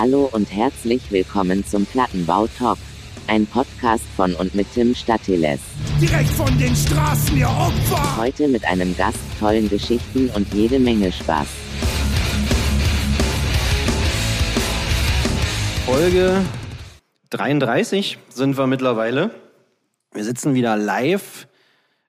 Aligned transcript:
Hallo 0.00 0.30
und 0.32 0.50
herzlich 0.50 1.12
willkommen 1.12 1.62
zum 1.62 1.84
Plattenbau 1.84 2.46
Talk. 2.46 2.78
Ein 3.26 3.44
Podcast 3.44 4.06
von 4.16 4.34
und 4.34 4.54
mit 4.54 4.66
Tim 4.72 4.94
Statiles. 4.94 5.60
Direkt 6.00 6.30
von 6.30 6.58
den 6.58 6.74
Straßen, 6.74 7.36
ihr 7.36 7.46
Opfer! 7.46 8.16
Heute 8.16 8.48
mit 8.48 8.64
einem 8.64 8.96
Gast, 8.96 9.18
tollen 9.38 9.68
Geschichten 9.68 10.30
und 10.30 10.54
jede 10.54 10.78
Menge 10.78 11.12
Spaß. 11.12 11.46
Folge 15.84 16.46
33 17.28 18.16
sind 18.30 18.56
wir 18.56 18.66
mittlerweile. 18.66 19.32
Wir 20.14 20.24
sitzen 20.24 20.54
wieder 20.54 20.78
live 20.78 21.46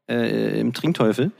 äh, 0.07 0.61
im 0.61 0.71
Trinkteufel. 0.71 1.33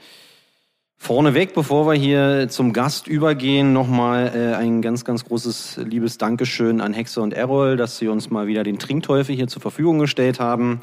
Vorneweg, 1.02 1.52
bevor 1.52 1.88
wir 1.88 1.94
hier 1.94 2.48
zum 2.48 2.72
Gast 2.72 3.08
übergehen, 3.08 3.72
nochmal 3.72 4.30
äh, 4.36 4.54
ein 4.54 4.82
ganz, 4.82 5.04
ganz 5.04 5.24
großes 5.24 5.78
liebes 5.78 6.16
Dankeschön 6.16 6.80
an 6.80 6.92
Hexe 6.92 7.20
und 7.20 7.34
Errol, 7.34 7.76
dass 7.76 7.98
sie 7.98 8.06
uns 8.06 8.30
mal 8.30 8.46
wieder 8.46 8.62
den 8.62 8.78
Trinkteufel 8.78 9.34
hier 9.34 9.48
zur 9.48 9.60
Verfügung 9.60 9.98
gestellt 9.98 10.38
haben. 10.38 10.80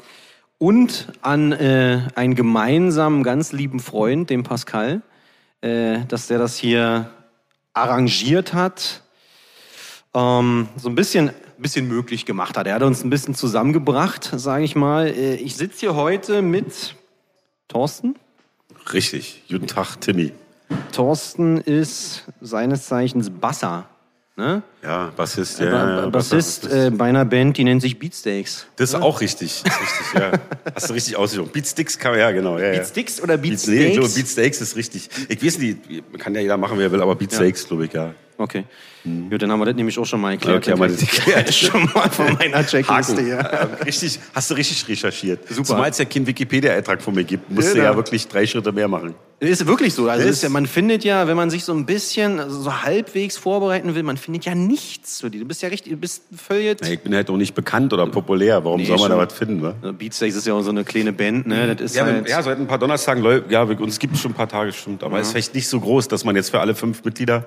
Und 0.58 1.06
an 1.22 1.52
äh, 1.52 2.02
einen 2.16 2.34
gemeinsamen, 2.34 3.22
ganz 3.22 3.52
lieben 3.52 3.80
Freund, 3.80 4.28
den 4.28 4.42
Pascal, 4.42 5.00
äh, 5.62 6.00
dass 6.06 6.26
der 6.26 6.38
das 6.38 6.58
hier 6.58 7.10
arrangiert 7.72 8.52
hat, 8.52 9.02
ähm, 10.12 10.68
so 10.76 10.90
ein 10.90 10.96
bisschen, 10.96 11.30
bisschen 11.56 11.88
möglich 11.88 12.26
gemacht 12.26 12.58
hat. 12.58 12.66
Er 12.66 12.74
hat 12.74 12.82
uns 12.82 13.02
ein 13.02 13.08
bisschen 13.08 13.34
zusammengebracht, 13.34 14.30
sage 14.36 14.64
ich 14.64 14.76
mal. 14.76 15.06
Äh, 15.06 15.36
ich 15.36 15.56
sitze 15.56 15.80
hier 15.80 15.94
heute 15.94 16.42
mit 16.42 16.94
Thorsten. 17.68 18.16
Richtig. 18.92 19.42
Guten 19.48 19.66
Tag, 19.66 20.00
Timmy. 20.00 20.32
Thorsten 20.92 21.58
ist 21.58 22.24
seines 22.40 22.86
Zeichens 22.86 23.30
Basser. 23.30 23.86
Ne? 24.36 24.62
Ja, 24.82 25.12
Bassist, 25.14 25.58
Ba- 25.58 25.64
ja. 25.64 26.00
Ba- 26.02 26.06
Bassist 26.08 26.66
äh, 26.72 26.90
bei 26.90 27.06
einer 27.10 27.24
Band, 27.26 27.58
die 27.58 27.64
nennt 27.64 27.82
sich 27.82 27.98
Beatsteaks. 27.98 28.66
Das 28.76 28.90
ist 28.90 28.94
auch 28.94 29.20
richtig. 29.20 29.62
Das 29.64 29.74
ist 29.74 29.80
richtig, 29.82 30.14
ja. 30.14 30.32
Hast 30.74 30.88
du 30.88 30.94
richtig 30.94 31.16
ausgesprochen. 31.16 31.50
Beatsticks 31.52 31.98
kann 31.98 32.16
ja, 32.18 32.30
genau. 32.30 32.56
Ja, 32.58 32.66
ja. 32.66 32.72
Beatsticks 32.72 33.20
oder 33.20 33.36
Beats, 33.36 33.66
nee, 33.66 33.74
ich 33.74 33.80
Beatsteaks? 33.80 33.98
glaube, 33.98 34.14
Beatsteaks 34.14 34.60
ist 34.62 34.76
richtig. 34.76 35.10
Ich 35.28 35.44
weiß 35.44 35.58
nicht, 35.58 35.78
kann 36.18 36.34
ja 36.34 36.40
jeder 36.40 36.56
machen, 36.56 36.78
wer 36.78 36.90
will, 36.90 37.02
aber 37.02 37.16
Beatsteaks, 37.16 37.66
glaube 37.68 37.84
ich, 37.86 37.92
ja. 37.92 38.14
Okay. 38.40 38.64
Gut, 39.04 39.40
dann 39.42 39.50
haben 39.52 39.60
wir 39.60 39.66
das 39.66 39.74
nämlich 39.76 39.98
auch 39.98 40.04
schon 40.06 40.20
mal 40.20 40.32
erklärt. 40.32 40.58
Okay, 40.58 40.72
haben 40.72 40.80
wir 40.80 40.88
das 40.88 41.00
erklärt. 41.02 41.54
schon 41.54 41.84
mal 41.94 42.08
von 42.10 42.32
meiner 42.38 42.64
Checkliste 42.66 43.22
hier. 43.22 43.36
Ja, 43.36 43.68
richtig, 43.84 44.18
hast 44.34 44.50
du 44.50 44.54
richtig 44.54 44.86
recherchiert. 44.88 45.46
Super. 45.48 45.64
Zumal 45.64 45.90
es 45.90 45.98
ja 45.98 46.04
keinen 46.06 46.26
Wikipedia-Eintrag 46.26 47.02
von 47.02 47.14
mir 47.14 47.24
gibt, 47.24 47.50
musst 47.50 47.68
du 47.70 47.74
Genau. 47.74 47.84
ja 47.84 47.96
wirklich 47.96 48.26
drei 48.28 48.46
Schritte 48.46 48.72
mehr 48.72 48.88
machen. 48.88 49.14
Ist 49.40 49.66
wirklich 49.66 49.94
so. 49.94 50.08
Also 50.08 50.28
Ist- 50.28 50.42
ja, 50.42 50.48
man 50.50 50.66
findet 50.66 51.02
ja, 51.04 51.26
wenn 51.26 51.36
man 51.36 51.48
sich 51.50 51.64
so 51.64 51.72
ein 51.72 51.86
bisschen, 51.86 52.40
also 52.40 52.60
so 52.60 52.82
halbwegs 52.82 53.38
vorbereiten 53.38 53.94
will, 53.94 54.02
man 54.02 54.18
findet 54.18 54.44
ja 54.44 54.54
nichts 54.54 55.16
zu 55.18 55.30
dir. 55.30 55.40
Du 55.40 55.46
bist 55.46 55.62
ja 55.62 55.68
richtig, 55.70 55.92
du 55.92 55.98
bist 55.98 56.22
völlig. 56.36 56.78
Ja, 56.82 56.88
ich 56.92 57.00
bin 57.00 57.14
halt 57.14 57.30
auch 57.30 57.36
nicht 57.38 57.54
bekannt 57.54 57.92
oder 57.94 58.06
populär. 58.06 58.62
Warum 58.64 58.80
Nee, 58.80 58.86
soll 58.86 58.98
man 58.98 59.08
da 59.10 59.16
schon. 59.18 59.26
was 59.28 59.32
finden, 59.34 59.62
wa? 59.62 59.92
Beatsteaks 59.92 60.36
ist 60.36 60.46
ja 60.46 60.52
auch 60.54 60.62
so 60.62 60.70
eine 60.70 60.84
kleine 60.84 61.12
Band, 61.14 61.46
ne? 61.46 61.74
Das 61.74 61.92
ist 61.92 61.96
Ja, 61.96 62.04
halt. 62.04 62.28
ja, 62.28 62.42
seit 62.42 62.58
ein 62.58 62.66
paar 62.66 62.78
Donnerstagen 62.78 63.22
ja, 63.48 63.62
uns 63.62 63.98
gibt 63.98 64.14
es 64.14 64.20
schon 64.20 64.32
ein 64.32 64.34
paar 64.34 64.48
Tage, 64.48 64.72
stimmt. 64.72 65.02
Aber 65.04 65.18
es 65.18 65.28
ist 65.28 65.32
vielleicht 65.32 65.54
nicht 65.54 65.68
so 65.68 65.80
groß, 65.80 66.08
dass 66.08 66.24
man 66.24 66.36
jetzt 66.36 66.50
für 66.50 66.60
alle 66.60 66.74
fünf 66.74 67.02
Mitglieder, 67.04 67.46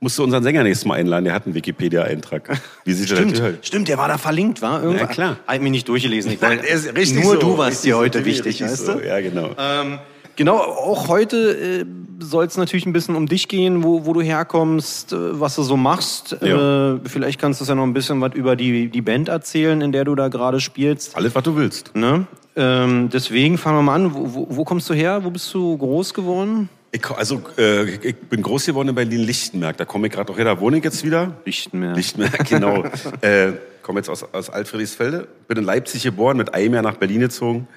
musst 0.00 0.18
du 0.18 0.24
unseren 0.24 0.42
Sänger 0.42 0.62
nächstes 0.62 0.86
Mal 0.86 0.94
einladen, 0.94 1.24
der 1.26 1.34
hat 1.34 1.46
einen 1.46 1.54
Wikipedia-Eintrag. 1.54 2.60
Wie 2.84 2.92
sieht 2.92 3.08
Stimmt, 3.08 3.38
denn? 3.38 3.58
stimmt, 3.62 3.88
der 3.88 3.98
war 3.98 4.08
da 4.08 4.18
verlinkt, 4.18 4.62
war? 4.62 4.82
Irgendwann, 4.82 5.06
Ja, 5.08 5.12
klar. 5.12 5.36
Hab 5.46 5.60
mich 5.60 5.70
nicht 5.70 5.88
durchgelesen. 5.88 6.32
Ich 6.32 6.38
Der 6.40 6.62
ist 6.68 6.94
richtig 6.96 7.22
nur 7.22 7.34
so, 7.34 7.40
du 7.40 7.58
warst 7.58 7.70
richtig 7.70 7.82
dir 7.90 7.94
so, 7.94 8.00
heute 8.00 8.18
Timmy, 8.18 8.30
wichtig, 8.30 8.62
weißt 8.62 8.86
so. 8.86 8.94
du? 8.94 9.06
Ja, 9.06 9.20
genau. 9.20 9.50
Ähm, 9.58 9.98
genau, 10.36 10.56
auch 10.56 11.08
heute 11.08 11.82
äh, 11.82 11.84
soll 12.18 12.46
es 12.46 12.56
natürlich 12.56 12.86
ein 12.86 12.92
bisschen 12.92 13.14
um 13.14 13.26
dich 13.26 13.48
gehen, 13.48 13.84
wo, 13.84 14.06
wo 14.06 14.12
du 14.14 14.22
herkommst, 14.22 15.12
äh, 15.12 15.38
was 15.38 15.56
du 15.56 15.62
so 15.62 15.76
machst. 15.76 16.36
Ja. 16.40 16.94
Äh, 16.94 17.00
vielleicht 17.04 17.38
kannst 17.40 17.60
du 17.60 17.64
ja 17.66 17.74
noch 17.74 17.84
ein 17.84 17.92
bisschen 17.92 18.20
was 18.20 18.34
über 18.34 18.56
die, 18.56 18.88
die 18.88 19.02
Band 19.02 19.28
erzählen, 19.28 19.80
in 19.82 19.92
der 19.92 20.04
du 20.04 20.14
da 20.14 20.28
gerade 20.28 20.60
spielst. 20.60 21.14
Alles, 21.16 21.34
was 21.34 21.42
du 21.42 21.56
willst. 21.56 21.94
Ne? 21.94 22.26
Ähm, 22.56 23.10
deswegen 23.12 23.58
fangen 23.58 23.78
wir 23.78 23.82
mal 23.82 23.94
an. 23.94 24.14
Wo, 24.14 24.34
wo, 24.34 24.46
wo 24.50 24.64
kommst 24.64 24.88
du 24.90 24.94
her? 24.94 25.24
Wo 25.24 25.30
bist 25.30 25.52
du 25.54 25.76
groß 25.76 26.14
geworden? 26.14 26.68
Ich, 26.92 27.08
also, 27.08 27.42
äh, 27.56 27.84
ich 27.84 28.16
bin 28.16 28.42
groß 28.42 28.66
geworden 28.66 28.88
in 28.88 28.94
Berlin-Lichtenberg. 28.96 29.76
Da 29.76 29.84
komme 29.84 30.08
ich 30.08 30.12
gerade 30.12 30.32
auch 30.32 30.36
her. 30.36 30.44
Da 30.44 30.58
wohne 30.60 30.78
ich 30.78 30.84
jetzt 30.84 31.04
wieder. 31.04 31.34
Lichtenberg. 31.44 31.96
Lichtenberg, 31.96 32.48
genau. 32.48 32.84
äh, 33.20 33.52
komme 33.82 34.00
jetzt 34.00 34.08
aus, 34.10 34.24
aus 34.34 34.50
Altfriedrichsfelde. 34.50 35.28
Bin 35.46 35.58
in 35.58 35.64
Leipzig 35.64 36.02
geboren, 36.02 36.36
mit 36.36 36.52
einem 36.52 36.74
Jahr 36.74 36.82
nach 36.82 36.96
Berlin 36.96 37.20
gezogen. 37.20 37.68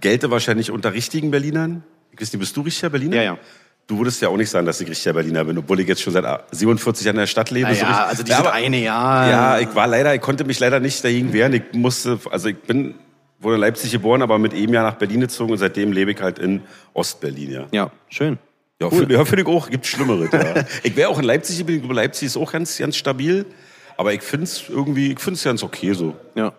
Gelte 0.00 0.30
wahrscheinlich 0.30 0.70
unter 0.70 0.94
richtigen 0.94 1.30
Berlinern. 1.30 1.84
Ich 2.12 2.20
weiß 2.20 2.32
nicht, 2.32 2.40
bist 2.40 2.56
du 2.56 2.62
richtiger 2.62 2.88
Berliner? 2.90 3.16
Ja, 3.16 3.22
ja. 3.22 3.38
Du 3.86 3.98
würdest 3.98 4.22
ja 4.22 4.28
auch 4.30 4.36
nicht 4.38 4.48
sagen, 4.48 4.64
dass 4.64 4.80
ich 4.80 4.88
richtiger 4.88 5.12
Berliner 5.12 5.44
bin, 5.44 5.58
obwohl 5.58 5.78
ich 5.80 5.86
jetzt 5.86 6.00
schon 6.00 6.14
seit 6.14 6.24
47 6.52 7.04
Jahren 7.04 7.16
in 7.16 7.20
der 7.20 7.26
Stadt 7.26 7.50
lebe. 7.50 7.68
Naja, 7.70 7.86
richtig- 7.86 8.06
also 8.06 8.22
dieses 8.22 8.38
aber- 8.38 8.52
eine 8.54 8.78
Jahr. 8.82 9.28
Ja, 9.30 9.58
ich 9.58 9.74
war 9.74 9.86
leider, 9.86 10.14
ich 10.14 10.22
konnte 10.22 10.44
mich 10.44 10.58
leider 10.58 10.80
nicht 10.80 11.04
dagegen 11.04 11.34
wehren. 11.34 11.52
Ich 11.52 11.64
musste, 11.74 12.18
also 12.30 12.48
ich 12.48 12.56
bin, 12.62 12.94
wurde 13.40 13.56
in 13.56 13.60
Leipzig 13.60 13.92
geboren, 13.92 14.22
aber 14.22 14.38
mit 14.38 14.54
einem 14.54 14.72
Jahr 14.72 14.84
nach 14.84 14.94
Berlin 14.96 15.20
gezogen 15.20 15.52
und 15.52 15.58
seitdem 15.58 15.92
lebe 15.92 16.12
ich 16.12 16.20
halt 16.22 16.38
in 16.38 16.62
Ostberlin, 16.94 17.50
ja. 17.50 17.66
Ja, 17.72 17.90
schön. 18.08 18.38
Ja, 18.80 18.88
Cool. 18.90 19.06
für, 19.06 19.12
ja, 19.12 19.24
finde 19.24 19.42
ich 19.42 19.48
auch, 19.48 19.70
gibt 19.70 19.86
Schlimmeres, 19.86 20.30
ja. 20.32 20.64
Ich 20.82 20.96
wäre 20.96 21.08
auch 21.08 21.18
in 21.18 21.24
Leipzig 21.24 21.58
geblieben, 21.58 21.78
ich 21.78 21.82
glaube, 21.84 21.94
Leipzig 22.00 22.26
ist 22.26 22.36
auch 22.36 22.50
ganz, 22.52 22.76
ganz 22.78 22.96
stabil. 22.96 23.46
Aber 23.96 24.12
ich 24.12 24.22
finde 24.22 24.44
es 24.44 24.64
irgendwie, 24.68 25.12
ich 25.12 25.20
finde 25.20 25.38
es 25.38 25.44
ganz 25.44 25.62
okay 25.62 25.92
so. 25.92 26.14
Ja. 26.34 26.52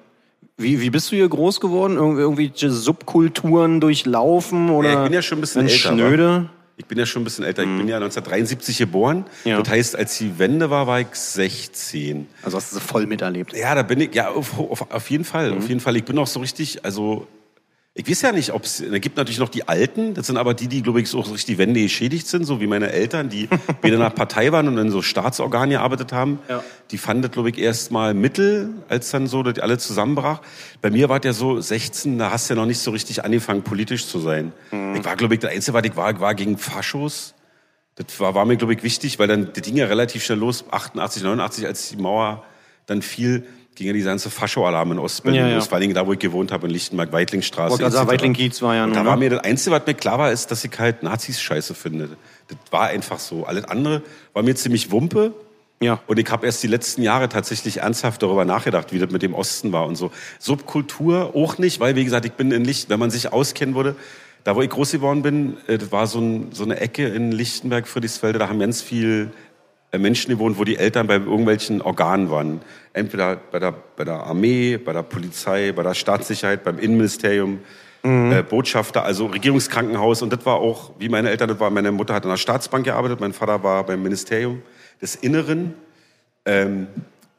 Wie, 0.57 0.79
wie 0.79 0.89
bist 0.89 1.11
du 1.11 1.17
hier 1.17 1.27
groß 1.27 1.59
geworden? 1.59 1.97
Irg 1.97 2.17
irgendwelche 2.17 2.71
Subkulturen 2.71 3.81
durchlaufen 3.81 4.69
oder? 4.69 4.89
Ja, 4.89 4.97
ich 4.99 5.03
bin 5.03 5.13
ja 5.13 5.21
schon 5.21 5.39
ein 5.39 5.41
bisschen 5.41 5.63
älter, 5.63 5.75
schnöde. 5.89 6.49
Ich 6.77 6.85
bin 6.85 6.97
ja 6.97 7.05
schon 7.05 7.21
ein 7.21 7.25
bisschen 7.25 7.43
älter. 7.43 7.63
Ich 7.63 7.67
bin 7.77 7.87
ja 7.89 7.97
1973 7.97 8.77
geboren. 8.77 9.25
Ja. 9.43 9.59
Das 9.61 9.69
heißt, 9.69 9.95
als 9.97 10.17
die 10.17 10.39
Wende 10.39 10.69
war, 10.69 10.87
war 10.87 11.01
ich 11.01 11.07
16. 11.11 12.27
Also 12.41 12.55
hast 12.57 12.71
du 12.71 12.75
sie 12.77 12.81
voll 12.81 13.05
miterlebt. 13.05 13.53
Ja, 13.55 13.75
da 13.75 13.83
bin 13.83 13.99
ich, 14.01 14.15
ja, 14.15 14.29
auf, 14.29 14.57
auf, 14.57 14.89
auf 14.91 15.09
jeden 15.09 15.25
Fall, 15.25 15.51
Mhm. 15.51 15.57
auf 15.57 15.67
jeden 15.67 15.79
Fall. 15.81 15.95
Ich 15.97 16.05
bin 16.05 16.17
auch 16.17 16.27
so 16.27 16.39
richtig, 16.39 16.83
also, 16.85 17.27
ich 17.97 18.09
weiß 18.09 18.23
ja 18.23 18.33
nicht, 18.33 18.51
ob 18.51 18.66
es, 18.66 18.83
da 18.91 19.00
gibt 19.00 19.16
natürlich 19.16 19.39
noch 19.39 19.47
die 19.47 19.69
Alten, 19.69 20.16
das 20.16 20.28
sind 20.28 20.35
aber 20.35 20.53
die, 20.53 20.67
die, 20.67 20.83
glaube 20.83 21.00
ich, 21.00 21.09
so 21.09 21.22
richtig 21.22 21.45
die 21.45 21.57
Wende 21.57 21.81
geschädigt 21.81 22.28
sind, 22.28 22.44
so 22.44 22.59
wie 22.59 22.67
meine 22.67 22.91
Eltern, 22.91 23.29
die 23.29 23.47
weder 23.81 23.97
nach 23.97 24.13
Partei 24.13 24.51
waren 24.51 24.67
und 24.67 24.78
in 24.78 24.91
so 24.91 25.01
Staatsorganen 25.01 25.69
gearbeitet 25.69 26.11
haben. 26.11 26.39
Ja. 26.50 26.61
Die 26.91 26.97
fanden 26.97 27.31
glaube 27.31 27.51
ich, 27.51 27.57
erst 27.57 27.94
mal 27.94 28.13
mittel, 28.13 28.72
als 28.89 29.11
dann 29.11 29.28
so, 29.28 29.44
dass 29.44 29.59
alle 29.59 29.78
zusammenbrach. 29.78 30.41
Bei 30.81 30.91
mir 30.91 31.07
war 31.07 31.19
es 31.19 31.23
ja 31.23 31.31
so 31.31 31.61
16, 31.61 32.17
da 32.17 32.31
hast 32.31 32.50
du 32.50 32.55
ja 32.55 32.59
noch 32.59 32.67
nicht 32.67 32.79
so 32.79 32.91
richtig 32.91 33.23
angefangen, 33.23 33.61
politisch 33.61 34.07
zu 34.07 34.19
sein. 34.19 34.51
Mhm. 34.72 34.97
Ich 34.97 35.05
war, 35.05 35.16
glaube 35.16 35.35
ich, 35.35 35.39
der 35.39 35.51
Einzige, 35.51 35.73
was 35.73 35.85
ich 35.85 35.95
war, 35.95 36.11
ich 36.11 36.19
war 36.19 36.35
gegen 36.35 36.57
Faschos. 36.57 37.34
Das 37.95 38.19
war, 38.19 38.35
war 38.35 38.44
mir, 38.44 38.57
glaube 38.57 38.73
ich, 38.73 38.84
wichtig, 38.84 39.19
weil 39.19 39.29
dann, 39.29 39.53
ging 39.53 39.78
ja 39.78 39.85
relativ 39.85 40.22
schnell 40.22 40.39
los, 40.39 40.66
88, 40.69 41.23
89, 41.23 41.66
als 41.66 41.88
die 41.88 41.95
Mauer 41.95 42.44
dann 42.85 43.01
fiel, 43.01 43.46
ging 43.75 43.88
ja 43.88 43.94
die 43.94 44.01
ganze 44.01 44.29
Fascho-Alarm 44.29 44.94
in 44.94 45.00
Ostberlin 45.00 45.41
Ja, 45.41 45.47
ja. 45.47 45.56
los. 45.56 45.68
Vor 45.68 45.79
Dingen 45.79 45.94
da, 45.94 46.07
wo 46.07 46.13
ich 46.13 46.19
gewohnt 46.19 46.51
habe, 46.51 46.68
in 46.68 46.73
Lichtenberg, 46.73 47.12
Weitlingstraße. 47.12 47.78
Sagen, 47.78 47.94
etc. 47.94 48.07
Weitling-Kiez 48.07 48.62
war 48.62 48.75
ja 48.75 48.84
Und 48.85 48.91
nur, 48.91 49.00
da 49.00 49.06
war 49.06 49.16
ne? 49.16 49.25
mir 49.25 49.29
das 49.31 49.40
Einzige, 49.40 49.75
was 49.75 49.85
mir 49.85 49.94
klar 49.94 50.18
war, 50.18 50.31
ist, 50.31 50.50
dass 50.51 50.63
ich 50.63 50.72
halt 50.79 51.03
Nazis 51.03 51.41
scheiße 51.41 51.75
finde. 51.75 52.09
Das 52.47 52.57
war 52.72 52.88
einfach 52.88 53.19
so. 53.19 53.46
Alles 53.46 53.66
andere 53.66 54.01
war 54.34 54.44
mir 54.44 54.56
ziemlich 54.56 54.91
Wumpe. 54.91 55.34
Ja. 55.81 56.00
Und 56.07 56.18
ich 56.18 56.29
habe 56.31 56.46
erst 56.46 56.63
die 56.63 56.68
letzten 56.68 57.01
Jahre 57.01 57.28
tatsächlich 57.28 57.81
ernsthaft 57.81 58.23
darüber 58.23 58.46
nachgedacht, 58.46 58.94
wie 58.94 59.00
das 59.00 59.12
mit 59.12 59.22
dem 59.22 59.34
Osten 59.34 59.73
war 59.73 59.85
und 59.85 59.96
so. 59.96 60.12
Subkultur 60.40 61.35
auch 61.35 61.57
nicht, 61.57 61.81
weil, 61.81 61.96
wie 61.96 62.06
gesagt, 62.06 62.25
ich 62.25 62.34
bin 62.34 62.52
in 62.52 62.63
Licht, 62.63 62.90
wenn 62.90 63.00
man 63.00 63.12
sich 63.12 63.34
auskennen 63.34 63.75
würde, 63.75 63.96
da 64.46 64.56
wo 64.56 64.62
ich 64.62 64.69
groß 64.69 64.91
geworden 64.91 65.22
bin, 65.22 65.57
äh, 65.67 65.78
das 65.78 65.91
war 65.91 66.07
so, 66.07 66.19
ein, 66.19 66.50
so 66.53 66.63
eine 66.63 66.79
Ecke 66.79 67.07
in 67.07 67.31
Lichtenberg, 67.31 67.88
Friedrichsfelde, 67.88 68.40
da 68.40 68.47
haben 68.47 68.59
ganz 68.59 68.81
viel 68.81 69.31
Menschen 70.00 70.29
gewohnt, 70.31 70.57
wo 70.57 70.63
die 70.63 70.78
Eltern 70.78 71.07
bei 71.07 71.16
irgendwelchen 71.16 71.81
Organen 71.81 72.29
waren. 72.31 72.61
Entweder 72.94 73.35
bei 73.35 73.59
der, 73.59 73.73
bei 73.95 74.03
der 74.03 74.23
Armee, 74.23 74.78
bei 74.78 74.94
der 74.94 75.03
Polizei, 75.03 75.72
bei 75.72 75.83
der 75.83 75.94
Staatssicherheit, 75.94 76.63
beim 76.63 76.79
Innenministerium, 76.79 77.59
äh, 78.03 78.44
Botschafter, 78.44 79.03
also 79.03 79.25
Regierungskrankenhaus. 79.25 80.22
Und 80.22 80.31
das 80.31 80.45
war 80.45 80.55
auch, 80.57 80.91
wie 81.00 81.09
meine 81.09 81.29
Eltern, 81.31 81.50
das 81.50 81.59
war, 81.59 81.69
meine 81.72 81.91
Mutter 81.91 82.13
hat 82.13 82.23
in 82.23 82.29
der 82.29 82.38
Staatsbank 82.38 82.85
gearbeitet, 82.85 83.19
mein 83.19 83.34
Vater 83.34 83.63
war 83.63 83.84
beim 83.84 84.03
Ministerium 84.03 84.61
des 85.01 85.16
Inneren. 85.16 85.73
Ähm, 86.46 86.87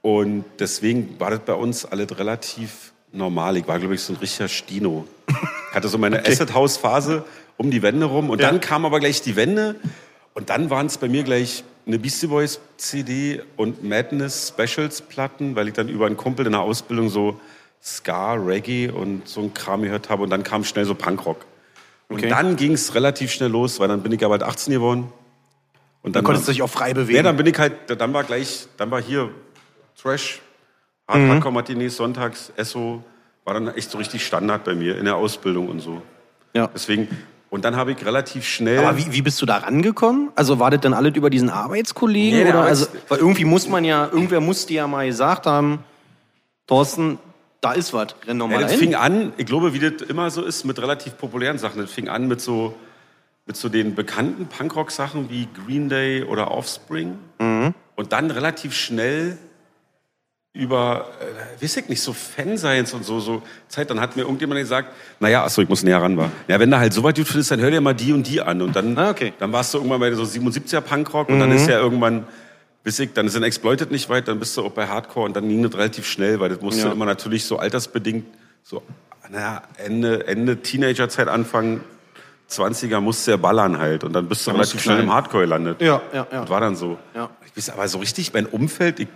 und 0.03 0.45
deswegen 0.59 1.15
war 1.21 1.31
das 1.31 1.41
bei 1.41 1.53
uns 1.55 1.85
alles 1.85 2.19
relativ 2.19 2.93
normal. 3.13 3.57
Ich 3.57 3.67
war, 3.69 3.79
glaube 3.79 3.95
ich, 3.95 4.03
so 4.03 4.13
ein 4.13 4.17
richtiger 4.17 4.49
Stino. 4.49 5.07
Ich 5.29 5.75
hatte 5.75 5.89
so 5.89 5.99
meine 5.99 6.19
Asset-House-Phase 6.27 7.25
um 7.57 7.71
die 7.71 7.83
Wende 7.83 8.07
rum. 8.07 8.29
Und 8.31 8.41
Ja. 8.41 8.51
dann 8.51 8.61
kam 8.61 8.85
aber 8.85 8.99
gleich 9.01 9.23
die 9.23 9.37
Wende. 9.37 9.77
Und 10.35 10.51
dann 10.51 10.69
waren 10.69 10.87
es 10.87 10.99
bei 10.99 11.09
mir 11.09 11.23
gleich 11.23 11.65
eine 11.87 11.99
Beastie 11.99 12.27
Boys 12.27 12.61
CD 12.77 13.43
und 13.57 13.85
Madness 13.85 14.49
Specials 14.57 15.03
Platten, 15.03 15.55
weil 15.55 15.69
ich 15.69 15.75
dann 15.75 15.89
über 15.89 16.07
einen 16.07 16.17
Kumpel 16.17 16.45
in 16.47 16.53
der 16.53 16.61
Ausbildung 16.63 17.09
so 17.09 17.41
Ska, 17.83 18.35
Reggae 18.35 18.89
und 18.91 19.29
so 19.29 19.41
ein 19.43 19.55
Kram 19.55 19.83
gehört 19.83 20.09
habe. 20.11 20.23
Und 20.25 20.31
dann 20.31 20.43
kam 20.43 20.65
schnell 20.65 20.85
so 20.85 20.95
Punkrock. 20.95 21.45
Und 22.09 22.19
Okay. 22.19 22.29
dann 22.29 22.57
ging 22.57 22.73
es 22.73 22.95
relativ 22.95 23.31
schnell 23.33 23.51
los, 23.51 23.79
weil 23.79 23.89
dann 23.89 24.03
bin 24.03 24.11
ich 24.13 24.21
ja 24.21 24.29
bald 24.29 24.43
18 24.43 24.73
geworden. 24.73 25.13
Und 26.03 26.15
Du 26.17 26.23
konntest 26.23 26.49
dich 26.49 26.63
auch 26.63 26.71
frei 26.71 26.95
bewegen. 26.95 27.17
ja, 27.17 27.23
dann 27.23 27.37
bin 27.37 27.47
ich 27.47 27.59
halt, 27.59 27.75
dann 27.89 28.13
war 28.13 28.25
gleich, 28.25 28.67
dann 28.77 28.91
war 28.91 29.01
hier 29.03 29.31
Trash, 30.01 30.41
Hard 31.09 31.21
Mhm. 31.21 31.29
Hardcore 31.31 31.55
Matinees, 31.55 31.97
Sonntags, 31.97 32.53
Esso, 32.57 33.03
war 33.45 33.55
dann 33.55 33.69
echt 33.69 33.91
so 33.91 33.99
richtig 33.99 34.25
Standard 34.27 34.65
bei 34.65 34.75
mir 34.75 34.99
in 34.99 35.05
der 35.05 35.17
Ausbildung 35.17 35.69
und 35.69 35.81
so. 35.81 36.03
ja. 36.55 36.69
Deswegen, 36.75 37.09
Und 37.57 37.65
dann 37.65 37.75
habe 37.75 37.93
ich 37.93 38.05
relativ 38.05 38.45
schnell. 38.47 38.81
Aber 38.81 38.99
wie, 38.99 39.11
wie 39.15 39.23
bist 39.23 39.41
du 39.41 39.47
da 39.47 39.57
rangekommen? 39.57 40.29
Also 40.35 40.59
war 40.59 40.71
das 40.71 40.83
dann 40.83 40.93
alles 40.93 41.17
über 41.17 41.31
diesen 41.31 41.49
Arbeitskollegen? 41.49 42.39
Nee, 42.39 42.45
der 42.45 42.53
oder? 42.53 42.65
Arbeits- 42.65 42.89
Also, 42.89 42.99
weil 43.09 43.19
irgendwie 43.21 43.47
muss 43.47 43.67
man 43.67 43.83
ja, 43.83 44.05
irgendwer 44.13 44.43
musste 44.43 44.75
ja 44.75 44.87
mal 44.87 45.07
gesagt 45.07 45.47
haben, 45.47 45.79
Thorsten, 46.67 47.19
da 47.63 47.73
ist 47.73 47.95
was, 47.95 48.09
renn 48.27 48.39
doch 48.39 48.47
mal 48.47 48.61
Ja, 48.61 48.67
das 48.67 48.75
fing 48.75 48.95
an, 48.95 49.33
ich 49.39 49.47
glaube, 49.47 49.73
wie 49.73 49.79
das 49.79 50.07
immer 50.07 50.29
so 50.31 50.43
ist, 50.43 50.65
mit 50.67 50.79
relativ 50.79 51.17
populären 51.17 51.57
Sachen. 51.57 51.81
Das 51.81 51.91
fing 51.91 52.11
an 52.11 52.29
mit 52.29 52.43
so, 52.43 52.75
mit 53.47 53.57
so 53.57 53.71
den 53.71 53.95
bekannten 53.95 54.49
Punkrock-Sachen 54.49 55.31
wie 55.31 55.49
Green 55.65 55.89
Day 55.89 56.25
oder 56.25 56.51
Offspring. 56.51 57.17
Mhm. 57.39 57.73
Und 57.95 58.13
dann 58.13 58.31
relativ 58.31 58.75
schnell 58.75 59.39
über, 60.57 61.07
äh, 61.59 61.63
weiß 61.63 61.77
ich 61.77 61.89
nicht, 61.89 62.01
so 62.01 62.13
Fanseins 62.13 62.93
und 62.95 63.05
so, 63.05 63.21
so 63.21 63.43
Zeit. 63.69 63.91
Dann 63.91 64.01
hat 64.01 64.17
mir 64.17 64.23
irgendjemand 64.23 64.59
gesagt, 64.61 64.89
naja, 65.21 65.45
achso, 65.45 65.61
ich 65.63 65.69
muss 65.69 65.83
näher 65.83 66.01
ran 66.01 66.17
war. 66.17 66.31
Ja, 66.49 66.59
wenn 66.59 66.71
du 66.71 66.79
halt 66.79 66.93
so 66.93 67.03
weit 67.03 67.17
gut 67.17 67.29
findest, 67.29 67.51
dann 67.51 67.61
hör 67.61 67.71
dir 67.71 67.81
mal 67.81 67.95
die 67.95 68.13
und 68.13 68.27
die 68.27 68.41
an. 68.41 68.63
Und 68.63 68.75
dann, 68.75 68.97
Ah, 68.99 69.11
okay. 69.11 69.31
Mhm. 69.31 69.35
dann 69.39 69.53
warst 69.53 69.73
du 69.75 69.79
irgendwann 69.79 70.01
bei 70.01 70.13
so 70.13 70.23
77er 70.25 70.81
Punkrock 70.81 71.29
und 71.29 71.39
dann 71.41 71.53
ist 71.53 71.69
ja 71.69 71.79
irgendwann, 71.79 72.25
bis 72.83 72.99
ich, 72.99 73.13
dann 73.13 73.27
ist 73.27 73.37
dann 73.37 73.43
Exploited 73.43 73.91
nicht 73.91 74.09
weit, 74.09 74.29
dann 74.29 74.39
bist 74.39 74.57
du 74.57 74.65
auch 74.65 74.71
bei 74.73 74.87
Hardcore 74.87 75.27
und 75.27 75.37
dann 75.37 75.49
ging 75.49 75.63
das 75.63 75.75
relativ 75.75 76.07
schnell, 76.07 76.41
weil 76.41 76.49
das 76.49 76.61
musste 76.61 76.87
Ja. 76.87 76.93
immer 76.93 77.05
natürlich 77.05 77.45
so 77.45 77.59
altersbedingt, 77.59 78.25
so, 78.63 78.83
naja, 79.31 79.63
Ende, 79.77 80.27
Ende 80.27 80.57
Teenagerzeit, 80.63 81.29
Anfang 81.29 81.81
20er 82.49 83.01
musste 83.01 83.33
ja 83.33 83.37
ballern 83.37 83.79
halt 83.79 84.05
und 84.05 84.13
dann 84.13 84.29
bist 84.29 84.47
du 84.47 84.51
musst 84.53 84.61
relativ 84.61 84.83
schnell 84.83 85.01
im 85.01 85.13
Hardcore 85.13 85.43
gelandet. 85.45 85.81
Ja, 85.83 86.01
ja, 86.13 86.27
ja. 86.31 86.41
Das 86.43 86.49
war 86.51 86.61
dann 86.61 86.77
so. 86.77 86.97
Ja. 87.15 87.29
Ich 87.45 87.57
weiß 87.57 87.71
aber 87.71 87.89
so 87.89 87.99
richtig, 87.99 88.33
mein 88.33 88.47
Umfeld, 88.47 89.01
ich, 89.01 89.09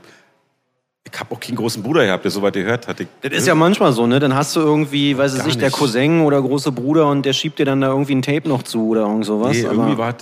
ich 1.13 1.21
habe 1.21 1.35
auch 1.35 1.41
keinen 1.41 1.57
großen 1.57 1.83
Bruder 1.83 2.05
gehabt, 2.05 2.25
der 2.25 2.31
so 2.31 2.43
weit 2.43 2.55
gehört 2.55 2.87
hat. 2.89 3.01
Ich, 3.01 3.09
Das 3.23 3.33
ist 3.33 3.47
ja 3.47 3.55
manchmal 3.55 3.93
so, 3.93 4.07
ne? 4.07 4.19
Dann 4.19 4.35
hast 4.35 4.55
du 4.57 4.61
irgendwie, 4.61 5.17
weiß 5.17 5.37
ich 5.37 5.45
nicht, 5.45 5.61
der. 5.61 5.71
Cousin 5.71 6.21
oder 6.21 6.41
große 6.41 6.73
Bruder 6.73 7.09
und 7.09 7.25
der 7.25 7.33
schiebt 7.33 7.59
dir 7.59 7.65
dann 7.65 7.81
da 7.81 7.89
irgendwie 7.89 8.15
ein 8.15 8.23
Tape 8.23 8.49
noch 8.49 8.63
zu 8.63 8.89
oder 8.89 9.03
irgend 9.03 9.25
sowas. 9.25 9.57
nee, 9.57 9.63
irgendwie 9.63 9.97
war 9.97 10.15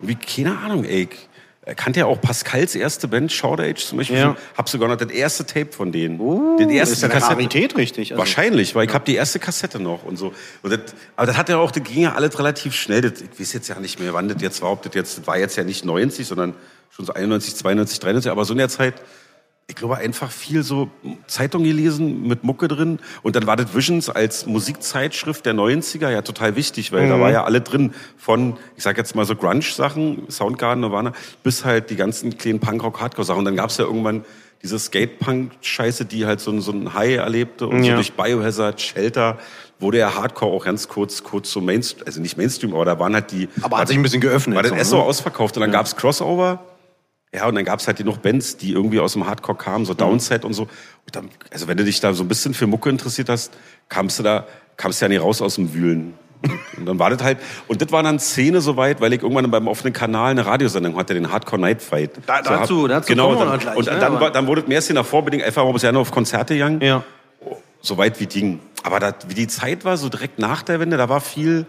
irgendwie, 0.00 0.16
keine 0.16 0.58
Ahnung, 0.58 0.84
ey. 0.84 1.08
Ich, 1.10 1.28
er 1.66 1.74
kannte 1.74 1.98
ja 1.98 2.06
auch 2.06 2.20
Pascals 2.20 2.76
erste 2.76 3.08
Band, 3.08 3.32
Short 3.32 3.60
Age 3.60 3.84
zum 3.84 3.98
Beispiel. 3.98 4.18
Ja. 4.18 4.36
Hab 4.56 4.68
sogar 4.68 4.88
noch 4.88 4.96
das 4.96 5.10
erste 5.10 5.44
Tape 5.44 5.72
von 5.72 5.90
denen. 5.90 6.20
Uh, 6.20 6.56
den 6.58 6.70
ersten 6.70 6.92
ist 6.92 7.02
ja 7.02 7.08
eine 7.08 7.20
Rarität, 7.20 7.76
richtig. 7.76 8.12
Also, 8.12 8.20
Wahrscheinlich, 8.20 8.76
weil 8.76 8.86
ich 8.86 8.94
habe 8.94 9.04
die 9.04 9.16
erste 9.16 9.40
Kassette 9.40 9.80
noch 9.80 10.04
und 10.04 10.16
so. 10.16 10.32
Und 10.62 10.72
das, 10.72 10.78
aber 11.16 11.26
das 11.26 11.36
hat 11.36 11.48
ja 11.48 11.58
auch, 11.58 11.72
das 11.72 11.82
ging 11.82 12.02
ja 12.02 12.12
alles 12.12 12.38
relativ 12.38 12.72
schnell. 12.72 13.00
Das, 13.00 13.20
ich 13.20 13.40
weiß 13.40 13.52
jetzt 13.52 13.66
ja 13.66 13.80
nicht 13.80 13.98
mehr, 13.98 14.14
wann 14.14 14.28
das 14.28 14.40
jetzt 14.42 14.62
war. 14.62 14.70
Ob 14.70 14.82
das 14.82 14.94
jetzt, 14.94 15.18
das 15.18 15.26
war 15.26 15.38
jetzt 15.38 15.56
ja 15.56 15.64
nicht 15.64 15.84
90, 15.84 16.24
sondern 16.24 16.54
schon 16.90 17.04
so 17.04 17.12
91, 17.12 17.56
92, 17.56 17.98
93. 17.98 18.30
Aber 18.30 18.44
so 18.44 18.52
in 18.52 18.58
der 18.58 18.68
Zeit, 18.68 18.94
ich 19.68 19.74
glaube, 19.74 19.96
einfach 19.96 20.30
viel 20.30 20.62
so 20.62 20.88
Zeitung 21.26 21.64
gelesen 21.64 22.22
mit 22.28 22.44
Mucke 22.44 22.68
drin. 22.68 23.00
Und 23.24 23.34
dann 23.34 23.48
war 23.48 23.56
das 23.56 23.74
Visions 23.74 24.08
als 24.08 24.46
Musikzeitschrift 24.46 25.44
der 25.44 25.54
90er 25.54 26.08
ja 26.08 26.22
total 26.22 26.54
wichtig, 26.54 26.92
weil 26.92 27.08
da 27.08 27.18
war 27.18 27.32
ja 27.32 27.42
alle 27.44 27.60
drin 27.60 27.92
von, 28.16 28.56
ich 28.76 28.84
sag 28.84 28.96
jetzt 28.96 29.16
mal 29.16 29.24
so 29.26 29.34
Grunge-Sachen, 29.34 30.30
Soundgarden, 30.30 30.82
Nirvana, 30.82 31.12
bis 31.42 31.64
halt 31.64 31.90
die 31.90 31.96
ganzen 31.96 32.38
kleinen 32.38 32.60
Punkrock-Hardcore-Sachen. 32.60 33.40
Und 33.40 33.44
dann 33.44 33.56
gab's 33.56 33.76
ja 33.78 33.84
irgendwann 33.86 34.24
diese 34.62 34.78
Skate-Punk-Scheiße, 34.78 36.04
die 36.04 36.26
halt 36.26 36.38
so, 36.40 36.52
ein- 36.52 36.60
so 36.60 36.70
ein 36.70 36.94
High 36.94 37.16
erlebte 37.16 37.66
und 37.66 37.82
so 37.82 37.88
Ja. 37.88 37.94
durch 37.96 38.12
Biohazard, 38.12 38.80
Shelter, 38.80 39.36
wurde 39.80 39.98
ja 39.98 40.14
Hardcore 40.14 40.52
auch 40.54 40.64
ganz 40.64 40.86
kurz, 40.86 41.24
kurz 41.24 41.50
so 41.50 41.60
Mainstream, 41.60 42.06
also 42.06 42.20
nicht 42.20 42.36
Mainstream, 42.38 42.72
aber 42.72 42.84
da 42.84 42.98
waren 43.00 43.14
halt 43.14 43.32
die, 43.32 43.48
Aber 43.62 43.78
hat 43.78 43.88
sich 43.88 43.96
ein 43.96 44.02
bisschen 44.04 44.20
geöffnet. 44.20 44.54
war 44.56 44.62
das 44.62 44.72
so, 44.72 44.84
so 44.84 44.96
ne? 44.98 45.02
ausverkauft 45.02 45.56
und 45.56 45.62
dann 45.62 45.72
gab's 45.72 45.96
Crossover. 45.96 46.64
Ja, 47.34 47.46
und 47.48 47.54
dann 47.54 47.64
gab's 47.64 47.86
halt 47.86 47.98
genug 47.98 48.22
Bands, 48.22 48.56
die 48.56 48.72
irgendwie 48.72 49.00
aus 49.00 49.12
dem 49.12 49.26
Hardcore 49.26 49.58
kamen, 49.58 49.84
so 49.84 49.94
Downset 49.94 50.44
und 50.44 50.54
so. 50.54 50.62
Und 50.62 50.70
dann, 51.16 51.28
also 51.50 51.68
wenn 51.68 51.76
du 51.76 51.84
dich 51.84 52.00
da 52.00 52.12
so 52.14 52.22
ein 52.24 52.28
bisschen 52.28 52.54
für 52.54 52.66
Mucke 52.66 52.88
interessiert 52.88 53.28
hast, 53.28 53.52
kamst 53.88 54.18
du 54.18 54.22
da, 54.22 54.46
kamst 54.76 55.00
du 55.00 55.04
ja 55.04 55.08
nicht 55.10 55.20
raus 55.22 55.42
aus 55.42 55.56
dem 55.56 55.74
Wühlen. 55.74 56.14
Und 56.76 56.86
dann 56.86 56.98
war 56.98 57.10
das 57.10 57.22
halt, 57.22 57.38
und 57.66 57.82
das 57.82 57.90
war 57.92 58.02
dann 58.02 58.18
Szene 58.20 58.60
soweit, 58.60 59.00
weil 59.00 59.12
ich 59.12 59.22
irgendwann 59.22 59.50
beim 59.50 59.68
offenen 59.68 59.92
Kanal 59.92 60.30
eine 60.30 60.46
Radiosendung 60.46 60.96
hatte, 60.96 61.14
den 61.14 61.30
Hardcore 61.32 61.60
Night 61.60 61.82
Fight. 61.82 62.10
Da- 62.26 62.40
dazu- 62.42 62.82
hab- 62.82 62.88
dazu 62.88 63.08
genau, 63.08 63.34
dann, 63.34 63.48
noch 63.48 63.58
gleich, 63.58 63.76
Und 63.76 63.86
ne, 63.86 63.98
dann, 63.98 64.12
aber- 64.12 64.20
war, 64.20 64.30
dann 64.30 64.46
wurde 64.46 64.60
es 64.62 64.66
mehr 64.68 64.80
Szene 64.80 65.00
nach 65.00 65.06
vorbedingt, 65.06 65.42
einfach 65.42 65.64
mal 65.64 65.72
bis 65.72 65.82
ja 65.82 65.92
nur 65.92 66.02
auf 66.02 66.10
Konzerte 66.12 66.54
gegangen 66.54 66.80
Ja. 66.80 67.02
so 67.80 67.98
weit 67.98 68.20
wie 68.20 68.26
ging. 68.26 68.60
Aber 68.82 69.00
das, 69.00 69.14
wie 69.28 69.34
die 69.34 69.48
Zeit 69.48 69.84
war, 69.84 69.96
so 69.96 70.08
direkt 70.08 70.38
nach 70.38 70.62
der 70.62 70.78
Wende, 70.78 70.96
da 70.96 71.08
war 71.08 71.20
viel, 71.20 71.66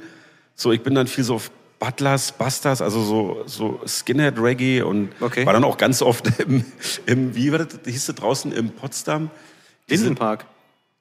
so 0.55 0.71
ich 0.71 0.81
bin 0.83 0.93
dann 0.95 1.07
viel 1.07 1.23
so 1.23 1.35
auf 1.35 1.49
Butlers, 1.79 2.31
Busters, 2.31 2.81
also 2.81 3.03
so, 3.03 3.43
so 3.45 3.81
Skinhead 3.85 4.39
Reggae 4.39 4.81
und 4.81 5.09
Okay. 5.19 5.45
war 5.45 5.53
dann 5.53 5.63
auch 5.63 5.77
ganz 5.77 6.01
oft 6.01 6.39
im, 6.39 6.65
im 7.05 7.35
wie 7.35 7.51
war 7.51 7.59
das, 7.59 7.79
hieß 7.85 8.07
das 8.07 8.15
draußen 8.15 8.51
im 8.51 8.71
Potsdam? 8.71 9.29
Lindenpark. 9.87 10.45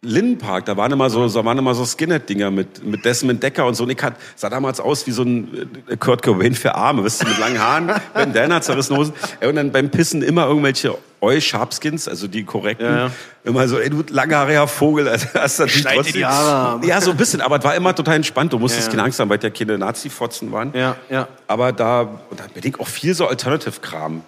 Lindenpark, 0.03 0.67
da 0.67 0.77
waren 0.77 0.93
immer 0.93 1.09
so, 1.11 1.27
da 1.27 1.45
waren 1.45 1.59
immer 1.59 1.75
so 1.75 1.85
Skinhead-Dinger 1.85 2.51
mit, 2.51 2.85
mit 2.85 3.05
Desmond 3.05 3.43
Decker 3.43 3.67
und 3.67 3.75
so. 3.75 3.85
Und 3.85 3.91
ich 3.91 4.03
hat, 4.03 4.15
sah 4.37 4.49
damals 4.51 4.79
aus 4.79 5.07
wie 5.07 5.11
so 5.11 5.23
ein 5.23 5.69
äh, 5.89 5.97
Kurt 5.97 6.23
Cobain 6.23 6.55
für 6.55 6.75
Arme, 6.75 7.03
wisst 7.03 7.23
ihr, 7.23 7.29
mit 7.29 7.39
langen 7.39 7.59
Haaren, 7.59 7.91
Bandana, 8.15 8.61
zerrissene 8.61 8.99
Hosen. 8.99 9.15
Und 9.41 9.57
dann 9.57 9.73
beim 9.73 9.91
Pissen 9.91 10.23
immer 10.23 10.47
irgendwelche 10.47 10.97
Eu 11.23 11.41
Sharpskins, 11.41 12.07
also 12.09 12.29
die 12.29 12.45
korrekten. 12.45 12.87
Ja, 12.87 12.97
ja. 13.07 13.11
Immer 13.43 13.67
so, 13.69 13.79
ey, 13.79 13.89
du 13.89 14.05
langhaariger 14.11 14.69
Vogel, 14.69 15.09
also 15.09 15.27
hast 15.35 15.59
natürlich 15.59 15.81
Schneid 15.81 15.95
trotzdem. 15.97 16.13
die 16.15 16.25
Haare. 16.27 16.87
Ja, 16.87 17.01
so 17.01 17.11
ein 17.13 17.17
bisschen, 17.17 17.41
aber 17.41 17.59
es 17.59 17.65
war 17.65 17.75
immer 17.75 17.95
total 17.95 18.17
entspannt. 18.17 18.53
Du 18.53 18.59
musstest 18.59 18.87
Ja, 18.89 18.91
keine 18.93 19.05
Angst 19.05 19.19
haben, 19.19 19.31
weil 19.31 19.41
ja 19.43 19.51
keine 19.51 19.79
Nazi-Fotzen 19.79 20.53
waren. 20.53 20.73
Ja, 20.75 20.97
ja. 21.09 21.27
Aber 21.49 21.73
da, 21.73 22.03
und 22.03 22.39
da 22.39 22.45
bin 22.53 22.63
ich 22.65 22.79
auch 22.79 22.87
viel 22.89 23.15
so 23.15 23.27
Alternative-Kram. 23.27 24.23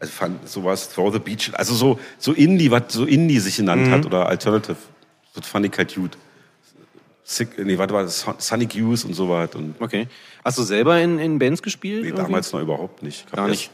Also 0.00 0.12
fand 0.12 0.48
sowas, 0.48 0.90
Throw 0.90 1.12
the 1.12 1.18
Beach, 1.18 1.50
also 1.54 1.74
so, 1.74 1.98
so 2.18 2.32
Indie, 2.32 2.70
was 2.70 2.82
so 2.88 3.04
Indie 3.04 3.40
sich 3.40 3.56
genannt 3.56 3.88
Mhm. 3.88 3.90
hat 3.90 4.06
oder 4.06 4.26
Alternative. 4.28 4.76
Das 5.38 5.46
fand 5.48 5.66
ich 5.66 5.72
halt 5.78 5.94
gut. 5.94 6.16
Sick, 7.24 7.58
nee, 7.64 7.76
warte 7.76 7.92
mal, 7.92 8.08
Son- 8.08 8.36
Sonic 8.38 8.74
Youth 8.74 9.04
und 9.04 9.14
so 9.14 9.28
was. 9.28 9.54
Und 9.54 9.74
Okay. 9.80 10.08
Hast 10.44 10.58
du 10.58 10.62
selber 10.62 10.98
in, 11.00 11.18
in 11.18 11.38
Bands 11.38 11.62
gespielt? 11.62 12.02
nee, 12.02 12.08
irgendwie? 12.08 12.22
damals 12.22 12.52
noch 12.52 12.60
überhaupt 12.60 13.02
nicht. 13.02 13.26
Ich 13.26 13.32
Gar 13.32 13.48
nicht. 13.48 13.70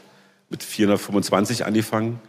Mit 0.49 0.61
425 0.61 1.65
angefangen. 1.65 2.19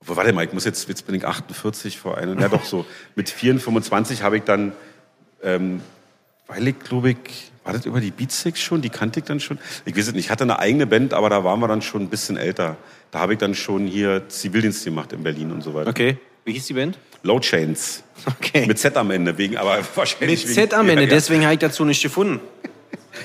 Obwohl, 0.00 0.16
warte 0.16 0.32
mal, 0.32 0.44
ich 0.44 0.52
muss 0.52 0.64
jetzt, 0.64 0.88
jetzt 0.88 1.06
bin 1.06 1.14
ich 1.14 1.24
48 1.24 1.96
vor 1.98 2.18
einem, 2.18 2.40
ja 2.40 2.48
doch 2.48 2.64
so. 2.64 2.84
Mit 3.14 3.30
425 3.30 4.22
habe 4.24 4.36
ich 4.38 4.42
dann, 4.42 4.72
ähm, 5.44 5.80
weil 6.48 6.66
ich, 6.66 6.78
glaube 6.80 7.10
ich, 7.10 7.52
war 7.62 7.72
das 7.72 7.86
über 7.86 8.00
die 8.00 8.10
Beatsticks 8.10 8.60
schon? 8.60 8.82
Die 8.82 8.90
kannte 8.90 9.20
ich 9.20 9.24
dann 9.26 9.38
schon? 9.38 9.60
Ich 9.84 9.96
weiß 9.96 10.08
es 10.08 10.12
nicht. 10.14 10.24
Ich 10.24 10.30
hatte 10.30 10.42
eine 10.42 10.58
eigene 10.58 10.88
Band, 10.88 11.14
aber 11.14 11.30
da 11.30 11.44
waren 11.44 11.60
wir 11.60 11.68
dann 11.68 11.82
schon 11.82 12.02
ein 12.02 12.08
bisschen 12.08 12.36
älter. 12.36 12.76
Da 13.12 13.20
habe 13.20 13.34
ich 13.34 13.38
dann 13.38 13.54
schon 13.54 13.86
hier 13.86 14.28
Zivildienst 14.28 14.84
gemacht 14.84 15.12
in 15.12 15.22
Berlin 15.22 15.52
und 15.52 15.62
so 15.62 15.72
weiter. 15.72 15.88
Okay. 15.90 16.18
Wie 16.44 16.52
hieß 16.52 16.66
die 16.66 16.74
Band? 16.74 16.98
Low 17.22 17.38
Chains. 17.40 18.02
Okay. 18.26 18.66
Mit 18.66 18.78
Z 18.78 18.96
am 18.96 19.10
Ende, 19.10 19.36
wegen, 19.38 19.56
aber 19.56 19.78
wahrscheinlich. 19.94 20.40
Mit 20.46 20.56
wegen, 20.56 20.68
Z 20.70 20.74
am 20.74 20.88
Ende, 20.88 21.02
Ja, 21.02 21.08
ja. 21.08 21.14
deswegen 21.14 21.42
habe 21.44 21.54
ich 21.54 21.60
dazu 21.60 21.84
nicht 21.84 22.02
gefunden. 22.02 22.40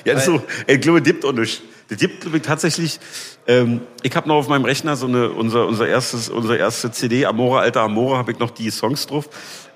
Ja, 0.04 0.14
das 0.14 0.22
ist 0.22 0.26
so, 0.26 0.42
ich 0.66 0.80
glaube, 0.80 1.02
gibt 1.02 1.24
auch 1.24 1.32
nicht. 1.32 1.62
Das 1.88 1.98
gibt, 1.98 2.44
tatsächlich, 2.44 3.00
ähm, 3.46 3.80
ich 4.02 4.14
habe 4.14 4.28
noch 4.28 4.36
auf 4.36 4.48
meinem 4.48 4.66
Rechner 4.66 4.94
so 4.94 5.06
eine, 5.06 5.30
unser, 5.30 5.66
unser 5.66 5.88
erstes, 5.88 6.28
unsere 6.28 6.58
erste 6.58 6.90
CD, 6.90 7.24
Amore, 7.24 7.60
alter 7.60 7.80
Amore, 7.80 8.18
habe 8.18 8.32
ich 8.32 8.38
noch 8.38 8.50
die 8.50 8.70
Songs 8.70 9.06
drauf. 9.06 9.28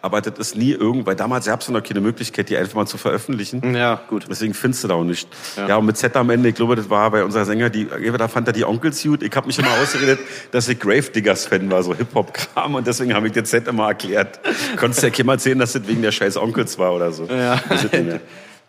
Aber 0.03 0.21
das 0.21 0.37
ist 0.39 0.57
nie 0.57 0.73
irgend, 0.73 1.07
weil 1.07 1.15
damals 1.15 1.47
gab 1.47 1.61
es 1.61 1.69
noch 1.69 1.83
keine 1.83 2.01
Möglichkeit, 2.01 2.51
die 2.51 2.57
einfach 2.57 2.75
mal 2.75 2.87
zu 2.87 2.99
veröffentlichen. 2.99 3.75
Ja, 3.75 4.03
gut. 4.09 4.27
Deswegen 4.29 4.53
findest 4.53 4.83
du 4.83 4.89
da 4.89 4.95
auch 4.95 5.05
nicht. 5.05 5.29
Ja. 5.57 5.77
und 5.77 5.87
mit 5.87 5.97
Z 5.97 6.15
am 6.17 6.29
Ende, 6.29 6.49
ich 6.49 6.57
glaube, 6.57 6.75
das 6.75 6.91
war 6.91 7.09
bei 7.13 7.25
unserer 7.25 7.45
Sänger, 7.45 7.71
die, 7.71 7.87
da 7.87 8.29
fand 8.29 8.49
er 8.49 8.53
die 8.53 8.65
Onkels 8.65 9.01
gut. 9.03 9.23
Ich 9.23 9.35
habe 9.35 9.47
mich 9.47 9.59
immer 9.61 9.71
ausgeredet, 9.83 10.19
dass 10.51 10.69
ich 10.69 10.81
Gravediggers-Fan 10.81 11.71
war, 11.71 11.85
so 11.85 11.95
Hip-Hop-Kram. 11.95 12.75
Und 12.75 12.87
deswegen 12.87 13.15
habe 13.15 13.29
ich 13.29 13.33
dir 13.33 13.45
Z 13.45 13.69
immer 13.69 13.87
erklärt. 13.87 14.41
Konntest 14.77 15.05
ja 15.05 15.11
keiner 15.11 15.33
erzählen, 15.33 15.61
dass 15.61 15.73
das 15.73 15.87
wegen 15.87 16.03
der 16.03 16.13
scheiß 16.13 16.37
Onkels 16.37 16.79
war 16.79 16.93
oder 16.93 17.13
so. 17.13 17.27
Ja. 17.27 17.61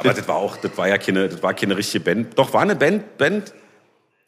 Aber 0.03 0.13
das 0.19 0.27
war 0.27 0.35
auch, 0.35 0.57
das 0.57 0.77
war 0.77 0.87
ja 0.87 0.97
keine, 0.97 1.29
das 1.29 1.41
war 1.43 1.53
keine 1.53 1.77
richtige 1.77 2.03
Band. 2.03 2.37
Doch, 2.37 2.53
war 2.53 2.61
eine 2.61 2.75
Band, 2.75 3.17
Band, 3.17 3.53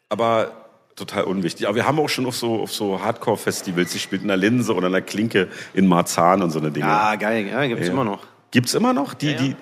aber 0.09 0.51
total 0.95 1.23
unwichtig. 1.25 1.67
Aber 1.67 1.75
wir 1.75 1.85
haben 1.85 1.99
auch 1.99 2.07
schon 2.09 2.25
auf 2.25 2.35
so, 2.37 2.61
auf 2.61 2.71
so 2.71 3.01
Hardcore-Festivals 3.01 3.93
gespielt, 3.93 4.21
in 4.21 4.29
der 4.29 4.37
Linse 4.37 4.73
oder 4.73 4.87
in 4.87 4.93
der 4.93 5.01
Klinke 5.01 5.49
in 5.73 5.87
Marzahn 5.87 6.41
und 6.41 6.51
so 6.51 6.59
eine 6.59 6.71
Dinge. 6.71 6.87
Ah, 6.87 7.15
geil. 7.15 7.47
Ja, 7.47 7.65
gibt's 7.67 7.87
Ja. 7.87 7.93
immer 7.93 8.03
noch. 8.05 8.23
Gibt's 8.51 8.73
immer 8.73 8.93
noch? 8.93 9.13
Die, 9.13 9.31
ja. 9.31 9.37
die, 9.37 9.55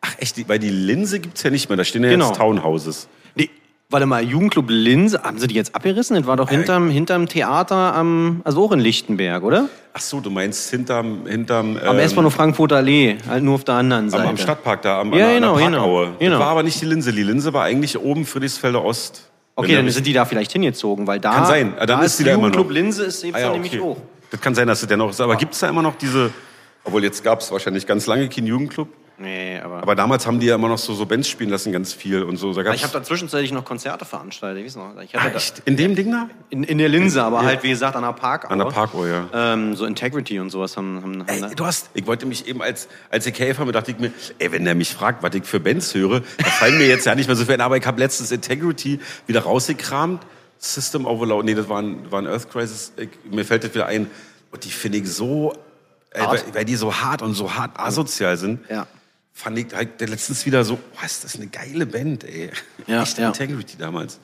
ach 0.00 0.14
echt, 0.18 0.36
die, 0.36 0.48
weil 0.48 0.58
die 0.58 0.70
Linse 0.70 1.20
gibt's 1.20 1.42
ja 1.44 1.50
nicht 1.50 1.68
mehr. 1.68 1.76
Da 1.76 1.84
stehen 1.84 2.02
ja 2.02 2.10
Genau. 2.10 2.28
jetzt 2.28 2.36
Townhouses. 2.38 3.08
Nee, 3.36 3.50
warte 3.92 4.06
mal, 4.06 4.22
Jugendclub 4.24 4.66
Linse, 4.68 5.22
haben 5.22 5.38
sie 5.38 5.46
die 5.46 5.54
jetzt 5.54 5.74
abgerissen? 5.74 6.16
Das 6.16 6.26
war 6.26 6.36
doch 6.36 6.48
hinterm, 6.50 6.90
hinterm 6.90 7.28
Theater 7.28 7.94
am, 7.94 8.40
also 8.44 8.64
auch 8.64 8.72
in 8.72 8.80
Lichtenberg, 8.80 9.42
oder? 9.42 9.68
Ach 9.92 10.00
so, 10.00 10.20
du 10.20 10.30
meinst 10.30 10.70
hinterm, 10.70 11.26
hinterm, 11.26 11.76
Am 11.84 11.96
ähm, 11.96 12.02
S-Bahnhof 12.02 12.32
Frankfurter 12.34 12.76
Allee, 12.76 13.18
halt 13.28 13.44
nur 13.44 13.54
auf 13.56 13.64
der 13.64 13.74
anderen 13.74 14.04
am, 14.04 14.10
Seite. 14.10 14.28
am 14.28 14.36
Stadtpark 14.38 14.82
da, 14.82 15.00
am, 15.00 15.12
Ja, 15.12 15.26
an 15.26 15.30
der, 15.30 15.34
genau, 15.34 15.52
an 15.52 15.58
der 15.58 15.66
genau, 15.66 15.78
Parkaue. 15.80 16.08
genau. 16.18 16.30
Das 16.32 16.40
war 16.40 16.48
aber 16.48 16.62
nicht 16.62 16.80
die 16.80 16.86
Linse. 16.86 17.12
Die 17.12 17.22
Linse 17.22 17.52
war 17.52 17.64
eigentlich 17.64 17.98
oben 17.98 18.24
Friedrichsfelder 18.24 18.82
Ost. 18.84 19.28
Okay, 19.54 19.74
dann 19.74 19.88
sind 19.90 20.06
die 20.06 20.14
da 20.14 20.24
vielleicht 20.24 20.52
hingezogen, 20.52 21.06
weil 21.06 21.20
da, 21.20 21.34
Kann 21.34 21.46
sein. 21.46 21.74
Dann 21.78 21.86
da 21.86 22.00
ist 22.02 22.18
die 22.18 22.24
da 22.24 22.30
immer 22.30 22.44
Jugendclub 22.44 22.68
noch. 22.68 22.74
Linse 22.74 23.04
ist 23.04 23.22
eben 23.22 23.34
Ah, 23.36 23.40
ja, 23.40 23.50
nämlich 23.52 23.72
okay. 23.72 23.82
hoch. 23.82 23.98
Das 24.30 24.40
kann 24.40 24.54
sein, 24.54 24.66
dass 24.66 24.80
es 24.80 24.88
der 24.88 24.96
noch 24.96 25.10
ist. 25.10 25.20
Aber 25.20 25.36
gibt's 25.36 25.58
da 25.60 25.68
immer 25.68 25.82
noch 25.82 25.96
diese, 25.96 26.30
obwohl 26.84 27.04
jetzt 27.04 27.22
gab's 27.22 27.52
wahrscheinlich 27.52 27.86
ganz 27.86 28.06
lange 28.06 28.30
keinen 28.30 28.46
Jugendclub, 28.46 28.88
Nee, 29.22 29.60
aber. 29.60 29.78
Aber 29.82 29.94
damals 29.94 30.26
haben 30.26 30.40
die 30.40 30.46
ja 30.46 30.56
immer 30.56 30.68
noch 30.68 30.78
so, 30.78 30.94
so 30.94 31.06
Bands 31.06 31.28
spielen 31.28 31.50
lassen, 31.50 31.72
ganz 31.72 31.92
viel 31.92 32.22
und 32.22 32.36
so. 32.36 32.52
Da 32.52 32.72
ich 32.72 32.82
habe 32.82 32.92
da 32.92 33.02
zwischenzeitlich 33.02 33.52
noch 33.52 33.64
Konzerte 33.64 34.04
veranstaltet, 34.04 34.60
ich 34.60 34.66
weiß 34.66 34.76
noch. 34.76 35.00
Ich 35.00 35.14
hatte 35.14 35.26
ah, 35.26 35.30
da, 35.30 35.36
echt? 35.36 35.62
In 35.64 35.76
dem 35.76 35.94
Ding 35.94 36.10
da? 36.10 36.28
in, 36.50 36.64
in 36.64 36.78
der 36.78 36.88
Linse, 36.88 37.22
aber 37.22 37.42
halt, 37.42 37.62
wie 37.62 37.70
gesagt, 37.70 37.96
an 37.96 38.02
der 38.02 38.12
Park. 38.12 38.50
An 38.50 38.58
der 38.58 38.66
Parkuhr, 38.66 39.08
ja. 39.08 39.28
Ähm, 39.32 39.74
so 39.74 39.86
Integrity 39.86 40.38
und 40.38 40.50
sowas 40.50 40.76
haben, 40.76 41.02
haben, 41.02 41.20
haben 41.20 41.44
Ey, 41.44 41.54
du 41.54 41.64
hast, 41.64 41.90
ich 41.94 42.06
wollte 42.06 42.26
mich 42.26 42.46
eben 42.46 42.60
als, 42.60 42.88
als 43.10 43.26
ich 43.26 43.38
helfer, 43.38 43.64
dachte 43.72 43.92
ich 43.92 43.98
mir, 43.98 44.12
ey, 44.38 44.52
wenn 44.52 44.64
der 44.64 44.74
mich 44.74 44.92
fragt, 44.92 45.22
was 45.22 45.34
ich 45.34 45.44
für 45.44 45.60
Bands 45.60 45.94
höre, 45.94 46.20
da 46.20 46.44
fallen 46.44 46.76
mir 46.76 46.86
jetzt 46.86 47.06
ja 47.06 47.14
nicht 47.14 47.26
mehr 47.26 47.36
so 47.36 47.44
viel 47.44 47.54
ein, 47.54 47.60
aber 47.60 47.76
ich 47.76 47.86
habe 47.86 47.98
letztens 47.98 48.32
Integrity 48.32 49.00
wieder 49.26 49.40
rausgekramt. 49.40 50.22
System 50.58 51.06
Overload, 51.06 51.44
nee, 51.44 51.54
das 51.54 51.68
war 51.68 51.80
ein, 51.80 52.10
war 52.10 52.20
ein 52.20 52.26
Earth 52.26 52.50
Crisis, 52.50 52.92
ich, 52.96 53.08
mir 53.30 53.44
fällt 53.44 53.64
das 53.64 53.74
wieder 53.74 53.86
ein. 53.86 54.10
Und 54.50 54.64
die 54.64 54.70
finde 54.70 54.98
ich 54.98 55.10
so, 55.10 55.54
ey, 56.10 56.26
weil, 56.26 56.42
weil 56.52 56.64
die 56.64 56.76
so 56.76 56.94
hart 56.94 57.22
und 57.22 57.34
so 57.34 57.54
hart 57.54 57.78
asozial 57.78 58.36
sind. 58.36 58.60
Ja. 58.68 58.86
Fand 59.34 59.58
ich 59.58 59.74
halt 59.74 60.00
letztens 60.00 60.44
wieder 60.46 60.62
so, 60.64 60.76
boah, 60.76 61.04
ist 61.06 61.24
das 61.24 61.36
eine 61.36 61.46
geile 61.46 61.86
Band, 61.86 62.24
ey. 62.24 62.50
Ja, 62.86 63.02
Echt 63.02 63.18
ja. 63.18 63.28
Integrity 63.28 63.76
damals. 63.78 64.20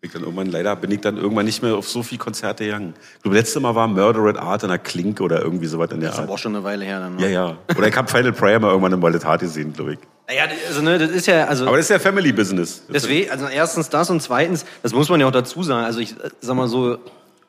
Ich 0.00 0.12
dann 0.12 0.22
irgendwann, 0.22 0.48
leider 0.48 0.76
bin 0.76 0.90
ich 0.90 1.00
dann 1.00 1.16
irgendwann 1.16 1.46
nicht 1.46 1.62
mehr 1.62 1.76
auf 1.76 1.88
so 1.88 2.02
viele 2.02 2.18
Konzerte 2.18 2.64
gegangen. 2.66 2.92
Ich 3.16 3.22
glaube, 3.22 3.38
letzte 3.38 3.58
Mal 3.60 3.74
war 3.74 3.88
Murder 3.88 4.20
at 4.26 4.36
Art 4.36 4.62
in 4.62 4.68
der 4.68 4.78
Klinke 4.78 5.22
oder 5.22 5.40
irgendwie 5.40 5.64
sowas 5.66 5.90
in 5.92 6.00
der 6.00 6.10
Das 6.10 6.16
ist 6.18 6.22
aber 6.22 6.28
Art. 6.28 6.34
auch 6.34 6.42
schon 6.42 6.54
eine 6.54 6.62
Weile 6.62 6.84
her 6.84 7.00
dann. 7.00 7.16
ne? 7.16 7.22
Ja, 7.22 7.28
ja. 7.28 7.58
Oder 7.74 7.88
ich 7.88 7.96
habe 7.96 8.06
Final 8.10 8.32
Prayer 8.34 8.60
mal 8.60 8.68
irgendwann 8.68 8.92
im 8.92 9.00
Valetat 9.00 9.40
gesehen, 9.40 9.72
glaube 9.72 9.94
ich. 9.94 9.98
Naja, 10.28 10.44
also, 10.68 10.82
ne, 10.82 10.98
das 10.98 11.10
ist 11.10 11.26
ja, 11.26 11.46
also. 11.46 11.66
Aber 11.66 11.78
das 11.78 11.86
ist 11.86 11.90
ja 11.90 11.98
Family 11.98 12.32
Business. 12.32 12.82
Das 12.88 13.04
Deswegen, 13.04 13.30
also 13.30 13.46
erstens 13.46 13.88
das 13.88 14.10
und 14.10 14.20
zweitens, 14.20 14.66
das 14.82 14.92
muss 14.92 15.08
man 15.08 15.20
ja 15.20 15.26
auch 15.26 15.32
dazu 15.32 15.62
sagen. 15.62 15.86
Also 15.86 16.00
ich 16.00 16.12
äh, 16.22 16.28
sag 16.40 16.54
mal 16.56 16.68
so, 16.68 16.98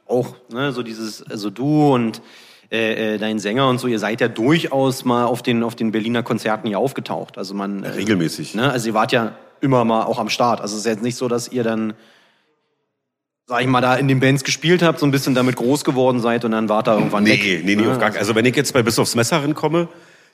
auch, 0.07 0.35
ne, 0.49 0.71
so 0.71 0.81
dieses, 0.81 1.23
also 1.23 1.49
du 1.49 1.93
und 1.93 2.21
äh, 2.75 3.15
äh, 3.15 3.17
dein 3.17 3.39
Sänger 3.39 3.67
und 3.70 3.79
so, 3.79 3.88
ihr 3.88 4.00
seid 4.00 4.22
ja 4.22 4.27
durchaus 4.27 5.05
mal 5.05 5.25
auf 5.25 5.41
den 5.41 5.63
auf 5.63 5.75
den 5.75 5.91
Berliner 5.91 6.24
Konzerten 6.24 6.67
hier 6.67 6.79
aufgetaucht. 6.79 7.38
Also 7.38 7.53
man 7.53 7.84
äh, 7.84 7.89
Regelmäßig. 7.89 8.55
Ne, 8.55 8.70
also 8.70 8.88
ihr 8.89 8.94
wart 8.94 9.12
ja 9.12 9.34
immer 9.62 9.86
mal 9.86 10.03
auch 10.03 10.20
am 10.20 10.29
Start. 10.29 10.62
Also 10.62 10.75
es 10.75 10.82
ist 10.82 10.86
jetzt 10.86 11.03
nicht 11.03 11.15
so, 11.15 11.27
dass 11.27 11.48
ihr 11.48 11.63
dann 11.63 11.94
sag 13.48 13.62
ich 13.62 13.67
mal, 13.67 13.82
da 13.82 13.96
in 13.96 14.08
den 14.08 14.20
Bands 14.20 14.44
gespielt 14.44 14.82
habt, 14.82 15.00
so 15.00 15.05
ein 15.05 15.12
bisschen 15.12 15.36
damit 15.36 15.55
groß 15.55 15.84
geworden 15.84 16.20
seid 16.20 16.46
und 16.46 16.51
dann 16.51 16.67
wart 16.67 16.88
da 16.88 16.96
irgendwann 16.96 17.25
weg. 17.25 17.41
Nee, 17.44 17.62
nee, 17.63 17.75
nee, 17.75 17.84
Ne? 17.84 17.91
auf 17.91 18.00
gar 18.00 18.10
keinen. 18.10 18.20
Also 18.20 18.34
wenn 18.34 18.46
ich 18.46 18.55
jetzt 18.55 18.74
bei 18.74 18.82
Bis 18.82 18.98
aufs 18.98 19.15
Messer 19.15 19.41
komme, 19.53 19.88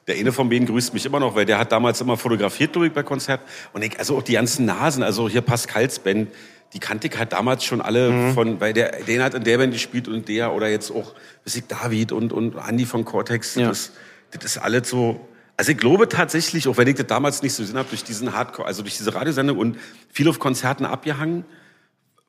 der 0.08 0.16
eine 0.16 0.32
von 0.32 0.50
denen 0.50 0.66
grüßt 0.66 0.94
mich 0.94 1.06
immer 1.06 1.20
noch, 1.20 1.36
weil 1.36 1.46
der 1.46 1.60
hat 1.60 1.72
damals 1.72 2.02
immer 2.02 2.18
fotografiert, 2.18 2.72
glaube 2.72 2.88
ich, 2.88 2.94
bei 2.94 3.04
Konzerten. 3.04 3.44
Und 3.74 3.84
ich, 3.84 4.00
also 4.00 4.18
auch 4.18 4.24
die 4.24 4.34
ganzen 4.34 4.66
Nasen, 4.66 5.04
also 5.04 5.30
hier 5.30 5.42
Pascals 5.42 6.00
Band, 6.00 6.30
die 6.74 6.80
kannte 6.80 7.08
ich 7.08 7.18
halt 7.18 7.34
damals 7.34 7.64
schon 7.64 7.82
alle 7.82 8.10
Mhm. 8.12 8.34
von, 8.34 8.62
weil 8.62 8.74
der, 8.74 9.04
den 9.04 9.22
hat 9.22 9.34
in 9.34 9.44
der 9.44 9.58
Band 9.58 9.74
gespielt 9.74 10.08
und 10.08 10.28
der 10.28 10.54
oder 10.54 10.70
jetzt 10.70 10.92
auch, 10.92 11.14
weiß 11.46 11.56
ich, 11.56 11.68
David 11.68 12.12
und, 12.12 12.32
und 12.32 12.56
Andy 12.56 12.86
von 12.86 13.04
Cortex. 13.06 13.56
Ja. 13.56 13.68
Das, 13.70 13.92
das 14.32 14.44
ist 14.46 14.58
alles 14.58 14.90
so, 14.90 15.28
also 15.58 15.72
ich 15.74 15.78
glaube 15.78 16.08
tatsächlich, 16.08 16.68
auch 16.68 16.78
wenn 16.78 16.88
ich 16.88 16.96
das 16.96 17.08
damals 17.08 17.42
nicht 17.44 17.54
so 17.54 17.64
gesehen 17.64 17.78
habe, 17.78 17.90
durch 17.90 18.04
diesen 18.04 18.34
Hardcore, 18.34 18.68
also 18.68 18.82
durch 18.84 18.98
diese 18.98 19.14
Radiosendung 19.14 19.58
und 19.58 19.78
viel 20.10 20.28
auf 20.30 20.40
Konzerten 20.40 20.86
abgehangen, 20.86 21.44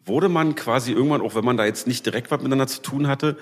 wurde 0.04 0.28
man 0.28 0.56
quasi 0.56 0.92
irgendwann, 0.92 1.20
auch 1.20 1.34
wenn 1.36 1.44
man 1.44 1.56
da 1.56 1.64
jetzt 1.64 1.86
nicht 1.86 2.04
direkt 2.04 2.30
was 2.30 2.38
miteinander 2.40 2.66
zu 2.66 2.82
tun 2.82 3.06
hatte, 3.06 3.36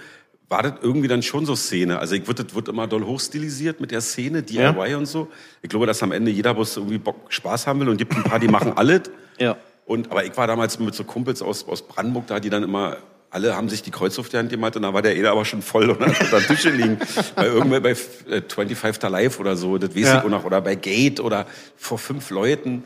war 0.51 0.63
das 0.63 0.75
irgendwie 0.83 1.09
dann 1.09 1.23
schon 1.23 1.47
so 1.47 1.55
Szene. 1.55 1.99
Also 2.01 2.17
ich 2.17 2.27
wird, 2.27 2.41
das 2.41 2.55
wird 2.55 2.69
immer 2.69 2.87
doll 2.89 3.05
hochstilisiert 3.05 3.81
mit 3.81 3.93
der 3.93 4.01
Szene, 4.01 4.43
DIY 4.43 4.97
und 4.97 5.07
so. 5.07 5.29
Ich 5.63 5.71
glaube, 5.71 5.87
dass 5.87 6.03
am 6.03 6.11
Ende 6.13 6.31
jeder 6.31 6.55
Bus 6.55 6.77
irgendwie 6.77 6.99
Bock, 6.99 7.33
Spaß 7.33 7.67
haben 7.69 7.81
will 7.81 7.89
und 7.89 7.97
gibt 7.97 8.13
ein 8.15 8.25
paar, 8.25 8.41
die 8.41 8.49
machen 8.49 8.73
alles. 8.77 9.03
Ja. 9.39 9.57
Und, 9.91 10.11
aber 10.13 10.25
ich 10.25 10.37
war 10.37 10.47
damals 10.47 10.79
mit 10.79 10.95
so 10.95 11.03
Kumpels 11.03 11.43
aus, 11.43 11.67
aus 11.67 11.83
Brandenburg 11.83 12.29
da, 12.29 12.39
die 12.39 12.49
dann 12.49 12.63
immer, 12.63 12.97
alle 13.31 13.57
haben 13.57 13.69
sich 13.69 13.83
die 13.83 13.91
Kreuz 13.91 14.19
auf 14.21 14.29
die 14.29 14.37
Hand 14.37 14.49
gemalt 14.51 14.77
und 14.77 14.83
da 14.83 14.95
war 14.95 15.03
der 15.03 15.17
Eder 15.17 15.33
aber 15.33 15.45
schon 15.45 15.63
voll 15.63 15.91
und 15.91 16.01
dann 16.01 16.15
hat 16.17 16.33
da 16.33 16.39
Tische 16.39 16.71
liegen. 16.71 16.97
bei 17.35 17.47
irgendwer 17.47 17.81
bei 17.81 17.91
äh, 17.91 18.41
25 18.49 19.03
Live 19.11 19.41
oder 19.41 19.57
so, 19.57 19.79
das 19.79 19.91
weiß 19.97 20.03
Ja. 20.05 20.19
ich 20.19 20.25
auch 20.25 20.29
noch, 20.29 20.45
oder 20.45 20.61
bei 20.61 20.77
Gate 20.77 21.19
oder 21.19 21.45
vor 21.77 21.99
fünf 21.99 22.31
Leuten. 22.31 22.85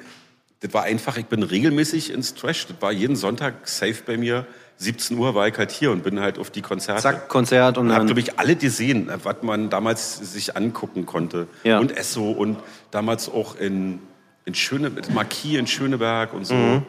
Das 0.61 0.73
war 0.73 0.85
einfach, 0.85 1.19
ich 1.19 1.27
bin 1.27 1.43
regelmäßig 1.43 2.11
ins 2.11 2.35
Trash. 2.35 2.67
Das 2.69 2.77
war 2.81 2.91
jeden 2.91 3.17
Sonntag 3.17 3.69
safe 3.69 3.97
bei 4.07 4.17
mir. 4.17 4.47
17 4.79 5.19
Uhr 5.19 5.35
war 5.35 5.47
ich 5.47 5.59
halt 5.59 5.71
hier 5.73 5.91
und 5.91 6.03
bin 6.03 6.21
halt 6.21 6.39
auf 6.39 6.51
die 6.51 6.63
Konzerte. 6.63 7.03
Zack, 7.03 7.29
Konzert 7.29 7.77
und 7.77 7.91
dann. 7.91 8.07
glaube 8.07 8.21
ich, 8.21 8.39
alle 8.39 8.57
gesehen, 8.57 9.11
was 9.23 9.37
man 9.43 9.69
damals 9.69 10.17
sich 10.33 10.57
angucken 10.57 11.05
konnte. 11.05 11.49
Ja. 11.65 11.81
Und 11.81 11.95
Esso 11.95 12.31
und 12.31 12.57
damals 12.91 13.29
auch 13.29 13.57
in, 13.57 14.01
in 14.45 14.55
Schöne, 14.55 14.91
Marquis 15.13 15.59
in 15.59 15.67
Schöneberg 15.67 16.33
und 16.33 16.45
so. 16.45 16.55
Mhm. 16.55 16.83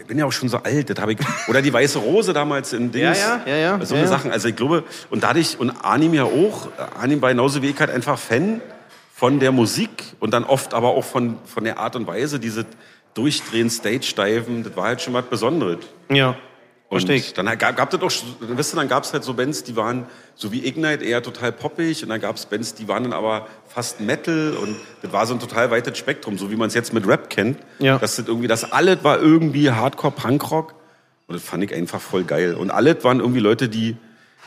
Ich 0.00 0.06
bin 0.06 0.18
ja 0.18 0.24
auch 0.24 0.32
schon 0.32 0.48
so 0.48 0.56
alt, 0.58 0.88
das 0.88 0.98
habe 0.98 1.12
ich. 1.12 1.18
Oder 1.48 1.60
die 1.60 1.72
Weiße 1.72 1.98
Rose 1.98 2.32
damals 2.32 2.72
in 2.72 2.90
Dings. 2.92 3.20
Ja, 3.20 3.42
ja, 3.44 3.56
ja, 3.56 3.76
ja, 3.78 3.84
So 3.84 3.94
eine 3.94 4.04
ja. 4.04 4.08
Sachen. 4.08 4.30
Also 4.32 4.48
ich 4.48 4.56
glaube, 4.56 4.84
und 5.10 5.22
dadurch, 5.22 5.58
und 5.60 5.70
Arnim 5.70 6.14
ja 6.14 6.24
auch, 6.24 6.68
Arnim 6.98 7.20
war 7.20 7.28
genauso 7.28 7.60
wie 7.60 7.68
ich 7.68 7.78
halt 7.78 7.90
einfach 7.90 8.18
Fan 8.18 8.62
von 9.14 9.38
der 9.38 9.52
Musik 9.52 9.90
und 10.18 10.32
dann 10.32 10.44
oft 10.44 10.72
aber 10.72 10.88
auch 10.88 11.04
von, 11.04 11.36
von 11.44 11.64
der 11.64 11.78
Art 11.78 11.94
und 11.94 12.06
Weise, 12.06 12.40
diese 12.40 12.64
Durchdrehen, 13.14 13.68
Stage-Diven, 13.68 14.64
das 14.64 14.74
war 14.76 14.84
halt 14.84 15.02
schon 15.02 15.12
was 15.12 15.26
Besonderes. 15.26 15.78
ja. 16.10 16.36
Und 16.92 17.38
dann 17.38 17.58
gab, 17.58 17.74
gab 17.74 17.94
es 17.94 18.00
auch, 18.02 18.24
dann 18.40 18.58
wisst 18.58 18.74
ihr, 18.74 18.76
dann 18.76 18.88
gab 18.88 19.04
es 19.04 19.14
halt 19.14 19.24
so 19.24 19.32
Bands, 19.32 19.64
die 19.64 19.76
waren 19.76 20.06
so 20.34 20.52
wie 20.52 20.66
Ignite 20.66 21.02
eher 21.02 21.22
total 21.22 21.50
poppig 21.50 22.02
und 22.02 22.10
dann 22.10 22.20
gab 22.20 22.36
es 22.36 22.44
Bands, 22.44 22.74
die 22.74 22.86
waren 22.86 23.04
dann 23.04 23.14
aber 23.14 23.46
fast 23.66 24.02
Metal 24.02 24.54
und 24.62 24.76
das 25.00 25.10
war 25.10 25.26
so 25.26 25.32
ein 25.32 25.40
total 25.40 25.70
weites 25.70 25.96
Spektrum, 25.96 26.36
so 26.36 26.50
wie 26.50 26.56
man 26.56 26.68
es 26.68 26.74
jetzt 26.74 26.92
mit 26.92 27.06
Rap 27.08 27.30
kennt. 27.30 27.58
Ja. 27.78 27.96
Das 27.96 28.16
sind 28.16 28.28
irgendwie, 28.28 28.46
das 28.46 28.70
alles 28.72 29.02
war 29.02 29.18
irgendwie 29.18 29.70
Hardcore, 29.70 30.12
Punkrock 30.12 30.74
und 31.28 31.34
das 31.34 31.42
fand 31.42 31.64
ich 31.64 31.72
einfach 31.74 32.00
voll 32.00 32.24
geil. 32.24 32.54
Und 32.54 32.70
alles 32.70 33.02
waren 33.04 33.20
irgendwie 33.20 33.40
Leute, 33.40 33.70
die 33.70 33.96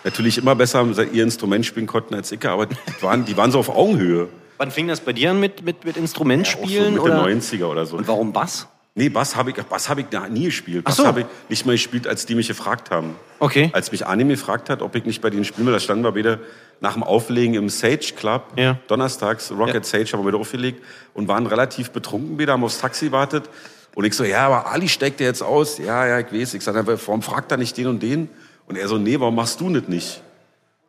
natürlich 0.03 0.37
immer 0.37 0.53
besser 0.53 0.85
ihr 1.11 1.23
Instrument 1.23 1.65
spielen 1.65 1.87
konnten 1.87 2.13
als 2.13 2.31
ich, 2.31 2.45
aber 2.45 2.67
die 2.67 2.75
waren, 3.01 3.25
die 3.25 3.35
waren 3.37 3.51
so 3.51 3.57
auf 3.57 3.69
Augenhöhe. 3.69 4.29
Wann 4.59 4.69
fing 4.69 4.87
das 4.87 4.99
bei 4.99 5.13
dir 5.13 5.31
an 5.31 5.39
mit, 5.39 5.65
mit, 5.65 5.83
mit 5.83 5.95
Auch 5.95 5.99
Instrumentspielen? 5.99 6.95
so 6.95 7.03
Mitte 7.03 7.15
oder? 7.15 7.25
90er 7.25 7.65
oder 7.65 7.85
so. 7.87 7.97
Und 7.97 8.07
warum 8.07 8.33
Bass? 8.33 8.67
Nee, 8.97 9.09
Bass 9.09 9.35
habe 9.35 9.49
ich, 9.49 9.57
Bass 9.57 9.89
habe 9.89 10.01
ich 10.01 10.07
nie 10.29 10.45
gespielt. 10.45 10.85
Bass 10.85 10.95
so. 10.95 11.05
habe 11.05 11.21
ich 11.21 11.25
nicht 11.49 11.65
mal 11.65 11.73
gespielt, 11.73 12.07
als 12.07 12.25
die 12.25 12.33
mich 12.33 12.47
gefragt 12.47 12.91
haben. 12.91 13.15
Okay. 13.39 13.69
Als 13.73 13.91
mich 13.91 14.07
Arnim 14.07 14.29
gefragt 14.29 14.69
hat, 14.69 14.81
ob 14.81 14.95
ich 14.95 15.03
nicht 15.03 15.21
bei 15.21 15.29
denen 15.29 15.43
spielen 15.43 15.67
will, 15.67 15.73
da 15.73 15.81
standen 15.81 16.05
wir 16.05 16.13
beide 16.13 16.39
nach 16.79 16.93
dem 16.93 17.03
Auflegen 17.03 17.55
im 17.55 17.67
Sage 17.67 18.13
Club, 18.15 18.53
Ja. 18.55 18.79
donnerstags, 18.87 19.51
Rocket 19.51 19.73
Ja. 19.75 19.83
Sage 19.83 20.05
haben 20.13 20.21
wir 20.23 20.27
wieder 20.27 20.37
aufgelegt 20.39 20.81
und 21.13 21.27
waren 21.27 21.45
relativ 21.45 21.91
betrunken 21.91 22.39
wieder, 22.39 22.53
haben 22.53 22.63
aufs 22.63 22.79
Taxi 22.79 23.11
wartet. 23.11 23.49
Und 23.95 24.05
ich 24.05 24.13
so, 24.13 24.23
ja, 24.23 24.45
aber 24.47 24.71
Ali 24.71 24.87
steigt 24.87 25.19
ja 25.19 25.27
jetzt 25.27 25.41
aus. 25.41 25.77
Ja, 25.77 26.05
ja, 26.07 26.19
ich 26.19 26.31
weiß. 26.31 26.53
Ich 26.53 26.63
sage, 26.63 26.85
warum 26.87 27.21
fragt 27.21 27.51
er 27.51 27.57
nicht 27.57 27.75
den 27.77 27.87
und 27.87 28.01
den? 28.01 28.29
Und 28.65 28.77
er 28.77 28.87
so, 28.87 28.97
nee, 28.97 29.19
warum 29.19 29.35
machst 29.35 29.59
du 29.59 29.69
das 29.73 29.89
nicht? 29.89 30.21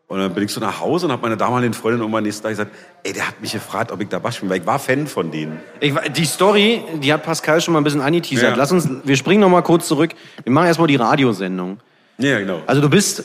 Und 0.09 0.21
dann 0.21 0.33
bin 0.35 0.45
ich 0.45 0.53
so 0.53 0.61
nach 0.61 0.81
Hause 0.81 1.07
und 1.07 1.13
habe 1.13 1.23
meine 1.23 1.37
damaligen 1.37 1.75
Freundin 1.75 2.01
irgendwann 2.01 2.23
nächsten 2.23 2.45
Tag 2.45 2.51
gesagt, 2.51 2.71
ey, 3.03 3.13
der 3.13 3.27
hat 3.27 3.41
mich 3.41 3.53
gefragt, 3.53 3.91
ob 3.91 4.01
ich 4.01 4.09
da 4.09 4.21
Bass 4.21 4.37
spiele, 4.37 4.51
weil 4.51 4.61
ich 4.61 4.67
war 4.67 4.79
Fan 4.79 5.09
von 5.09 5.33
denen. 5.33 5.59
Ich, 5.81 5.93
die 6.15 6.25
Story, 6.25 6.83
die 7.03 7.13
hat 7.13 7.25
Pascal 7.25 7.61
schon 7.61 7.73
mal 7.73 7.81
ein 7.81 7.85
bisschen 7.85 8.01
angeteasert. 8.01 8.51
Ja. 8.51 8.57
Lass 8.57 8.71
uns, 8.71 8.89
wir 9.03 9.17
springen 9.17 9.41
noch 9.41 9.49
mal 9.49 9.63
kurz 9.63 9.89
zurück. 9.89 10.13
Wir 10.45 10.53
machen 10.53 10.67
erstmal 10.67 10.87
die 10.87 10.97
Radiosendung. 10.97 11.81
Ja, 12.19 12.39
genau. 12.39 12.61
Also 12.67 12.81
du 12.81 12.89
bist, 12.89 13.25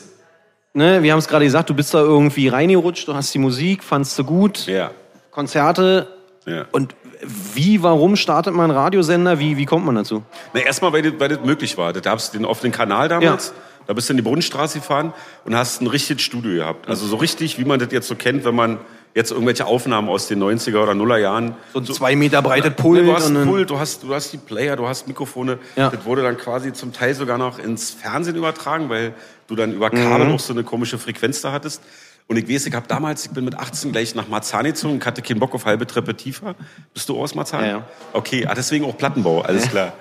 ne, 0.74 1.02
wir 1.04 1.12
haben 1.12 1.20
es 1.20 1.28
gerade 1.28 1.44
gesagt, 1.44 1.70
du 1.70 1.74
bist 1.74 1.94
da 1.94 2.00
irgendwie 2.00 2.48
reingerutscht, 2.48 3.06
du 3.06 3.14
hast 3.14 3.32
die 3.32 3.38
Musik, 3.38 3.84
fandst 3.84 4.18
du 4.18 4.24
gut, 4.24 4.66
Ja. 4.66 4.90
Konzerte. 5.30 6.08
Ja. 6.46 6.66
Und 6.72 6.96
wie, 7.24 7.82
warum 7.84 8.16
startet 8.16 8.52
man 8.54 8.70
einen 8.70 8.78
Radiosender? 8.78 9.38
Wie, 9.38 9.56
wie 9.56 9.64
kommt 9.64 9.86
man 9.86 9.94
dazu? 9.94 10.24
Na, 10.52 10.60
erstmal, 10.60 10.92
weil 10.92 11.02
das, 11.02 11.12
weil 11.18 11.28
das 11.28 11.40
möglich 11.44 11.78
war. 11.78 11.92
Da 11.92 12.00
gab 12.00 12.18
es 12.18 12.32
den 12.32 12.44
offenen 12.44 12.72
Kanal 12.72 13.08
damals. 13.08 13.48
Ja. 13.48 13.54
Da 13.86 13.92
bist 13.94 14.08
du 14.08 14.12
in 14.12 14.16
die 14.18 14.22
Brunnenstraße 14.22 14.78
gefahren 14.78 15.12
und 15.44 15.54
hast 15.56 15.80
ein 15.82 15.86
richtiges 15.86 16.22
Studio 16.22 16.56
gehabt. 16.62 16.88
Also 16.88 17.06
so 17.06 17.16
richtig, 17.16 17.58
wie 17.58 17.64
man 17.64 17.78
das 17.78 17.88
jetzt 17.92 18.08
so 18.08 18.14
kennt, 18.14 18.44
wenn 18.44 18.54
man 18.54 18.78
jetzt 19.14 19.30
irgendwelche 19.30 19.66
Aufnahmen 19.66 20.08
aus 20.08 20.26
den 20.28 20.42
90er 20.42 20.82
oder 20.82 20.94
Nuller 20.94 21.18
Jahren. 21.18 21.54
So 21.74 21.80
ein 21.80 21.84
zwei 21.86 22.16
Meter 22.16 22.40
breites 22.40 22.72
Pult. 22.76 23.04
du 23.06 23.12
hast 23.14 23.28
ein 23.28 23.44
Pult, 23.46 23.68
du 23.70 23.78
hast, 23.78 24.02
du 24.02 24.14
hast 24.14 24.32
die 24.32 24.38
Player, 24.38 24.74
du 24.76 24.88
hast 24.88 25.06
Mikrofone. 25.06 25.58
Ja. 25.76 25.90
Das 25.90 26.04
wurde 26.06 26.22
dann 26.22 26.38
quasi 26.38 26.72
zum 26.72 26.92
Teil 26.94 27.14
sogar 27.14 27.36
noch 27.36 27.58
ins 27.58 27.90
Fernsehen 27.90 28.36
übertragen, 28.36 28.88
weil 28.88 29.12
du 29.48 29.54
dann 29.56 29.72
über 29.74 29.90
Kabel 29.90 30.28
Mhm. 30.28 30.34
auch 30.34 30.40
so 30.40 30.52
eine 30.54 30.62
komische 30.64 30.98
Frequenz 30.98 31.42
da 31.42 31.52
hattest. 31.52 31.82
Und 32.28 32.36
ich 32.38 32.48
weiß, 32.48 32.66
ich 32.66 32.74
habe 32.74 32.86
damals, 32.88 33.26
ich 33.26 33.32
bin 33.32 33.44
mit 33.44 33.58
18 33.58 33.92
gleich 33.92 34.14
nach 34.14 34.28
Marzahn 34.28 34.64
gezogen 34.64 34.94
und 34.94 35.04
hatte 35.04 35.20
keinen 35.20 35.40
Bock 35.40 35.54
auf 35.54 35.66
halbe 35.66 35.86
Treppe 35.86 36.14
tiefer. 36.16 36.54
Bist 36.94 37.06
du 37.08 37.20
aus 37.20 37.34
Marzahn? 37.34 37.64
Ja, 37.64 37.68
ja. 37.70 37.84
Okay, 38.14 38.46
ah, 38.46 38.54
deswegen 38.54 38.84
auch 38.86 38.96
Plattenbau, 38.96 39.42
alles 39.42 39.68
klar. 39.68 39.92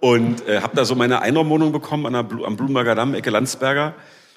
Und 0.00 0.46
äh, 0.46 0.60
habe 0.60 0.76
da 0.76 0.84
so 0.84 0.94
meine 0.94 1.22
Einraumwohnung 1.22 1.72
bekommen 1.72 2.06
an 2.06 2.12
der 2.12 2.22
Blu 2.22 2.44
am 2.44 2.56
Blumenberger 2.56 2.94
Damm, 2.94 3.14
Ecke 3.14 3.30
Landsberger. 3.30 3.94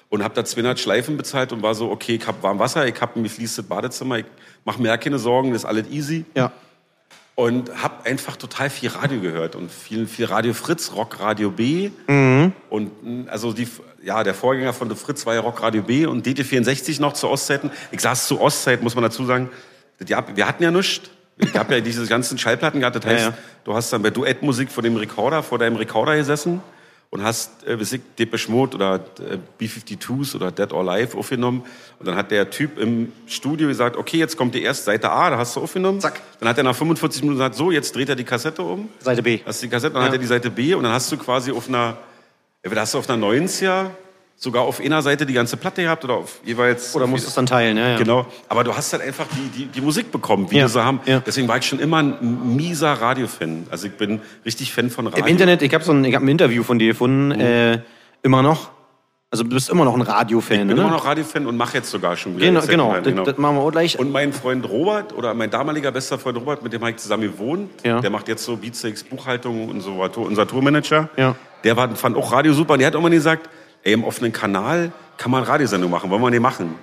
Und 0.08 0.22
habe 0.22 0.34
da 0.34 0.44
200 0.44 0.78
Schleifen 0.78 1.16
bezahlt 1.16 1.52
und 1.52 1.62
war 1.62 1.74
so, 1.74 1.90
okay, 1.90 2.16
ich 2.16 2.26
hab 2.26 2.42
warm 2.42 2.58
Wasser, 2.58 2.86
ich 2.86 3.00
hab 3.00 3.16
ein 3.16 3.22
gefliestes 3.22 3.64
Badezimmer, 3.64 4.18
ich 4.18 4.26
mach 4.64 4.76
mir 4.76 4.88
ja 4.88 4.98
keine 4.98 5.18
Sorgen, 5.18 5.52
das 5.52 5.62
ist 5.62 5.64
alles 5.64 5.88
easy. 5.90 6.26
Ja. 6.34 6.52
Und 7.34 7.70
habe 7.82 8.04
einfach 8.04 8.36
total 8.36 8.68
viel 8.68 8.90
Radio 8.90 9.20
gehört 9.20 9.56
und 9.56 9.70
viel, 9.70 10.06
viel 10.06 10.26
Radio 10.26 10.52
Fritz, 10.52 10.92
Rock 10.94 11.18
Radio 11.20 11.50
B. 11.50 11.90
Und 12.68 13.02
mh, 13.02 13.30
also 13.30 13.54
die, 13.54 13.66
ja, 14.02 14.22
der 14.22 14.34
Vorgänger 14.34 14.74
von 14.74 14.90
The 14.90 14.96
Fritz 14.96 15.24
war 15.24 15.32
ja 15.32 15.40
Rock 15.40 15.62
Radio 15.62 15.82
B 15.82 16.04
und 16.04 16.26
DT64 16.26 17.00
noch 17.00 17.14
zu 17.14 17.30
Ostzeiten. 17.30 17.70
Ich 17.90 18.00
saß 18.00 18.26
zu 18.28 18.38
Ostzeit, 18.38 18.82
muss 18.82 18.94
man 18.94 19.04
dazu 19.04 19.24
sagen. 19.24 19.48
Wir 19.98 20.46
hatten 20.46 20.62
ja 20.62 20.70
nichts. 20.70 21.08
Es 21.38 21.52
gab 21.52 21.70
ja 21.70 21.80
diese 21.80 22.06
ganzen 22.06 22.38
Schallplatten 22.38 22.80
gehabt. 22.80 22.96
Das 22.96 23.04
heißt, 23.06 23.24
Ja, 23.24 23.30
ja. 23.30 23.38
du 23.64 23.74
hast 23.74 23.92
dann 23.92 24.02
bei 24.02 24.10
Duettmusik 24.10 24.70
vor 24.70 24.82
dem 24.82 24.96
Rekorder, 24.96 25.42
vor 25.42 25.58
deinem 25.58 25.76
Rekorder 25.76 26.16
gesessen 26.16 26.60
und 27.10 27.22
hast, 27.24 27.66
äh, 27.66 27.76
ich, 27.80 28.00
Depeche 28.18 28.50
Mode 28.50 28.76
oder 28.76 28.96
äh, 29.18 29.38
B-52s 29.58 30.34
oder 30.36 30.50
Dead 30.50 30.72
or 30.72 30.88
Alive 30.88 31.16
aufgenommen. 31.16 31.62
Und 31.98 32.06
dann 32.06 32.16
hat 32.16 32.30
der 32.30 32.48
Typ 32.50 32.78
im 32.78 33.12
Studio 33.26 33.68
gesagt, 33.68 33.96
okay, 33.96 34.18
jetzt 34.18 34.36
kommt 34.36 34.54
die 34.54 34.62
erste 34.62 34.84
Seite 34.84 35.10
A, 35.10 35.30
da 35.30 35.38
hast 35.38 35.56
du 35.56 35.60
aufgenommen. 35.60 36.00
Zack. 36.00 36.20
Dann 36.40 36.48
hat 36.48 36.58
er 36.58 36.64
nach 36.64 36.76
45 36.76 37.22
Minuten 37.22 37.38
gesagt, 37.38 37.54
so, 37.56 37.70
jetzt 37.70 37.94
dreht 37.96 38.08
er 38.08 38.16
die 38.16 38.24
Kassette 38.24 38.62
um. 38.62 38.88
Seite 39.00 39.22
B. 39.22 39.40
Hast 39.44 39.62
du 39.62 39.66
die 39.66 39.70
Kassette, 39.70 39.94
dann 39.94 40.02
Ja. 40.02 40.06
hat 40.08 40.14
er 40.14 40.18
die 40.18 40.26
Seite 40.26 40.50
B 40.50 40.74
und 40.74 40.84
dann 40.84 40.92
hast 40.92 41.10
du 41.12 41.16
quasi 41.16 41.50
auf 41.52 41.68
einer, 41.68 41.96
entweder 42.62 42.82
hast 42.82 42.94
du 42.94 42.98
auf 42.98 43.08
einer 43.10 43.22
90er 43.26 43.90
sogar 44.36 44.62
auf 44.62 44.80
einer 44.80 45.02
Seite 45.02 45.24
die 45.24 45.34
ganze 45.34 45.56
Platte 45.56 45.82
gehabt 45.82 46.04
oder 46.04 46.14
auf 46.14 46.40
jeweils... 46.44 46.96
Oder 46.96 47.06
musst 47.06 47.24
du 47.24 47.28
es 47.28 47.34
dann 47.34 47.46
teilen, 47.46 47.76
ja, 47.76 47.90
ja. 47.90 47.96
Genau, 47.98 48.26
aber 48.48 48.64
du 48.64 48.74
hast 48.74 48.92
halt 48.92 49.02
einfach 49.02 49.26
die, 49.36 49.48
die, 49.60 49.66
die 49.66 49.80
Musik 49.80 50.10
bekommen, 50.10 50.50
wie 50.50 50.56
Ja, 50.56 50.64
wir 50.64 50.68
sie 50.68 50.84
haben. 50.84 51.00
ja. 51.06 51.20
Deswegen 51.24 51.46
war 51.46 51.58
ich 51.58 51.64
schon 51.66 51.78
immer 51.78 51.98
ein 51.98 52.56
mieser 52.56 52.92
Radiofan. 52.92 53.66
Also 53.70 53.86
ich 53.86 53.92
bin 53.92 54.20
richtig 54.44 54.72
Fan 54.72 54.90
von 54.90 55.06
Radio. 55.06 55.24
Im 55.24 55.30
Internet, 55.30 55.62
ich 55.62 55.72
habe 55.72 55.84
so 55.84 55.92
ein, 55.92 56.04
ich 56.04 56.14
hab 56.14 56.22
ein 56.22 56.28
Interview 56.28 56.64
von 56.64 56.78
dir 56.78 56.88
gefunden, 56.88 57.30
äh, 57.40 57.80
immer 58.22 58.42
noch. 58.42 58.70
Also 59.30 59.44
du 59.44 59.50
bist 59.50 59.70
immer 59.70 59.86
noch 59.86 59.94
ein 59.94 60.02
Radiofan, 60.02 60.60
Ich 60.62 60.66
bin 60.66 60.76
ne? 60.76 60.82
immer 60.82 60.90
noch 60.90 61.06
Radiofan 61.06 61.46
und 61.46 61.56
mache 61.56 61.78
jetzt 61.78 61.90
sogar 61.90 62.16
schon 62.18 62.36
wieder. 62.36 62.48
genau, 62.48 62.66
genau. 62.66 62.90
einem 62.90 63.16
Das, 63.16 63.24
das 63.26 63.38
machen 63.38 63.56
wir 63.56 63.62
auch 63.62 63.70
gleich. 63.70 63.98
Und 63.98 64.12
mein 64.12 64.32
Freund 64.34 64.68
Robert 64.68 65.14
oder 65.14 65.32
mein 65.32 65.48
damaliger 65.50 65.90
bester 65.90 66.18
Freund 66.18 66.36
Robert, 66.36 66.62
mit 66.62 66.72
dem 66.74 66.82
habe 66.82 66.90
ich 66.90 66.98
zusammen 66.98 67.22
gewohnt, 67.22 67.70
Ja. 67.82 68.00
der 68.00 68.10
macht 68.10 68.28
jetzt 68.28 68.44
so 68.44 68.56
Beatsticks 68.56 69.02
Buchhaltung 69.04 69.68
und 69.70 69.80
so, 69.80 70.02
unser 70.16 70.46
Tourmanager. 70.46 71.08
Ja. 71.16 71.34
Der 71.64 71.76
war, 71.78 71.94
fand 71.96 72.16
auch 72.16 72.30
Radio 72.32 72.52
super 72.52 72.74
und 72.74 72.80
der 72.80 72.88
hat 72.88 72.94
immer 72.94 73.08
gesagt, 73.08 73.48
ey, 73.82 73.92
im 73.92 74.04
offenen 74.04 74.32
Kanal 74.32 74.92
kann 75.16 75.30
man 75.30 75.42
Radiosendung 75.42 75.90
machen, 75.90 76.10
wollen 76.10 76.22
wir 76.22 76.30
nicht 76.30 76.40
machen. 76.40 76.74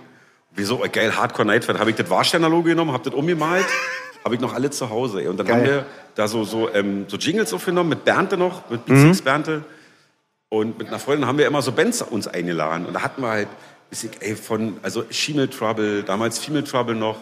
Wieso, 0.51 0.83
ey, 0.83 0.89
geil, 0.89 1.15
Hardcore 1.15 1.45
Nightfat, 1.47 1.79
habe 1.79 1.89
ich 1.91 1.95
das 1.95 2.09
Warsteiner-Logo 2.09 2.63
genommen, 2.63 2.91
habe 2.91 3.03
das 3.03 3.13
umgemalt, 3.13 3.65
habe 4.23 4.35
ich 4.35 4.41
noch 4.41 4.53
alle 4.53 4.69
zu 4.69 4.89
Hause. 4.89 5.21
Ey. 5.21 5.27
Und 5.27 5.37
dann 5.37 5.47
Geil. 5.47 5.55
haben 5.57 5.65
wir 5.65 5.85
da 6.15 6.27
so, 6.27 6.43
so, 6.43 6.73
ähm, 6.73 7.05
so 7.07 7.17
Jingles 7.17 7.53
aufgenommen 7.53 7.89
mit 7.89 8.03
Bernte 8.05 8.37
noch, 8.37 8.69
mit 8.69 8.87
Mhm. 8.87 8.93
Beatsticks 8.93 9.21
Bernte. 9.21 9.63
Und 10.49 10.79
mit 10.79 10.87
einer 10.87 10.99
Freundin 10.99 11.27
haben 11.27 11.37
wir 11.37 11.45
immer 11.45 11.61
so 11.61 11.71
Bands 11.71 12.01
uns 12.01 12.27
eingeladen. 12.27 12.85
Und 12.87 12.93
da 12.93 13.01
hatten 13.03 13.21
wir 13.21 13.29
halt, 13.29 13.47
ich, 13.91 14.09
ey, 14.19 14.35
von, 14.35 14.77
also 14.81 15.03
Shemale 15.09 15.49
Trouble, 15.49 16.03
damals 16.03 16.39
Female 16.39 16.63
Trouble 16.63 16.95
noch, 16.95 17.17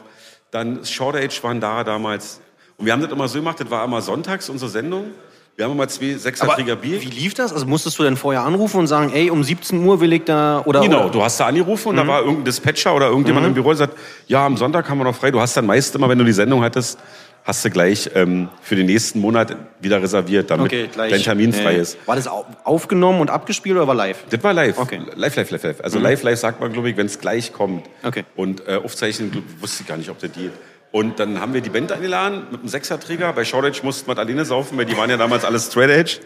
dann 0.51 0.85
Short 0.85 1.15
Age 1.15 1.43
waren 1.43 1.59
da 1.59 1.83
damals. 1.83 2.39
Und 2.77 2.85
wir 2.85 2.93
haben 2.93 3.01
das 3.01 3.11
immer 3.11 3.27
so 3.27 3.39
gemacht, 3.39 3.59
das 3.59 3.69
war 3.69 3.83
immer 3.83 4.01
sonntags 4.01 4.49
unsere 4.49 4.69
Sendung. 4.71 5.11
Wir 5.57 5.65
haben 5.65 5.71
immer 5.71 5.87
zwei 5.87 6.13
Sechserträger 6.13 6.75
Bier. 6.75 7.01
wie 7.01 7.05
lief 7.07 7.33
das? 7.33 7.51
Also 7.51 7.65
musstest 7.65 7.97
du 7.97 8.03
denn 8.03 8.15
vorher 8.15 8.43
anrufen 8.43 8.77
und 8.79 8.85
sagen, 8.85 9.11
ey, 9.11 9.31
um 9.31 9.43
17 9.43 9.83
Uhr 9.83 9.99
will 9.99 10.13
ich 10.13 10.23
da 10.23 10.61
oder 10.65 10.81
Genau, 10.81 11.05
oder? 11.05 11.09
du 11.09 11.23
hast 11.23 11.39
da 11.39 11.47
angerufen 11.47 11.87
und 11.89 11.95
da 11.95 12.05
war 12.05 12.19
irgendein 12.19 12.45
Dispatcher 12.45 12.93
oder 12.93 13.07
irgendjemand 13.07 13.43
Mhm. 13.45 13.49
im 13.49 13.53
Büro, 13.55 13.69
der 13.69 13.77
sagt, 13.77 13.97
ja, 14.27 14.45
am 14.45 14.55
Sonntag 14.55 14.87
haben 14.87 14.99
wir 14.99 15.05
noch 15.05 15.15
frei. 15.15 15.31
Du 15.31 15.41
hast 15.41 15.57
dann 15.57 15.65
meist 15.65 15.95
immer, 15.95 16.09
wenn 16.09 16.19
du 16.19 16.25
die 16.25 16.31
Sendung 16.31 16.61
hattest, 16.61 16.99
hast 17.43 17.65
du 17.65 17.71
gleich 17.71 18.07
ähm, 18.13 18.49
für 18.61 18.75
den 18.75 18.85
nächsten 18.85 19.19
Monat 19.19 19.55
wieder 19.81 19.99
reserviert, 19.99 20.51
damit 20.51 20.67
Okay, 20.67 20.89
dein 20.95 21.23
Termin 21.23 21.51
frei 21.51 21.73
Äh, 21.77 21.81
ist. 21.81 21.97
War 22.05 22.15
das 22.17 22.27
au- 22.27 22.45
aufgenommen 22.63 23.19
und 23.19 23.31
abgespielt 23.31 23.77
oder 23.77 23.87
war 23.87 23.95
live? 23.95 24.25
Das 24.29 24.43
war 24.43 24.53
live. 24.53 24.77
Okay. 24.77 25.01
Live, 25.15 25.37
live, 25.37 25.49
live, 25.49 25.63
live. 25.63 25.81
Also 25.81 25.97
live, 25.97 26.21
live 26.21 26.37
sagt 26.37 26.59
man, 26.61 26.71
glaube 26.71 26.91
ich, 26.91 26.97
wenn 26.97 27.07
es 27.07 27.19
gleich 27.19 27.51
kommt. 27.51 27.83
Okay. 28.03 28.25
Und 28.35 28.61
äh, 28.67 28.75
aufzeichnen, 28.75 29.31
wusste 29.59 29.81
ich 29.81 29.87
gar 29.89 29.97
nicht, 29.97 30.11
ob 30.11 30.19
das 30.19 30.31
geht. 30.33 30.51
Und 30.91 31.19
dann 31.19 31.41
haben 31.41 31.53
wir 31.53 31.61
die 31.61 31.69
Band 31.69 31.91
eingeladen 31.91 32.47
mit 32.49 32.61
einem 32.61 32.69
Sechserträger. 32.69 33.33
Bei 33.33 33.43
Shortage 33.43 33.81
mussten 33.83 34.09
wir 34.09 34.17
alleine 34.17 34.45
saufen, 34.45 34.77
weil 34.77 34.85
die 34.85 34.97
waren 34.97 35.09
ja 35.09 35.17
damals 35.17 35.43
alles 35.43 35.67
Straight 35.67 35.89
Edge. 35.89 36.19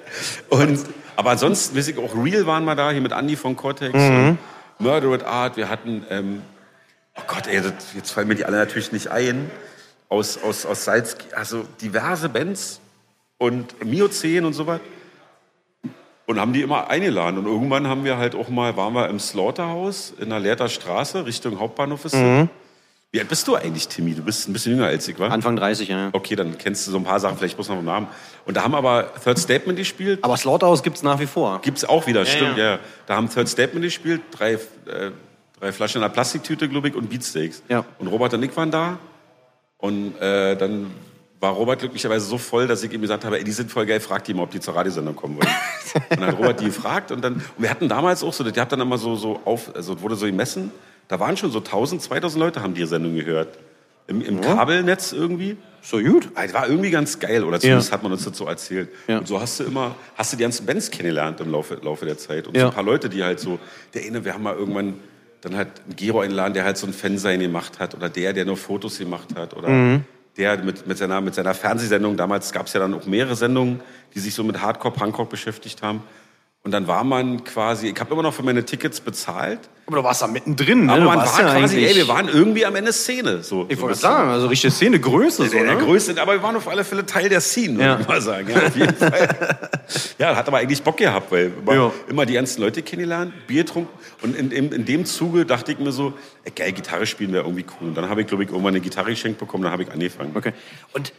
Und, 0.50 0.80
aber 1.16 1.32
ansonsten, 1.32 1.78
ich, 1.78 1.98
auch 1.98 2.16
Real 2.16 2.46
waren 2.46 2.64
wir 2.66 2.76
da, 2.76 2.92
hier 2.92 3.02
mit 3.02 3.12
Andy 3.12 3.36
von 3.36 3.56
Cortex. 3.56 3.94
Und 3.94 4.38
Murdered 4.80 5.24
Art, 5.24 5.58
wir 5.58 5.70
hatten, 5.70 6.06
ähm, 6.10 6.42
oh 7.18 7.22
Gott, 7.28 7.48
ey, 7.48 7.62
das, 7.62 7.74
jetzt 7.96 8.12
fallen 8.12 8.28
mir 8.28 8.36
die 8.36 8.46
alle 8.46 8.58
natürlich 8.58 8.92
nicht 8.92 9.10
ein. 9.10 9.50
Aus, 10.10 10.38
aus, 10.44 10.66
aus 10.66 10.84
Salz, 10.86 11.16
also 11.36 11.64
diverse 11.82 12.30
Bands 12.30 12.82
und 13.38 13.84
Miozän 13.84 14.46
und 14.46 14.54
so 14.54 14.68
was. 14.68 14.80
Und 16.28 16.40
haben 16.40 16.54
die 16.54 16.62
immer 16.62 16.90
eingeladen. 16.90 17.38
Und 17.40 17.46
irgendwann 17.46 17.88
haben 17.88 18.04
wir 18.04 18.18
halt 18.18 18.36
auch 18.36 18.50
mal, 18.50 18.78
waren 18.78 18.94
wir 18.94 19.10
im 19.10 19.20
Slaughterhouse 19.20 20.14
in 20.20 20.30
der 20.30 20.40
Lehrter 20.40 20.70
Straße 20.70 21.26
Richtung 21.26 21.60
Hauptbahnhof. 21.60 22.06
ist 22.06 22.14
das. 22.14 22.22
Wie 23.14 23.20
alt 23.20 23.28
bist 23.28 23.46
du 23.46 23.56
eigentlich, 23.56 23.90
Timmy? 23.90 24.16
Du 24.16 24.24
bist 24.24 24.48
ein 24.48 24.54
bisschen 24.54 24.72
jünger 24.72 24.88
als 24.88 25.06
ich, 25.06 25.20
wa? 25.20 25.28
Anfang 25.28 25.58
30, 25.58 25.90
ja. 25.90 26.10
Okay, 26.14 26.38
dann 26.38 26.58
kennst 26.58 26.88
du 26.88 26.92
so 26.92 26.98
ein 26.98 27.04
paar 27.04 27.20
Sachen, 27.20 27.38
vielleicht 27.38 27.56
bloß 27.56 27.68
noch 27.68 27.76
einen 27.76 27.86
Namen. 27.86 28.08
Und 28.46 28.56
da 28.56 28.64
haben 28.64 28.74
aber 28.74 29.12
Third 29.22 29.38
Statement 29.38 29.78
gespielt. 29.78 30.20
Aber 30.22 30.38
Slaughterhouse 30.38 30.82
gibt's 30.82 31.04
nach 31.04 31.20
wie 31.20 31.28
vor. 31.28 31.60
Gibt's 31.62 31.84
auch 31.84 32.08
wieder, 32.08 32.26
stimmt, 32.26 32.58
ja. 32.58 32.76
ja. 32.76 32.80
Da 33.08 33.18
haben 33.18 33.30
Third 33.30 33.50
Statement 33.50 33.84
gespielt, 33.84 34.22
drei, 34.32 34.54
äh, 34.54 35.12
drei 35.60 35.74
Flaschen 35.74 36.00
in 36.00 36.06
einer 36.06 36.14
Plastiktüte, 36.14 36.70
glaube 36.70 36.88
ich, 36.88 36.96
und 36.96 37.10
Beatsteaks. 37.10 37.64
Ja. 37.68 37.84
Und 38.00 38.08
Robert 38.08 38.34
und 38.34 38.44
ich 38.44 38.56
waren 38.56 38.72
da. 38.72 38.98
Und 39.78 40.18
äh, 40.22 40.56
dann 40.56 40.92
war 41.42 41.52
Robert 41.52 41.80
glücklicherweise 41.80 42.26
so 42.26 42.38
voll, 42.38 42.66
dass 42.68 42.82
ich 42.82 42.94
ihm 42.94 43.02
gesagt 43.02 43.26
habe, 43.26 43.40
ey, 43.40 43.44
die 43.44 43.52
sind 43.52 43.70
voll 43.70 43.88
geil, 43.88 44.00
frag 44.00 44.24
die 44.24 44.34
mal, 44.34 44.44
ob 44.44 44.52
die 44.52 44.62
zur 44.62 44.74
Radiosendung 44.76 45.18
kommen 45.18 45.36
wollen. 45.36 45.50
und 46.12 46.20
dann 46.22 46.28
hat 46.28 46.38
Robert 46.38 46.62
die 46.62 46.66
gefragt 46.66 47.12
und 47.12 47.22
dann, 47.22 47.34
und 47.34 47.44
wir 47.58 47.70
hatten 47.70 47.90
damals 47.90 48.24
auch 48.24 48.32
so, 48.32 48.50
die 48.50 48.58
hat 48.58 48.72
dann 48.72 48.80
immer 48.80 48.98
so, 48.98 49.18
so 49.18 49.42
auf, 49.44 49.76
also 49.76 50.00
wurde 50.02 50.16
so 50.16 50.28
gemessen, 50.28 50.72
da 51.12 51.20
waren 51.20 51.36
schon 51.36 51.52
so 51.52 51.60
1000, 51.60 52.02
2000 52.02 52.40
Leute 52.40 52.64
haben 52.64 52.74
die 52.74 52.86
Sendung 52.86 53.14
gehört. 53.16 53.60
Im, 54.08 54.22
im 54.22 54.40
Kabelnetz 54.40 55.12
irgendwie. 55.12 55.58
So 55.82 56.00
gut. 56.00 56.30
Das 56.36 56.54
war 56.54 56.68
irgendwie 56.70 56.90
ganz 56.90 57.20
geil, 57.20 57.44
oder 57.44 57.60
zumindest 57.60 57.92
hat 57.92 58.02
man 58.02 58.12
uns 58.14 58.24
das 58.24 58.38
so 58.38 58.46
erzählt. 58.46 58.90
Ja. 59.08 59.18
Und 59.20 59.28
so 59.28 59.40
hast 59.42 59.60
du 59.60 59.66
immer, 59.66 59.96
hast 60.16 60.32
du 60.32 60.38
die 60.38 60.44
ganzen 60.44 60.66
Bands 60.66 60.90
kennengelernt 60.90 61.42
im 61.42 61.52
Laufe, 61.52 61.76
Laufe 61.84 62.06
der 62.06 62.18
Zeit. 62.18 62.48
Und 62.48 62.56
Ja. 62.56 62.62
so 62.64 62.68
ein 62.70 62.74
paar 62.74 62.84
Leute, 62.84 63.10
die 63.10 63.24
halt 63.24 63.42
so, 63.42 63.60
der 63.94 64.04
eine, 64.04 64.24
wir 64.24 64.34
haben 64.34 64.44
mal 64.44 64.56
irgendwann, 64.56 64.96
dann 65.42 65.58
hat 65.58 65.68
ein 65.90 65.96
Gero 65.98 66.22
eingeladen, 66.22 66.54
der 66.54 66.64
halt 66.64 66.78
so 66.78 66.88
ein 66.88 66.94
Fansein 66.94 67.42
gemacht 67.42 67.80
hat, 67.80 67.94
oder 67.94 68.08
der, 68.10 68.32
der 68.32 68.46
nur 68.46 68.56
Fotos 68.58 68.98
gemacht 68.98 69.36
hat, 69.36 69.54
oder 69.56 69.68
Mhm. 69.70 70.04
der 70.38 70.64
mit, 70.64 70.88
mit, 70.88 70.98
seiner, 70.98 71.20
mit 71.20 71.36
seiner 71.36 71.54
Fernsehsendung, 71.54 72.16
damals 72.16 72.54
gab 72.54 72.68
es 72.68 72.74
ja 72.74 72.80
dann 72.80 72.94
auch 72.94 73.06
mehrere 73.06 73.36
Sendungen, 73.36 73.82
die 74.16 74.20
sich 74.20 74.34
so 74.34 74.44
mit 74.46 74.62
Hardcore, 74.62 74.94
Punkrock 74.94 75.30
beschäftigt 75.30 75.82
haben. 75.82 76.04
Und 76.64 76.70
dann 76.72 76.86
war 76.88 77.04
man 77.04 77.44
quasi, 77.44 77.88
ich 77.88 78.00
habe 78.00 78.14
immer 78.14 78.22
noch 78.22 78.36
für 78.36 78.44
meine 78.44 78.64
Tickets 78.64 79.02
bezahlt, 79.02 79.62
Aber 79.88 79.96
du 79.98 80.04
warst 80.04 80.22
da 80.22 80.28
mittendrin, 80.28 80.86
ne? 80.86 80.94
aber 80.94 81.06
man 81.06 81.18
war 81.18 81.26
ja 81.26 81.32
quasi, 81.58 81.78
eigentlich- 81.78 81.90
ey, 81.90 81.96
wir 81.96 82.08
waren 82.08 82.28
irgendwie 82.30 82.68
am 82.68 82.76
Ende 82.76 82.94
Szene. 82.94 83.42
So, 83.42 83.66
Ich 83.68 83.78
so 83.78 83.82
wollte 83.82 83.98
sagen, 83.98 84.30
also 84.30 84.46
richtige 84.46 84.70
Szene, 84.72 85.00
Größe, 85.00 85.50
so, 85.50 85.58
ne? 85.58 85.76
größte, 85.78 86.22
aber 86.22 86.34
wir 86.34 86.44
waren 86.44 86.56
auf 86.56 86.68
alle 86.68 86.84
Fälle 86.84 87.04
Teil 87.04 87.30
der 87.30 87.42
Scene, 87.42 87.82
Ja. 87.84 87.90
würde 87.94 88.02
ich 88.04 88.08
mal 88.08 88.22
sagen. 88.22 88.48
Ja, 88.52 88.68
auf 88.68 88.76
jeden 88.76 88.96
Fall. 88.96 89.70
ja, 90.20 90.36
hat 90.36 90.48
aber 90.48 90.58
eigentlich 90.60 90.84
Bock 90.84 90.98
gehabt, 90.98 91.32
weil 91.32 91.52
immer, 91.66 91.92
immer 92.08 92.26
die 92.28 92.34
ganzen 92.34 92.62
Leute 92.62 92.84
kennengelernt, 92.84 93.34
Bier 93.48 93.64
getrunken. 93.64 93.90
Und 94.22 94.36
in, 94.36 94.52
in, 94.52 94.72
in 94.72 94.86
dem 94.86 95.06
Zuge 95.06 95.48
dachte 95.48 95.72
ich 95.72 95.80
mir 95.80 95.92
so, 95.92 96.14
ey, 96.44 96.52
geil, 96.56 96.74
Gitarre 96.74 97.08
spielen 97.08 97.34
wäre 97.34 97.44
irgendwie 97.46 97.66
cool. 97.82 97.88
Und 97.88 97.96
dann 97.96 98.08
habe 98.08 98.22
ich, 98.22 98.28
glaube 98.28 98.44
ich, 98.44 98.50
irgendwann 98.52 98.76
eine 98.76 98.82
Gitarre 98.82 99.10
geschenkt 99.10 99.40
bekommen, 99.40 99.64
dann 99.64 99.72
habe 99.74 99.82
ich 99.82 99.92
angefangen. 99.92 100.32
Okay. 100.36 100.54
Und 100.94 101.12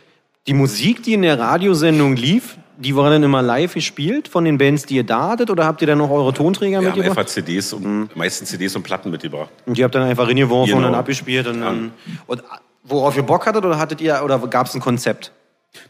die 0.47 0.55
Musik, 0.55 1.03
die 1.03 1.15
in 1.15 1.23
der 1.23 1.39
Radiosendung 1.39 2.17
lief, 2.17 2.57
die 2.79 2.97
war 2.97 3.11
dann 3.11 3.23
immer 3.23 3.43
live 3.43 3.75
gespielt 3.75 4.27
von 4.27 4.45
den 4.45 4.59
Bands, 4.59 4.87
die 4.87 4.97
ihr 4.97 5.05
da 5.05 5.29
hattet? 5.29 5.51
Oder 5.51 5.67
habt 5.67 5.81
ihr 5.83 5.87
dann 5.87 5.99
noch 5.99 6.11
eure 6.11 6.33
Tonträger 6.33 6.81
Wir 6.81 6.89
haben 6.89 6.97
mitgebracht? 6.97 7.19
einfach 7.19 7.31
CDs 7.31 7.73
und 7.73 8.09
meistens 8.17 8.49
CDs 8.51 8.75
und 8.75 8.83
Platten 8.83 9.11
mitgebracht. 9.11 9.51
Und 9.67 9.77
die 9.79 9.85
habt 9.85 9.95
dann 9.95 10.03
einfach 10.03 10.27
reingeworfen 10.27 10.67
Genau. 10.75 10.79
und 10.87 10.93
dann 10.93 10.99
abgespielt 10.99 11.47
und 11.47 11.61
dann. 11.61 11.93
Und 12.27 12.43
worauf 12.83 13.17
ihr 13.17 13.23
Bock 13.23 13.47
hattet 13.47 13.65
oder 13.65 13.79
hattet 13.79 14.01
ihr 14.01 14.21
oder 14.25 14.39
gab 14.49 14.67
es 14.67 14.75
ein 14.75 14.81
Konzept? 14.81 15.31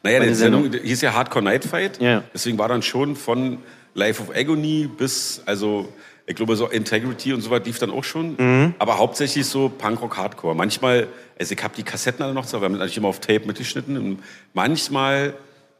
Naja, 0.02 0.20
die 0.20 0.34
Sendung 0.34 0.70
hieß 0.72 1.00
ja 1.00 1.12
Hardcore 1.14 1.44
Night 1.44 1.64
Fight. 1.64 2.00
Ja. 2.00 2.22
Deswegen 2.34 2.58
war 2.58 2.68
dann 2.68 2.82
schon 2.82 3.16
von 3.16 3.58
Life 3.94 4.22
of 4.22 4.36
Agony 4.36 4.86
bis, 4.96 5.42
also 5.46 5.88
ich 6.32 6.36
glaube 6.36 6.56
so 6.56 6.66
Integrity 6.68 7.32
und 7.32 7.40
so 7.42 7.50
was 7.50 7.64
lief 7.64 7.78
dann 7.78 7.90
auch 7.90 8.04
schon. 8.04 8.34
Mhm. 8.38 8.74
Aber 8.78 8.98
hauptsächlich 8.98 9.46
so 9.46 9.68
Punkrock 9.68 10.16
Hardcore. 10.16 10.54
Manchmal, 10.54 11.08
also 11.38 11.54
ich 11.54 11.62
habe 11.62 11.74
die 11.76 11.82
Kassetten 11.82 12.22
alle 12.24 12.34
noch, 12.34 12.44
so, 12.44 12.60
wir 12.60 12.64
haben 12.64 12.72
natürlich 12.72 12.96
immer 12.96 13.08
auf 13.08 13.20
Tape 13.20 13.46
mitgeschnitten. 13.46 13.96
Und 13.96 14.18
manchmal... 14.54 15.34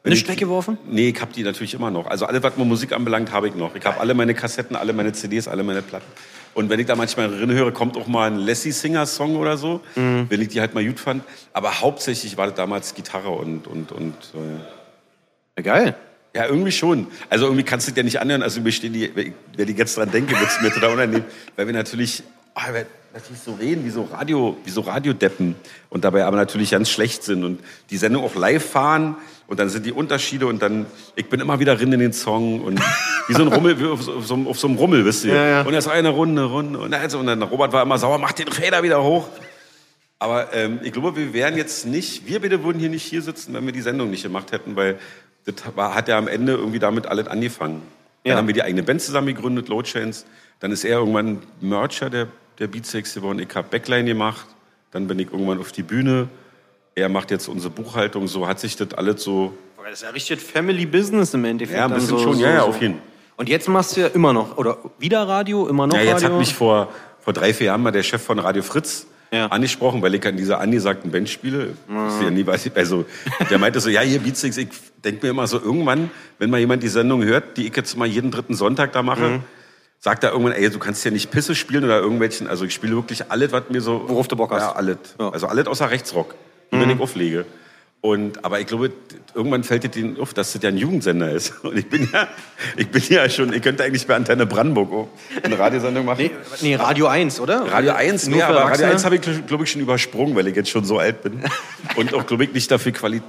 Nicht 0.05 0.23
ich- 0.25 0.29
weggeworfen? 0.29 0.79
Nee, 0.89 1.11
ich 1.11 1.21
habe 1.21 1.33
die 1.33 1.43
natürlich 1.45 1.75
immer 1.75 1.91
noch. 1.91 2.07
Also 2.07 2.27
alles, 2.27 2.43
was 2.43 2.57
mir 2.57 2.65
Musik 2.65 2.93
anbelangt, 2.93 3.31
habe 3.33 3.49
ich 3.49 3.55
noch. 3.55 3.75
Ich 3.77 3.85
habe 3.87 4.01
alle 4.01 4.15
meine 4.15 4.35
Kassetten, 4.35 4.75
alle 4.77 4.93
meine 4.93 5.13
CDs, 5.13 5.47
alle 5.47 5.63
meine 5.63 5.81
Platten. 5.81 6.07
Und 6.55 6.69
wenn 6.71 6.81
ich 6.81 6.87
da 6.87 6.97
manchmal 6.97 7.29
drin 7.31 7.51
höre, 7.53 7.71
kommt 7.73 7.97
auch 7.97 8.09
mal 8.09 8.27
ein 8.31 8.37
Lassie 8.37 8.73
Singer 8.73 9.07
Song 9.07 9.37
oder 9.37 9.57
so, 9.57 9.81
Mhm. 9.95 10.27
wenn 10.29 10.41
ich 10.43 10.49
die 10.49 10.61
halt 10.61 10.75
mal 10.75 10.85
gut 10.85 10.99
fand. 11.01 11.23
Aber 11.53 11.81
hauptsächlich 11.81 12.37
war 12.37 12.47
das 12.49 12.57
damals 12.57 12.95
Gitarre 12.95 13.31
und 13.31 13.67
und 13.69 13.93
und 13.93 14.15
äh, 14.35 15.59
Ja, 15.59 15.63
geil. 15.63 15.97
Ja, 16.35 16.47
irgendwie 16.47 16.73
schon. 16.73 17.07
Also 17.29 17.47
irgendwie 17.47 17.65
kannst 17.65 17.89
du 17.89 17.93
dir 17.93 18.05
nicht 18.05 18.21
anhören. 18.21 18.43
Also 18.43 18.61
mir 18.61 18.73
stehen 18.73 18.93
die, 18.93 19.11
wenn 19.15 19.69
ich 19.69 19.77
jetzt 19.77 19.97
dran 19.97 20.11
denke, 20.11 20.39
wird 20.39 20.51
es 20.51 20.61
mir 20.61 20.73
total 20.73 20.95
unangenehm. 20.95 21.25
Weil 21.57 21.67
wir 21.67 21.75
natürlich, 21.75 22.23
ah, 22.55 22.73
wir 22.73 22.87
natürlich 23.13 23.43
so 23.43 23.53
reden, 23.53 23.85
wie 23.85 23.91
so 23.91 24.05
Radio, 24.05 24.57
wie 24.65 24.71
so 24.71 24.81
Radiodeppen. 24.81 25.55
Und 25.91 26.05
dabei 26.05 26.25
aber 26.25 26.37
natürlich 26.37 26.71
ganz 26.71 26.89
schlecht 26.89 27.23
sind. 27.23 27.45
Und 27.45 27.61
die 27.91 27.99
Sendung 27.99 28.25
auch 28.25 28.35
live 28.35 28.65
fahren. 28.65 29.17
Und 29.47 29.61
dann 29.61 29.69
sind 29.69 29.85
die 29.85 29.93
Unterschiede. 29.93 30.47
Und 30.47 30.63
dann, 30.63 30.87
ich 31.17 31.29
bin 31.29 31.39
immer 31.41 31.61
wieder 31.61 31.77
drin 31.77 31.93
in 31.93 32.01
den 32.01 32.15
Song. 32.15 32.63
Und 32.63 32.81
wie 33.29 33.35
so 33.35 33.43
ein 33.43 33.49
Rummel, 33.49 33.79
wie 33.79 33.87
auf 33.87 34.03
so, 34.03 34.15
auf 34.15 34.59
so, 34.59 34.67
einem- 34.67 34.77
Rummel, 34.77 35.05
wisst 35.05 35.27
ihr. 35.27 35.35
Ja, 35.35 35.47
ja. 35.47 35.63
Und 35.63 35.75
war 35.85 35.93
eine 35.93 36.09
Runde, 36.09 36.45
Runde. 36.45 36.79
Und, 36.79 36.95
also, 36.95 37.19
und 37.19 37.27
dann 37.27 37.43
Robert 37.43 37.75
war 37.75 37.83
immer 37.83 37.99
sauer, 37.99 38.17
mach 38.19 38.33
den 38.33 38.49
Fader 38.49 38.83
wieder 38.83 39.03
hoch. 39.03 39.29
Aber 40.19 40.55
ähm, 40.55 40.79
ich 40.85 40.93
glaube, 40.93 41.17
wir 41.17 41.33
wären 41.35 41.57
jetzt 41.57 41.85
nicht, 41.85 42.29
wir 42.29 42.39
bitte 42.41 42.63
würden 42.63 42.79
hier 42.79 42.89
nicht 42.89 43.03
hier 43.03 43.23
sitzen, 43.23 43.55
wenn 43.55 43.67
wir 43.67 43.73
die 43.73 43.81
Sendung 43.83 44.09
nicht 44.09 44.23
gemacht 44.23 44.53
hätten, 44.53 44.77
weil 44.77 44.99
das 45.45 45.55
war, 45.75 45.95
hat 45.95 46.09
ja 46.09 46.19
am 46.19 46.29
Ende 46.29 46.53
irgendwie 46.53 46.79
damit 46.79 47.07
alles 47.07 47.27
angefangen. 47.27 47.83
Dann 48.25 48.31
Ja. 48.33 48.37
haben 48.39 48.47
wir 48.47 48.55
die 48.55 48.63
eigene 48.63 48.83
Band 48.83 49.01
zusammen 49.03 49.27
gegründet, 49.29 49.69
Low 49.69 49.83
Chains. 49.83 50.25
Dann 50.61 50.71
ist 50.71 50.85
er 50.85 50.99
irgendwann 50.99 51.39
Mercher 51.61 52.09
der, 52.11 52.29
der 52.59 52.69
Beatsex 52.69 53.15
geworden. 53.15 53.39
Ich 53.41 53.55
habe 53.55 53.67
Backline 53.69 54.05
gemacht. 54.05 54.47
Dann 54.93 55.07
bin 55.09 55.19
ich 55.19 55.33
irgendwann 55.33 55.59
auf 55.59 55.73
die 55.73 55.83
Bühne. 55.83 56.29
Er 56.95 57.09
macht 57.09 57.31
jetzt 57.31 57.49
unsere 57.49 57.73
Buchhaltung. 57.73 58.29
So 58.29 58.47
hat 58.47 58.61
sich 58.61 58.77
das 58.77 58.93
alles 58.95 59.23
so 59.23 59.55
Das 59.83 59.95
ist 59.95 60.03
ja 60.03 60.11
richtig 60.11 60.41
Family 60.41 60.87
Business 60.87 61.35
im 61.35 61.45
Endeffekt. 61.45 61.79
Ja, 61.79 61.87
ein 61.87 61.95
bisschen 61.95 62.11
so, 62.11 62.19
schon, 62.19 62.35
so, 62.35 62.43
ja, 62.43 62.51
ja, 62.51 62.61
so. 62.61 62.67
auf 62.67 62.81
jeden 62.81 62.95
Fall. 62.95 63.03
Und 63.39 63.49
jetzt 63.49 63.67
machst 63.69 63.97
du 63.97 64.03
ja 64.03 64.07
immer 64.09 64.33
noch, 64.33 64.57
oder 64.59 64.77
wieder 64.99 65.27
Radio, 65.27 65.67
immer 65.67 65.87
noch 65.89 65.97
Ja, 65.97 66.03
jetzt 66.03 66.17
Radio? 66.23 66.29
hat 66.35 66.39
mich 66.39 66.55
vor, 66.55 66.89
vor 67.21 67.33
drei, 67.33 67.53
vier 67.55 67.69
Jahren 67.69 67.83
mal 67.83 67.91
der 67.91 68.03
Chef 68.05 68.23
von 68.23 68.39
Radio 68.39 68.63
Fritz 68.63 69.07
Ja. 69.33 69.47
angesprochen, 69.47 70.03
weil 70.03 70.15
ich 70.15 70.27
an 70.27 70.37
dieser 70.37 70.61
angesagten 70.61 71.11
Band 71.11 71.29
spiele. 71.29 71.71
Ja 71.89 72.29
nie, 72.31 72.47
weiß 72.47 72.67
ich, 72.67 72.77
also, 72.77 73.07
der 73.49 73.59
meinte 73.59 73.81
so, 73.81 73.89
ja, 73.89 74.03
hier 74.03 74.19
Beatsticks, 74.21 74.59
ich 74.59 74.69
denke 75.03 75.25
mir 75.25 75.31
immer 75.31 75.47
so, 75.47 75.59
irgendwann, 75.59 76.11
wenn 76.39 76.51
mal 76.51 76.61
jemand 76.61 76.83
die 76.83 76.89
Sendung 76.89 77.25
hört, 77.25 77.57
die 77.57 77.67
ich 77.67 77.75
jetzt 77.75 77.97
mal 77.97 78.07
jeden 78.07 78.31
dritten 78.31 78.55
Sonntag 78.55 78.93
da 78.93 79.03
mache, 79.03 79.23
Mhm. 79.29 79.43
sagt 79.99 80.23
er 80.25 80.33
irgendwann, 80.33 80.53
ey, 80.53 80.69
du 80.69 80.79
kannst 80.79 81.03
ja 81.07 81.11
nicht 81.11 81.31
Pisse 81.31 81.55
spielen 81.55 81.83
oder 81.85 81.99
irgendwelchen, 82.01 82.47
also 82.47 82.67
ich 82.67 82.75
spiele 82.75 82.95
wirklich 82.95 83.31
alles, 83.31 83.53
was 83.53 83.63
mir 83.71 83.81
so... 83.81 84.05
Worauf 84.07 84.29
du 84.29 84.37
Bock 84.37 84.53
hast. 84.53 84.61
Ja, 84.63 84.73
alles. 84.73 84.99
Ja. 85.19 85.29
Mhm. 85.29 85.33
Also 85.33 85.47
alles 85.47 85.67
außer 85.67 85.91
Rechtsrock, 85.91 86.35
die 86.71 86.79
wenn 86.79 86.91
ich 86.91 87.01
auflege. 87.01 87.47
Und, 88.03 88.45
aber 88.45 88.59
ich 88.59 88.67
glaube, 88.67 88.91
irgendwann 89.33 89.63
fällt 89.63 89.85
dir 89.85 89.89
denen 89.89 90.19
auf, 90.19 90.35
dass 90.35 90.53
das 90.53 90.63
ja 90.63 90.71
ein 90.71 90.77
Jugendsender 90.77 91.31
ist. 91.31 91.53
Und 91.65 91.79
ich 91.79 91.89
bin 91.89 92.09
ja, 92.13 92.27
ich 92.77 92.89
bin 92.89 93.01
ja 93.09 93.31
schon, 93.31 93.53
ich 93.53 93.63
könnte 93.63 93.85
eigentlich 93.85 94.05
bei 94.09 94.17
Antenne 94.17 94.45
Brandenburg 94.45 95.07
eine 95.45 95.57
Radiosendung 95.57 96.05
machen. 96.05 96.23
Nee, 96.23 96.31
nee, 96.63 96.75
Radio 96.75 97.07
1, 97.07 97.39
oder? 97.39 97.61
Radio 97.73 97.93
1, 97.93 98.27
Nur 98.27 98.41
für 98.41 98.47
aber 98.47 98.55
Radio 98.57 98.87
Erwachsene? 98.87 98.91
1 98.91 99.05
habe 99.05 99.15
ich, 99.15 99.47
glaube 99.47 99.63
ich, 99.63 99.71
schon 99.71 99.81
übersprungen, 99.81 100.35
weil 100.35 100.49
ich 100.49 100.57
jetzt 100.57 100.71
schon 100.71 100.85
so 100.85 100.99
alt 100.99 101.23
bin. 101.23 101.45
Und 101.95 102.13
auch, 102.13 102.27
glaube 102.27 102.43
ich, 102.43 102.53
nicht 102.53 102.69
dafür 102.73 102.91
quali 102.91 103.23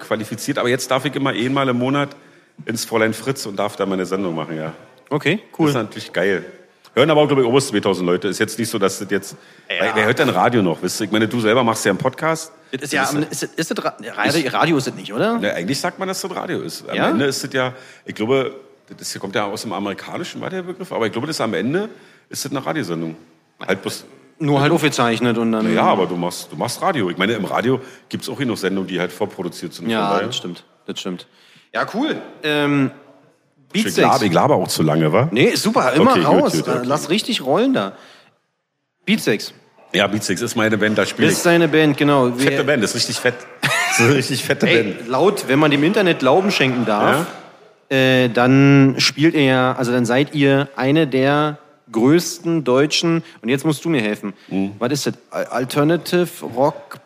qualifiziert. 0.00 0.58
Aber 0.58 0.68
jetzt 0.68 0.90
darf 0.90 1.04
ich 1.04 1.14
immer 1.14 1.30
einmal 1.30 1.68
im 1.68 1.78
Monat 1.78 2.16
ins 2.64 2.84
Fräulein 2.84 3.14
Fritz 3.14 3.46
und 3.46 3.56
darf 3.56 3.76
da 3.76 3.86
meine 3.86 4.06
Sendung 4.06 4.34
machen, 4.34 4.56
ja. 4.56 4.72
Okay, 5.08 5.38
Das 5.52 5.60
cool. 5.60 5.68
ist 5.68 5.74
natürlich 5.74 6.12
geil. 6.12 6.44
Hören 6.96 7.10
aber 7.10 7.20
auch, 7.20 7.26
glaube 7.26 7.42
ich, 7.42 7.48
oberst 7.48 7.68
2000 7.68 8.06
Leute. 8.06 8.28
Ist 8.28 8.38
jetzt 8.38 8.58
nicht 8.58 8.70
so, 8.70 8.78
dass 8.78 8.98
das 8.98 9.10
jetzt... 9.10 9.36
Weil, 9.68 9.90
wer 9.94 10.06
hört 10.06 10.18
denn 10.18 10.30
Radio 10.30 10.62
noch? 10.62 10.80
Wisst 10.82 10.98
ihr? 11.00 11.04
Ich 11.04 11.12
meine, 11.12 11.28
du 11.28 11.38
selber 11.40 11.62
machst 11.62 11.84
ja 11.84 11.90
einen 11.90 11.98
Podcast. 11.98 12.52
Das 12.72 12.82
ist 12.84 12.92
ja, 12.94 13.02
ist, 13.04 13.42
das- 13.42 13.50
ist 13.54 13.70
das 13.70 13.84
Ra- 13.84 13.96
Radio, 14.16 14.50
Radio 14.50 14.76
ist 14.78 14.86
das 14.86 14.94
nicht, 14.94 15.12
oder? 15.12 15.38
Na, 15.40 15.50
eigentlich 15.50 15.78
sagt 15.78 15.98
man, 15.98 16.08
dass 16.08 16.22
das 16.22 16.34
Radio 16.34 16.60
ist. 16.62 16.88
Am 16.88 16.96
Ja? 16.96 17.10
Ende 17.10 17.26
ist 17.26 17.44
das 17.44 17.52
ja, 17.52 17.74
ich 18.06 18.14
glaube, 18.14 18.54
das 18.96 19.12
hier 19.12 19.20
kommt 19.20 19.34
ja 19.34 19.44
aus 19.44 19.60
dem 19.62 19.74
Amerikanischen, 19.74 20.40
war 20.40 20.48
der 20.48 20.62
Begriff, 20.62 20.90
aber 20.90 21.04
ich 21.06 21.12
glaube, 21.12 21.26
das 21.26 21.38
am 21.42 21.52
Ende 21.52 21.90
ist 22.30 22.44
das 22.46 22.50
eine 22.52 22.64
Radiosendung. 22.64 23.14
Halt 23.60 23.82
bloß, 23.82 24.04
Nur 24.38 24.60
halt 24.62 24.72
aufgezeichnet 24.72 25.36
und 25.36 25.52
dann. 25.52 25.74
ja, 25.74 25.82
aber 25.82 26.06
du 26.06 26.16
machst, 26.16 26.50
du 26.50 26.56
machst 26.56 26.80
Radio. 26.80 27.10
Ich 27.10 27.18
meine, 27.18 27.34
im 27.34 27.44
Radio 27.44 27.78
gibt 28.08 28.22
es 28.22 28.28
auch 28.30 28.38
genug 28.38 28.56
Sendungen, 28.56 28.88
die 28.88 28.98
halt 28.98 29.12
vorproduziert 29.12 29.74
sind. 29.74 29.90
Ja, 29.90 30.18
das 30.20 30.34
stimmt. 30.36 30.64
Das 30.86 30.98
stimmt. 30.98 31.26
Ja, 31.74 31.86
cool. 31.94 32.16
Ähm, 32.42 32.90
Ich 33.76 33.84
Beatsteaks. 33.84 34.08
laber, 34.12 34.24
ich 34.24 34.32
laber 34.32 34.54
auch 34.56 34.68
zu 34.68 34.82
lange, 34.82 35.12
wa? 35.12 35.28
Nee, 35.30 35.54
super. 35.54 35.92
Immer 35.92 36.12
Okay, 36.12 36.20
gut, 36.20 36.28
raus. 36.28 36.52
gut, 36.52 36.68
okay. 36.68 36.78
Äh, 36.78 36.84
Lass 36.84 37.10
richtig 37.10 37.44
rollen 37.44 37.72
da. 37.74 37.92
Beatsteaks. 39.04 39.52
Ja, 39.92 40.06
Beatsticks 40.08 40.42
ist 40.42 40.56
meine 40.56 40.76
Band, 40.76 40.98
da 40.98 41.06
spiele 41.06 41.28
ich. 41.28 41.34
Ist 41.34 41.42
seine 41.44 41.68
Band, 41.68 41.96
genau. 41.96 42.30
Fette 42.32 42.64
Band, 42.64 42.82
das 42.82 42.90
ist 42.90 42.96
richtig 42.96 43.16
fett. 43.16 43.34
Das 43.88 44.00
ist 44.00 44.10
eine 44.10 44.14
richtig 44.18 44.44
fette 44.44 44.66
Ey, 44.68 44.82
Band. 44.92 45.08
laut, 45.08 45.44
wenn 45.48 45.58
man 45.58 45.70
dem 45.70 45.82
Internet 45.82 46.18
Glauben 46.18 46.50
schenken 46.50 46.84
darf, 46.84 47.26
äh, 47.88 48.28
dann 48.28 48.96
spielt 48.98 49.34
ihr 49.34 49.44
ja, 49.44 49.74
also 49.78 49.90
dann 49.90 50.04
seid 50.04 50.34
ihr 50.34 50.68
eine 50.76 51.06
der 51.06 51.56
größten 51.92 52.62
deutschen, 52.64 53.22
und 53.40 53.48
jetzt 53.48 53.64
musst 53.64 53.84
du 53.86 53.88
mir 53.88 54.02
helfen. 54.02 54.34
Mhm. 54.48 54.72
Was 54.78 54.92
ist 54.92 55.06
das? 55.06 55.14
Al- 55.30 55.46
Alternative 55.46 56.28
Rock 56.54 56.98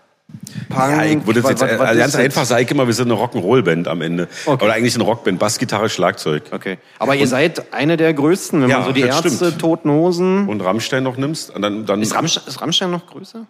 Punk? 0.68 0.90
Ja, 0.96 1.04
ich 1.04 1.26
würde 1.26 1.40
jetzt 1.40 1.60
Was- 1.60 1.60
was- 1.78 1.90
ist 1.92 1.98
ganz 1.98 2.14
einfach 2.16 2.44
sagen, 2.44 2.66
immer, 2.68 2.86
wir 2.86 2.94
sind 2.94 3.10
eine 3.10 3.20
Rock'n'Roll-Band 3.20 3.88
am 3.88 4.02
Ende. 4.02 4.28
Okay. 4.46 4.64
Oder 4.64 4.74
eigentlich 4.74 4.94
eine 4.94 5.04
Rockband, 5.04 5.38
Bassgitarre, 5.38 5.88
Schlagzeug. 5.88 6.44
Okay. 6.50 6.78
Aber 6.98 7.14
ihr 7.16 7.26
seid 7.26 7.72
eine 7.72 7.96
der 7.96 8.12
größten, 8.14 8.62
wenn 8.62 8.68
Ja, 8.70 8.78
man 8.78 8.86
so 8.86 8.92
die 8.92 9.02
Ärzte, 9.02 9.30
stimmt. 9.30 9.58
Toten 9.58 9.90
Hosen. 9.90 10.48
Und 10.48 10.60
Rammstein 10.60 11.02
noch 11.02 11.16
nimmst, 11.16 11.50
und 11.54 11.62
dann, 11.62 11.86
dann 11.86 12.02
Ist 12.02 12.14
Rammstein, 12.14 12.44
ist 12.46 12.60
Rammstein 12.60 12.90
noch 12.90 13.06
größer? 13.06 13.46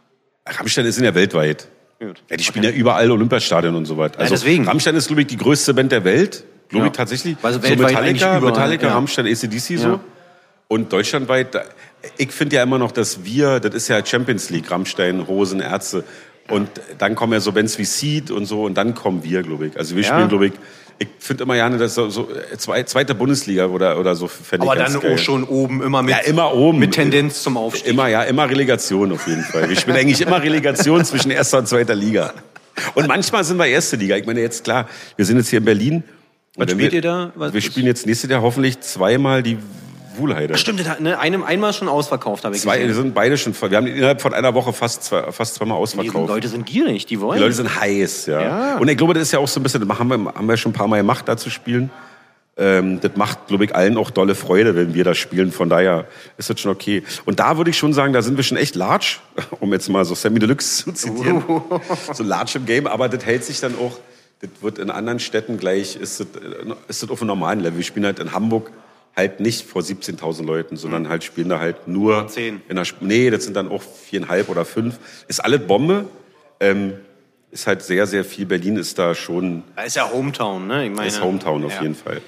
Rammstein 0.46 0.86
ist 0.86 1.00
ja 1.00 1.14
weltweit. 1.14 1.68
Gut. 2.00 2.22
Ja, 2.30 2.36
die 2.36 2.44
spielen 2.44 2.64
ja 2.64 2.70
überall 2.70 3.10
Olympiastadien 3.10 3.74
und 3.74 3.84
so 3.84 3.98
weiter. 3.98 4.18
Also 4.20 4.32
deswegen. 4.34 4.64
Rammstein 4.66 4.94
ist, 4.96 5.06
glaube 5.08 5.20
ich, 5.22 5.26
die 5.28 5.36
größte 5.36 5.74
Band 5.74 5.92
der 5.92 6.04
Welt. 6.04 6.44
Glaube 6.68 6.86
Ja. 6.86 6.90
ich 6.90 6.96
tatsächlich. 6.96 7.36
Also 7.42 7.60
so 7.60 7.68
Metallica, 7.68 8.38
überall, 8.38 8.40
Metallica, 8.52 8.86
ja. 8.86 8.94
Rammstein, 8.94 9.26
ACDC 9.26 9.76
so. 9.76 9.88
Ja. 9.88 10.00
Und 10.68 10.92
deutschlandweit, 10.92 11.48
ich 12.16 12.30
finde 12.32 12.56
ja 12.56 12.62
immer 12.62 12.78
noch, 12.78 12.92
dass 12.92 13.24
wir, 13.24 13.58
das 13.60 13.74
ist 13.74 13.88
ja 13.88 14.04
Champions 14.06 14.48
League, 14.50 14.70
Rammstein, 14.70 15.26
Hosen, 15.26 15.60
Ärzte. 15.60 16.04
Und 16.50 16.68
dann 16.98 17.14
kommen 17.14 17.32
ja 17.32 17.40
so 17.40 17.52
Bands 17.52 17.78
wie 17.78 17.84
Seed 17.84 18.30
und 18.30 18.44
so 18.46 18.64
und 18.64 18.74
dann 18.74 18.94
kommen 18.94 19.22
wir, 19.24 19.42
glaube 19.42 19.68
ich. 19.68 19.78
Also 19.78 19.94
wir 19.96 20.02
Ja. 20.02 20.08
spielen, 20.14 20.28
glaube 20.28 20.46
ich, 20.48 20.52
ich 20.98 21.08
finde 21.18 21.44
immer 21.44 21.54
gerne, 21.54 21.78
dass 21.78 21.94
so, 21.94 22.10
so 22.10 22.28
äh, 22.30 22.58
zwei, 22.58 22.82
zweite 22.82 23.14
Bundesliga 23.14 23.66
oder, 23.66 23.98
oder 23.98 24.14
so 24.14 24.28
fände 24.28 24.66
Aber 24.66 24.76
dann 24.76 25.00
geil. 25.00 25.14
auch 25.14 25.18
schon 25.18 25.44
oben, 25.44 25.82
immer 25.82 26.02
mit, 26.02 26.10
Ja, 26.14 26.18
immer 26.20 26.52
oben. 26.54 26.78
mit 26.78 26.92
Tendenz 26.92 27.42
zum 27.42 27.56
Aufstieg. 27.56 27.86
Immer, 27.92 28.08
ja, 28.08 28.22
immer 28.24 28.50
Relegation 28.50 29.10
auf 29.12 29.26
jeden 29.26 29.42
Fall. 29.42 29.68
Wir 29.68 29.76
spielen 29.76 29.96
eigentlich 29.96 30.20
immer 30.20 30.42
Relegation 30.42 31.02
zwischen 31.04 31.30
erster 31.30 31.58
und 31.58 31.68
zweiter 31.68 31.94
Liga. 31.94 32.34
Und 32.94 33.08
manchmal 33.08 33.44
sind 33.44 33.56
wir 33.58 33.66
erste 33.66 33.96
Liga. 33.96 34.16
Ich 34.16 34.26
meine, 34.26 34.40
jetzt 34.40 34.64
klar, 34.64 34.88
wir 35.16 35.24
sind 35.24 35.38
jetzt 35.38 35.48
hier 35.48 35.60
in 35.60 35.64
Berlin. 35.64 36.02
Was 36.56 36.70
spielt 36.72 36.92
wir, 36.92 36.98
ihr 36.98 37.02
da? 37.02 37.32
Was 37.34 37.54
wir 37.54 37.60
spielen 37.62 37.86
jetzt 37.86 38.06
nächstes 38.06 38.28
Jahr 38.28 38.42
hoffentlich 38.42 38.80
zweimal 38.80 39.42
die 39.42 39.56
Wuhlheide. 40.20 40.56
Stimmt, 40.56 41.00
ne, 41.00 41.18
einem, 41.18 41.42
einmal 41.42 41.72
schon 41.72 41.88
ausverkauft, 41.88 42.44
habe 42.44 42.54
ich 42.54 42.62
Zwei, 42.62 42.78
wir 42.78 42.86
gesehen. 42.86 43.02
sind 43.02 43.14
beide 43.14 43.36
schon, 43.36 43.54
wir 43.60 43.76
haben 43.76 43.86
innerhalb 43.88 44.20
von 44.20 44.32
einer 44.32 44.54
Woche 44.54 44.72
fast, 44.72 45.02
zwei, 45.02 45.32
fast 45.32 45.56
zweimal 45.56 45.78
Die 45.78 45.82
ausverkauft. 45.82 46.28
Leute 46.28 46.48
sind 46.48 46.66
gierig, 46.66 47.06
die 47.06 47.20
wollen. 47.20 47.38
Die 47.38 47.42
Leute 47.42 47.54
sind 47.54 47.80
heiß, 47.80 48.26
ja. 48.26 48.40
Ja. 48.40 48.76
Und 48.78 48.88
ich 48.88 48.96
glaube, 48.96 49.14
das 49.14 49.24
ist 49.24 49.32
ja 49.32 49.40
auch 49.40 49.48
so 49.48 49.58
ein 49.58 49.62
bisschen, 49.64 49.86
das 49.86 49.98
haben 49.98 50.08
wir, 50.08 50.32
haben 50.32 50.48
wir 50.48 50.56
schon 50.56 50.70
ein 50.70 50.74
paar 50.74 50.86
Mal 50.86 50.98
gemacht, 50.98 51.26
da 51.26 51.36
zu 51.36 51.50
spielen. 51.50 51.90
Ähm, 52.56 53.00
das 53.00 53.12
macht, 53.16 53.46
glaube 53.46 53.64
ich, 53.64 53.74
allen 53.74 53.96
auch 53.96 54.10
dolle 54.10 54.34
Freude, 54.34 54.76
wenn 54.76 54.92
wir 54.92 55.02
das 55.02 55.16
spielen. 55.16 55.50
Von 55.50 55.70
daher 55.70 56.06
ist 56.36 56.50
das 56.50 56.60
schon 56.60 56.70
okay. 56.70 57.02
Und 57.24 57.40
da 57.40 57.56
würde 57.56 57.70
ich 57.70 57.78
schon 57.78 57.94
sagen, 57.94 58.12
da 58.12 58.20
sind 58.20 58.36
wir 58.36 58.44
schon 58.44 58.58
echt 58.58 58.74
large, 58.74 59.16
um 59.60 59.72
jetzt 59.72 59.88
mal 59.88 60.04
so 60.04 60.14
Sammy 60.14 60.40
Deluxe 60.40 60.84
zu 60.84 60.92
zitieren. 60.92 61.42
so 62.12 62.22
large 62.22 62.52
im 62.56 62.66
Game, 62.66 62.86
aber 62.86 63.08
das 63.08 63.24
hält 63.24 63.44
sich 63.44 63.60
dann 63.60 63.74
auch, 63.78 63.98
das 64.42 64.50
wird 64.60 64.78
in 64.78 64.90
anderen 64.90 65.20
Städten 65.20 65.58
gleich, 65.58 65.96
ist 65.96 66.20
das, 66.20 66.26
äh, 66.26 66.74
ist 66.88 67.02
das 67.02 67.08
auf 67.08 67.22
einem 67.22 67.28
normalen 67.28 67.60
Level. 67.60 67.78
Wir 67.78 67.84
spielen 67.84 68.04
halt 68.04 68.18
in 68.18 68.32
Hamburg 68.32 68.70
halt 69.16 69.40
nicht 69.40 69.66
vor 69.66 69.82
17.000 69.82 70.44
Leuten, 70.44 70.76
sondern 70.76 71.08
halt 71.08 71.24
spielen 71.24 71.48
da 71.48 71.58
halt 71.60 71.88
nur... 71.88 72.28
Zehn. 72.28 72.62
In 72.68 72.76
der, 72.76 72.82
Sp- 72.88 73.02
nee, 73.02 73.30
das 73.30 73.44
sind 73.44 73.54
dann 73.56 73.68
auch 73.68 73.82
viereinhalb 73.82 74.48
oder 74.48 74.64
fünf. 74.64 74.98
Ist 75.28 75.40
alles 75.40 75.66
Bombe. 75.66 76.06
Ähm, 76.60 76.94
ist 77.50 77.66
halt 77.66 77.82
sehr, 77.82 78.06
sehr 78.06 78.24
viel. 78.24 78.46
Berlin 78.46 78.76
ist 78.76 78.98
da 78.98 79.14
schon, 79.14 79.64
ist 79.84 79.96
ja 79.96 80.10
Hometown, 80.10 80.66
ne? 80.66 80.86
Ich 80.86 80.92
meine, 80.92 81.08
ist 81.08 81.22
Hometown 81.22 81.64
auf 81.64 81.74
ja. 81.74 81.82
jeden 81.82 81.96
Fall. 81.96 82.20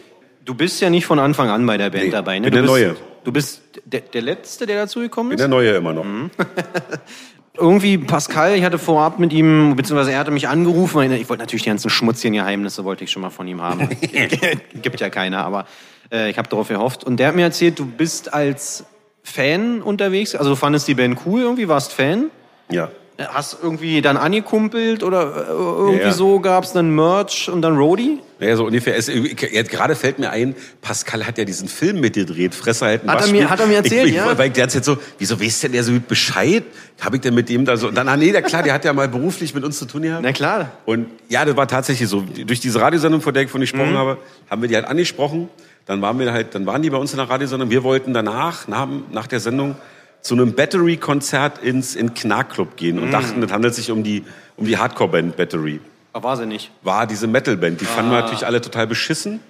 Du 0.45 0.55
bist 0.55 0.81
ja 0.81 0.91
nicht 0.91 1.07
von 1.07 1.19
Anfang 1.21 1.49
an 1.49 1.65
bei 1.65 1.77
der 1.77 1.91
Band 1.91 2.05
Nee, 2.05 2.11
dabei, 2.11 2.39
ne? 2.41 2.51
bin 2.51 2.51
du 2.51 2.57
der 2.57 2.63
bist, 2.63 2.73
Neue. 2.73 2.97
Du 3.23 3.33
bist 3.33 3.63
der, 3.85 4.01
der 4.01 4.23
Letzte, 4.23 4.67
der 4.67 4.77
dazugekommen 4.77 5.31
Bin 5.31 5.37
ist? 5.37 5.41
der 5.43 5.49
Neue 5.49 5.71
immer 5.77 5.93
noch. 5.93 6.05
Mhm. 6.05 6.31
Irgendwie 7.57 7.99
Pascal, 7.99 8.57
ich 8.57 8.65
hatte 8.65 8.79
vorab 8.79 9.19
mit 9.19 9.33
ihm, 9.33 9.77
beziehungsweise 9.77 10.11
er 10.13 10.19
hatte 10.19 10.31
mich 10.31 10.49
angerufen, 10.49 11.13
ich 11.13 11.29
wollte 11.29 11.43
natürlich 11.43 11.63
die 11.63 11.69
ganzen 11.69 11.91
schmutzigen 11.91 12.35
Geheimnisse 12.35 12.83
wollte 12.85 13.05
ich 13.05 13.11
schon 13.11 13.21
mal 13.21 13.31
von 13.31 13.47
ihm 13.47 13.61
haben. 13.61 13.89
Gibt 14.83 15.01
ja 15.01 15.11
keine, 15.11 15.39
aber 15.39 15.67
äh, 16.13 16.31
ich 16.31 16.39
habe 16.39 16.49
darauf 16.49 16.69
gehofft. 16.69 17.03
Und 17.05 17.17
der 17.19 17.29
hat 17.29 17.35
mir 17.35 17.43
erzählt, 17.43 17.79
du 17.79 17.87
bist 17.87 18.33
als 18.35 18.85
Fan 19.25 19.83
unterwegs, 19.83 20.35
also 20.35 20.51
du 20.51 20.57
fandest 20.57 20.89
die 20.89 20.95
Band 20.95 21.19
cool 21.27 21.41
irgendwie, 21.43 21.69
warst 21.69 21.93
Fan? 21.93 22.27
Ja. 22.71 22.91
Hast 23.19 23.59
irgendwie 23.63 24.01
dann 24.03 24.17
angekumpelt 24.17 25.05
oder 25.05 25.23
äh, 25.23 25.51
irgendwie 25.51 25.99
Ja, 25.99 26.07
ja. 26.07 26.13
so 26.13 26.41
gab's 26.41 26.73
dann 26.73 26.91
Merch 26.93 27.49
und 27.49 27.63
dann 27.63 27.77
Roadie? 27.77 28.19
Naja, 28.41 28.57
so 28.57 28.65
ungefähr. 28.65 28.97
Es, 28.97 29.07
jetzt 29.07 29.71
gerade 29.71 29.95
fällt 29.95 30.19
mir 30.19 30.31
ein, 30.31 30.57
Pascal 30.81 31.25
hat 31.25 31.39
ja 31.39 31.45
diesen 31.45 31.69
Film 31.69 32.01
mitgedreht, 32.01 32.55
Fresse 32.55 32.87
halten, 32.87 33.07
Hat 33.09 33.19
er 33.19 33.21
Waschspiel. 33.21 33.43
mir- 33.43 33.51
hat 33.51 33.61
er 33.61 33.67
mir 33.67 33.77
erzählt, 33.77 34.07
ich, 34.07 34.11
ich, 34.13 34.17
ja. 34.17 34.37
Weil 34.37 34.51
der 34.51 34.65
hat 34.65 34.75
jetzt 34.75 34.87
so, 34.87 34.97
wieso 35.19 35.41
weiß 35.41 35.61
denn 35.61 35.73
der 35.73 35.85
so 35.85 35.93
Bescheid? 36.09 36.65
Habe 37.01 37.17
ich 37.17 37.23
denn 37.23 37.35
mit 37.35 37.49
dem 37.49 37.65
da 37.65 37.77
so, 37.77 37.89
und 37.89 37.95
dann, 37.95 38.09
ah 38.09 38.17
nee, 38.17 38.33
der, 38.33 38.43
klar, 38.43 38.63
der 38.65 38.73
hat 38.73 38.85
ja 38.85 38.93
mal 38.93 39.07
beruflich 39.09 39.55
mit 39.55 39.63
uns 39.63 39.79
zu 39.79 39.85
tun 39.85 40.03
gehabt. 40.03 40.23
Na 40.23 40.33
klar. 40.33 40.73
Und 40.87 41.07
ja, 41.29 41.45
das 41.45 41.55
war 41.57 41.69
tatsächlich 41.69 42.09
so. 42.09 42.23
Durch 42.23 42.59
diese 42.61 42.81
Radiosendung, 42.81 43.21
von 43.21 43.35
der 43.35 43.45
ich 43.45 43.51
von 43.51 43.61
Mhm. 43.61 43.65
gesprochen 43.65 43.97
habe, 43.97 44.17
haben 44.51 44.63
wir 44.63 44.69
die 44.69 44.75
halt 44.75 44.87
angesprochen. 44.87 45.49
Dann 45.87 46.01
waren 46.03 46.19
wir 46.19 46.33
halt, 46.33 46.55
dann 46.55 46.67
waren 46.67 46.83
die 46.83 46.91
bei 46.91 46.97
uns 46.97 47.13
in 47.13 47.19
der 47.19 47.29
Radiosendung. 47.29 47.71
Wir 47.71 47.83
wollten 47.83 48.15
danach, 48.15 48.69
nach, 48.69 48.87
nach 49.11 49.27
der 49.27 49.41
Sendung, 49.41 49.77
zu 50.21 50.35
einem 50.35 50.55
Battery-Konzert 50.55 51.59
ins 51.65 51.97
in 51.97 52.15
Knark-Club 52.15 52.77
gehen 52.77 53.01
und 53.01 53.11
dachten, 53.11 53.41
das 53.41 53.51
handelt 53.51 53.75
sich 53.75 53.91
um 53.91 54.05
die, 54.05 54.23
um 54.57 54.65
die 54.67 54.79
Hardcore-Band 54.79 55.37
Battery. 55.37 55.81
Aber 56.13 56.29
war 56.29 56.37
sie 56.37 56.47
nicht. 56.47 56.71
War 56.83 57.07
diese 57.09 57.27
Metal-Band. 57.27 57.81
Die 57.81 57.85
fanden 57.85 58.13
wir 58.13 58.19
Ah. 58.19 58.21
natürlich 58.23 58.47
alle 58.47 58.61
total 58.61 58.87
beschissen 58.87 59.41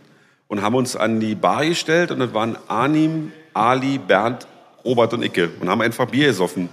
und 0.48 0.62
haben 0.62 0.74
uns 0.74 0.96
an 0.96 1.20
die 1.20 1.34
Bar 1.34 1.66
gestellt 1.66 2.10
und 2.10 2.20
das 2.20 2.32
waren 2.32 2.56
Arnim, 2.68 3.32
Ali, 3.52 3.98
Bernd, 3.98 4.46
Robert 4.84 5.12
und 5.12 5.22
Icke 5.22 5.50
und 5.60 5.68
haben 5.68 5.82
einfach 5.82 6.06
Bier 6.06 6.28
gesoffen. 6.28 6.70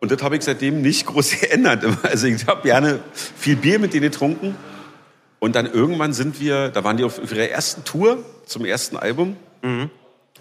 Und 0.00 0.10
das 0.10 0.22
habe 0.22 0.36
ich 0.36 0.42
seitdem 0.42 0.80
nicht 0.80 1.04
groß 1.06 1.40
geändert. 1.40 1.84
Also 2.02 2.26
ich 2.26 2.46
habe 2.46 2.62
gerne 2.62 3.00
viel 3.36 3.56
Bier 3.56 3.78
mit 3.78 3.92
denen 3.92 4.04
getrunken. 4.04 4.54
Und 5.40 5.56
dann 5.56 5.66
irgendwann 5.66 6.12
sind 6.12 6.38
wir, 6.38 6.68
da 6.68 6.84
waren 6.84 6.96
die 6.96 7.04
auf 7.04 7.18
ihrer 7.18 7.48
ersten 7.48 7.82
Tour 7.84 8.18
zum 8.46 8.64
ersten 8.64 8.96
Album. 8.96 9.36
Mhm. 9.62 9.90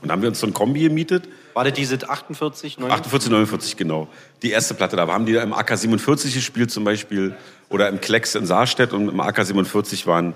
Und 0.02 0.08
da 0.08 0.14
haben 0.14 0.22
wir 0.22 0.30
uns 0.30 0.40
so 0.40 0.48
ein 0.48 0.54
Kombi 0.54 0.82
gemietet. 0.82 1.28
War 1.54 1.64
das 1.64 1.74
diese 1.74 1.96
48, 2.08 2.78
49? 2.78 2.92
48, 2.92 3.32
49, 3.32 3.78
genau. 3.78 4.08
Die 4.44 4.52
erste 4.52 4.74
Platte 4.74 4.96
da. 4.96 5.08
Haben 5.08 5.26
die 5.26 5.34
da 5.34 5.42
im 5.42 5.54
AK 5.54 5.78
47 5.78 6.34
gespielt 6.34 6.72
zum 6.72 6.84
Beispiel. 6.84 7.36
Oder 7.70 7.90
im 7.90 8.00
Klecks 8.00 8.36
in 8.36 8.46
Saarstedt. 8.46 8.94
Und 8.94 9.10
im 9.10 9.20
AK 9.20 9.46
47 9.46 10.08
waren, 10.08 10.36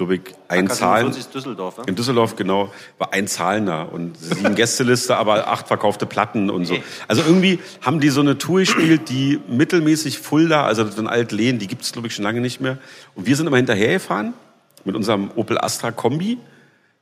glaube 0.00 0.14
ich, 0.14 0.22
ein 0.48 0.66
Zahlen. 0.68 1.12
47 1.12 1.18
ist 1.20 1.34
Düsseldorf, 1.34 1.76
ne? 1.76 1.84
In 1.86 1.94
Düsseldorf, 1.94 2.34
genau, 2.34 2.72
war 2.96 3.12
ein 3.12 3.28
Zahlender 3.28 3.92
und 3.92 4.16
sieben 4.16 4.54
Gästeliste, 4.54 5.16
aber 5.18 5.48
acht 5.48 5.68
verkaufte 5.68 6.06
Platten 6.06 6.48
und 6.48 6.64
so. 6.64 6.76
Also 7.06 7.20
irgendwie 7.22 7.58
haben 7.82 8.00
die 8.00 8.08
so 8.08 8.22
eine 8.22 8.38
Tour 8.38 8.60
gespielt, 8.60 9.10
die 9.10 9.40
mittelmäßig 9.46 10.18
Fulda, 10.18 10.64
also 10.64 10.84
das 10.84 10.96
sind 10.96 11.06
Altlehen, 11.06 11.58
die 11.58 11.66
gibt 11.66 11.82
es, 11.82 11.92
glaube 11.92 12.08
ich, 12.08 12.14
schon 12.14 12.24
lange 12.24 12.40
nicht 12.40 12.62
mehr. 12.62 12.78
Und 13.14 13.26
wir 13.26 13.36
sind 13.36 13.46
immer 13.46 13.58
hinterhergefahren 13.58 14.32
mit 14.86 14.96
unserem 14.96 15.30
Opel 15.36 15.58
Astra 15.58 15.90
Kombi 15.90 16.38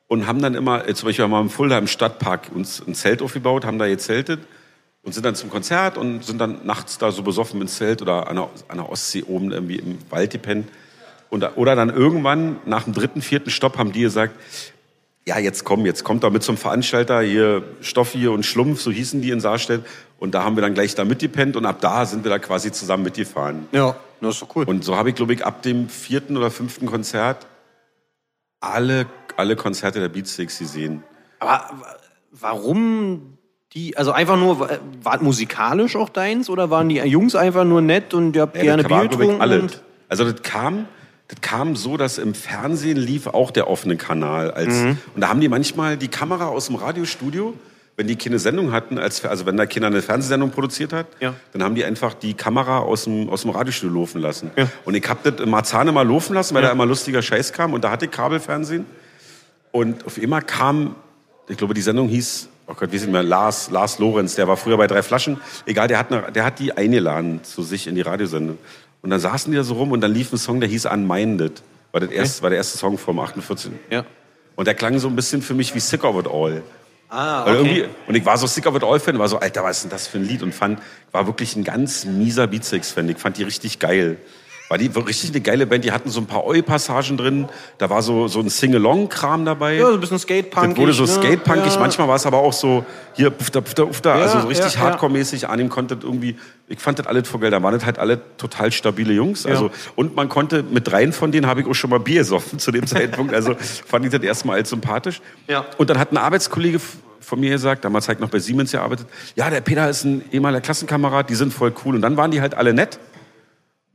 und 0.09 0.27
haben 0.27 0.43
dann 0.43 0.55
immer, 0.55 0.85
zum 0.93 1.07
Beispiel 1.07 1.23
haben 1.23 1.31
wir 1.31 1.41
im 1.41 1.51
Fulda 1.51 1.79
im 1.79 1.87
Stadtpark 1.87 2.51
uns 2.53 2.83
ein 2.85 2.97
Zelt 2.97 3.23
aufgebaut, 3.23 3.65
haben 3.65 3.79
da 3.79 3.87
gezeltet 3.87 4.41
und 5.05 5.13
sind 5.15 5.25
dann 5.25 5.37
zum 5.37 5.51
Konzert 5.51 5.97
und 5.97 6.25
sind 6.25 6.41
dann 6.41 6.67
nachts 6.67 6.99
da 6.99 7.13
so 7.13 7.23
besoffen 7.23 7.61
ins 7.61 7.77
Zelt 7.77 8.03
oder 8.03 8.29
an 8.29 8.35
der, 8.35 8.49
an 8.67 8.79
der 8.79 8.91
Ostsee 8.91 9.23
oben 9.23 9.53
irgendwie 9.53 9.77
im 9.77 9.99
Wald 10.11 10.33
gepennt. 10.33 10.69
Und, 11.31 11.45
oder 11.57 11.77
dann 11.77 11.91
irgendwann 11.91 12.57
nach 12.65 12.85
dem 12.85 12.93
dritten, 12.95 13.21
vierten 13.23 13.51
Stopp 13.51 13.77
haben 13.79 13.93
die 13.93 14.01
gesagt, 14.03 14.35
ja, 15.27 15.39
jetzt 15.39 15.65
komm, 15.65 15.85
jetzt 15.85 16.05
kommt 16.05 16.25
da 16.25 16.31
mit 16.31 16.43
zum 16.43 16.57
Veranstalter 16.57 17.21
hier 17.21 17.63
Stoffi 17.83 18.29
und 18.29 18.47
Schlumpf, 18.47 18.81
so 18.81 18.91
hießen 18.91 19.21
die 19.21 19.31
in 19.31 19.41
Saarstedt. 19.41 19.85
Und 20.19 20.35
da 20.35 20.43
haben 20.43 20.57
wir 20.57 20.63
dann 20.63 20.73
gleich 20.73 20.95
da 20.95 21.05
mitgepennt 21.05 21.55
und 21.57 21.67
ab 21.67 21.81
da 21.83 22.07
sind 22.07 22.25
wir 22.25 22.31
da 22.31 22.39
quasi 22.39 22.73
zusammen 22.73 23.03
mitgefahren. 23.03 23.69
Ja, 23.73 23.95
das 24.23 24.37
ist 24.37 24.43
doch 24.43 24.57
cool. 24.57 24.65
Und 24.65 24.85
so 24.85 24.97
habe 24.97 25.11
ich, 25.11 25.15
glaube 25.17 25.35
ich, 25.35 25.45
ab 25.45 25.61
dem 25.63 25.89
vierten 25.91 26.37
oder 26.39 26.51
fünften 26.51 26.87
Konzert 26.87 27.47
alle, 28.61 29.07
alle 29.37 29.55
Konzerte 29.57 30.01
der 30.01 30.09
Beatsteaks 30.09 30.59
gesehen. 30.59 31.03
Aber 31.41 31.65
wa- 31.79 31.97
warum 32.33 33.35
die, 33.75 33.97
also 33.97 34.13
einfach 34.13 34.37
nur, 34.39 34.59
wa- 34.61 34.79
war 35.03 35.23
musikalisch 35.23 35.95
auch 35.95 36.09
deins 36.09 36.49
oder 36.51 36.71
waren 36.71 36.89
die 36.89 36.97
Jungs 36.97 37.35
einfach 37.35 37.65
nur 37.65 37.83
nett 37.83 38.15
und 38.15 38.35
ihr 38.35 38.43
habt 38.43 38.57
Ja, 38.57 38.63
gerne 38.63 38.83
war, 38.89 39.01
Bier 39.01 39.09
glaub 39.09 39.13
ich, 39.13 39.19
getrunken? 39.19 39.43
alles. 39.43 39.63
und- 39.63 39.83
Also 40.09 40.25
das 40.31 40.43
kam, 40.43 40.87
das 41.29 41.41
kam 41.43 41.77
so, 41.77 41.97
dass 41.97 42.17
im 42.19 42.35
Fernsehen 42.35 42.97
lief 42.97 43.27
auch 43.27 43.51
der 43.51 43.69
offene 43.69 43.97
Kanal. 43.97 44.51
Als, 44.51 44.75
Mhm. 44.75 44.99
Und 45.15 45.21
da 45.21 45.29
haben 45.29 45.41
die 45.41 45.49
manchmal 45.49 45.97
die 45.97 46.09
Kamera 46.09 46.47
aus 46.47 46.67
dem 46.67 46.77
Radiostudio, 46.77 47.55
wenn 47.97 48.07
die 48.07 48.17
keine 48.17 48.39
Sendung 48.39 48.73
hatten, 48.73 48.97
als, 48.99 49.25
also 49.25 49.45
wenn 49.45 49.57
da 49.57 49.67
Kinder 49.67 49.89
eine 49.89 50.01
Fernsehsendung 50.03 50.51
produziert 50.51 50.93
hat, 50.93 51.07
Ja. 51.21 51.35
dann 51.53 51.63
haben 51.63 51.75
die 51.75 51.85
einfach 51.85 52.15
die 52.15 52.33
Kamera 52.35 52.79
aus 52.79 53.05
dem, 53.05 53.29
aus 53.29 53.43
dem 53.43 53.51
Radiostudio 53.51 53.95
laufen 53.95 54.21
lassen. 54.23 54.51
Ja. 54.57 54.69
Und 54.85 54.95
ich 54.95 55.07
hab 55.09 55.23
das 55.23 55.35
in 55.41 55.51
Marzahn 55.51 55.89
immer 55.89 56.05
laufen 56.05 56.33
lassen, 56.35 56.55
weil 56.55 56.63
da 56.63 56.71
immer 56.71 56.87
lustiger 56.87 57.21
Scheiß 57.21 57.53
kam. 57.53 57.75
Und 57.75 57.85
da 57.85 57.91
hatte 57.91 58.07
ich 58.07 58.11
Kabelfernsehen. 58.11 58.87
Und 59.73 60.07
auf 60.07 60.17
immer 60.17 60.41
kam, 60.41 60.95
ich 61.49 61.57
glaube, 61.59 61.75
die 61.75 61.83
Sendung 61.83 62.09
hieß, 62.09 62.49
oh 62.69 62.75
Gott, 62.75 62.91
wie 62.93 62.97
ist 62.97 63.07
mehr, 63.09 63.23
Lars, 63.23 63.71
Lars 63.71 63.99
Lorenz, 63.99 64.35
der 64.37 64.49
war 64.49 64.57
früher 64.57 64.77
bei 64.79 64.87
drei 64.87 65.03
Flaschen. 65.03 65.39
Egal, 65.67 65.89
der 65.89 65.99
hat, 65.99 66.11
eine, 66.13 66.33
der 66.33 66.45
hat 66.45 66.59
die 66.59 66.75
eingeladen 66.77 67.41
zu 67.45 67.63
sich 67.63 67.87
in 67.87 67.95
die 67.97 68.01
Radiosendung. 68.03 68.59
Und 69.03 69.11
dann 69.11 69.21
saßen 69.21 69.51
die 69.53 69.57
da 69.57 69.65
so 69.65 69.75
rum 69.75 69.93
und 69.93 70.01
dann 70.01 70.13
lief 70.13 70.33
ein 70.33 70.39
Song, 70.39 70.61
der 70.61 70.69
hieß 70.69 70.87
Unminded. 70.87 71.63
War, 71.93 72.01
das 72.01 72.11
erste, 72.11 72.43
war 72.43 72.51
der 72.51 72.59
erste 72.59 72.79
Song 72.79 72.99
vom 72.99 73.19
48. 73.19 73.73
Ja. 73.91 74.05
Und 74.57 74.67
der 74.67 74.75
klang 74.75 74.99
so 74.99 75.09
ein 75.09 75.17
bisschen 75.17 75.41
für 75.41 75.55
mich 75.55 75.75
wie 75.75 75.81
Sick 75.81 76.05
of 76.05 76.19
It 76.19 76.27
All. 76.27 76.63
Ah, 77.11 77.43
okay. 77.45 77.89
und 78.07 78.15
ich 78.15 78.27
war 78.27 78.37
so 78.37 78.47
Sick 78.47 78.67
of 78.67 78.77
It 78.77 78.85
All-Fan, 78.85 79.19
war 79.19 79.29
so, 79.29 79.39
Alter, 79.39 79.65
was 79.65 79.79
ist 79.79 79.85
denn 79.85 79.91
das 79.91 80.07
für 80.07 80.19
ein 80.19 80.25
Lied? 80.25 80.43
Und 80.43 80.55
fand, 80.55 80.79
war 81.11 81.27
wirklich 81.27 81.57
ein 81.57 81.65
ganz 81.65 82.05
mieser 82.05 82.47
Beatsteaks-Fan. 82.47 83.09
Ich 83.09 83.17
fand 83.17 83.39
die 83.39 83.45
richtig 83.45 83.79
geil. 83.79 84.19
War 84.69 84.77
die 84.77 84.95
war 84.95 85.07
richtig 85.07 85.31
eine 85.31 85.41
geile 85.41 85.67
Band. 85.67 85.85
Die 85.85 85.93
hatten 85.93 86.11
so 86.11 86.21
ein 86.21 86.27
paar 86.27 86.45
Eu-Passagen 86.47 87.17
drin. 87.17 87.49
Da 87.79 87.89
war 87.89 88.03
so, 88.03 88.29
so 88.29 88.41
ein 88.41 88.51
Sing-Along-Kram 88.51 89.45
dabei. 89.47 89.77
Ja, 89.77 89.87
so 89.87 89.95
ein 89.95 90.01
bisschen 90.01 90.19
Skate-punkig. 90.19 90.71
Das 90.71 90.79
wurde 90.79 90.93
so 90.93 91.03
ne? 91.05 91.09
skatepunkig, 91.09 91.73
Ja. 91.75 91.81
manchmal 91.81 92.09
war 92.09 92.17
es 92.17 92.27
aber 92.27 92.37
auch 92.39 92.53
so, 92.53 92.85
hier, 93.15 93.31
pfter, 93.31 93.63
pfter, 93.63 93.87
pfter, 93.87 94.17
Ja, 94.17 94.23
also 94.25 94.41
so 94.41 94.49
richtig 94.49 94.75
ja, 94.75 94.81
hardcore-mäßig. 94.81 95.49
An 95.49 95.59
ihm 95.59 95.71
konnte 95.71 95.97
das 95.97 96.05
irgendwie, 96.05 96.37
ich 96.69 96.81
fand 96.81 96.99
das 96.99 97.07
alles 97.07 97.27
voll 97.29 97.41
geil. 97.41 97.51
Da 97.51 97.63
waren 97.63 97.73
das 97.73 97.87
halt 97.87 97.99
alle 97.99 98.21
total 98.37 98.71
stabile 98.71 99.15
Jungs. 99.15 99.47
Also, 99.47 99.71
und 99.97 100.15
man 100.17 100.29
konnte, 100.29 100.63
mit 100.63 100.87
dreien 100.87 101.13
von 101.13 101.33
denen 101.33 101.47
habe 101.47 101.63
ich 101.63 101.67
auch 101.67 101.75
schon 101.75 101.89
mal 101.91 102.01
Bier 102.01 102.21
gesoffen 102.21 102.59
zu 102.59 102.71
dem 102.71 102.87
Zeitpunkt. 102.87 103.33
Also 103.33 103.55
fand 103.87 104.05
ich 104.05 104.11
das 104.13 104.23
erstmal 104.23 104.57
als 104.57 104.69
sympathisch. 104.69 105.23
Ja. 105.49 105.65
Und 105.79 105.89
dann 105.89 105.99
hat 105.99 106.13
ein 106.13 106.19
Arbeitskollege 106.19 106.79
von 107.21 107.41
mir 107.41 107.51
gesagt, 107.51 107.85
damals 107.85 108.09
halt 108.09 108.21
noch 108.21 108.31
bei 108.31 108.39
Siemens 108.39 108.73
gearbeitet, 108.73 109.07
ja, 109.35 109.49
der 109.51 109.61
Peter 109.61 109.89
ist 109.89 110.05
ein 110.05 110.23
ehemaliger 110.31 110.61
Klassenkamerad, 110.61 111.29
die 111.31 111.35
sind 111.35 111.53
voll 111.53 111.73
cool. 111.85 111.95
Und 111.95 112.03
dann 112.03 112.17
waren 112.17 112.31
die 112.31 112.41
halt 112.41 112.55
alle 112.55 112.75
nett. 112.75 112.99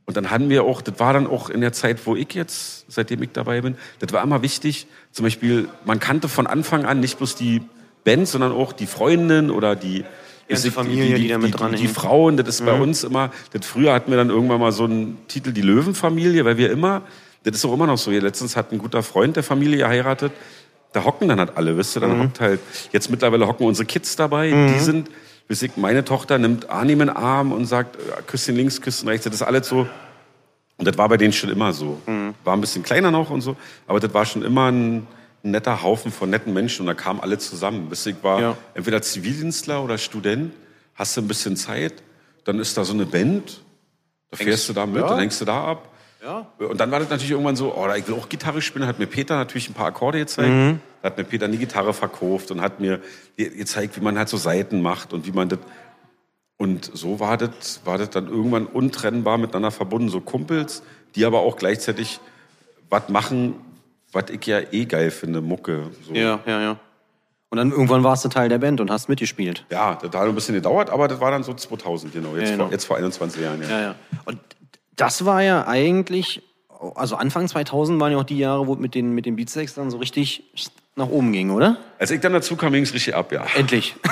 Und 0.06 0.16
dann 0.16 0.30
hatten 0.30 0.50
wir 0.50 0.64
auch, 0.64 0.82
das 0.82 0.98
war 0.98 1.12
dann 1.14 1.26
auch 1.26 1.48
in 1.48 1.60
der 1.60 1.72
Zeit, 1.72 2.06
wo 2.06 2.14
ich 2.14 2.34
jetzt, 2.34 2.84
seitdem 2.88 3.22
ich 3.22 3.30
dabei 3.32 3.62
bin, 3.62 3.76
das 4.00 4.12
war 4.12 4.22
immer 4.22 4.42
wichtig. 4.42 4.86
Zum 5.12 5.24
Beispiel, 5.24 5.68
man 5.84 5.98
kannte 5.98 6.28
von 6.28 6.46
Anfang 6.46 6.84
an 6.84 7.00
nicht 7.00 7.16
bloß 7.18 7.36
die 7.36 7.62
Band, 8.04 8.28
sondern 8.28 8.52
auch 8.52 8.72
die 8.74 8.86
Freundin 8.86 9.50
oder 9.50 9.76
die 9.76 10.04
ganze 10.48 10.64
weiß 10.64 10.64
ich, 10.66 10.74
Familie, 10.74 11.14
die 11.16 11.28
da 11.28 11.38
mit 11.38 11.48
die, 11.48 11.56
dran 11.56 11.72
die, 11.72 11.78
die. 11.78 11.88
Frauen. 11.88 12.36
Das 12.36 12.48
ist 12.48 12.64
bei 12.64 12.78
uns 12.78 13.02
immer, 13.02 13.30
das 13.52 13.64
früher 13.66 13.94
hatten 13.94 14.10
wir 14.10 14.18
dann 14.18 14.28
irgendwann 14.28 14.60
mal 14.60 14.72
so 14.72 14.84
einen 14.84 15.18
Titel, 15.26 15.52
die 15.52 15.62
Löwenfamilie, 15.62 16.44
weil 16.44 16.58
wir 16.58 16.70
immer, 16.70 17.02
das 17.44 17.56
ist 17.56 17.64
auch 17.64 17.72
immer 17.72 17.86
noch 17.86 17.98
so. 17.98 18.10
Letztens 18.10 18.56
hat 18.56 18.72
ein 18.72 18.78
guter 18.78 19.02
Freund 19.02 19.36
der 19.36 19.42
Familie 19.42 19.78
geheiratet. 19.78 20.32
Da 20.92 21.04
hocken 21.04 21.28
dann 21.28 21.40
halt 21.40 21.56
alle, 21.56 21.76
wisst 21.76 21.96
ihr, 21.96 22.00
dann 22.00 22.22
hockt 22.22 22.40
halt, 22.40 22.60
jetzt 22.92 23.10
mittlerweile 23.10 23.48
hocken 23.48 23.66
unsere 23.66 23.86
Kids 23.86 24.14
dabei, 24.14 24.50
die 24.50 24.78
sind, 24.78 25.08
wisst 25.48 25.62
ihr, 25.62 25.70
meine 25.76 26.04
Tochter 26.04 26.38
nimmt 26.38 26.70
Arnim 26.70 27.00
in 27.00 27.08
den 27.08 27.16
Arm 27.16 27.52
und 27.52 27.66
sagt, 27.66 27.96
äh, 27.96 28.00
Küsschen 28.26 28.56
links, 28.56 28.80
Küsschen 28.80 29.08
rechts, 29.08 29.24
das 29.24 29.34
ist 29.34 29.42
alles 29.42 29.68
so, 29.68 29.86
und 30.76 30.88
das 30.88 30.98
war 30.98 31.08
bei 31.08 31.16
denen 31.16 31.32
schon 31.32 31.50
immer 31.50 31.72
so. 31.72 32.00
War 32.42 32.56
ein 32.56 32.60
bisschen 32.60 32.82
kleiner 32.82 33.10
noch 33.12 33.30
und 33.30 33.42
so, 33.42 33.56
aber 33.86 34.00
das 34.00 34.12
war 34.12 34.26
schon 34.26 34.42
immer 34.42 34.72
ein, 34.72 35.06
ein 35.44 35.50
netter 35.52 35.82
Haufen 35.82 36.10
von 36.10 36.30
netten 36.30 36.52
Menschen 36.52 36.80
und 36.82 36.86
da 36.88 36.94
kamen 36.94 37.20
alle 37.20 37.38
zusammen. 37.38 37.88
Bis 37.88 38.04
ich 38.06 38.16
war 38.22 38.40
Ja. 38.40 38.56
entweder 38.74 39.00
Zivildienstler 39.00 39.84
oder 39.84 39.98
Student, 39.98 40.52
hast 40.96 41.16
du 41.16 41.20
ein 41.20 41.28
bisschen 41.28 41.56
Zeit, 41.56 41.94
dann 42.44 42.58
ist 42.58 42.76
da 42.76 42.84
so 42.84 42.92
eine 42.92 43.06
Band, 43.06 43.62
da 44.30 44.36
fährst 44.36 44.68
du 44.68 44.72
da 44.72 44.84
mit, 44.84 44.96
ja. 45.02 45.08
dann 45.08 45.20
hängst 45.20 45.40
du 45.40 45.44
da 45.44 45.64
ab. 45.64 45.88
Ja. 46.24 46.46
Und 46.58 46.80
dann 46.80 46.90
war 46.90 47.00
das 47.00 47.10
natürlich 47.10 47.32
irgendwann 47.32 47.56
so, 47.56 47.74
oh, 47.76 47.86
ich 47.94 48.08
will 48.08 48.14
auch 48.14 48.28
Gitarre 48.28 48.62
spielen, 48.62 48.86
hat 48.86 48.98
mir 48.98 49.06
Peter 49.06 49.36
natürlich 49.36 49.68
ein 49.68 49.74
paar 49.74 49.86
Akkorde 49.88 50.18
gezeigt. 50.18 50.48
Mhm. 50.48 50.80
Da 51.02 51.10
hat 51.10 51.18
mir 51.18 51.24
Peter 51.24 51.44
eine 51.44 51.58
Gitarre 51.58 51.92
verkauft 51.92 52.50
und 52.50 52.62
hat 52.62 52.80
mir 52.80 53.00
ge- 53.36 53.50
gezeigt, 53.50 53.96
wie 53.96 54.00
man 54.00 54.16
halt 54.16 54.28
so 54.30 54.36
Saiten 54.38 54.80
macht 54.80 55.12
und 55.12 55.26
wie 55.26 55.32
man 55.32 55.48
das 55.50 55.58
und 56.56 56.88
so 56.94 57.18
war 57.20 57.36
das, 57.36 57.80
war 57.84 57.98
das 57.98 58.10
dann 58.10 58.28
irgendwann 58.28 58.66
untrennbar 58.66 59.38
miteinander 59.38 59.70
verbunden, 59.72 60.08
so 60.08 60.20
Kumpels, 60.20 60.82
die 61.16 61.24
aber 61.24 61.40
auch 61.40 61.56
gleichzeitig 61.56 62.20
was 62.88 63.08
machen, 63.08 63.54
was 64.12 64.30
ich 64.30 64.46
ja 64.46 64.60
eh 64.70 64.84
geil 64.84 65.10
finde, 65.10 65.40
Mucke. 65.40 65.90
So. 66.06 66.14
Ja, 66.14 66.38
ja, 66.46 66.60
ja. 66.62 66.76
Und 67.50 67.58
dann 67.58 67.70
irgendwann 67.72 68.02
warst 68.04 68.24
du 68.24 68.28
Teil 68.28 68.48
der 68.48 68.58
Band 68.58 68.80
und 68.80 68.90
hast 68.90 69.08
mitgespielt. 69.08 69.66
Ja, 69.70 69.96
das 70.00 70.10
hat 70.14 70.28
ein 70.28 70.34
bisschen 70.34 70.54
gedauert, 70.54 70.90
aber 70.90 71.08
das 71.08 71.20
war 71.20 71.30
dann 71.32 71.42
so 71.42 71.52
2000, 71.54 72.12
genau. 72.12 72.34
Jetzt, 72.36 72.44
Ja, 72.44 72.50
genau. 72.52 72.64
Vor, 72.64 72.72
jetzt 72.72 72.84
vor 72.84 72.96
21 72.96 73.42
Jahren, 73.42 73.60
ja. 73.62 73.68
Ja, 73.68 73.80
ja. 73.80 73.94
Und 74.24 74.38
das 74.96 75.24
war 75.24 75.42
ja 75.42 75.66
eigentlich, 75.66 76.42
also 76.94 77.16
Anfang 77.16 77.48
2000 77.48 78.00
waren 78.00 78.12
ja 78.12 78.18
auch 78.18 78.24
die 78.24 78.38
Jahre, 78.38 78.66
wo 78.66 78.74
mit 78.76 78.94
den, 78.94 79.12
mit 79.12 79.26
den 79.26 79.36
Beatsteaks 79.36 79.74
dann 79.74 79.90
so 79.90 79.98
richtig 79.98 80.44
nach 80.96 81.08
oben 81.08 81.32
ging, 81.32 81.50
oder? 81.50 81.76
Als 81.98 82.10
ich 82.10 82.20
dann 82.20 82.32
dazu 82.32 82.56
kam, 82.56 82.72
ging 82.72 82.82
es 82.84 82.94
richtig 82.94 83.14
ab, 83.14 83.32
ja. 83.32 83.44
Endlich. 83.56 83.96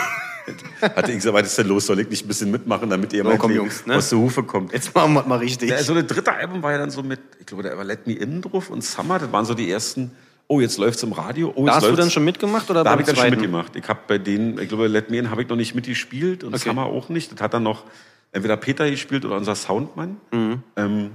Hatte 0.80 1.12
ich 1.12 1.18
gesagt, 1.18 1.36
was 1.36 1.46
ist 1.46 1.58
denn 1.58 1.68
los? 1.68 1.86
Soll 1.86 2.00
ich 2.00 2.08
nicht 2.10 2.24
ein 2.24 2.28
bisschen 2.28 2.50
mitmachen, 2.50 2.90
damit 2.90 3.12
ihr 3.12 3.22
So, 3.22 3.28
mal 3.28 3.38
komm, 3.38 3.52
Jungs, 3.52 3.86
ne? 3.86 3.94
aus 3.94 4.08
der 4.08 4.18
Hufe 4.18 4.42
kommt? 4.42 4.72
Jetzt 4.72 4.92
machen 4.92 5.12
wir 5.14 5.22
mal 5.22 5.38
richtig. 5.38 5.70
Ja, 5.70 5.80
so 5.80 5.94
das 5.94 6.06
dritte 6.08 6.32
Album 6.32 6.60
war 6.64 6.72
ja 6.72 6.78
dann 6.78 6.90
so 6.90 7.04
mit, 7.04 7.20
ich 7.38 7.46
glaube, 7.46 7.62
da 7.62 7.76
war 7.76 7.84
Let 7.84 8.08
Me 8.08 8.14
In 8.14 8.42
drauf 8.42 8.68
und 8.68 8.82
Summer, 8.82 9.20
das 9.20 9.30
waren 9.30 9.44
so 9.44 9.54
die 9.54 9.70
ersten, 9.70 10.10
oh, 10.48 10.60
jetzt 10.60 10.78
läuft's 10.78 11.00
im 11.04 11.12
Radio, 11.12 11.52
oh, 11.54 11.64
da 11.64 11.76
hast 11.76 11.82
du 11.82 11.86
läuft's- 11.90 12.00
dann 12.00 12.10
schon 12.10 12.24
mitgemacht 12.24 12.68
oder 12.68 12.82
Da 12.82 12.90
habe 12.90 13.02
ich 13.02 13.06
dann 13.06 13.14
schon 13.14 13.30
mitgemacht. 13.30 13.76
Ich 13.76 13.86
habe 13.86 14.00
bei 14.08 14.18
denen, 14.18 14.58
ich 14.58 14.68
glaube, 14.68 14.88
Let 14.88 15.10
Me 15.10 15.18
In 15.18 15.30
habe 15.30 15.42
ich 15.42 15.48
noch 15.48 15.54
nicht 15.54 15.76
mitgespielt 15.76 16.42
und 16.42 16.52
Okay. 16.54 16.70
Summer 16.70 16.86
auch 16.86 17.08
nicht. 17.08 17.30
Das 17.32 17.40
hat 17.40 17.54
dann 17.54 17.62
noch 17.62 17.84
entweder 18.32 18.56
Peter 18.56 18.90
gespielt 18.90 19.24
oder 19.24 19.36
unser 19.36 19.54
Soundmann. 19.54 20.16
Mhm. 20.32 20.62
Ähm, 20.76 21.10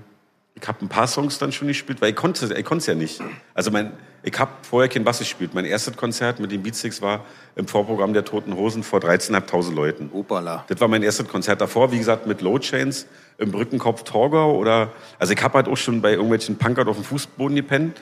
ich 0.60 0.68
habe 0.68 0.84
ein 0.84 0.90
paar 0.90 1.08
Songs 1.08 1.38
dann 1.38 1.52
schon 1.52 1.68
gespielt, 1.68 2.02
weil 2.02 2.10
ich 2.10 2.16
konnte 2.16 2.46
ich 2.58 2.66
konnte 2.66 2.82
es 2.82 2.88
ja 2.88 2.96
nicht. 2.96 3.22
Also 3.54 3.70
mein, 3.70 3.92
ich 4.24 4.38
habe 4.40 4.52
vorher 4.64 4.90
kein 4.90 5.04
Bass 5.04 5.20
gespielt. 5.20 5.54
Mein 5.54 5.66
erstes 5.66 5.96
Konzert 5.96 6.40
mit 6.40 6.52
den 6.52 6.64
Beatsticks 6.64 7.02
war 7.02 7.26
im 7.56 7.68
Vorprogramm 7.68 8.14
der 8.14 8.26
Toten 8.26 8.56
Hosen 8.56 8.82
vor 8.82 9.00
13.500 9.00 9.74
Leuten. 9.74 10.10
Opala. 10.12 10.66
Das 10.68 10.82
war 10.82 10.88
mein 10.88 11.04
erstes 11.04 11.28
Konzert 11.28 11.62
davor, 11.62 11.92
wie 11.92 12.00
gesagt, 12.00 12.26
mit 12.26 12.42
Low 12.42 12.58
Chains 12.58 13.06
im 13.38 13.52
Brückenkopf 13.52 14.04
Torgau 14.04 14.56
oder, 14.58 14.92
also 15.20 15.34
ich 15.34 15.44
habe 15.44 15.54
halt 15.56 15.68
auch 15.68 15.78
schon 15.78 16.02
bei 16.02 16.14
irgendwelchen 16.14 16.58
Punkern 16.58 16.88
auf 16.88 16.96
dem 16.96 17.06
Fußboden 17.06 17.56
gepennt 17.56 18.02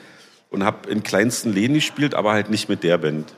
und 0.50 0.64
habe 0.64 0.88
in 0.88 1.02
kleinsten 1.02 1.52
Läden 1.52 1.74
gespielt, 1.74 2.14
aber 2.14 2.32
halt 2.32 2.50
nicht 2.50 2.68
mit 2.68 2.82
der 2.82 2.98
Band. 2.98 3.34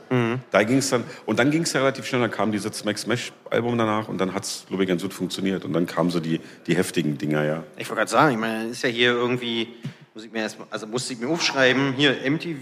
Da 0.51 0.63
ging's 0.63 0.91
dann, 0.91 1.05
und 1.27 1.39
dann 1.39 1.51
ging's 1.51 1.73
ja 1.73 1.81
relativ 1.81 2.07
schnell, 2.07 2.21
dann 2.21 2.31
kam 2.31 2.53
dieses 2.53 2.77
Smack 2.77 2.99
Smash 2.99 3.33
Album 3.51 3.79
danach 3.79 4.09
und 4.09 4.19
dann 4.19 4.35
hat's, 4.35 4.67
glaube 4.69 4.83
ich, 4.83 4.89
ganz 4.89 5.03
gut 5.03 5.15
funktioniert 5.15 5.65
und 5.65 5.73
dann 5.73 5.87
kamen 5.87 6.11
so 6.11 6.21
die, 6.21 6.41
die 6.67 6.77
heftigen 6.77 7.17
Dinger, 7.17 7.45
ja. 7.45 7.65
Ich 7.77 7.89
wollte 7.89 8.01
gerade 8.01 8.11
sagen, 8.11 8.33
ich 8.33 8.39
meine, 8.39 8.69
ist 8.69 8.83
ja 8.83 8.91
hier 8.91 9.13
irgendwie, 9.13 9.69
muss 10.19 10.25
ich 10.25 10.33
mir 10.33 10.41
erstmal, 10.41 10.67
also 10.73 10.89
musste 10.89 11.13
ich 11.13 11.21
mir 11.21 11.29
aufschreiben, 11.29 11.93
hier 11.97 12.17
MTV 12.29 12.59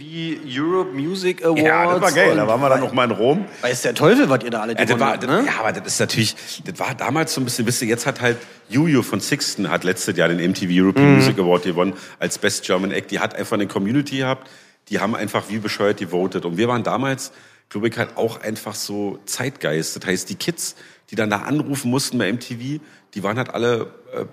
Europe 0.47 0.93
Music 0.93 1.43
Awards. 1.43 2.05
und 2.05 2.37
da 2.37 2.47
waren 2.47 2.61
wir 2.61 2.69
dann 2.69 2.81
noch 2.81 2.93
mal 2.93 3.05
in 3.05 3.13
Rom. 3.13 3.47
Weiß 3.63 3.81
der 3.81 3.95
Teufel, 3.95 4.29
was 4.29 4.45
ihr 4.45 4.51
da 4.51 4.61
alle 4.61 4.75
Ja, 4.75 4.81
das 4.81 4.89
gewonnen 4.89 5.01
war, 5.01 5.13
habt, 5.15 5.23
das, 5.23 5.31
ne? 5.31 5.45
ja, 5.47 5.61
aber 5.61 5.73
das 5.73 5.87
ist 5.95 5.99
natürlich, 5.99 6.37
das 6.67 6.79
war 6.79 6.95
damals 6.95 7.33
so 7.33 7.41
ein 7.41 7.45
bisschen, 7.45 7.67
wisst 7.67 7.81
ihr, 7.81 7.89
jetzt 7.89 8.05
hat 8.05 8.21
halt 8.21 8.37
Juju 8.69 9.01
von 9.01 9.21
Sixten 9.21 9.71
hat 9.71 9.85
letztes 9.85 10.19
Jahr 10.19 10.29
den 10.29 10.39
MTV 10.51 10.67
European 10.71 11.13
Mhm. 11.13 11.15
Music 11.17 11.39
Award 11.39 11.63
gewonnen 11.63 11.95
als 12.19 12.37
Best 12.37 12.63
German 12.67 12.91
Act. 12.91 13.11
Die 13.11 13.21
hat 13.21 13.35
einfach 13.35 13.55
eine 13.55 13.67
Community 13.67 14.19
gehabt, 14.19 14.51
die 14.91 15.01
haben 15.01 15.17
einfach 15.17 15.45
wie 15.49 15.57
bescheuert 15.57 15.97
gevotet. 15.97 16.45
Und 16.45 16.59
wir 16.59 16.69
waren 16.69 16.83
damals, 16.83 17.33
glaube 17.71 17.89
ich, 17.89 17.97
halt 17.97 18.19
auch 18.19 18.43
einfach 18.43 18.75
so 18.75 19.19
Zeitgeist. 19.25 19.97
Das 19.97 20.05
heißt, 20.07 20.29
die 20.29 20.35
Kids, 20.35 20.77
die 21.11 21.15
dann 21.15 21.31
da 21.31 21.39
anrufen 21.39 21.91
mussten 21.91 22.19
bei 22.19 22.31
MTV, 22.31 22.81
die 23.15 23.23
waren 23.23 23.39
halt 23.39 23.49
alle 23.49 23.87
äh, 24.15 24.27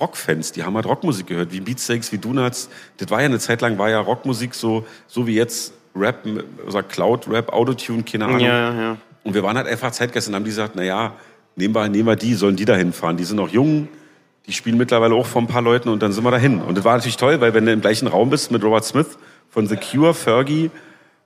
Rockfans, 0.00 0.52
die 0.52 0.62
haben 0.62 0.74
halt 0.74 0.86
Rockmusik 0.86 1.26
gehört, 1.26 1.52
wie 1.52 1.60
Beatsteaks, 1.60 2.12
wie 2.12 2.18
Donuts. 2.18 2.68
Das 2.96 3.10
war 3.10 3.20
ja 3.20 3.26
eine 3.26 3.38
Zeit 3.38 3.60
lang, 3.60 3.78
war 3.78 3.90
ja 3.90 4.00
Rockmusik 4.00 4.54
so, 4.54 4.84
so 5.06 5.26
wie 5.26 5.34
jetzt 5.34 5.72
Rap, 5.94 6.26
oder 6.66 6.82
Cloud-Rap, 6.82 7.52
Autotune, 7.52 8.02
keine 8.02 8.26
Ahnung. 8.26 8.40
Ja, 8.40 8.74
ja. 8.74 8.96
Und 9.24 9.34
wir 9.34 9.42
waren 9.42 9.56
halt 9.56 9.66
einfach 9.66 9.90
Zeitgäste 9.90 10.30
und 10.30 10.36
haben 10.36 10.44
die 10.44 10.50
gesagt, 10.50 10.72
na 10.76 10.82
ja, 10.82 11.14
nehmen 11.56 11.74
wir, 11.74 11.88
nehmen 11.88 12.06
wir 12.06 12.16
die, 12.16 12.34
sollen 12.34 12.56
die 12.56 12.64
da 12.64 12.74
hinfahren. 12.74 13.16
Die 13.16 13.24
sind 13.24 13.36
noch 13.36 13.50
jung, 13.50 13.88
die 14.46 14.52
spielen 14.52 14.78
mittlerweile 14.78 15.14
auch 15.14 15.26
vor 15.26 15.42
ein 15.42 15.46
paar 15.46 15.62
Leuten 15.62 15.88
und 15.88 16.02
dann 16.02 16.12
sind 16.12 16.24
wir 16.24 16.30
dahin. 16.30 16.60
Und 16.62 16.78
das 16.78 16.84
war 16.84 16.96
natürlich 16.96 17.16
toll, 17.16 17.40
weil 17.40 17.54
wenn 17.54 17.66
du 17.66 17.72
im 17.72 17.80
gleichen 17.80 18.08
Raum 18.08 18.30
bist 18.30 18.50
mit 18.50 18.64
Robert 18.64 18.84
Smith 18.84 19.18
von 19.50 19.66
The 19.66 19.76
Cure, 19.76 20.14
Fergie, 20.14 20.70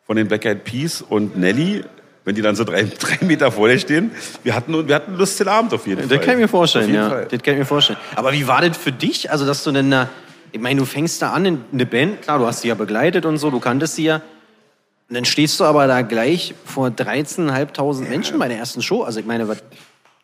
von 0.06 0.16
den 0.16 0.28
Black 0.28 0.44
Eyed 0.44 0.64
Peas 0.64 1.02
und 1.02 1.36
Nelly, 1.38 1.84
wenn 2.24 2.34
die 2.34 2.42
dann 2.42 2.56
so 2.56 2.64
drei, 2.64 2.82
drei 2.84 3.24
Meter 3.24 3.52
vor 3.52 3.68
dir 3.68 3.78
stehen. 3.78 4.10
Wir 4.42 4.54
hatten, 4.54 4.88
wir 4.88 4.94
hatten 4.94 5.10
einen 5.10 5.18
lustigen 5.18 5.48
Abend 5.50 5.74
auf 5.74 5.86
jeden 5.86 6.00
Das 6.02 6.08
Fall. 6.08 6.20
kann 6.20 6.34
ich 6.34 6.40
mir 6.40 6.48
vorstellen, 6.48 6.94
ja. 6.94 7.08
Fall. 7.10 7.26
Das 7.30 7.42
kann 7.42 7.54
ich 7.54 7.60
mir 7.60 7.66
vorstellen. 7.66 7.98
Aber 8.16 8.32
wie 8.32 8.46
war 8.46 8.60
das 8.62 8.76
für 8.76 8.92
dich? 8.92 9.30
Also, 9.30 9.44
dass 9.46 9.62
du 9.64 9.72
denn 9.72 9.90
da, 9.90 10.08
ich 10.52 10.60
meine, 10.60 10.80
du 10.80 10.86
fängst 10.86 11.20
da 11.22 11.32
an 11.32 11.44
in 11.44 11.60
eine 11.72 11.84
Band, 11.86 12.22
klar, 12.22 12.38
du 12.38 12.46
hast 12.46 12.62
sie 12.62 12.68
ja 12.68 12.74
begleitet 12.74 13.26
und 13.26 13.36
so, 13.38 13.50
du 13.50 13.60
kanntest 13.60 13.96
sie 13.96 14.04
ja. 14.04 14.22
Und 15.10 15.16
dann 15.16 15.24
stehst 15.26 15.60
du 15.60 15.64
aber 15.64 15.86
da 15.86 16.00
gleich 16.00 16.54
vor 16.64 16.88
13.500 16.88 18.08
Menschen 18.08 18.38
bei 18.38 18.48
der 18.48 18.56
ersten 18.58 18.80
Show. 18.80 19.02
Also, 19.02 19.20
ich 19.20 19.26
meine, 19.26 19.46
was, 19.48 19.58
das 19.58 19.66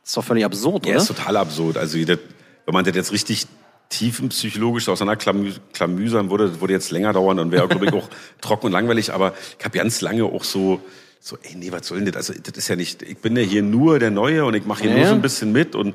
ist 0.05 0.17
doch 0.17 0.25
völlig 0.25 0.45
absurd, 0.47 0.87
Ja, 0.87 0.93
oder? 0.93 1.03
ist 1.03 1.09
total 1.09 1.37
absurd. 1.37 1.77
Also, 1.77 1.99
das, 2.05 2.19
wenn 2.65 2.73
man 2.75 2.85
das 2.85 2.95
jetzt 2.97 3.13
richtig 3.13 3.47
tiefenpsychologisch 3.91 4.89
auseinanderklamüsern 4.89 6.31
würde, 6.31 6.49
das 6.49 6.61
würde 6.61 6.73
jetzt 6.73 6.91
länger 6.93 7.13
dauern 7.13 7.39
und 7.41 7.51
wäre, 7.51 7.69
glaube 7.69 7.87
ich, 7.87 7.93
auch 7.93 8.09
trocken 8.41 8.67
und 8.67 8.73
langweilig. 8.73 9.13
Aber 9.13 9.35
ich 9.59 9.65
habe 9.65 9.77
ganz 9.77 10.01
lange 10.01 10.25
auch 10.25 10.45
so, 10.45 10.81
so, 11.22 11.37
ey, 11.42 11.54
nee, 11.54 11.70
was 11.70 11.87
soll 11.87 11.98
denn 11.98 12.12
das? 12.12 12.30
Also, 12.30 12.40
das 12.42 12.56
ist 12.56 12.68
ja 12.68 12.76
nicht, 12.76 13.02
ich 13.02 13.18
bin 13.18 13.37
ja 13.37 13.42
hier 13.42 13.62
nur 13.62 13.98
der 13.98 14.11
Neue 14.11 14.44
und 14.46 14.54
ich 14.54 14.64
mache 14.64 14.83
hier 14.83 14.90
Ja, 14.92 14.96
nur 14.96 15.06
so 15.06 15.14
ein 15.14 15.22
bisschen 15.22 15.52
mit 15.52 15.74
und 15.74 15.94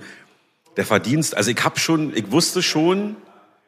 der 0.77 0.85
Verdienst, 0.85 1.35
also 1.35 1.49
ich 1.49 1.63
habe 1.63 1.79
schon, 1.79 2.15
ich 2.15 2.31
wusste 2.31 2.61
schon 2.61 3.15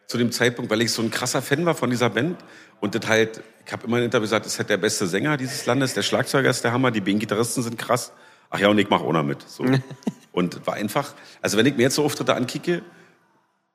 zu 0.05 0.17
dem 0.17 0.31
Zeitpunkt, 0.31 0.69
weil 0.69 0.81
ich 0.81 0.91
so 0.91 1.01
ein 1.01 1.09
krasser 1.09 1.41
Fan 1.41 1.65
war 1.65 1.73
von 1.73 1.89
dieser 1.89 2.11
Band 2.11 2.37
und 2.79 2.93
das 2.93 3.07
halt, 3.07 3.41
ich 3.65 3.71
habe 3.71 3.87
immer 3.87 3.97
in 3.97 4.05
Interview 4.05 4.25
gesagt, 4.25 4.45
das 4.45 4.53
ist 4.53 4.59
halt 4.59 4.69
der 4.69 4.77
beste 4.77 5.07
Sänger 5.07 5.35
dieses 5.35 5.65
Landes, 5.65 5.95
der 5.95 6.03
Schlagzeuger 6.03 6.49
ist 6.49 6.63
der 6.63 6.73
Hammer, 6.73 6.91
die 6.91 7.01
Bandgitarristen 7.01 7.63
sind 7.63 7.77
krass. 7.77 8.11
Ach 8.49 8.59
ja, 8.59 8.69
und 8.69 8.77
ich 8.77 8.89
mache 8.89 9.03
auch 9.03 9.11
noch 9.11 9.23
mit. 9.23 9.41
So. 9.47 9.65
und 10.31 10.65
war 10.67 10.75
einfach, 10.75 11.13
also 11.41 11.57
wenn 11.57 11.65
ich 11.65 11.75
mir 11.75 11.83
jetzt 11.83 11.95
so 11.95 12.05
Auftritte 12.05 12.35
ankicke, 12.35 12.83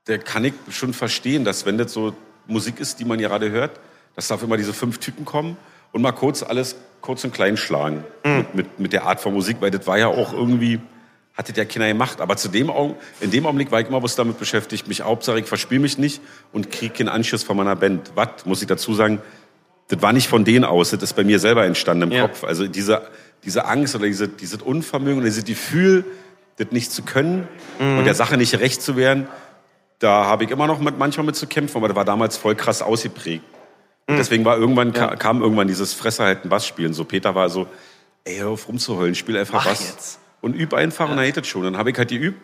da 0.05 0.19
kann 0.19 0.45
ich 0.45 0.55
schon 0.71 0.95
verstehen, 0.95 1.45
dass 1.45 1.67
wenn 1.67 1.79
das 1.79 1.93
so 1.93 2.15
Musik 2.47 2.81
ist, 2.81 3.01
die 3.01 3.05
man 3.05 3.19
gerade 3.19 3.51
hört, 3.51 3.81
dass 4.15 4.29
da 4.29 4.37
auf 4.37 4.43
immer 4.43 4.57
diese 4.57 4.73
fünf 4.73 4.99
Typen 4.99 5.25
kommen 5.25 5.57
und 5.93 6.03
mal 6.03 6.13
kurz 6.13 6.43
alles 6.43 6.77
kurz 7.01 7.25
und 7.25 7.35
klein 7.35 7.57
schlagen 7.57 8.05
mit, 8.25 8.55
mit, 8.55 8.81
mit 8.81 8.93
der 8.93 9.05
Art 9.05 9.21
von 9.21 9.35
Musik, 9.35 9.59
weil 9.61 9.71
das 9.71 9.87
war 9.87 9.99
ja 9.99 10.07
auch 10.07 10.33
irgendwie, 10.33 10.81
hat 11.35 11.49
das 11.49 11.57
ja 11.57 11.65
keiner 11.65 11.89
gemacht. 11.89 12.21
Aber 12.21 12.37
zu 12.37 12.49
dem 12.49 12.71
Augen, 12.71 12.95
in 13.21 13.31
dem 13.31 13.45
Augenblick 13.45 13.71
war 13.71 13.81
ich 13.81 13.89
immer 13.89 13.99
bloß 13.99 14.17
damit 14.17 14.39
beschäftigt, 14.39 14.89
mich 14.89 15.03
Hauptsache 15.03 15.41
ich 15.41 15.47
verspiele 15.47 15.81
mich 15.81 15.99
nicht 15.99 16.21
und 16.53 16.71
kriege 16.71 16.95
keinen 16.95 17.09
Anschluss 17.09 17.43
von 17.43 17.57
meiner 17.57 17.77
Band. 17.77 18.13
Was, 18.15 18.47
muss 18.47 18.63
ich 18.63 18.69
dazu 18.69 18.95
sagen, 18.95 19.21
das 19.89 20.01
war 20.01 20.13
nicht 20.13 20.29
von 20.29 20.45
denen 20.45 20.65
aus, 20.65 20.91
das 20.91 21.03
ist 21.03 21.15
bei 21.15 21.25
mir 21.25 21.39
selber 21.39 21.67
entstanden 21.67 22.05
im 22.05 22.13
Ja. 22.13 22.23
Kopf. 22.23 22.45
Also 22.45 22.67
diese, 22.67 23.03
diese 23.45 23.67
Angst 23.67 23.95
oder 23.95 24.07
diese, 24.07 24.29
dieses 24.29 24.63
Unvermögen, 24.63 25.19
oder 25.19 25.27
dieses 25.27 25.45
Gefühl, 25.45 26.05
das 26.57 26.71
nicht 26.71 26.93
zu 26.93 27.03
können 27.03 27.49
und 27.79 28.05
der 28.05 28.15
Sache 28.15 28.37
nicht 28.37 28.59
recht 28.61 28.81
zu 28.81 28.97
werden, 28.97 29.27
da 29.99 30.27
habe 30.27 30.45
ich 30.45 30.51
immer 30.51 30.67
noch 30.67 30.81
mit, 30.81 30.99
manchmal 30.99 31.27
mit 31.27 31.37
zu 31.37 31.47
kämpfen, 31.47 31.77
aber 31.77 31.89
das 31.89 31.97
war 31.97 32.05
damals 32.05 32.37
voll 32.37 32.55
krass 32.55 32.83
ausgeprägt. 32.83 33.45
Und 34.09 34.17
deswegen 34.17 34.45
war 34.45 34.57
irgendwann, 34.59 34.93
ka- 34.93 35.17
kam 35.17 35.43
irgendwann 35.43 35.69
dieses 35.69 35.95
Fresser 35.95 36.25
halt 36.25 36.45
ein 36.45 36.49
Bass 36.49 36.67
spielen. 36.67 36.93
So 36.93 37.05
Peter 37.05 37.35
war 37.35 37.49
so, 37.49 37.67
ey, 38.25 38.39
hör 38.39 38.49
auf 38.51 38.69
rumzuheulen, 38.69 39.15
spiel 39.15 39.37
einfach 39.37 39.55
Mach 39.55 39.65
Bass. 39.67 39.89
jetzt. 39.91 40.19
Und 40.41 40.55
üb 40.57 40.75
einfach 40.75 41.09
und 41.09 41.17
dann 41.17 41.25
hättet 41.25 41.47
schon. 41.47 41.63
Dann 41.63 41.77
habe 41.77 41.91
ich 41.91 41.99
halt 41.99 42.09
geübt. 42.09 42.41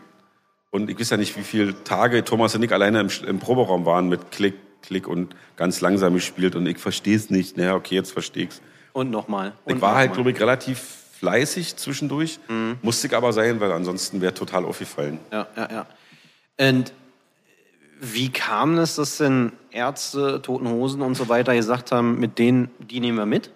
Und 0.71 0.89
ich 0.91 0.99
weiß 1.01 1.11
ja 1.11 1.17
nicht, 1.17 1.37
wie 1.37 1.43
viele 1.43 1.83
Tage 1.83 2.25
Thomas 2.25 2.55
und 2.55 2.63
ich 2.63 2.73
alleine 2.73 3.01
im, 3.01 3.09
im 3.27 3.39
Proberaum 3.39 3.87
waren 3.87 4.09
mit 4.09 4.31
Klick, 4.31 4.55
Klick 4.83 5.09
und 5.09 5.35
ganz 5.57 5.81
langsam 5.81 6.15
gespielt. 6.15 6.55
Und 6.55 6.67
ich 6.67 6.79
verstehe 6.79 7.17
es 7.17 7.29
nicht. 7.31 7.57
Naja, 7.57 7.75
okay, 7.75 7.97
jetzt 7.97 8.13
verstehe 8.13 8.45
ich's. 8.45 8.61
Und 8.93 9.11
nochmal. 9.11 9.53
Ich 9.67 9.81
war 9.81 9.95
halt, 9.97 10.13
glaube 10.15 10.31
ich, 10.31 10.41
relativ 10.41 10.79
fleißig 11.19 11.77
zwischendurch. 11.77 12.39
Musste 12.83 13.09
ich 13.09 13.17
aber 13.17 13.33
sein, 13.33 13.59
weil 13.61 13.73
ansonsten 13.73 14.21
wäre 14.21 14.35
total 14.35 14.65
aufgefallen. 14.65 15.19
Ja, 15.33 15.47
ja, 15.57 15.69
ja. 16.59 16.69
Und 16.69 16.93
wie 18.01 18.31
kam 18.31 18.79
es, 18.79 18.97
dass 18.97 19.19
denn 19.19 19.53
Ärzte, 19.71 20.41
Toten 20.43 20.69
Hosen 20.69 21.03
und 21.03 21.17
so 21.17 21.29
weiter 21.29 21.55
gesagt 21.55 21.93
haben, 21.93 22.19
mit 22.19 22.39
denen, 22.39 22.71
die 22.79 23.01
nehmen 23.01 23.19
wir 23.19 23.27
mit? 23.27 23.51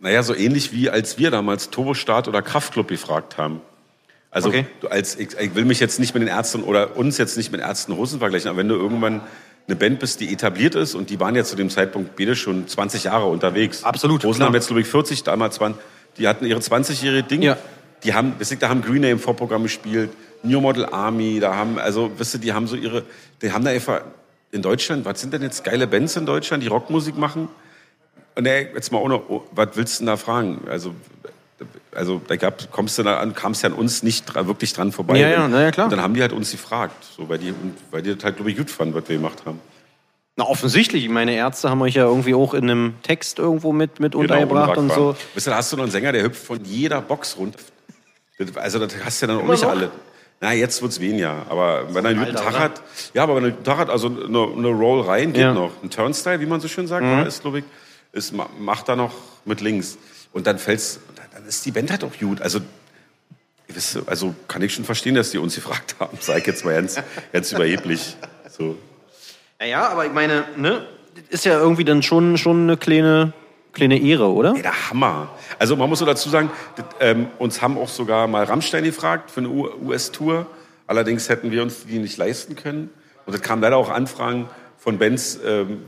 Naja, 0.00 0.22
so 0.22 0.34
ähnlich 0.34 0.72
wie 0.72 0.90
als 0.90 1.18
wir 1.18 1.30
damals 1.30 1.70
Turbostart 1.70 2.28
oder 2.28 2.42
Kraftclub 2.42 2.88
gefragt 2.88 3.38
haben. 3.38 3.60
Also 4.30 4.48
Okay. 4.48 4.66
du 4.80 4.88
als 4.88 5.16
ich, 5.18 5.38
ich 5.38 5.54
will 5.54 5.64
mich 5.64 5.80
jetzt 5.80 6.00
nicht 6.00 6.12
mit 6.12 6.22
den 6.22 6.28
Ärzten 6.28 6.62
oder 6.62 6.96
uns 6.96 7.18
jetzt 7.18 7.36
nicht 7.36 7.52
mit 7.52 7.60
Ärzten 7.60 7.96
Hosen 7.96 8.18
vergleichen, 8.18 8.48
aber 8.48 8.58
wenn 8.58 8.68
du 8.68 8.74
irgendwann 8.74 9.20
eine 9.66 9.76
Band 9.76 10.00
bist, 10.00 10.20
die 10.20 10.32
etabliert 10.32 10.74
ist 10.74 10.94
und 10.94 11.08
die 11.08 11.20
waren 11.20 11.34
ja 11.36 11.44
zu 11.44 11.56
dem 11.56 11.70
Zeitpunkt 11.70 12.16
beide 12.16 12.36
schon 12.36 12.68
20 12.68 13.04
Jahre 13.04 13.26
unterwegs. 13.26 13.84
Absolut, 13.84 14.24
Hosen 14.24 14.38
klar. 14.38 14.48
haben 14.48 14.54
jetzt 14.54 14.66
glaube 14.66 14.82
ich 14.82 14.88
40, 14.88 15.22
damals 15.22 15.60
waren 15.60 15.74
die 16.18 16.28
hatten 16.28 16.44
ihre 16.44 16.60
20-jährige 16.60 17.22
Ding. 17.24 17.42
Ja. 17.42 17.56
Die 18.04 18.14
haben, 18.14 18.34
wisst 18.38 18.52
ihr, 18.52 18.58
da 18.58 18.68
haben 18.68 18.82
Green 18.82 19.02
Day 19.02 19.10
im 19.10 19.18
Vorprogramm 19.18 19.62
gespielt, 19.62 20.10
New 20.44 20.60
Model 20.60 20.86
Army, 20.86 21.40
da 21.40 21.54
haben 21.56 21.78
also, 21.78 22.10
wisst 22.16 22.34
ihr, 22.34 22.40
die 22.40 22.52
haben 22.52 22.66
so 22.66 22.76
ihre, 22.76 23.02
die 23.42 23.50
haben 23.52 23.64
da 23.64 23.70
einfach 23.70 24.02
in 24.52 24.62
Deutschland, 24.62 25.04
was 25.04 25.20
sind 25.20 25.32
denn 25.32 25.42
jetzt 25.42 25.64
geile 25.64 25.86
Bands 25.86 26.16
in 26.16 26.26
Deutschland, 26.26 26.62
die 26.62 26.68
Rockmusik 26.68 27.16
machen? 27.18 27.48
Und 28.36 28.46
ey, 28.46 28.68
jetzt 28.74 28.92
mal 28.92 28.98
ohne, 28.98 29.16
oh, 29.28 29.42
was 29.52 29.68
willst 29.74 29.96
du 29.96 30.02
denn 30.02 30.06
da 30.08 30.16
fragen? 30.16 30.60
Also, 30.68 30.94
also 31.94 32.20
da 32.26 32.36
gab, 32.36 32.70
kommst 32.70 32.98
du 32.98 33.02
da 33.02 33.18
an, 33.18 33.34
kamst 33.34 33.62
ja 33.62 33.68
an 33.70 33.74
uns 33.74 34.02
nicht 34.02 34.28
dra- 34.28 34.46
wirklich 34.46 34.72
dran 34.72 34.92
vorbei. 34.92 35.18
Ja, 35.18 35.28
ja, 35.28 35.48
na 35.48 35.62
ja, 35.62 35.70
klar. 35.70 35.86
Und 35.86 35.92
dann 35.92 36.02
haben 36.02 36.14
die 36.14 36.20
halt 36.20 36.32
uns 36.32 36.50
gefragt, 36.50 37.04
so, 37.16 37.28
weil 37.28 37.38
die, 37.38 37.54
weil 37.90 38.02
die 38.02 38.14
das 38.14 38.24
halt, 38.24 38.36
glaube 38.36 38.50
ich, 38.50 38.56
gut 38.56 38.70
fanden, 38.70 38.94
was 38.94 39.08
wir 39.08 39.16
gemacht 39.16 39.44
haben. 39.46 39.60
Na, 40.36 40.44
offensichtlich. 40.46 41.08
Meine 41.08 41.34
Ärzte 41.34 41.70
haben 41.70 41.80
euch 41.82 41.94
ja 41.94 42.04
irgendwie 42.06 42.34
auch 42.34 42.54
in 42.54 42.64
einem 42.68 42.94
Text 43.04 43.38
irgendwo 43.38 43.72
mit, 43.72 44.00
mit 44.00 44.16
untergebracht 44.16 44.76
und 44.76 44.92
so. 44.92 45.14
Weißt 45.34 45.46
du, 45.46 45.50
da 45.50 45.56
hast 45.56 45.72
du 45.72 45.76
noch 45.76 45.84
einen 45.84 45.92
Sänger, 45.92 46.10
der 46.10 46.24
hüpft 46.24 46.44
von 46.44 46.64
jeder 46.64 47.00
Box 47.00 47.36
runter. 47.38 47.60
Also, 48.56 48.80
das 48.80 48.92
hast 49.04 49.22
du 49.22 49.26
ja 49.26 49.32
dann 49.32 49.44
auch 49.44 49.48
nicht 49.48 49.62
noch? 49.62 49.70
alle. 49.70 49.90
Na, 50.44 50.52
jetzt 50.52 50.82
wird's 50.82 51.00
weniger. 51.00 51.46
Aber 51.48 51.94
wenn 51.94 52.04
er 52.04 52.10
einen 52.10 52.18
guten 52.18 52.36
Alter, 52.36 52.42
Tag 52.44 52.52
oder? 52.54 52.60
hat, 52.64 52.82
ja, 53.14 53.22
aber 53.22 53.36
wenn 53.36 53.44
er 53.44 53.46
einen 53.46 53.52
guten 53.54 53.64
Tag 53.64 53.78
hat, 53.78 53.88
also 53.88 54.08
eine, 54.08 54.26
eine 54.26 54.68
Roll 54.68 55.00
rein 55.00 55.32
geht 55.32 55.40
Ja. 55.40 55.52
Mhm. 55.52 55.56
noch. 55.58 55.70
Ein 55.82 55.88
Turnstyle, 55.88 56.38
wie 56.40 56.44
man 56.44 56.60
so 56.60 56.68
schön 56.68 56.86
sagt, 56.86 57.02
war, 57.02 57.26
ist, 57.26 57.40
glaube 57.40 57.60
ich, 57.60 57.64
ist, 58.12 58.34
ma- 58.34 58.50
macht 58.58 58.90
er 58.90 58.96
noch 58.96 59.14
mit 59.46 59.62
links. 59.62 59.96
Und 60.34 60.46
dann 60.46 60.58
fällt's, 60.58 61.00
dann 61.32 61.46
ist 61.46 61.64
die 61.64 61.70
Band 61.70 61.90
halt 61.90 62.04
auch 62.04 62.12
gut. 62.20 62.42
Also, 62.42 62.58
ihr 63.68 63.74
wisst, 63.74 63.98
also 64.06 64.34
kann 64.46 64.60
ich 64.60 64.74
schon 64.74 64.84
verstehen, 64.84 65.14
dass 65.14 65.30
die 65.30 65.38
uns 65.38 65.54
gefragt 65.54 65.96
haben. 66.00 66.18
Sag 66.20 66.36
ich 66.40 66.46
jetzt 66.46 66.62
mal 66.62 66.74
ganz, 66.74 66.96
ganz 67.32 67.50
überheblich. 67.50 68.14
So. 68.50 68.76
Naja, 69.58 69.88
aber 69.88 70.04
ich 70.04 70.12
meine, 70.12 70.44
ne, 70.58 70.86
das 71.14 71.24
ist 71.30 71.44
ja 71.46 71.58
irgendwie 71.58 71.84
dann 71.84 72.02
schon, 72.02 72.36
schon 72.36 72.64
eine 72.64 72.76
kleine, 72.76 73.32
kleine 73.74 73.98
Ehre, 73.98 74.32
oder? 74.32 74.54
Ey, 74.56 74.62
der 74.62 74.90
Hammer. 74.90 75.28
Also 75.58 75.76
man 75.76 75.88
muss 75.88 75.98
so 75.98 76.06
dazu 76.06 76.28
sagen, 76.28 76.50
das, 76.76 76.86
ähm, 77.00 77.26
uns 77.38 77.60
haben 77.60 77.76
auch 77.76 77.88
sogar 77.88 78.26
mal 78.26 78.44
Rammstein 78.44 78.84
gefragt 78.84 79.30
für 79.30 79.40
eine 79.40 79.48
US-Tour. 79.50 80.46
Allerdings 80.86 81.28
hätten 81.28 81.50
wir 81.50 81.62
uns 81.62 81.84
die 81.86 81.98
nicht 81.98 82.16
leisten 82.16 82.56
können. 82.56 82.90
Und 83.26 83.34
es 83.34 83.42
kamen 83.42 83.62
leider 83.62 83.76
auch 83.76 83.90
Anfragen 83.90 84.48
von 84.78 84.98
Bands, 84.98 85.38
ähm, 85.46 85.82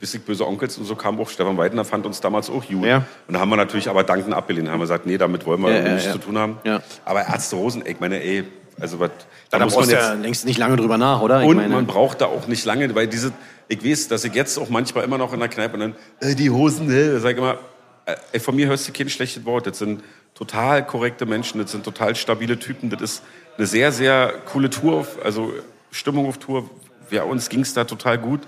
Bissig 0.00 0.24
Böse 0.24 0.46
Onkels 0.46 0.78
und 0.78 0.86
so 0.86 0.94
kam 0.94 1.20
auch. 1.20 1.28
Stefan 1.28 1.58
Weidner 1.58 1.84
fand 1.84 2.06
uns 2.06 2.20
damals 2.20 2.48
auch 2.48 2.66
gut. 2.66 2.86
Ja. 2.86 3.04
Und 3.28 3.34
da 3.34 3.40
haben 3.40 3.50
wir 3.50 3.56
natürlich 3.56 3.88
aber 3.90 4.02
dankend 4.02 4.32
abgelehnt. 4.32 4.66
Da 4.66 4.72
haben 4.72 4.78
wir 4.80 4.84
gesagt, 4.84 5.04
nee, 5.04 5.18
damit 5.18 5.44
wollen 5.44 5.60
wir 5.60 5.70
Ja, 5.70 5.86
ja, 5.86 5.92
nichts 5.94 6.10
zu 6.10 6.18
tun 6.18 6.38
haben. 6.38 6.56
Aber 7.04 7.20
Ärzte 7.26 7.56
Rosen, 7.56 7.84
ey, 7.84 7.92
ich 7.92 8.00
meine, 8.00 8.22
ey, 8.22 8.44
also 8.80 8.98
was, 8.98 9.10
da, 9.50 9.58
Da 9.58 9.64
muss 9.66 9.74
man 9.74 9.90
jetzt... 9.90 9.92
ja 9.92 10.12
längst 10.14 10.46
nicht 10.46 10.58
lange 10.58 10.76
drüber 10.76 10.96
nach, 10.96 11.20
oder? 11.20 11.42
Ich 11.42 11.48
Und 11.48 11.56
meine, 11.58 11.74
man 11.74 11.86
braucht 11.86 12.22
da 12.22 12.26
auch 12.26 12.46
nicht 12.46 12.64
lange, 12.64 12.94
weil 12.94 13.08
diese, 13.08 13.32
ich 13.70 13.84
weiß, 13.84 14.08
dass 14.08 14.24
ich 14.24 14.34
jetzt 14.34 14.58
auch 14.58 14.68
manchmal 14.68 15.04
immer 15.04 15.16
noch 15.16 15.32
in 15.32 15.38
der 15.38 15.48
Kneipe 15.48 15.74
und 15.74 15.80
dann, 15.80 15.94
äh, 16.20 16.34
die 16.34 16.50
Hosen, 16.50 16.90
äh, 16.90 17.20
sag 17.20 17.32
ich 17.32 17.38
immer, 17.38 17.58
äh, 18.04 18.16
ey, 18.32 18.40
von 18.40 18.56
mir 18.56 18.66
hörst 18.66 18.88
du 18.88 18.92
kein 18.92 19.08
schlechtes 19.08 19.44
Wort. 19.44 19.66
Das 19.66 19.78
sind 19.78 20.02
total 20.34 20.84
korrekte 20.84 21.24
Menschen, 21.24 21.60
das 21.60 21.70
sind 21.70 21.84
total 21.84 22.16
stabile 22.16 22.58
Typen, 22.58 22.90
das 22.90 23.00
ist 23.00 23.22
eine 23.56 23.66
sehr, 23.66 23.92
sehr 23.92 24.34
coole 24.52 24.70
Tour, 24.70 24.98
auf, 24.98 25.24
also 25.24 25.52
Stimmung 25.92 26.26
auf 26.26 26.38
Tour. 26.38 26.68
Ja, 27.10 27.22
uns 27.22 27.48
ging's 27.48 27.72
da 27.72 27.84
total 27.84 28.18
gut. 28.18 28.40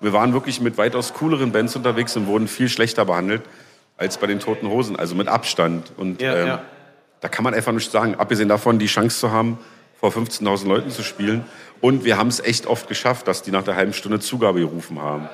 Wir 0.00 0.12
waren 0.12 0.32
wirklich 0.32 0.60
mit 0.60 0.78
weitaus 0.78 1.12
cooleren 1.12 1.50
Bands 1.50 1.74
unterwegs 1.74 2.16
und 2.16 2.28
wurden 2.28 2.46
viel 2.46 2.68
schlechter 2.68 3.04
behandelt 3.04 3.42
als 3.96 4.18
bei 4.18 4.28
den 4.28 4.38
Toten 4.38 4.68
Hosen, 4.68 4.94
also 4.94 5.16
mit 5.16 5.26
Abstand. 5.26 5.92
Und 5.96 6.22
Ja, 6.22 6.36
ähm, 6.36 6.46
ja. 6.46 6.62
da 7.20 7.28
kann 7.28 7.42
man 7.42 7.52
einfach 7.52 7.72
nichts 7.72 7.90
sagen. 7.90 8.14
Abgesehen 8.14 8.48
davon, 8.48 8.78
die 8.78 8.86
Chance 8.86 9.18
zu 9.18 9.32
haben, 9.32 9.58
vor 9.98 10.10
15.000 10.10 10.68
Leuten 10.68 10.90
zu 10.90 11.02
spielen. 11.02 11.44
Und 11.80 12.04
wir 12.04 12.16
haben 12.18 12.28
es 12.28 12.40
echt 12.40 12.66
oft 12.66 12.88
geschafft, 12.88 13.28
dass 13.28 13.42
die 13.42 13.50
nach 13.50 13.62
der 13.62 13.76
halben 13.76 13.92
Stunde 13.92 14.18
Zugabe 14.20 14.60
gerufen 14.60 15.00
haben. 15.00 15.28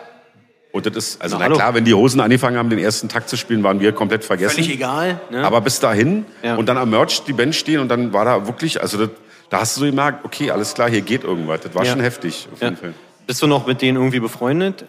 Und 0.72 0.86
das 0.86 0.96
ist, 0.96 1.22
also 1.22 1.38
Na, 1.38 1.48
na, 1.48 1.54
klar, 1.54 1.74
wenn 1.74 1.84
die 1.84 1.94
Hosen 1.94 2.20
angefangen 2.20 2.56
haben, 2.58 2.68
den 2.68 2.80
ersten 2.80 3.08
Takt 3.08 3.28
zu 3.28 3.36
spielen, 3.36 3.62
waren 3.62 3.78
wir 3.80 3.92
komplett 3.92 4.24
vergessen. 4.24 4.56
völlig 4.56 4.70
egal. 4.74 5.20
Ne? 5.30 5.44
Aber 5.44 5.60
bis 5.60 5.78
dahin 5.80 6.26
Ja. 6.42 6.56
und 6.56 6.66
dann 6.66 6.76
am 6.76 6.90
Merch 6.90 7.22
die 7.24 7.32
Band 7.32 7.54
stehen 7.54 7.78
und 7.80 7.88
dann 7.88 8.12
war 8.12 8.24
da 8.24 8.46
wirklich, 8.46 8.80
also 8.82 8.98
das, 8.98 9.10
da 9.50 9.60
hast 9.60 9.76
du 9.76 9.80
so 9.80 9.86
gemerkt, 9.86 10.24
okay, 10.24 10.50
alles 10.50 10.74
klar, 10.74 10.90
hier 10.90 11.00
geht 11.02 11.22
irgendwas. 11.22 11.60
Das 11.60 11.74
war 11.76 11.84
Ja. 11.84 11.92
schon 11.92 12.00
heftig, 12.00 12.48
auf 12.52 12.60
ja. 12.60 12.68
jeden 12.68 12.76
Fall. 12.78 12.94
Bist 13.26 13.40
du 13.40 13.46
noch 13.46 13.66
mit 13.66 13.80
denen 13.82 13.96
irgendwie 13.98 14.18
befreundet? 14.20 14.84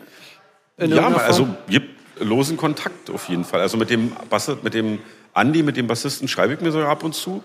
In 0.78 0.91
Ja, 0.91 1.08
also 1.15 1.48
gibt 1.70 1.89
losen 2.20 2.58
Kontakt 2.58 3.10
auf 3.12 3.30
jeden 3.30 3.46
Fall. 3.46 3.62
Also 3.62 3.78
mit 3.78 3.89
dem 3.91 4.12
Bass, 4.30 4.52
mit 4.63 4.74
dem 4.74 5.00
Andi, 5.34 5.62
mit 5.63 5.78
dem 5.78 5.86
Bassisten 5.88 6.28
schreibe 6.28 6.54
ich 6.54 6.62
mir 6.62 6.72
so 6.72 6.82
ab 6.82 7.04
und 7.04 7.13
zu. 7.13 7.44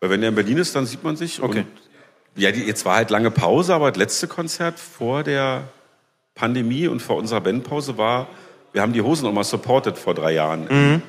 Weil 0.00 0.10
wenn 0.10 0.20
der 0.20 0.28
in 0.28 0.34
Berlin 0.36 0.58
ist, 0.58 0.76
dann 0.76 0.86
sieht 0.86 1.02
man 1.02 1.16
sich. 1.16 1.42
Okay. 1.42 1.60
Und 1.60 1.66
ja, 2.36 2.50
die, 2.52 2.62
jetzt 2.64 2.84
war 2.84 2.96
halt 2.96 3.10
lange 3.10 3.30
Pause, 3.30 3.74
aber 3.74 3.90
das 3.90 3.98
letzte 3.98 4.26
Konzert 4.28 4.78
vor 4.78 5.22
der 5.22 5.64
Pandemie 6.34 6.88
und 6.88 7.00
vor 7.00 7.16
unserer 7.16 7.40
Bandpause 7.40 7.96
war, 7.98 8.26
wir 8.72 8.82
haben 8.82 8.92
die 8.92 9.02
Hosen 9.02 9.24
nochmal 9.24 9.44
supported 9.44 9.96
vor 9.98 10.14
drei 10.14 10.32
Jahren. 10.32 10.66
Mhm. 10.68 11.02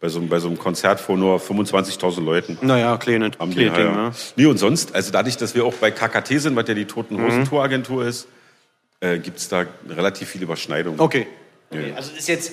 Bei, 0.00 0.08
so, 0.08 0.18
einem- 0.18 0.28
bei 0.28 0.40
so 0.40 0.48
einem 0.48 0.58
Konzert 0.58 0.98
vor 0.98 1.16
nur 1.16 1.38
25.000 1.38 2.24
Leuten. 2.24 2.58
Naja, 2.62 2.96
kleine, 2.96 3.30
Haben 3.38 3.52
kleine 3.52 3.70
die, 3.70 3.76
Ding, 3.76 3.86
ja, 3.86 3.92
ne? 4.08 4.12
Nee, 4.34 4.46
und 4.46 4.58
sonst, 4.58 4.92
also 4.96 5.12
dadurch, 5.12 5.36
dass 5.36 5.54
wir 5.54 5.64
auch 5.64 5.74
bei 5.74 5.92
KKT 5.92 6.40
sind, 6.40 6.56
was 6.56 6.66
ja 6.66 6.74
die 6.74 6.86
Toten 6.86 7.16
Mhm. 7.16 7.24
Hosen 7.26 7.44
Touragentur 7.44 8.04
ist, 8.04 8.26
äh, 8.98 9.18
gibt 9.20 9.38
es 9.38 9.48
da 9.48 9.64
relativ 9.88 10.28
viel 10.30 10.42
Überschneidung. 10.42 10.98
Okay. 10.98 11.28
Ja. 11.70 11.78
okay. 11.78 11.92
Also 11.96 12.10
ist 12.18 12.26
jetzt, 12.26 12.52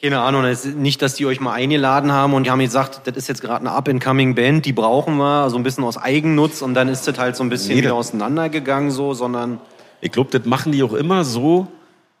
Keine 0.00 0.20
Ahnung, 0.20 0.44
nicht, 0.76 1.00
dass 1.00 1.14
die 1.14 1.24
euch 1.24 1.40
mal 1.40 1.52
eingeladen 1.54 2.12
haben 2.12 2.34
und 2.34 2.44
die 2.44 2.50
haben 2.50 2.58
gesagt, 2.58 3.00
das 3.04 3.16
ist 3.16 3.28
jetzt 3.28 3.40
gerade 3.40 3.60
eine 3.60 3.70
up-and-coming 3.70 4.34
Band, 4.34 4.66
die 4.66 4.74
brauchen 4.74 5.16
wir, 5.16 5.48
so 5.48 5.56
ein 5.56 5.62
bisschen 5.62 5.84
aus 5.84 5.96
Eigennutz 5.96 6.60
und 6.60 6.74
dann 6.74 6.88
ist 6.88 7.08
das 7.08 7.18
halt 7.18 7.34
so 7.34 7.42
ein 7.42 7.48
bisschen 7.48 7.76
Nee, 7.76 7.82
wieder 7.82 7.94
auseinandergegangen 7.94 8.90
so, 8.90 9.14
sondern 9.14 9.58
Ich 10.02 10.12
glaube, 10.12 10.36
das 10.38 10.46
machen 10.46 10.72
die 10.72 10.82
auch 10.82 10.92
immer 10.92 11.24
so, 11.24 11.68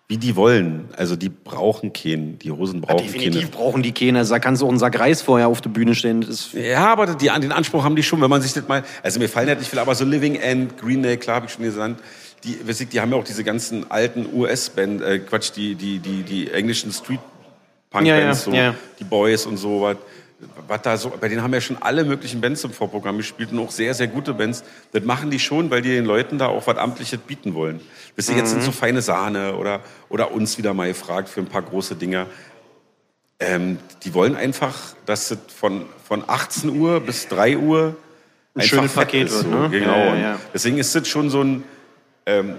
wie 0.08 0.16
die 0.16 0.36
wollen. 0.36 0.88
Also 0.96 1.16
die 1.16 1.28
brauchen 1.28 1.92
keinen, 1.92 2.38
die 2.38 2.50
Hosen 2.50 2.80
brauchen 2.80 3.04
definitiv 3.04 3.42
keine. 3.42 3.52
brauchen 3.52 3.82
die 3.82 3.92
keine. 3.92 4.20
Also 4.20 4.34
Da 4.34 4.38
kannst 4.38 4.62
du 4.62 4.66
auch 4.66 4.70
einen 4.70 4.78
Sack 4.78 4.98
Reis 4.98 5.20
vorher 5.20 5.48
auf 5.48 5.60
der 5.60 5.70
Bühne 5.70 5.94
stellen. 5.94 6.24
Ja, 6.52 6.86
aber 6.86 7.06
die, 7.14 7.26
den 7.26 7.52
Anspruch 7.52 7.82
haben 7.84 7.96
die 7.96 8.04
schon, 8.04 8.20
wenn 8.22 8.30
man 8.30 8.40
sich 8.40 8.52
das 8.52 8.68
mal, 8.68 8.84
also 9.02 9.18
mir 9.18 9.28
fallen 9.28 9.48
halt 9.48 9.58
nicht 9.58 9.68
viel, 9.68 9.80
aber 9.80 9.94
so 9.94 10.04
Living 10.04 10.36
End, 10.36 10.78
Green 10.78 11.02
Day, 11.02 11.16
klar, 11.16 11.36
habe 11.36 11.46
ich 11.46 11.52
schon 11.52 11.64
gesagt, 11.64 12.00
die, 12.44 12.56
die 12.86 13.00
haben 13.00 13.10
ja 13.10 13.18
auch 13.18 13.24
diese 13.24 13.42
ganzen 13.42 13.90
alten 13.90 14.26
US-Band, 14.32 15.02
äh, 15.02 15.18
Quatsch, 15.18 15.50
die, 15.56 15.74
die, 15.74 15.98
die, 15.98 16.22
die 16.22 16.50
englischen 16.52 16.92
Street-Punk-Bands, 16.92 17.35
Ja, 18.04 18.34
so, 18.34 18.50
die 18.98 19.04
Boys 19.04 19.46
und 19.46 19.56
so, 19.56 19.80
was, 19.82 19.96
was 20.68 20.82
da 20.82 20.96
so, 20.96 21.12
bei 21.18 21.28
denen 21.28 21.42
haben 21.42 21.54
ja 21.54 21.60
schon 21.62 21.78
alle 21.80 22.04
möglichen 22.04 22.40
Bands 22.42 22.62
im 22.64 22.72
Vorprogramm 22.72 23.16
gespielt 23.16 23.52
und 23.52 23.58
auch 23.60 23.70
sehr, 23.70 23.94
sehr 23.94 24.06
gute 24.06 24.34
Bands. 24.34 24.64
Das 24.92 25.02
machen 25.04 25.30
die 25.30 25.38
schon, 25.38 25.70
weil 25.70 25.80
die 25.80 25.88
den 25.90 26.04
Leuten 26.04 26.36
da 26.38 26.48
auch 26.48 26.66
was 26.66 26.76
Amtliches 26.76 27.20
bieten 27.20 27.54
wollen. 27.54 27.80
Wisst 28.16 28.28
ihr, 28.30 28.36
jetzt 28.36 28.48
Mhm. 28.48 28.60
sind 28.60 28.62
so 28.64 28.72
feine 28.72 29.00
Sahne 29.00 29.56
oder, 29.56 29.80
oder 30.10 30.32
uns 30.32 30.58
wieder 30.58 30.74
mal 30.74 30.88
gefragt 30.88 31.28
für 31.30 31.40
ein 31.40 31.46
paar 31.46 31.62
große 31.62 31.94
Dinger. 31.94 32.26
Ähm, 33.38 33.78
die 34.04 34.14
wollen 34.14 34.34
einfach, 34.36 34.74
dass 35.04 35.30
es 35.30 35.38
von, 35.54 35.84
von 36.06 36.24
18 36.26 36.70
Uhr 36.78 37.00
bis 37.00 37.28
3 37.28 37.58
Uhr 37.58 37.96
ein 38.54 38.62
schönes 38.62 38.92
Paket 38.94 39.30
wird, 39.30 39.46
ne? 39.50 39.68
Genau. 39.70 39.92
Ja, 39.96 40.04
ja, 40.06 40.16
ja. 40.16 40.40
Deswegen 40.54 40.78
ist 40.78 40.94
das 40.94 41.06
schon 41.06 41.28
so 41.28 41.42
ein, 41.42 41.62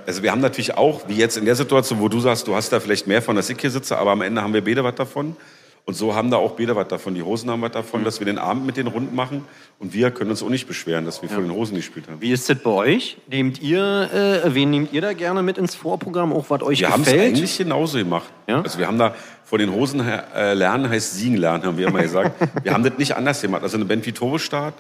also 0.05 0.23
wir 0.23 0.31
haben 0.31 0.39
natürlich 0.41 0.75
auch, 0.77 1.01
wie 1.09 1.15
jetzt 1.15 1.35
in 1.37 1.43
der 1.45 1.55
Situation, 1.55 1.99
wo 1.99 2.07
du 2.07 2.19
sagst, 2.21 2.47
du 2.47 2.55
hast 2.55 2.69
da 2.71 2.79
vielleicht 2.79 3.05
mehr 3.05 3.21
von, 3.21 3.35
dass 3.35 3.49
ich 3.49 3.59
hier 3.59 3.69
sitze, 3.69 3.97
aber 3.97 4.11
am 4.11 4.21
Ende 4.21 4.41
haben 4.41 4.53
wir 4.53 4.63
beide 4.63 4.83
was 4.83 4.95
davon. 4.95 5.35
Und 5.83 5.93
so 5.93 6.15
haben 6.15 6.29
da 6.31 6.35
auch 6.37 6.51
beide 6.51 6.75
was 6.75 6.87
davon. 6.89 7.15
Die 7.15 7.21
Hosen 7.23 7.49
haben 7.49 7.61
was 7.61 7.69
Mhm. 7.69 7.73
davon, 7.73 8.03
dass 8.03 8.19
wir 8.19 8.25
den 8.25 8.37
Abend 8.37 8.65
mit 8.65 8.75
denen 8.77 8.87
rund 8.89 9.13
machen. 9.15 9.45
Und 9.79 9.93
wir 9.93 10.11
können 10.11 10.29
uns 10.31 10.43
auch 10.43 10.49
nicht 10.49 10.67
beschweren, 10.67 11.05
dass 11.05 11.21
wir 11.21 11.29
vor 11.29 11.41
den 11.41 11.51
Hosen 11.51 11.75
gespielt 11.75 12.07
haben. 12.09 12.19
wie 12.21 12.31
ist 12.31 12.49
das 12.49 12.57
bei 12.59 12.69
euch? 12.69 13.17
Nehmt 13.29 13.61
ihr, 13.61 14.09
äh, 14.43 14.53
wen 14.53 14.69
nehmt 14.69 14.91
ihr 14.93 14.99
da 15.01 15.13
gerne 15.13 15.43
mit 15.43 15.57
ins 15.57 15.75
Vorprogramm, 15.75 16.33
auch 16.33 16.45
was 16.49 16.61
euch 16.61 16.79
Wir 16.81 16.89
haben 16.89 17.03
es 17.03 17.07
gefällt? 17.09 17.35
eigentlich 17.35 17.57
genauso 17.57 17.97
gemacht. 17.97 18.27
Ja? 18.47 18.61
Also 18.61 18.79
wir 18.79 18.87
haben 18.87 18.97
da 18.99 19.15
vor 19.45 19.59
den 19.59 19.71
Hosen 19.73 20.03
her- 20.03 20.25
äh, 20.35 20.53
lernen 20.53 20.89
heißt 20.89 21.15
siegen 21.15 21.37
lernen, 21.37 21.63
haben 21.65 21.77
wir 21.77 21.87
immer 21.87 22.01
gesagt. 22.01 22.31
wir 22.63 22.73
haben 22.73 22.83
das 22.83 22.97
nicht 22.97 23.15
anders 23.15 23.41
gemacht. 23.41 23.63
Also 23.63 23.77
eine 23.77 23.85
Band 23.85 24.05
wie 24.05 24.11
Turbostart 24.11 24.73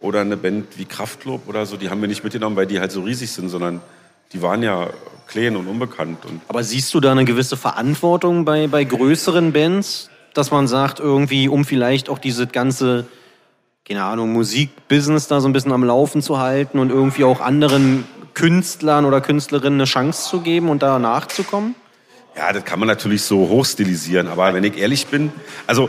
oder 0.00 0.20
eine 0.20 0.36
Band 0.36 0.78
wie 0.78 0.84
Kraftklub 0.84 1.48
oder 1.48 1.66
so, 1.66 1.76
die 1.76 1.90
haben 1.90 2.00
wir 2.00 2.06
nicht 2.08 2.22
mitgenommen, 2.22 2.54
weil 2.54 2.66
die 2.66 2.78
halt 2.78 2.92
so 2.92 3.00
riesig 3.02 3.32
sind, 3.32 3.48
sondern 3.48 3.80
die 4.34 4.42
waren 4.42 4.62
ja 4.62 4.88
klein 5.26 5.56
und 5.56 5.66
unbekannt. 5.66 6.18
Und 6.26 6.42
Aber 6.48 6.62
siehst 6.62 6.92
du 6.92 7.00
da 7.00 7.12
eine 7.12 7.24
gewisse 7.24 7.56
Verantwortung 7.56 8.44
bei, 8.44 8.66
bei 8.66 8.84
größeren 8.84 9.52
Bands, 9.52 10.10
dass 10.34 10.50
man 10.50 10.68
sagt, 10.68 11.00
irgendwie, 11.00 11.48
um 11.48 11.64
vielleicht 11.64 12.08
auch 12.10 12.18
diese 12.18 12.46
ganze, 12.46 13.06
keine 13.88 14.02
Ahnung, 14.04 14.32
Musikbusiness 14.32 15.28
da 15.28 15.40
so 15.40 15.48
ein 15.48 15.52
bisschen 15.52 15.72
am 15.72 15.84
Laufen 15.84 16.20
zu 16.20 16.38
halten 16.38 16.78
und 16.78 16.90
irgendwie 16.90 17.24
auch 17.24 17.40
anderen 17.40 18.04
Künstlern 18.34 19.04
oder 19.04 19.20
Künstlerinnen 19.20 19.78
eine 19.80 19.84
Chance 19.86 20.28
zu 20.28 20.40
geben 20.40 20.68
und 20.68 20.82
da 20.82 20.98
nachzukommen? 20.98 21.74
ja, 22.36 22.52
das 22.52 22.64
kann 22.64 22.80
man 22.80 22.88
natürlich 22.88 23.22
so 23.22 23.48
hochstilisieren, 23.48 24.26
aber 24.26 24.52
wenn 24.54 24.64
ich 24.64 24.76
ehrlich 24.76 25.06
bin, 25.06 25.30
also 25.68 25.88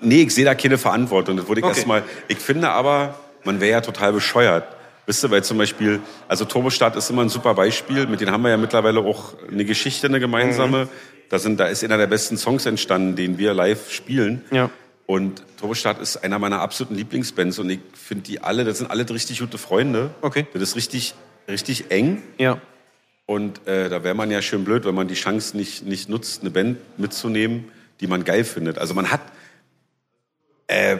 nee, 0.00 0.22
ich 0.22 0.34
sehe 0.34 0.46
da 0.46 0.54
keine 0.54 0.78
Verantwortung. 0.78 1.36
Das 1.36 1.46
wurde 1.46 1.60
ich 1.60 1.66
Okay. 1.66 1.74
erstmal. 1.76 2.04
Ich 2.28 2.38
finde 2.38 2.70
aber, 2.70 3.16
man 3.44 3.60
wäre 3.60 3.72
ja 3.72 3.80
total 3.82 4.14
bescheuert. 4.14 4.64
Wisst 5.06 5.24
ihr, 5.24 5.30
weil 5.30 5.42
zum 5.42 5.58
Beispiel, 5.58 6.00
also 6.28 6.44
Turbostart 6.44 6.96
ist 6.96 7.10
immer 7.10 7.22
ein 7.22 7.28
super 7.28 7.54
Beispiel. 7.54 8.06
Mit 8.06 8.20
denen 8.20 8.30
haben 8.30 8.42
wir 8.42 8.50
ja 8.50 8.56
mittlerweile 8.56 9.00
auch 9.00 9.34
eine 9.50 9.64
Geschichte, 9.64 10.06
eine 10.06 10.20
gemeinsame. 10.20 10.88
Da, 11.28 11.38
sind, 11.38 11.58
da 11.58 11.66
ist 11.66 11.82
einer 11.82 11.98
der 11.98 12.06
besten 12.06 12.36
Songs 12.36 12.66
entstanden, 12.66 13.16
den 13.16 13.38
wir 13.38 13.54
live 13.54 13.90
spielen. 13.90 14.44
Ja. 14.50 14.70
Und 15.06 15.42
Turbostart 15.58 16.00
ist 16.00 16.18
einer 16.18 16.38
meiner 16.38 16.60
absoluten 16.60 16.94
Lieblingsbands 16.94 17.58
und 17.58 17.68
ich 17.70 17.80
finde 17.92 18.24
die 18.24 18.40
alle, 18.40 18.64
das 18.64 18.78
sind 18.78 18.90
alle 18.90 19.08
richtig 19.10 19.40
gute 19.40 19.58
Freunde. 19.58 20.10
Okay. 20.20 20.46
Das 20.52 20.62
ist 20.62 20.76
richtig, 20.76 21.14
richtig 21.48 21.90
eng. 21.90 22.22
Ja. 22.38 22.60
Und 23.26 23.66
äh, 23.66 23.88
da 23.88 24.04
wäre 24.04 24.14
man 24.14 24.30
ja 24.30 24.42
schön 24.42 24.64
blöd, 24.64 24.84
wenn 24.84 24.94
man 24.94 25.08
die 25.08 25.14
Chance 25.14 25.56
nicht, 25.56 25.84
nicht 25.84 26.08
nutzt, 26.08 26.42
eine 26.42 26.50
Band 26.50 26.78
mitzunehmen, 26.98 27.70
die 28.00 28.06
man 28.06 28.24
geil 28.24 28.44
findet. 28.44 28.78
Also 28.78 28.94
man 28.94 29.10
hat, 29.10 29.20
äh, 30.66 30.98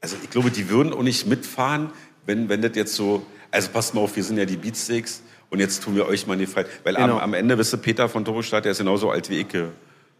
also 0.00 0.16
ich 0.22 0.30
glaube, 0.30 0.50
die 0.50 0.68
würden 0.68 0.92
auch 0.92 1.02
nicht 1.02 1.26
mitfahren, 1.26 1.90
wenn, 2.28 2.48
wenn 2.48 2.60
das 2.62 2.72
jetzt 2.74 2.94
so, 2.94 3.24
also 3.50 3.70
passt 3.70 3.94
mal 3.94 4.02
auf, 4.02 4.14
wir 4.14 4.22
sind 4.22 4.36
ja 4.36 4.44
die 4.44 4.58
Beatsteaks 4.58 5.22
und 5.50 5.60
jetzt 5.60 5.82
tun 5.82 5.96
wir 5.96 6.06
euch 6.06 6.26
mal 6.26 6.36
die 6.36 6.46
Freiheit. 6.46 6.68
Weil 6.84 6.94
Genau. 6.94 7.14
am, 7.14 7.20
am 7.20 7.34
Ende, 7.34 7.56
wisst 7.56 7.72
ihr, 7.74 7.78
Peter 7.78 8.08
von 8.08 8.24
Turbostart, 8.24 8.66
der 8.66 8.72
ist 8.72 8.78
genauso 8.78 9.10
alt 9.10 9.30
wie 9.30 9.40
Icke. 9.40 9.70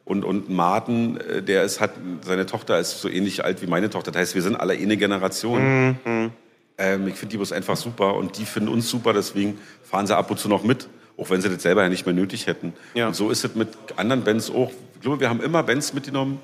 Und, 0.07 0.25
und 0.25 0.49
Martin, 0.49 1.19
äh, 1.19 1.43
der 1.43 1.65
ist, 1.65 1.81
hat, 1.81 1.93
seine 2.23 2.47
Tochter 2.47 2.79
ist 2.79 3.03
so 3.03 3.11
ähnlich 3.11 3.45
alt 3.45 3.61
wie 3.61 3.67
meine 3.67 3.91
Tochter. 3.91 4.11
Das 4.11 4.21
heißt, 4.23 4.35
wir 4.35 4.43
sind 4.43 4.57
alle 4.57 4.73
eine 4.73 4.97
Generation. 4.97 5.97
Mhm. 6.05 6.31
Ähm, 6.79 7.09
ich 7.09 7.17
finde 7.17 7.33
die 7.33 7.37
bloß 7.37 7.53
einfach 7.53 7.77
super 7.77 8.15
und 8.17 8.39
die 8.39 8.47
finden 8.47 8.71
uns 8.71 8.89
super, 8.89 9.13
deswegen 9.13 9.59
fahren 9.85 10.07
sie 10.07 10.17
ab 10.17 10.31
und 10.31 10.39
zu 10.39 10.49
noch 10.49 10.63
mit, 10.63 10.89
auch 11.19 11.29
wenn 11.29 11.43
sie 11.43 11.51
das 11.51 11.63
selber 11.63 11.83
ja 11.83 11.91
nicht 11.91 12.07
mehr 12.07 12.15
nötig 12.15 12.47
hätten. 12.47 12.73
Ja. 12.95 13.09
Und 13.09 13.17
so 13.17 13.29
ist 13.29 13.45
es 13.45 13.55
mit 13.55 13.69
anderen 13.97 14.25
Bands 14.25 14.51
auch. 14.51 14.71
Ich 14.95 15.01
glaube, 15.03 15.21
wir 15.21 15.29
haben 15.29 15.43
immer 15.43 15.63
Bands 15.63 15.93
mitgenommen, 15.93 16.41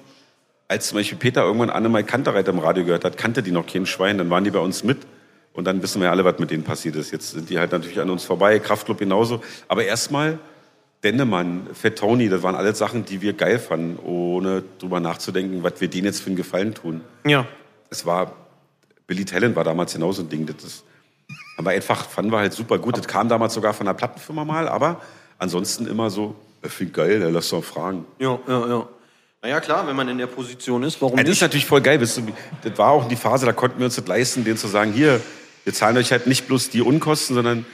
als 0.69 0.89
zum 0.89 0.99
Beispiel 0.99 1.17
Peter 1.17 1.43
irgendwann 1.43 1.71
Annemai 1.71 2.03
Kantereit 2.03 2.49
im 2.49 2.59
Radio 2.59 2.85
gehört 2.85 3.05
hat, 3.05 3.17
kannte 3.17 3.43
die 3.43 3.53
noch 3.53 3.67
kein 3.67 3.87
Schwein, 3.87 4.19
dann 4.19 4.29
waren 4.29 4.45
die 4.45 4.51
bei 4.51 4.59
uns 4.59 4.85
mit 4.85 4.99
und 5.55 5.65
dann 5.65 5.83
wissen 5.83 6.03
wir 6.03 6.11
alle, 6.11 6.25
was 6.25 6.39
mit 6.39 6.51
denen 6.51 6.63
passiert 6.65 6.97
ist. 6.97 7.11
Jetzt 7.13 7.31
sind 7.31 7.49
die 7.49 7.59
halt 7.59 7.73
natürlich 7.73 7.99
an 8.01 8.11
uns 8.11 8.25
vorbei, 8.25 8.59
Kraftclub 8.59 8.99
genauso. 8.99 9.41
Aber 9.69 9.85
erstmal 9.85 10.39
Dennemann, 11.03 11.69
Fat 11.75 11.97
Tony, 11.97 12.29
das 12.29 12.43
waren 12.43 12.55
alles 12.55 12.79
Sachen, 12.79 13.05
die 13.05 13.21
wir 13.23 13.33
geil 13.35 13.59
fanden, 13.59 13.99
ohne 14.05 14.63
drüber 14.79 15.01
nachzudenken, 15.01 15.63
was 15.63 15.81
wir 15.81 15.89
denen 15.89 16.07
jetzt 16.07 16.21
für 16.21 16.27
einen 16.29 16.37
Gefallen 16.37 16.75
tun 16.75 17.01
Ja. 17.27 17.47
es 17.91 18.05
war, 18.07 18.33
Billy 19.07 19.25
Talent 19.25 19.55
war 19.55 19.65
damals 19.65 19.93
genauso 19.93 20.23
ein 20.23 20.29
Ding. 20.29 20.47
Das 20.47 20.65
ist, 20.65 20.85
haben 21.59 21.65
wir 21.67 21.73
einfach, 21.73 22.09
fanden 22.09 22.33
wir 22.33 22.39
halt 22.39 22.53
super 22.55 22.79
gut. 22.79 22.97
Das 22.99 23.07
kam 23.07 23.29
damals 23.29 23.55
sogar 23.55 23.75
von 23.75 23.87
der 23.87 23.95
Plattenfirma 23.95 24.45
mal, 24.45 24.67
aber 24.69 25.01
ansonsten 25.39 25.87
immer 25.87 26.09
so, 26.11 26.35
ich 26.65 26.73
finde 26.73 26.93
geil, 26.95 27.29
lass 27.33 27.51
doch 27.51 27.63
fragen. 27.63 28.07
Ja, 28.19 28.39
ja, 28.49 28.67
ja. 28.67 28.89
Naja, 29.43 29.61
klar, 29.61 29.87
wenn 29.87 29.95
man 29.95 30.09
in 30.09 30.17
der 30.17 30.27
Position 30.27 30.83
ist, 30.85 31.03
warum 31.03 31.19
Ja, 31.19 31.23
das 31.23 31.33
ist 31.33 31.37
nicht? 31.37 31.43
natürlich 31.43 31.67
voll 31.67 31.83
geil. 31.83 31.99
Das 31.99 32.19
war 32.79 32.89
auch 32.93 33.07
die 33.07 33.17
Phase, 33.17 33.45
da 33.45 33.53
konnten 33.53 33.79
wir 33.79 33.85
uns 33.85 33.97
das 33.97 34.07
leisten, 34.07 34.43
denen 34.43 34.57
zu 34.57 34.69
sagen, 34.69 34.93
hier, 34.95 35.21
wir 35.65 35.73
zahlen 35.73 35.97
euch 35.97 36.12
halt 36.12 36.27
nicht 36.27 36.47
bloß 36.47 36.71
die 36.71 36.83
Unkosten, 36.83 37.35
sondern 37.35 37.67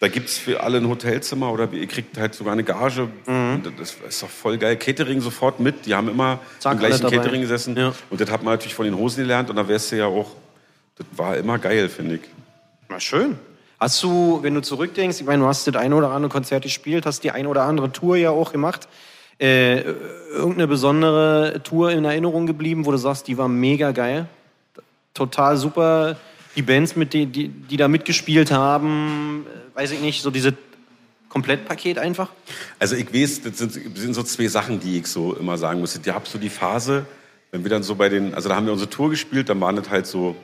da 0.00 0.08
gibt's 0.08 0.38
für 0.38 0.62
alle 0.62 0.78
ein 0.78 0.88
Hotelzimmer 0.88 1.52
oder 1.52 1.70
ihr 1.72 1.86
kriegt 1.86 2.16
halt 2.16 2.34
sogar 2.34 2.54
eine 2.54 2.64
Gage. 2.64 3.08
Und 3.26 3.64
Das 3.78 3.96
ist 4.08 4.22
doch 4.22 4.30
voll 4.30 4.56
geil. 4.56 4.76
Catering 4.76 5.20
sofort 5.20 5.60
mit. 5.60 5.84
Die 5.84 5.94
haben 5.94 6.08
immer 6.08 6.38
Zack, 6.58 6.74
im 6.74 6.78
gleichen. 6.78 7.10
Catering 7.10 7.42
gesessen. 7.42 7.76
Ja. 7.76 7.92
Und 8.08 8.20
das 8.20 8.30
hat 8.30 8.42
man 8.42 8.54
natürlich 8.54 8.74
von 8.74 8.86
den 8.86 8.96
Hosen 8.96 9.24
gelernt. 9.24 9.50
Und 9.50 9.56
da 9.56 9.68
wärst 9.68 9.92
du 9.92 9.96
ja 9.96 10.06
auch, 10.06 10.30
das 10.96 11.06
war 11.16 11.36
immer 11.36 11.58
geil, 11.58 11.90
finde 11.90 12.14
ich. 12.14 12.22
Na 12.88 12.98
schön. 12.98 13.38
Hast 13.78 14.02
du, 14.02 14.38
wenn 14.42 14.54
du 14.54 14.62
zurückdenkst, 14.62 15.20
ich 15.20 15.26
meine, 15.26 15.42
du 15.42 15.48
hast 15.48 15.66
das 15.66 15.76
eine 15.76 15.94
oder 15.94 16.10
andere 16.10 16.30
Konzert 16.30 16.62
gespielt, 16.62 17.04
hast 17.04 17.22
die 17.22 17.30
eine 17.30 17.48
oder 17.48 17.62
andere 17.62 17.92
Tour 17.92 18.16
ja 18.16 18.30
auch 18.30 18.52
gemacht. 18.52 18.88
Äh, 19.38 19.80
irgendeine 20.32 20.66
besondere 20.66 21.60
Tour 21.62 21.90
in 21.90 22.04
Erinnerung 22.06 22.46
geblieben, 22.46 22.86
wo 22.86 22.90
du 22.90 22.98
sagst, 22.98 23.26
die 23.26 23.36
war 23.36 23.48
mega 23.48 23.92
geil. 23.92 24.26
Total 25.12 25.58
super. 25.58 26.16
Die 26.56 26.62
Bands, 26.62 26.96
mit 26.96 27.12
die, 27.12 27.26
die, 27.26 27.48
die 27.48 27.76
da 27.76 27.88
mitgespielt 27.88 28.50
haben, 28.50 29.46
äh, 29.46 29.76
weiß 29.76 29.92
ich 29.92 30.00
nicht, 30.00 30.22
so 30.22 30.30
dieses 30.30 30.52
Komplettpaket 31.28 31.98
einfach. 31.98 32.28
Also 32.78 32.96
ich 32.96 33.12
weiß, 33.14 33.42
das 33.42 33.58
sind, 33.58 33.72
sind 33.72 34.14
so 34.14 34.22
zwei 34.24 34.48
Sachen, 34.48 34.80
die 34.80 34.98
ich 34.98 35.06
so 35.06 35.34
immer 35.34 35.56
sagen 35.58 35.80
muss. 35.80 35.96
Ich 35.96 36.08
habe 36.12 36.26
so 36.28 36.38
die 36.38 36.48
Phase, 36.50 37.06
wenn 37.52 37.62
wir 37.62 37.70
dann 37.70 37.82
so 37.84 37.94
bei 37.94 38.08
den, 38.08 38.34
also 38.34 38.48
da 38.48 38.56
haben 38.56 38.66
wir 38.66 38.72
unsere 38.72 38.90
Tour 38.90 39.10
gespielt, 39.10 39.48
dann 39.48 39.60
waren 39.60 39.76
das 39.76 39.88
halt 39.90 40.06
so, 40.06 40.34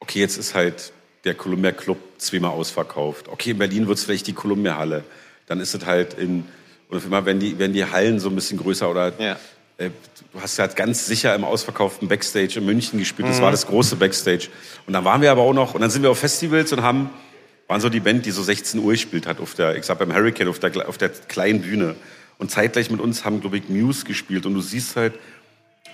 okay, 0.00 0.20
jetzt 0.20 0.36
ist 0.36 0.54
halt 0.54 0.92
der 1.24 1.34
Columbia 1.34 1.72
Club 1.72 1.98
zweimal 2.18 2.50
ausverkauft. 2.50 3.28
Okay, 3.28 3.50
in 3.50 3.58
Berlin 3.58 3.86
wird 3.86 3.98
es 3.98 4.04
vielleicht 4.04 4.26
die 4.26 4.32
Columbia 4.32 4.76
Halle. 4.76 5.04
Dann 5.46 5.60
ist 5.60 5.74
es 5.74 5.86
halt 5.86 6.14
in, 6.14 6.44
und 6.88 6.96
auf 6.96 7.04
einmal 7.04 7.24
werden 7.24 7.38
die, 7.40 7.58
werden 7.58 7.72
die 7.72 7.84
Hallen 7.84 8.18
so 8.18 8.28
ein 8.28 8.34
bisschen 8.34 8.58
größer 8.58 8.90
oder 8.90 9.12
Ja. 9.20 9.36
äh, 9.78 9.90
du 10.32 10.40
hast 10.40 10.58
halt 10.58 10.76
ganz 10.76 11.06
sicher 11.06 11.34
im 11.34 11.44
ausverkauften 11.44 12.08
Backstage 12.08 12.58
in 12.58 12.66
München 12.66 12.98
gespielt. 12.98 13.28
Das 13.28 13.40
war 13.40 13.50
das 13.50 13.66
große 13.66 13.96
Backstage. 13.96 14.48
Und 14.86 14.92
dann 14.92 15.04
waren 15.04 15.22
wir 15.22 15.30
aber 15.30 15.42
auch 15.42 15.54
noch, 15.54 15.74
und 15.74 15.80
dann 15.80 15.90
sind 15.90 16.02
wir 16.02 16.10
auf 16.10 16.18
Festivals 16.18 16.72
und 16.72 16.82
haben, 16.82 17.10
waren 17.68 17.80
so 17.80 17.88
die 17.88 18.00
Band, 18.00 18.26
die 18.26 18.30
so 18.30 18.42
16 18.42 18.80
Uhr 18.80 18.92
gespielt 18.92 19.26
hat 19.26 19.40
auf 19.40 19.54
der, 19.54 19.76
ich 19.76 19.84
sag 19.84 19.98
beim 19.98 20.14
Hurricane, 20.14 20.48
auf 20.48 20.58
der, 20.58 20.88
auf 20.88 20.98
der 20.98 21.08
kleinen 21.08 21.62
Bühne. 21.62 21.96
Und 22.38 22.50
zeitgleich 22.50 22.90
mit 22.90 23.00
uns 23.00 23.24
haben, 23.24 23.40
glaube 23.40 23.56
ich, 23.56 23.68
Muse 23.68 24.04
gespielt. 24.04 24.44
Und 24.44 24.54
du 24.54 24.60
siehst 24.60 24.96
halt, 24.96 25.14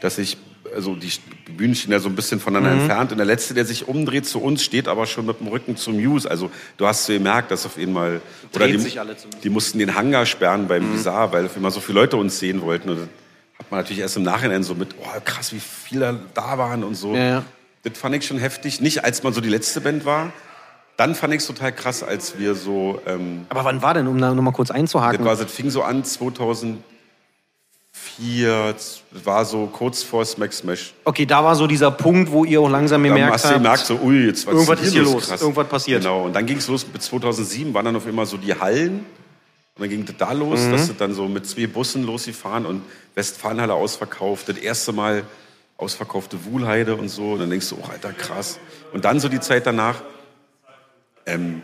dass 0.00 0.16
sich, 0.16 0.36
also 0.74 0.96
die 0.96 1.12
Bühnen 1.56 1.76
stehen 1.76 1.92
ja 1.92 2.00
so 2.00 2.08
ein 2.08 2.16
bisschen 2.16 2.40
voneinander 2.40 2.80
entfernt. 2.80 3.12
Und 3.12 3.18
der 3.18 3.26
Letzte, 3.26 3.54
der 3.54 3.64
sich 3.64 3.86
umdreht 3.86 4.26
zu 4.26 4.42
uns, 4.42 4.64
steht 4.64 4.88
aber 4.88 5.06
schon 5.06 5.24
mit 5.24 5.38
dem 5.38 5.46
Rücken 5.46 5.76
zum 5.76 6.02
Muse. 6.02 6.28
Also 6.28 6.50
du 6.78 6.86
hast 6.88 7.04
so 7.04 7.12
gemerkt, 7.12 7.52
dass 7.52 7.64
auf 7.64 7.78
einmal... 7.78 8.20
Oder 8.52 8.66
Dreht 8.66 8.84
die, 8.84 8.98
die 9.44 9.50
mussten 9.50 9.78
den 9.78 9.94
Hangar 9.94 10.26
sperren 10.26 10.66
beim 10.66 10.92
Visar, 10.92 11.32
weil 11.32 11.46
auf 11.46 11.54
einmal 11.54 11.70
so 11.70 11.78
viele 11.78 12.00
Leute 12.00 12.16
uns 12.16 12.40
sehen 12.40 12.60
wollten. 12.62 12.90
Und 12.90 13.08
hat 13.62 13.70
man 13.70 13.80
natürlich 13.80 14.00
erst 14.00 14.16
im 14.16 14.22
Nachhinein 14.24 14.62
so 14.62 14.74
mit, 14.74 14.94
oh 15.00 15.20
krass, 15.24 15.52
wie 15.52 15.60
viele 15.60 16.18
da 16.34 16.58
waren 16.58 16.82
und 16.84 16.94
so. 16.94 17.14
Ja, 17.14 17.28
ja. 17.28 17.42
Das 17.84 17.98
fand 17.98 18.14
ich 18.14 18.26
schon 18.26 18.38
heftig. 18.38 18.80
Nicht, 18.80 19.04
als 19.04 19.22
man 19.22 19.32
so 19.32 19.40
die 19.40 19.48
letzte 19.48 19.80
Band 19.80 20.04
war. 20.04 20.32
Dann 20.96 21.14
fand 21.14 21.32
ich 21.32 21.40
es 21.40 21.46
total 21.46 21.72
krass, 21.72 22.02
als 22.02 22.38
wir 22.38 22.54
so... 22.54 23.00
Ähm, 23.06 23.46
Aber 23.48 23.64
wann 23.64 23.82
war 23.82 23.94
denn, 23.94 24.06
um 24.06 24.20
da 24.20 24.34
nochmal 24.34 24.52
kurz 24.52 24.68
das, 24.68 24.76
einzuhaken? 24.76 25.24
war, 25.24 25.36
das 25.36 25.50
fing 25.50 25.70
so 25.70 25.82
an 25.82 26.04
2004, 26.04 26.82
2004, 27.92 29.24
war 29.24 29.44
so 29.44 29.66
kurz 29.66 30.02
vor 30.02 30.24
Smack 30.24 30.52
Smash. 30.52 30.92
Okay, 31.04 31.24
da 31.24 31.42
war 31.42 31.56
so 31.56 31.66
dieser 31.66 31.90
Punkt, 31.90 32.30
wo 32.30 32.44
ihr 32.44 32.60
auch 32.60 32.68
langsam 32.68 33.02
Da 33.02 33.08
gemerkt 33.08 33.44
habt, 33.44 33.54
gemerkt, 33.54 33.86
so, 33.86 33.98
ui, 34.02 34.26
jetzt 34.26 34.46
was 34.46 34.54
Irgendwas 34.54 34.80
ist 34.80 34.92
hier 34.92 35.02
los, 35.02 35.30
irgendwas 35.30 35.68
passiert. 35.68 36.02
Genau, 36.02 36.24
und 36.24 36.34
dann 36.34 36.46
ging 36.46 36.58
es 36.58 36.68
los 36.68 36.86
mit 36.92 37.02
2007, 37.02 37.72
waren 37.72 37.86
dann 37.86 37.96
auf 37.96 38.06
immer 38.06 38.26
so 38.26 38.36
die 38.36 38.54
Hallen. 38.54 39.06
Und 39.74 39.80
dann 39.82 39.88
ging 39.88 40.04
das 40.04 40.16
da 40.18 40.32
los, 40.32 40.60
Mhm. 40.60 40.72
dass 40.72 40.86
du 40.88 40.92
dann 40.92 41.14
so 41.14 41.26
mit 41.28 41.46
zwei 41.46 41.66
Bussen 41.66 42.04
losgefahren 42.04 42.66
und 42.66 42.82
Westfalenhalle 43.14 43.74
ausverkauft. 43.74 44.48
Das 44.48 44.58
erste 44.58 44.92
Mal 44.92 45.24
ausverkaufte 45.78 46.44
Wuhlheide 46.44 46.94
und 46.94 47.08
so. 47.08 47.32
Und 47.32 47.40
dann 47.40 47.50
denkst 47.50 47.70
du, 47.70 47.78
oh, 47.82 47.88
Alter, 47.90 48.12
krass. 48.12 48.58
Und 48.92 49.04
dann 49.04 49.18
so 49.18 49.28
die 49.28 49.40
Zeit 49.40 49.66
danach, 49.66 50.02
ähm, 51.26 51.62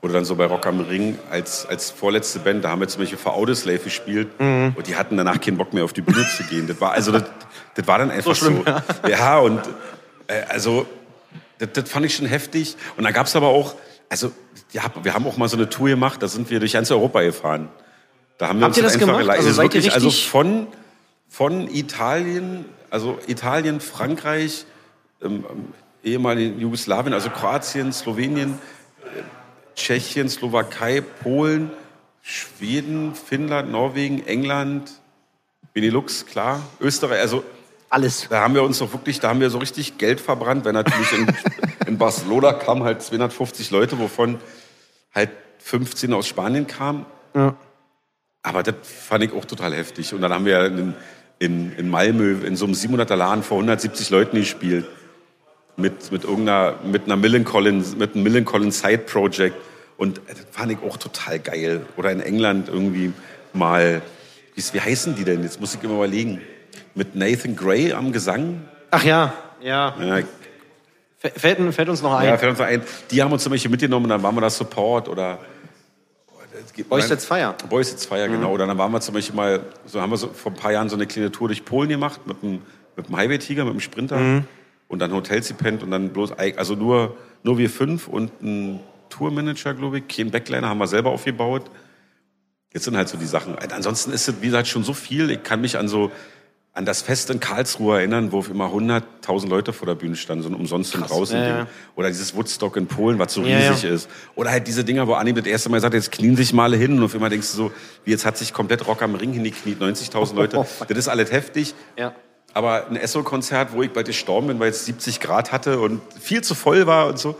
oder 0.00 0.14
dann 0.14 0.24
so 0.24 0.34
bei 0.34 0.46
Rock 0.46 0.66
am 0.66 0.80
Ring 0.80 1.16
als, 1.30 1.64
als 1.66 1.90
vorletzte 1.90 2.40
Band, 2.40 2.64
da 2.64 2.70
haben 2.70 2.80
wir 2.80 2.88
zum 2.88 3.02
Beispiel 3.02 3.18
für 3.18 3.32
Audioslave 3.32 3.78
gespielt 3.78 4.28
Mhm. 4.40 4.72
und 4.76 4.86
die 4.88 4.96
hatten 4.96 5.16
danach 5.16 5.40
keinen 5.40 5.58
Bock 5.58 5.72
mehr 5.74 5.84
auf 5.84 5.92
die 5.92 6.00
Bühne 6.00 6.26
zu 6.36 6.42
gehen. 6.44 6.66
Das 6.66 6.80
war, 6.80 6.92
also 6.92 7.12
das, 7.12 7.24
das 7.74 7.86
war 7.86 7.98
dann 7.98 8.10
einfach 8.10 8.34
so. 8.34 8.46
schlimm, 8.46 8.64
ja. 9.08 9.38
und 9.38 9.60
äh, 10.26 10.42
also 10.48 10.86
das, 11.58 11.68
das 11.72 11.88
fand 11.90 12.06
ich 12.06 12.16
schon 12.16 12.26
heftig. 12.26 12.76
Und 12.96 13.04
da 13.04 13.12
gab 13.12 13.26
es 13.26 13.36
aber 13.36 13.48
auch, 13.48 13.76
also 14.12 14.30
ja, 14.72 14.82
wir 15.02 15.14
haben 15.14 15.26
auch 15.26 15.38
mal 15.38 15.48
so 15.48 15.56
eine 15.56 15.70
Tour 15.70 15.88
gemacht, 15.88 16.22
da 16.22 16.28
sind 16.28 16.50
wir 16.50 16.60
durch 16.60 16.74
ganz 16.74 16.90
Europa 16.90 17.22
gefahren. 17.22 17.70
Da 18.36 18.48
haben 18.48 18.58
wir 18.58 18.66
Habt 18.66 18.76
ihr 18.76 18.84
uns 18.84 18.92
das 18.92 19.02
einfach 19.02 19.18
gemacht? 19.18 19.38
Also 19.38 19.50
seid 19.50 19.70
ihr 19.70 19.74
wirklich, 19.74 19.94
also 19.94 20.10
von, 20.10 20.66
von 21.30 21.66
Italien, 21.74 22.66
also 22.90 23.18
Italien, 23.26 23.80
Frankreich, 23.80 24.66
ähm, 25.22 25.46
ähm, 25.48 25.64
ehemaligen 26.04 26.60
Jugoslawien, 26.60 27.14
also 27.14 27.30
Kroatien, 27.30 27.90
Slowenien, 27.90 28.58
äh, 29.02 29.22
Tschechien, 29.76 30.28
Slowakei, 30.28 31.00
Polen, 31.00 31.70
Schweden, 32.20 33.14
Finnland, 33.14 33.72
Norwegen, 33.72 34.26
England, 34.26 34.92
Benelux, 35.72 36.26
klar, 36.26 36.60
Österreich, 36.80 37.20
also 37.20 37.44
alles. 37.92 38.26
da 38.30 38.40
haben 38.40 38.54
wir 38.54 38.62
uns 38.62 38.78
doch 38.78 38.92
wirklich, 38.92 39.20
da 39.20 39.28
haben 39.28 39.40
wir 39.40 39.50
so 39.50 39.58
richtig 39.58 39.98
Geld 39.98 40.20
verbrannt, 40.20 40.64
weil 40.64 40.72
natürlich 40.72 41.12
in, 41.12 41.26
in 41.86 41.98
Barcelona 41.98 42.52
kamen 42.52 42.84
halt 42.84 43.02
250 43.02 43.70
Leute, 43.70 43.98
wovon 43.98 44.38
halt 45.14 45.30
15 45.58 46.12
aus 46.14 46.26
Spanien 46.26 46.66
kamen. 46.66 47.04
Ja. 47.34 47.54
Aber 48.42 48.62
das 48.62 48.74
fand 48.82 49.24
ich 49.24 49.32
auch 49.32 49.44
total 49.44 49.74
heftig. 49.74 50.14
Und 50.14 50.22
dann 50.22 50.32
haben 50.32 50.46
wir 50.46 50.64
in, 50.66 50.94
in, 51.38 51.72
in 51.76 51.88
Malmö 51.90 52.44
in 52.44 52.56
so 52.56 52.64
einem 52.64 52.74
700er 52.74 53.14
Laden 53.14 53.42
vor 53.42 53.58
170 53.58 54.10
Leuten 54.10 54.36
gespielt. 54.36 54.86
Mit, 55.76 56.12
mit 56.12 56.24
irgendeiner, 56.24 56.74
mit 56.84 57.04
einer 57.04 57.16
Millen 57.16 57.44
Collins, 57.44 57.96
mit 57.96 58.14
einem 58.14 58.24
Millen 58.24 58.44
Collins 58.44 58.80
Side 58.80 58.98
Project. 58.98 59.56
Und 59.96 60.20
das 60.26 60.44
fand 60.50 60.72
ich 60.72 60.78
auch 60.82 60.96
total 60.96 61.38
geil. 61.38 61.86
Oder 61.96 62.10
in 62.10 62.20
England 62.20 62.68
irgendwie 62.68 63.12
mal, 63.52 64.02
wie, 64.54 64.62
wie 64.72 64.80
heißen 64.80 65.14
die 65.14 65.24
denn? 65.24 65.42
Jetzt 65.42 65.60
muss 65.60 65.74
ich 65.74 65.82
immer 65.82 65.94
überlegen. 65.94 66.40
Mit 66.94 67.14
Nathan 67.14 67.56
Gray 67.56 67.92
am 67.92 68.12
Gesang. 68.12 68.62
Ach 68.90 69.04
ja, 69.04 69.32
ja. 69.60 69.94
Ja, 70.00 70.22
Fällt, 71.18 71.74
fällt 71.74 71.88
uns 71.88 72.02
noch 72.02 72.14
ein. 72.14 72.26
ja, 72.26 72.36
fällt 72.36 72.50
uns 72.50 72.60
ein. 72.60 72.82
Die 73.12 73.22
haben 73.22 73.32
uns 73.32 73.44
zum 73.44 73.52
Beispiel 73.52 73.70
mitgenommen, 73.70 74.08
dann 74.08 74.22
waren 74.22 74.34
wir 74.34 74.40
da 74.40 74.50
Support 74.50 75.08
oder. 75.08 75.38
Boys 76.88 77.08
Let's 77.08 77.24
Fire. 77.24 77.54
Boys 77.68 77.92
Let's 77.92 78.06
Fire, 78.06 78.28
genau. 78.28 78.52
Oder 78.52 78.66
dann 78.66 78.76
waren 78.78 78.90
wir 78.92 79.00
zum 79.00 79.14
Beispiel 79.14 79.36
mal, 79.36 79.60
so 79.86 80.00
haben 80.00 80.10
wir 80.10 80.16
so 80.16 80.28
vor 80.28 80.52
ein 80.52 80.56
paar 80.56 80.72
Jahren 80.72 80.88
so 80.88 80.96
eine 80.96 81.06
kleine 81.06 81.30
Tour 81.30 81.48
durch 81.48 81.64
Polen 81.64 81.88
gemacht 81.88 82.26
mit 82.26 82.42
dem, 82.42 82.62
mit 82.96 83.08
dem 83.08 83.16
Highway-Tiger, 83.16 83.64
mit 83.64 83.74
dem 83.74 83.80
Sprinter. 83.80 84.42
Und 84.88 84.98
dann 84.98 85.12
Hotels 85.12 85.48
gepennt 85.48 85.82
und 85.82 85.90
dann 85.90 86.10
bloß, 86.10 86.32
also 86.32 86.74
nur, 86.74 87.16
nur 87.42 87.56
wir 87.56 87.70
fünf 87.70 88.08
und 88.08 88.42
ein 88.42 88.80
Tourmanager, 89.08 89.74
glaube 89.74 89.98
ich. 89.98 90.08
Kein 90.08 90.30
Backliner 90.30 90.68
haben 90.68 90.78
wir 90.78 90.86
selber 90.86 91.10
aufgebaut. 91.10 91.70
Jetzt 92.72 92.84
sind 92.84 92.96
halt 92.96 93.08
so 93.08 93.16
die 93.16 93.26
Sachen. 93.26 93.56
Ansonsten 93.58 94.12
ist 94.12 94.28
es, 94.28 94.40
wie 94.40 94.46
gesagt, 94.46 94.66
schon 94.66 94.82
so 94.82 94.92
viel. 94.92 95.30
Ich 95.30 95.42
kann 95.42 95.60
mich 95.60 95.78
an 95.78 95.88
so, 95.88 96.10
an 96.74 96.86
das 96.86 97.02
Fest 97.02 97.28
in 97.28 97.38
Karlsruhe 97.38 97.98
erinnern, 97.98 98.32
wo 98.32 98.40
immer 98.40 98.68
100.000 98.68 99.46
Leute 99.46 99.74
vor 99.74 99.86
der 99.86 99.94
Bühne 99.94 100.16
standen, 100.16 100.42
so 100.42 100.48
ein 100.48 100.54
umsonst 100.54 100.94
und 100.94 101.08
draußen 101.08 101.36
ja, 101.36 101.44
Ding. 101.44 101.56
ja. 101.56 101.66
Oder 101.96 102.08
dieses 102.08 102.34
Woodstock 102.34 102.76
in 102.78 102.86
Polen, 102.86 103.18
was 103.18 103.34
so 103.34 103.42
riesig 103.42 103.82
ja. 103.82 103.90
ist. 103.90 104.08
Oder 104.36 104.50
halt 104.50 104.66
diese 104.66 104.82
Dinger, 104.82 105.06
wo 105.06 105.12
Anni 105.12 105.34
das 105.34 105.44
erste 105.44 105.68
Mal 105.68 105.80
sagt, 105.80 105.92
jetzt 105.92 106.10
knien 106.12 106.34
sich 106.34 106.54
mal 106.54 106.74
hin 106.74 106.96
und 106.96 107.04
auf 107.04 107.14
immer 107.14 107.28
denkst 107.28 107.50
du 107.50 107.56
so, 107.56 107.72
wie 108.04 108.10
jetzt 108.10 108.24
hat 108.24 108.38
sich 108.38 108.54
komplett 108.54 108.86
Rock 108.86 109.02
am 109.02 109.14
Ring 109.14 109.34
hingekniet, 109.34 109.82
90.000 109.82 110.34
Leute. 110.34 110.66
Das 110.88 110.98
ist 110.98 111.08
alles 111.08 111.30
heftig. 111.30 111.74
Aber 112.54 112.86
ein 112.88 112.96
Esso-Konzert, 112.96 113.72
wo 113.72 113.82
ich 113.82 113.92
bald 113.92 114.06
gestorben 114.06 114.48
bin, 114.48 114.60
weil 114.60 114.70
es 114.70 114.84
70 114.84 115.20
Grad 115.20 115.52
hatte 115.52 115.78
und 115.80 116.00
viel 116.20 116.42
zu 116.42 116.54
voll 116.54 116.86
war 116.86 117.06
und 117.06 117.18
so. 117.18 117.38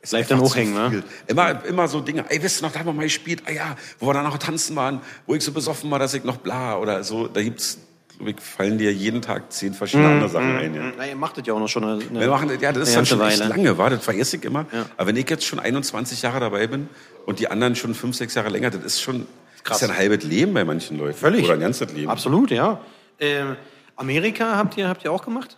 ist 0.00 0.10
Bleibt 0.10 0.30
dann 0.30 0.40
hochhängen, 0.40 0.74
ne? 0.74 1.02
Immer, 1.26 1.64
immer 1.64 1.88
so 1.88 2.00
Dinge. 2.00 2.24
Ey, 2.28 2.42
wisst 2.42 2.60
ihr 2.60 2.66
noch, 2.66 2.72
da 2.72 2.80
haben 2.80 2.86
wir 2.86 2.92
mal 2.92 3.02
gespielt. 3.02 3.42
Ah 3.46 3.52
ja, 3.52 3.76
wo 3.98 4.06
wir 4.06 4.14
dann 4.14 4.24
noch 4.24 4.38
tanzen 4.38 4.76
waren, 4.76 5.00
wo 5.26 5.34
ich 5.34 5.42
so 5.42 5.52
besoffen 5.52 5.90
war, 5.90 5.98
dass 5.98 6.14
ich 6.14 6.24
noch 6.24 6.36
bla 6.36 6.78
oder 6.78 7.02
so. 7.02 7.26
Da 7.26 7.42
gibt's, 7.42 7.78
ich, 8.24 8.40
fallen 8.40 8.78
dir 8.78 8.92
jeden 8.92 9.22
Tag 9.22 9.52
zehn 9.52 9.74
verschiedene 9.74 10.08
andere 10.08 10.28
Sachen 10.28 10.56
ein. 10.56 10.74
Ja. 10.74 10.92
Na, 10.96 11.06
ihr 11.06 11.16
machtet 11.16 11.46
ja 11.46 11.54
auch 11.54 11.58
noch 11.58 11.68
schon 11.68 11.84
eine, 11.84 12.00
Wir 12.10 12.28
machen, 12.28 12.50
ja, 12.60 12.72
das 12.72 12.88
ist 12.88 12.88
eine 12.88 12.96
dann 12.96 13.06
schon 13.06 13.18
ganze 13.18 13.34
echt 13.34 13.40
Weile. 13.40 13.50
lange, 13.50 13.78
war, 13.78 13.90
das 13.90 14.04
vergesse 14.04 14.36
ich 14.36 14.44
immer. 14.44 14.66
Aber 14.96 15.08
wenn 15.08 15.16
ich 15.16 15.28
jetzt 15.28 15.44
schon 15.44 15.58
21 15.58 16.22
Jahre 16.22 16.40
dabei 16.40 16.66
bin 16.66 16.88
und 17.26 17.38
die 17.38 17.48
anderen 17.48 17.76
schon 17.76 17.94
fünf, 17.94 18.16
sechs 18.16 18.34
Jahre 18.34 18.48
länger, 18.48 18.70
das 18.70 18.82
ist 18.84 19.00
schon, 19.00 19.26
Krass. 19.62 19.80
das 19.80 19.82
ist 19.82 19.88
ja 19.88 19.94
ein 19.94 19.98
halbes 19.98 20.24
Leben 20.24 20.54
bei 20.54 20.64
manchen 20.64 20.98
Leuten. 20.98 21.18
Völlig. 21.18 21.44
Oder 21.44 21.54
ein 21.54 21.60
ganzes 21.60 21.92
Leben. 21.92 22.10
Absolut, 22.10 22.50
ja. 22.50 22.80
Ähm, 23.18 23.56
Amerika 23.96 24.56
habt 24.56 24.76
ihr, 24.76 24.88
habt 24.88 25.04
ihr 25.04 25.12
auch 25.12 25.24
gemacht? 25.24 25.56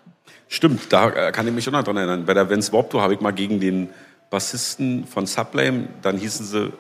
Stimmt, 0.49 0.93
da 0.93 1.11
äh, 1.11 1.33
kann 1.33 1.47
ich 1.47 1.53
mich 1.53 1.65
schon 1.65 1.75
noch 1.75 1.83
dran 1.85 1.97
erinnern. 1.97 2.25
Bei 2.25 2.35
der 2.35 2.49
Vance 2.49 2.73
Warped 2.73 2.93
Tour 2.93 3.03
habe 3.03 3.15
ich 3.15 3.21
mal 3.21 3.33
gegen 3.33 3.61
den 3.61 3.91
Bassisten 4.31 5.07
von 5.07 5.27
Sublime, 5.27 5.89
dann 6.03 6.17
hießen 6.17 6.47
sie 6.47 6.73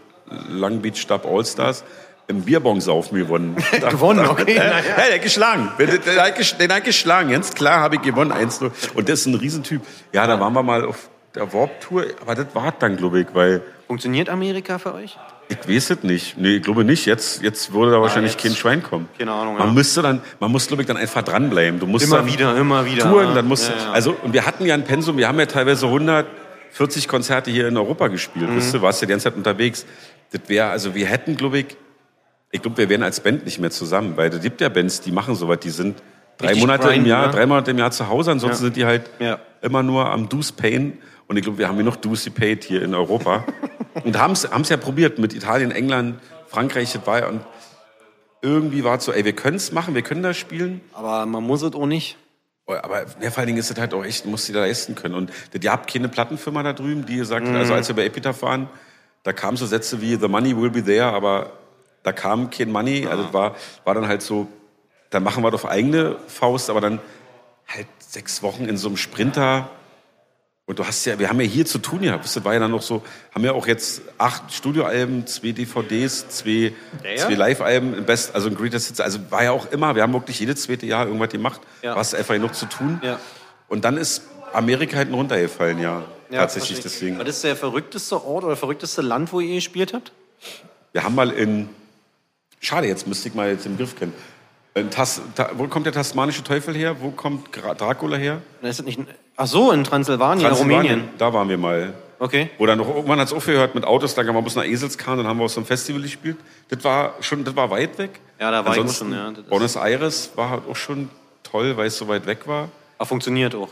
Long 0.50 0.80
Beach 0.80 1.06
Dub 1.06 1.24
All-Stars, 1.26 1.84
im 2.28 2.42
Bierbong 2.42 2.80
saufen 2.80 3.16
gewonnen. 3.18 3.56
Da- 3.80 3.88
Gewonnen, 3.90 4.22
da- 4.24 4.30
okay, 4.30 4.54
Ja, 4.56 4.64
na 4.64 4.78
ja. 4.78 4.84
ja, 4.90 5.06
der 5.06 5.14
hat 5.16 5.22
geschlagen. 5.22 5.72
Den, 5.78 5.86
den, 5.90 6.00
den, 6.02 6.20
hat 6.20 6.60
den 6.60 6.72
hat 6.72 6.84
geschlagen. 6.84 7.30
Ganz 7.30 7.52
klar 7.54 7.80
habe 7.80 7.96
ich 7.96 8.02
gewonnen, 8.02 8.32
1-0. 8.32 8.70
Und 8.94 9.08
das 9.08 9.20
ist 9.20 9.26
ein 9.26 9.34
Riesentyp. 9.34 9.82
Ja, 10.12 10.26
da 10.26 10.38
waren 10.38 10.52
wir 10.52 10.62
mal 10.62 10.84
auf 10.84 11.08
der 11.34 11.52
Warped 11.52 11.80
Tour, 11.82 12.04
aber 12.22 12.34
das 12.34 12.46
war 12.54 12.72
dann, 12.78 12.96
glaube 12.96 13.20
ich, 13.20 13.26
weil 13.34 13.62
Funktioniert 13.86 14.28
Amerika 14.28 14.78
für 14.78 14.94
euch? 14.94 15.16
ich 15.48 15.66
weiß 15.66 15.90
es 15.90 16.02
nicht. 16.02 16.36
Nee, 16.36 16.56
ich 16.56 16.62
glaube 16.62 16.84
nicht. 16.84 17.06
Jetzt, 17.06 17.42
jetzt 17.42 17.72
würde 17.72 17.92
da 17.92 18.00
wahrscheinlich 18.02 18.32
jetzt- 18.34 18.42
kein 18.42 18.54
Schwein 18.54 18.82
kommen. 18.82 19.08
Keine 19.18 19.32
Ahnung, 19.32 19.56
Man 19.56 19.68
ja. 19.68 19.72
müsste 19.72 20.02
dann, 20.02 20.20
man 20.40 20.50
muss, 20.52 20.66
glaube 20.66 20.82
ich, 20.82 20.86
dann 20.88 20.98
einfach 20.98 21.22
dranbleiben. 21.22 21.80
Du 21.80 21.86
musst 21.86 22.04
Immer 22.04 22.18
dann 22.18 22.26
wieder, 22.26 22.54
immer 22.58 22.84
wieder. 22.84 23.04
Touren, 23.10 23.34
dann 23.34 23.46
musst 23.46 23.70
ja, 23.70 23.74
ja. 23.86 23.92
also, 23.92 24.14
und 24.22 24.34
wir 24.34 24.44
hatten 24.44 24.66
ja 24.66 24.74
ein 24.74 24.84
Pensum, 24.84 25.16
wir 25.16 25.26
haben 25.28 25.38
ja 25.38 25.46
teilweise 25.46 25.86
140 25.86 27.08
Konzerte 27.08 27.50
hier 27.50 27.68
in 27.68 27.76
Europa 27.78 28.08
gespielt. 28.08 28.50
Mhm. 28.50 28.56
Wisst 28.56 28.74
du, 28.74 28.82
warst 28.82 29.00
ja 29.00 29.06
die 29.06 29.10
ganze 29.12 29.24
Zeit 29.24 29.36
unterwegs. 29.36 29.86
Das 30.32 30.42
wäre, 30.48 30.68
also 30.68 30.94
wir 30.94 31.06
hätten, 31.06 31.36
glaube 31.38 31.60
ich, 31.60 31.66
ich 32.50 32.62
glaube, 32.62 32.76
wir 32.78 32.88
wären 32.88 33.02
als 33.02 33.20
Band 33.20 33.44
nicht 33.44 33.58
mehr 33.58 33.70
zusammen, 33.70 34.16
weil 34.16 34.32
es 34.32 34.40
gibt 34.40 34.60
ja 34.60 34.68
Bands, 34.68 35.00
die 35.00 35.12
machen 35.12 35.34
sowas, 35.34 35.58
die 35.60 35.70
sind 35.70 36.02
drei 36.38 36.48
Richtig 36.48 36.62
Monate 36.62 36.84
im 36.84 36.88
grinden, 36.90 37.06
Jahr, 37.08 37.26
ne? 37.26 37.32
drei 37.32 37.46
Monate 37.46 37.70
im 37.72 37.78
Jahr 37.78 37.90
zu 37.90 38.08
Hause, 38.08 38.30
ansonsten 38.30 38.62
Ja. 38.62 38.66
sind 38.66 38.76
die 38.76 38.84
halt 38.86 39.10
Ja. 39.18 39.38
immer 39.60 39.82
nur 39.82 40.10
am 40.10 40.28
Deuce 40.28 40.52
Pain. 40.52 40.98
Und 41.26 41.36
ich 41.36 41.42
glaube, 41.42 41.58
wir 41.58 41.68
haben 41.68 41.76
genug 41.76 42.00
Deuce 42.00 42.30
Paid 42.30 42.64
hier 42.64 42.82
in 42.82 42.94
Europa. 42.94 43.44
und 44.04 44.18
haben 44.18 44.32
es 44.32 44.68
ja 44.70 44.76
probiert 44.78 45.18
mit 45.18 45.34
Italien, 45.34 45.70
England, 45.72 46.20
Frankreich, 46.46 46.92
das 46.92 47.06
war 47.06 47.18
ja, 47.20 47.28
und 47.28 47.42
irgendwie 48.40 48.84
war 48.84 48.96
es 48.98 49.04
so, 49.04 49.12
ey, 49.12 49.24
wir 49.24 49.34
können 49.34 49.56
es 49.56 49.72
machen, 49.72 49.94
wir 49.94 50.02
können 50.02 50.22
das 50.22 50.36
spielen. 50.36 50.80
Aber 50.94 51.26
man 51.26 51.42
muss 51.42 51.62
es 51.62 51.74
auch 51.74 51.86
nicht. 51.86 52.16
Oh, 52.66 52.74
Aber 52.74 53.04
ja, 53.20 53.30
vor 53.30 53.38
allen 53.38 53.46
Dingen 53.48 53.58
ist 53.58 53.70
es 53.70 53.78
halt 53.78 53.92
auch 53.94 54.04
echt, 54.04 54.26
muss 54.26 54.46
die 54.46 54.52
da 54.52 54.60
leisten 54.60 54.94
können. 54.94 55.14
Und 55.14 55.32
ihr 55.60 55.72
habt 55.72 55.90
keine 55.92 56.08
Plattenfirma 56.08 56.62
da 56.62 56.72
drüben, 56.72 57.04
die 57.04 57.16
gesagt 57.16 57.48
hat, 57.48 57.54
also 57.56 57.74
als 57.74 57.88
wir 57.88 57.96
bei 57.96 58.04
Epitaph 58.04 58.40
waren, 58.42 58.68
da 59.24 59.32
kamen 59.32 59.56
so 59.56 59.66
Sätze 59.66 60.00
wie 60.00 60.14
The 60.16 60.28
money 60.28 60.56
will 60.56 60.70
be 60.70 60.84
there, 60.84 61.06
aber 61.06 61.52
da 62.02 62.12
kam 62.12 62.50
kein 62.50 62.70
Money. 62.70 63.06
Also 63.06 63.24
es 63.24 63.32
war, 63.32 63.56
war 63.84 63.94
dann 63.94 64.08
halt 64.08 64.22
so, 64.22 64.46
dann 65.10 65.22
machen 65.22 65.42
wir 65.42 65.50
doch 65.50 65.64
eigene 65.64 66.16
Faust, 66.26 66.70
aber 66.70 66.80
dann 66.80 67.00
halt 67.66 67.86
sechs 67.98 68.42
Wochen 68.42 68.64
in 68.64 68.76
so 68.76 68.88
einem 68.88 68.96
Sprinter. 68.96 69.70
Und 70.66 70.78
du 70.78 70.86
hast 70.86 71.06
ja, 71.06 71.18
wir 71.18 71.30
haben 71.30 71.40
ja 71.40 71.46
hier 71.46 71.64
zu 71.64 71.78
tun 71.78 72.02
gehabt. 72.02 72.24
Das 72.24 72.44
war 72.44 72.52
ja 72.52 72.60
dann 72.60 72.70
noch 72.70 72.82
so, 72.82 73.02
haben 73.34 73.42
ja 73.42 73.52
auch 73.52 73.66
jetzt 73.66 74.02
acht 74.18 74.52
Studioalben, 74.52 75.26
zwei 75.26 75.52
DVDs, 75.52 76.28
zwei, 76.28 76.74
Ja, 77.02 77.10
ja. 77.10 77.16
zwei 77.16 77.34
Live-Alben, 77.34 77.94
im 77.94 78.04
Best, 78.04 78.34
also 78.34 78.48
ein 78.48 78.54
Greatest 78.54 78.88
Hits. 78.88 79.00
Also 79.00 79.18
war 79.30 79.42
ja 79.42 79.52
auch 79.52 79.70
immer, 79.72 79.94
wir 79.94 80.02
haben 80.02 80.12
wirklich 80.12 80.38
jedes 80.40 80.62
zweite 80.62 80.84
Jahr 80.84 81.06
irgendwas 81.06 81.30
gemacht. 81.30 81.62
Ja. 81.80 81.94
War 81.94 82.02
es 82.02 82.14
einfach 82.14 82.34
genug 82.34 82.54
zu 82.54 82.66
tun. 82.66 83.00
Ja. 83.02 83.18
Und 83.68 83.86
dann 83.86 83.96
ist 83.96 84.24
Amerika 84.52 84.98
hinten 84.98 85.14
runtergefallen, 85.14 85.78
ja. 85.78 86.04
Tatsächlich 86.30 86.80
deswegen. 86.80 87.18
Was 87.18 87.28
ist 87.28 87.44
der 87.44 87.56
verrückteste 87.56 88.22
Ort 88.22 88.44
oder 88.44 88.56
verrückteste 88.56 89.00
Land, 89.00 89.32
wo 89.32 89.40
ihr 89.40 89.54
gespielt 89.54 89.94
habt? 89.94 90.12
Wir 90.92 91.04
haben 91.04 91.14
mal 91.14 91.30
in, 91.30 91.70
schade, 92.60 92.86
jetzt 92.86 93.06
müsste 93.06 93.28
ich 93.28 93.34
mal 93.34 93.50
jetzt 93.50 93.66
im 93.66 93.76
Griff 93.76 93.96
kennen. 93.96 94.12
In 94.74 94.90
Tas, 94.90 95.20
ta, 95.34 95.50
wo 95.54 95.66
kommt 95.66 95.86
der 95.86 95.92
tasmanische 95.92 96.44
Teufel 96.44 96.74
her? 96.74 96.96
Wo 97.00 97.10
kommt 97.10 97.50
Gra- 97.50 97.74
Dracula 97.74 98.16
her? 98.16 98.42
Ist 98.62 98.78
das 98.78 98.86
nicht, 98.86 99.00
ach 99.36 99.46
so, 99.46 99.72
in 99.72 99.82
Transsilvanien, 99.84 100.52
Rumänien. 100.52 101.08
Da 101.18 101.32
waren 101.32 101.48
wir 101.48 101.58
mal. 101.58 101.94
Okay. 102.20 102.50
Oder 102.58 102.74
noch 102.76 102.88
irgendwann 102.88 103.20
hat 103.20 103.28
es 103.28 103.32
aufgehört 103.32 103.74
mit 103.74 103.84
Autos, 103.84 104.14
kam 104.14 104.26
man 104.26 104.42
bloß 104.42 104.56
nach 104.56 104.64
Eselskahn, 104.64 105.18
dann 105.18 105.26
haben 105.26 105.38
wir 105.38 105.44
auf 105.44 105.52
so 105.52 105.60
einem 105.60 105.66
Festival 105.66 106.02
gespielt. 106.02 106.36
Das 106.68 106.82
war 106.84 107.14
schon, 107.20 107.44
das 107.44 107.54
war 107.54 107.70
weit 107.70 107.96
weg. 107.98 108.20
Ja, 108.40 108.50
da 108.50 108.64
war 108.64 108.72
ich 108.74 108.80
Ansonsten, 108.80 109.12
schon, 109.12 109.34
ja, 109.36 109.42
Buenos 109.48 109.76
Aires 109.76 110.32
war 110.34 110.50
halt 110.50 110.62
auch 110.68 110.76
schon 110.76 111.10
toll, 111.44 111.76
weil 111.76 111.86
es 111.86 111.96
so 111.96 112.08
weit 112.08 112.26
weg 112.26 112.46
war. 112.46 112.68
Aber 112.98 113.06
funktioniert 113.06 113.54
auch. 113.54 113.68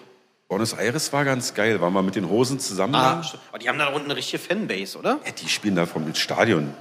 Buenos 0.48 0.74
Aires 0.74 1.12
war 1.12 1.24
ganz 1.24 1.54
geil, 1.54 1.80
waren 1.80 1.92
wir 1.92 2.02
mit 2.02 2.14
den 2.14 2.28
Hosen 2.28 2.60
zusammen. 2.60 2.94
Ah, 2.94 3.20
da. 3.52 3.58
die 3.58 3.68
haben 3.68 3.78
da 3.78 3.88
unten 3.88 4.06
eine 4.06 4.16
richtige 4.16 4.40
Fanbase, 4.40 4.96
oder? 4.96 5.18
Ja, 5.24 5.32
die 5.32 5.48
spielen 5.48 5.74
da 5.74 5.86
vom 5.86 6.14
Stadion. 6.14 6.72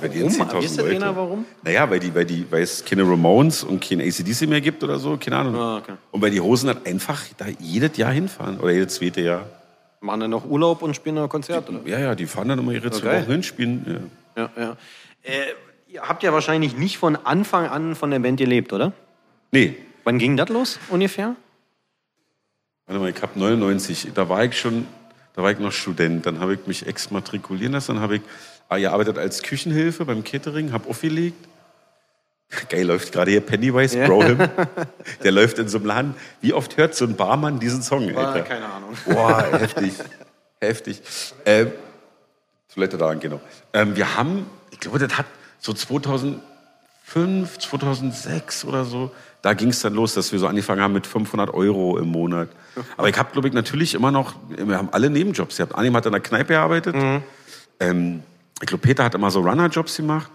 Weil 0.00 0.08
die 0.08 0.20
Warum? 0.22 0.32
10.000 0.32 0.62
Wisst 0.62 0.76
Leute- 0.78 0.96
einer, 0.96 1.16
warum? 1.16 1.44
Naja, 1.62 1.90
weil 1.90 1.98
die, 2.00 2.14
weil 2.14 2.24
die, 2.24 2.46
weil 2.50 2.62
es 2.62 2.84
keine 2.84 3.02
Ramones 3.02 3.62
und 3.64 3.82
kein 3.82 4.00
ACDC 4.00 4.46
mehr 4.48 4.60
gibt 4.60 4.82
oder 4.82 4.98
so, 4.98 5.16
keine 5.18 5.36
Ahnung. 5.36 5.54
Ah, 5.56 5.78
okay. 5.78 5.92
Und 6.10 6.22
weil 6.22 6.30
die 6.30 6.40
Hosen 6.40 6.68
halt 6.68 6.86
einfach 6.86 7.20
da 7.36 7.46
jedes 7.58 7.96
Jahr 7.98 8.12
hinfahren 8.12 8.58
oder 8.58 8.70
jedes 8.72 8.94
zweite 8.94 9.20
Jahr. 9.20 9.46
Machen 10.00 10.20
dann 10.20 10.30
noch 10.30 10.48
Urlaub 10.48 10.82
und 10.82 10.96
spielen 10.96 11.16
noch 11.16 11.28
Konzert, 11.28 11.68
oder? 11.68 11.80
Ja, 11.84 11.98
ja, 11.98 12.14
die 12.14 12.26
fahren 12.26 12.48
dann 12.48 12.58
immer 12.58 12.72
ihre 12.72 12.90
zwei 12.90 13.06
geil. 13.12 13.22
Wochen 13.22 13.32
hin, 13.32 13.42
spielen. 13.42 14.10
Ja. 14.36 14.50
Ja, 14.56 14.62
ja. 14.62 14.76
Äh, 15.22 15.32
ihr 15.88 16.02
habt 16.02 16.22
ja 16.22 16.32
wahrscheinlich 16.32 16.76
nicht 16.76 16.96
von 16.98 17.16
Anfang 17.16 17.66
an 17.66 17.94
von 17.94 18.10
der 18.10 18.18
Band 18.18 18.38
gelebt, 18.38 18.72
oder? 18.72 18.92
Nee, 19.52 19.76
Wann 20.04 20.18
ging 20.18 20.36
das 20.36 20.48
los, 20.48 20.78
ungefähr? 20.88 21.36
warte 22.86 23.00
mal, 23.00 23.10
ich 23.10 23.22
hab 23.22 23.36
99, 23.36 24.08
da 24.14 24.28
war 24.28 24.44
ich 24.44 24.58
schon, 24.58 24.86
da 25.36 25.42
war 25.42 25.52
ich 25.52 25.58
noch 25.60 25.70
Student, 25.70 26.26
dann 26.26 26.40
habe 26.40 26.54
ich 26.54 26.66
mich 26.66 26.86
exmatrikulieren 26.86 27.72
lassen, 27.72 27.94
dann 27.94 28.02
habe 28.02 28.16
ich 28.16 28.22
ah, 28.22 28.26
gearbeitet 28.78 29.18
als 29.18 29.42
Küchenhilfe 29.42 30.04
beim 30.04 30.24
Catering, 30.24 30.72
habe 30.72 30.88
aufgelegt. 30.88 31.48
Geil, 32.68 32.86
läuft 32.86 33.12
gerade 33.12 33.30
hier 33.30 33.40
Pennywise 33.40 33.98
Ja. 33.98 34.06
Broham. 34.06 34.38
Der 35.24 35.32
läuft 35.32 35.58
in 35.58 35.68
so 35.68 35.78
einem 35.78 35.86
Laden. 35.86 36.14
Wie 36.40 36.52
oft 36.52 36.76
hört 36.76 36.94
so 36.94 37.06
ein 37.06 37.16
Barmann 37.16 37.58
diesen 37.58 37.82
Song, 37.82 38.14
Alter? 38.14 38.40
Äh, 38.40 38.42
keine 38.42 38.66
Ahnung. 38.66 38.90
Boah, 39.06 39.46
heftig. 39.52 39.92
heftig. 40.60 41.02
Ähm, 41.46 41.72
Toilette 42.72 42.98
da, 42.98 43.14
genau. 43.14 43.40
Ähm, 43.72 43.96
wir 43.96 44.16
haben, 44.16 44.46
ich 44.70 44.80
glaube, 44.80 44.98
das 44.98 45.16
hat 45.16 45.26
so 45.58 45.72
2005, 45.72 46.38
2006 47.58 48.64
oder 48.66 48.84
so, 48.84 49.10
da 49.42 49.54
ging 49.54 49.70
es 49.70 49.80
dann 49.80 49.94
los, 49.94 50.14
dass 50.14 50.30
wir 50.30 50.38
so 50.38 50.46
angefangen 50.46 50.80
haben 50.80 50.92
mit 50.92 51.06
500 51.06 51.52
Euro 51.52 51.98
im 51.98 52.08
Monat. 52.08 52.48
Aber 52.96 53.08
ich 53.08 53.18
habe, 53.18 53.32
glaube 53.32 53.48
ich, 53.48 53.54
natürlich 53.54 53.94
immer 53.94 54.10
noch, 54.12 54.34
wir 54.48 54.78
haben 54.78 54.88
alle 54.92 55.10
Nebenjobs 55.10 55.56
gehabt. 55.56 55.74
Anim 55.74 55.96
hat 55.96 56.06
in 56.06 56.12
der 56.12 56.20
Kneipe 56.20 56.52
gearbeitet. 56.52 56.94
Ähm, 57.80 58.22
ich 58.62 58.68
glaube, 58.68 58.82
Peter 58.82 59.04
hat 59.04 59.14
immer 59.14 59.30
so 59.30 59.40
Runner-Jobs 59.40 59.96
gemacht. 59.96 60.30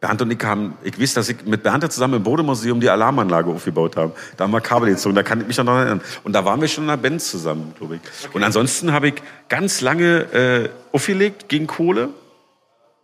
Bernd 0.00 0.22
und 0.22 0.32
ich 0.32 0.42
haben, 0.42 0.74
ich 0.82 1.00
weiß, 1.00 1.14
dass 1.14 1.28
ich 1.28 1.44
mit 1.44 1.62
Bernd 1.62 1.90
zusammen 1.92 2.14
im 2.14 2.22
Bodemuseum 2.22 2.80
die 2.80 2.90
Alarmanlage 2.90 3.50
aufgebaut 3.50 3.96
haben. 3.96 4.12
Da 4.36 4.44
haben 4.44 4.50
wir 4.52 4.60
Kabel 4.60 4.90
gezogen, 4.90 5.14
da 5.14 5.22
kann 5.22 5.40
ich 5.40 5.46
mich 5.46 5.58
noch 5.58 5.76
erinnern. 5.76 6.00
Und 6.24 6.32
da 6.32 6.44
waren 6.44 6.60
wir 6.60 6.66
schon 6.66 6.84
in 6.84 6.90
einer 6.90 7.00
Band 7.00 7.22
zusammen, 7.22 7.74
glaube 7.78 7.96
ich. 7.96 8.34
Und 8.34 8.42
ansonsten 8.42 8.92
habe 8.92 9.08
ich 9.08 9.14
ganz 9.48 9.80
lange 9.80 10.22
äh, 10.32 10.68
aufgelegt 10.92 11.48
gegen 11.48 11.68
Kohle. 11.68 12.08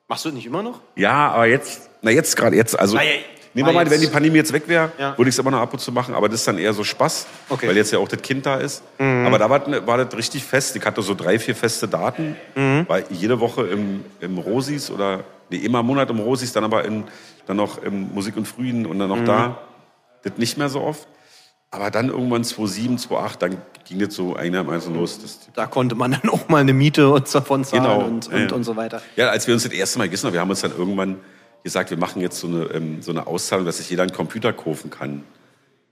Machst 0.09 0.24
du 0.24 0.31
das 0.31 0.37
nicht 0.37 0.47
immer 0.47 0.62
noch? 0.62 0.81
Ja, 0.97 1.31
aber 1.31 1.47
jetzt, 1.47 1.89
na 2.03 2.11
jetzt 2.11 2.37
gerade, 2.37 2.57
jetzt, 2.57 2.79
also, 2.79 2.97
Ah, 2.97 3.03
ja, 3.03 3.11
nehmen 3.55 3.68
wir 3.68 3.72
mal, 3.72 3.90
wenn 3.90 4.01
die 4.01 4.07
Pandemie 4.07 4.36
jetzt 4.38 4.53
weg 4.53 4.64
wäre, 4.66 4.90
Ja. 4.99 5.16
würde 5.18 5.28
ich 5.28 5.34
es 5.34 5.38
immer 5.38 5.51
noch 5.51 5.61
ab 5.61 5.72
und 5.72 5.78
zu 5.80 5.90
machen, 5.92 6.14
aber 6.14 6.28
das 6.28 6.40
ist 6.40 6.49
dann 6.49 6.59
eher 6.59 6.72
so 6.72 6.84
Spaß, 6.84 7.26
Okay. 7.49 7.66
Mhm. 7.66 7.70
weil 7.70 7.76
jetzt 7.76 7.92
ja 7.92 7.99
auch 7.99 8.09
das 8.09 8.22
Kind 8.22 8.46
da 8.46 8.57
ist. 8.57 8.82
Aber 8.99 9.38
da 9.38 9.49
war, 9.51 9.86
war 9.86 10.05
das 10.05 10.16
richtig 10.16 10.44
fest. 10.44 10.76
Ich 10.76 10.84
hatte 10.84 11.03
so 11.03 11.14
drei, 11.14 11.38
vier 11.38 11.55
feste 11.57 11.88
Daten, 11.88 12.36
Mhm. 12.55 12.84
war 12.88 13.01
jede 13.11 13.40
Woche 13.40 13.66
im, 13.66 14.05
im 14.20 14.38
Rosis 14.38 14.90
oder, 14.90 15.24
nee, 15.51 15.59
immer 15.59 15.80
im 15.80 15.86
Monat 15.86 16.11
im 16.11 16.18
Rosis, 16.20 16.53
dann 16.53 16.64
aber 16.64 16.84
in, 16.84 17.05
dann 17.46 17.57
noch 17.57 17.82
im 17.82 18.12
Musik 18.14 18.36
und 18.36 18.46
Frieden 18.46 18.86
und 18.86 18.99
dann 18.99 19.09
noch 19.09 19.20
Mhm. 19.20 19.26
da. 19.26 19.59
Das 20.24 20.32
nicht 20.36 20.59
mehr 20.59 20.68
so 20.68 20.80
oft. 20.82 21.07
Aber 21.70 21.90
dann 21.90 22.09
irgendwann 22.09 22.44
2007, 22.44 22.96
2008, 22.99 23.42
dann 23.42 23.59
ging 23.86 23.99
das 23.99 24.14
so 24.14 24.34
einigermaßen 24.36 24.94
los. 24.94 25.18
Das, 25.20 25.38
Da 25.55 25.66
konnte 25.66 25.94
man 25.94 26.12
dann 26.22 26.30
auch 26.30 26.49
mal 26.49 26.59
eine 26.62 26.72
Miete 26.72 27.11
und 27.11 27.32
davon 27.34 27.62
zahlen 27.64 27.82
Genau, 27.82 28.01
und, 28.05 28.26
und, 28.32 28.51
ja. 28.51 28.57
und 28.57 28.64
so 28.64 28.74
weiter. 28.76 29.03
Ja, 29.16 29.28
als 29.28 29.46
wir 29.46 29.53
uns 29.55 29.64
das 29.64 29.72
erste 29.72 29.99
Mal 29.99 30.05
gegessen 30.05 30.26
haben, 30.26 30.32
wir 30.34 30.40
haben 30.40 30.49
uns 30.51 30.62
dann 30.62 30.72
irgendwann 30.76 31.16
gesagt, 31.65 31.91
wir 31.91 31.97
machen 31.99 32.21
jetzt 32.23 32.39
so 32.41 32.47
eine, 32.47 32.65
ähm, 32.75 33.03
so 33.03 33.11
eine 33.11 33.27
Auszahlung, 33.27 33.67
dass 33.67 33.79
sich 33.79 33.91
jeder 33.91 34.03
einen 34.03 34.13
Computer 34.13 34.53
kaufen 34.53 34.91
kann. 34.91 35.25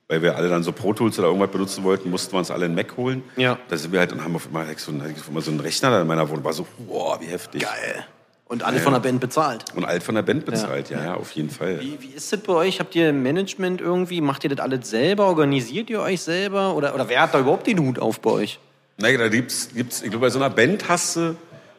Weil 0.08 0.22
wir 0.22 0.36
alle 0.36 0.48
dann 0.48 0.62
so 0.62 0.70
Pro 0.70 0.92
Tools 0.92 1.18
oder 1.18 1.28
irgendwas 1.28 1.50
benutzen 1.50 1.82
wollten, 1.82 2.10
mussten 2.10 2.32
wir 2.32 2.38
uns 2.38 2.50
alle 2.52 2.66
einen 2.66 2.76
Mac 2.76 2.96
holen. 2.96 3.24
Ja. 3.36 3.58
Da 3.68 3.76
sind 3.76 3.90
wir 3.92 3.98
halt 3.98 4.12
und 4.12 4.22
haben 4.22 4.36
auf 4.36 4.46
einmal 4.46 4.66
so, 4.78 4.92
einen- 4.92 5.00
auf 5.02 5.26
einmal 5.28 5.42
so 5.42 5.50
einen 5.50 5.58
Rechner 5.60 5.90
da 5.90 6.00
in 6.02 6.06
meiner 6.06 6.28
Wohnung. 6.28 6.44
War 6.44 6.52
so, 6.52 6.66
wow, 6.86 7.18
wie 7.20 7.26
heftig. 7.26 7.62
Geil. 7.62 8.06
Und 8.48 8.62
alle 8.62 8.78
von 8.78 8.92
der 8.92 9.00
Band 9.00 9.18
bezahlt. 9.18 9.64
Und 9.74 9.84
alt 9.84 10.04
von 10.04 10.14
der 10.14 10.22
Band 10.22 10.44
bezahlt, 10.46 10.88
ja, 10.90 11.02
ja, 11.04 11.14
auf 11.14 11.32
jeden 11.32 11.50
Fall. 11.50 11.80
Wie, 11.80 11.98
wie 12.00 12.10
ist 12.14 12.32
das 12.32 12.38
bei 12.38 12.52
euch? 12.52 12.78
Habt 12.78 12.94
ihr 12.94 13.12
Management 13.12 13.80
irgendwie? 13.80 14.20
Macht 14.20 14.44
ihr 14.44 14.50
das 14.50 14.60
alles 14.60 14.88
selber? 14.88 15.26
Organisiert 15.26 15.90
ihr 15.90 16.00
euch 16.00 16.20
selber? 16.22 16.76
Oder, 16.76 16.94
oder 16.94 17.08
wer 17.08 17.22
hat 17.22 17.34
da 17.34 17.40
überhaupt 17.40 17.66
den 17.66 17.80
Hut 17.80 17.98
auf 17.98 18.20
bei 18.20 18.30
euch? 18.30 18.60
Naja, 18.98 19.18
da 19.18 19.26
gibt's, 19.28 19.70
gibt's, 19.74 20.00
ich 20.02 20.10
glaube, 20.10 20.26
bei 20.26 20.30
so 20.30 20.38
einer 20.38 20.48
Band 20.50 20.88
hast 20.88 21.16
du, 21.16 21.36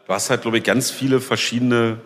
du 0.07 0.13
hast 0.13 0.29
halt, 0.29 0.41
glaube 0.41 0.57
ich, 0.57 0.65
ganz 0.65 0.91
viele 0.91 1.21
verschiedene, 1.21 1.99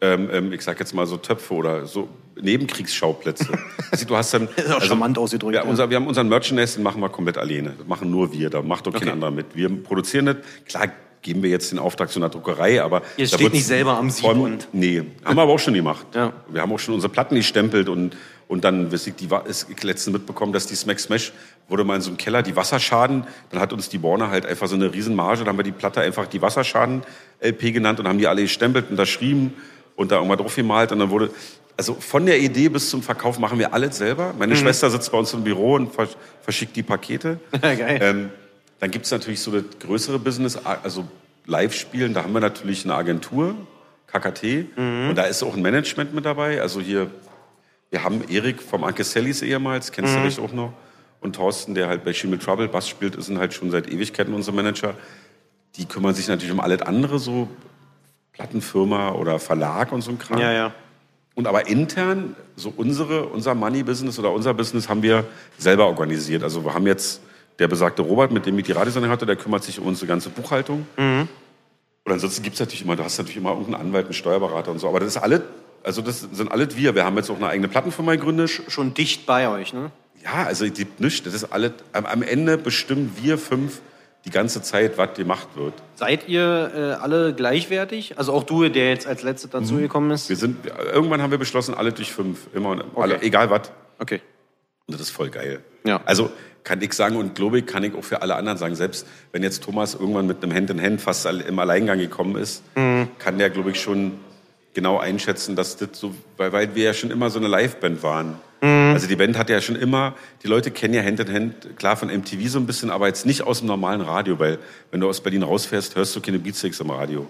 ähm, 0.00 0.28
ähm, 0.32 0.52
ich 0.52 0.62
sag 0.62 0.78
jetzt 0.80 0.94
mal 0.94 1.06
so 1.06 1.16
Töpfe 1.16 1.54
oder 1.54 1.86
so 1.86 2.08
Nebenkriegsschauplätze. 2.40 3.48
also, 3.90 4.06
du 4.06 4.16
hast 4.16 4.32
dann, 4.34 4.48
Das 4.56 4.64
ist 4.66 4.72
auch 4.72 4.82
charmant 4.82 5.18
ausgedrückt, 5.18 5.54
Ja, 5.54 5.62
ja. 5.64 5.68
unser, 5.68 5.90
wir 5.90 5.96
haben 5.96 6.06
unseren 6.06 6.28
Merchandise, 6.28 6.74
den 6.76 6.82
machen 6.82 7.00
wir 7.00 7.08
komplett 7.08 7.38
alleine. 7.38 7.74
Das 7.78 7.86
machen 7.86 8.10
nur 8.10 8.32
wir, 8.32 8.50
da 8.50 8.62
macht 8.62 8.86
doch 8.86 8.92
kein 8.92 9.02
Okay. 9.02 9.10
anderer 9.10 9.30
mit. 9.30 9.46
Wir 9.54 9.68
produzieren 9.82 10.26
das. 10.26 10.36
Klar 10.66 10.88
geben 11.22 11.42
wir 11.42 11.50
jetzt 11.50 11.70
den 11.70 11.78
Auftrag 11.78 12.10
zu 12.10 12.18
einer 12.18 12.30
Druckerei, 12.30 12.82
aber... 12.82 13.02
Ihr 13.18 13.26
da 13.26 13.36
steht 13.36 13.52
nicht 13.52 13.66
selber 13.66 13.98
am 13.98 14.08
Sieb 14.08 14.24
von- 14.24 14.40
und- 14.40 14.68
Nee, 14.72 15.02
haben 15.22 15.36
wir 15.36 15.42
aber 15.42 15.52
auch 15.52 15.58
schon 15.58 15.74
gemacht. 15.74 16.06
Ja. 16.14 16.32
Wir 16.48 16.62
haben 16.62 16.72
auch 16.72 16.78
schon 16.78 16.94
unsere 16.94 17.12
Platten 17.12 17.34
gestempelt 17.34 17.90
und, 17.90 18.16
und 18.48 18.64
dann, 18.64 18.90
weiß 18.90 19.06
ich, 19.08 19.16
die, 19.16 19.28
ist 19.46 19.66
letztens 19.84 20.14
mitbekommen, 20.14 20.54
dass 20.54 20.66
die 20.66 20.76
Smack 20.76 20.98
Smash 20.98 21.32
wurde 21.68 21.84
mal 21.84 21.96
in 21.96 22.00
so 22.00 22.08
einem 22.08 22.16
Keller, 22.16 22.42
die 22.42 22.56
Wasserschaden, 22.56 23.24
dann 23.50 23.60
hat 23.60 23.74
uns 23.74 23.90
die 23.90 24.02
Warner 24.02 24.30
halt 24.30 24.46
einfach 24.46 24.66
so 24.66 24.76
eine 24.76 24.94
Riesenmarge, 24.94 25.40
dann 25.40 25.48
haben 25.48 25.58
wir 25.58 25.62
die 25.62 25.72
Platte 25.72 26.00
einfach 26.00 26.26
die 26.26 26.40
Wasserschaden-LP 26.40 27.72
genannt 27.74 28.00
und 28.00 28.08
haben 28.08 28.18
die 28.18 28.26
alle 28.26 28.40
gestempelt, 28.40 28.90
unterschrieben 28.90 29.52
und 30.00 30.10
da 30.10 30.16
irgendwann 30.16 30.38
drauf 30.38 30.56
gemalt 30.56 30.92
und 30.92 30.98
dann 30.98 31.10
wurde, 31.10 31.30
also 31.76 31.94
von 31.94 32.24
der 32.26 32.38
Idee 32.40 32.68
bis 32.70 32.88
zum 32.90 33.02
Verkauf 33.02 33.38
machen 33.38 33.58
wir 33.58 33.72
alles 33.74 33.98
selber. 33.98 34.34
Meine 34.38 34.54
Schwester 34.56 34.88
sitzt 34.90 35.12
bei 35.12 35.18
uns 35.18 35.32
im 35.34 35.44
Büro 35.44 35.74
und 35.74 35.94
versch- 35.94 36.16
verschickt 36.42 36.74
die 36.74 36.82
Pakete. 36.82 37.38
Geil. 37.60 37.98
Ähm, 38.02 38.30
dann 38.80 38.90
gibt's 38.90 39.10
natürlich 39.10 39.40
so 39.40 39.50
das 39.50 39.64
größere 39.78 40.18
Business, 40.18 40.56
also 40.56 41.04
Live-Spielen, 41.46 42.14
da 42.14 42.22
haben 42.24 42.32
wir 42.32 42.40
natürlich 42.40 42.84
eine 42.84 42.94
Agentur, 42.94 43.54
KKT, 44.06 44.42
und 45.10 45.14
da 45.16 45.24
ist 45.24 45.42
auch 45.42 45.54
ein 45.54 45.62
Management 45.62 46.14
mit 46.14 46.24
dabei. 46.24 46.60
Also 46.62 46.80
hier, 46.80 47.10
wir 47.90 48.02
haben 48.02 48.22
Erik 48.28 48.62
vom 48.62 48.84
Anke 48.84 49.04
Sallys 49.04 49.42
ehemals, 49.42 49.92
kennst 49.92 50.14
du 50.16 50.22
dich 50.22 50.38
auch 50.40 50.52
noch, 50.52 50.72
und 51.20 51.36
Thorsten, 51.36 51.74
der 51.74 51.88
halt 51.88 52.04
bei 52.04 52.14
Schimmel 52.14 52.38
Trouble 52.38 52.68
Bass 52.68 52.88
spielt, 52.88 53.16
ist 53.16 53.30
halt 53.30 53.52
schon 53.52 53.70
seit 53.70 53.90
Ewigkeiten 53.92 54.32
unser 54.32 54.52
Manager. 54.52 54.94
Die 55.76 55.84
kümmern 55.84 56.14
sich 56.14 56.26
natürlich 56.28 56.52
um 56.52 56.60
alles 56.60 56.80
andere, 56.82 57.18
so 57.18 57.48
Plattenfirma 58.40 59.12
oder 59.12 59.38
Verlag 59.38 59.92
und 59.92 60.00
so 60.00 60.10
ein 60.10 60.18
Kram. 60.18 60.38
Ja, 60.38 60.50
ja. 60.50 60.72
Und 61.34 61.46
aber 61.46 61.68
intern, 61.68 62.34
so 62.56 62.72
unsere, 62.74 63.26
unser 63.26 63.54
Money-Business 63.54 64.18
oder 64.18 64.32
unser 64.32 64.54
Business 64.54 64.88
haben 64.88 65.02
wir 65.02 65.24
selber 65.58 65.86
organisiert. 65.86 66.42
Also 66.42 66.64
wir 66.64 66.72
haben 66.72 66.86
jetzt 66.86 67.20
der 67.58 67.68
besagte 67.68 68.00
Robert, 68.00 68.32
mit 68.32 68.46
dem 68.46 68.58
ich 68.58 68.64
die 68.64 68.72
Radiosendung 68.72 69.10
hatte, 69.10 69.26
der 69.26 69.36
kümmert 69.36 69.62
sich 69.62 69.78
um 69.78 69.86
unsere 69.86 70.06
ganze 70.06 70.30
Buchhaltung. 70.30 70.86
Und 70.96 71.28
ansonsten 72.06 72.42
gibt's 72.42 72.60
natürlich 72.60 72.82
immer, 72.82 72.96
du 72.96 73.04
hast 73.04 73.18
natürlich 73.18 73.36
immer 73.36 73.50
irgendeinen 73.50 73.88
Anwalt, 73.88 74.06
einen 74.06 74.14
Steuerberater 74.14 74.70
und 74.70 74.78
so. 74.78 74.88
Aber 74.88 75.00
das 75.00 75.08
ist 75.10 75.16
alles, 75.18 75.42
also 75.82 76.00
das 76.00 76.20
sind 76.20 76.50
alles 76.50 76.76
wir. 76.76 76.94
Wir 76.94 77.04
haben 77.04 77.16
jetzt 77.16 77.30
auch 77.30 77.36
eine 77.36 77.48
eigene 77.48 77.68
Plattenfirma 77.68 78.16
gegründet. 78.16 78.50
Schon 78.68 78.94
dicht 78.94 79.26
bei 79.26 79.48
euch, 79.50 79.74
ne? 79.74 79.90
Ja, 80.24 80.44
also 80.44 80.64
es 80.64 80.72
gibt 80.72 81.00
nichts. 81.00 81.24
Das 81.24 81.34
ist 81.34 81.52
alles, 81.52 81.72
am, 81.92 82.06
am 82.06 82.22
Ende 82.22 82.56
bestimmen 82.56 83.12
wir 83.20 83.36
fünf 83.36 83.80
die 84.24 84.30
ganze 84.30 84.60
Zeit, 84.62 84.98
was 84.98 85.14
gemacht 85.14 85.48
wird. 85.54 85.72
Seid 85.96 86.28
ihr 86.28 86.70
äh, 86.74 87.02
alle 87.02 87.32
gleichwertig? 87.34 88.18
Also 88.18 88.32
auch 88.32 88.42
du, 88.44 88.68
der 88.68 88.90
jetzt 88.90 89.06
als 89.06 89.22
Letzter 89.22 89.48
dazugekommen 89.48 90.10
ist? 90.10 90.28
Wir 90.28 90.36
sind, 90.36 90.66
irgendwann 90.92 91.22
haben 91.22 91.30
wir 91.30 91.38
beschlossen, 91.38 91.74
alle 91.74 91.92
durch 91.92 92.12
fünf. 92.12 92.48
Immer 92.54 92.70
und 92.70 92.82
alle, 92.96 93.16
Okay. 93.16 93.26
egal 93.26 93.50
was. 93.50 93.70
Okay. 93.98 94.20
Und 94.86 94.94
das 94.94 95.00
ist 95.00 95.10
voll 95.10 95.30
geil. 95.30 95.60
Ja. 95.84 96.00
Also 96.04 96.30
kann 96.64 96.82
ich 96.82 96.92
sagen 96.92 97.16
und 97.16 97.34
glaube 97.34 97.60
ich, 97.60 97.66
kann 97.66 97.82
ich 97.84 97.94
auch 97.94 98.04
für 98.04 98.20
alle 98.20 98.34
anderen 98.36 98.58
sagen, 98.58 98.74
selbst 98.74 99.06
wenn 99.32 99.42
jetzt 99.42 99.62
Thomas 99.64 99.94
irgendwann 99.94 100.26
mit 100.26 100.42
einem 100.42 100.54
Hand 100.54 100.68
in 100.70 100.82
Hand 100.82 101.00
fast 101.00 101.24
im 101.24 101.58
Alleingang 101.58 101.98
gekommen 101.98 102.36
ist, 102.36 102.62
Mhm. 102.76 103.08
kann 103.18 103.38
der, 103.38 103.48
glaube 103.48 103.70
ich, 103.70 103.80
schon 103.80 104.12
genau 104.74 104.98
einschätzen, 104.98 105.56
dass 105.56 105.76
das 105.78 105.88
so, 105.94 106.14
weil, 106.36 106.52
weil 106.52 106.74
wir 106.74 106.84
ja 106.84 106.92
schon 106.94 107.10
immer 107.10 107.30
so 107.30 107.38
eine 107.38 107.48
Liveband 107.48 108.02
waren. 108.02 108.38
Mhm. 108.60 108.92
Also 108.92 109.06
die 109.06 109.16
Band 109.16 109.38
hat 109.38 109.50
ja 109.50 109.60
schon 109.60 109.76
immer, 109.76 110.14
die 110.42 110.48
Leute 110.48 110.70
kennen 110.70 110.94
ja 110.94 111.02
Hand 111.02 111.20
in 111.20 111.32
Hand, 111.32 111.78
klar 111.78 111.96
von 111.96 112.08
MTV 112.08 112.48
so 112.48 112.58
ein 112.58 112.66
bisschen, 112.66 112.90
aber 112.90 113.06
jetzt 113.06 113.26
nicht 113.26 113.42
aus 113.42 113.58
dem 113.58 113.68
normalen 113.68 114.00
Radio, 114.00 114.38
weil 114.38 114.58
wenn 114.90 115.00
du 115.00 115.08
aus 115.08 115.20
Berlin 115.20 115.42
rausfährst, 115.42 115.96
hörst 115.96 116.14
du 116.14 116.20
keine 116.20 116.38
Beatsticks 116.38 116.80
im 116.80 116.90
Radio. 116.90 117.26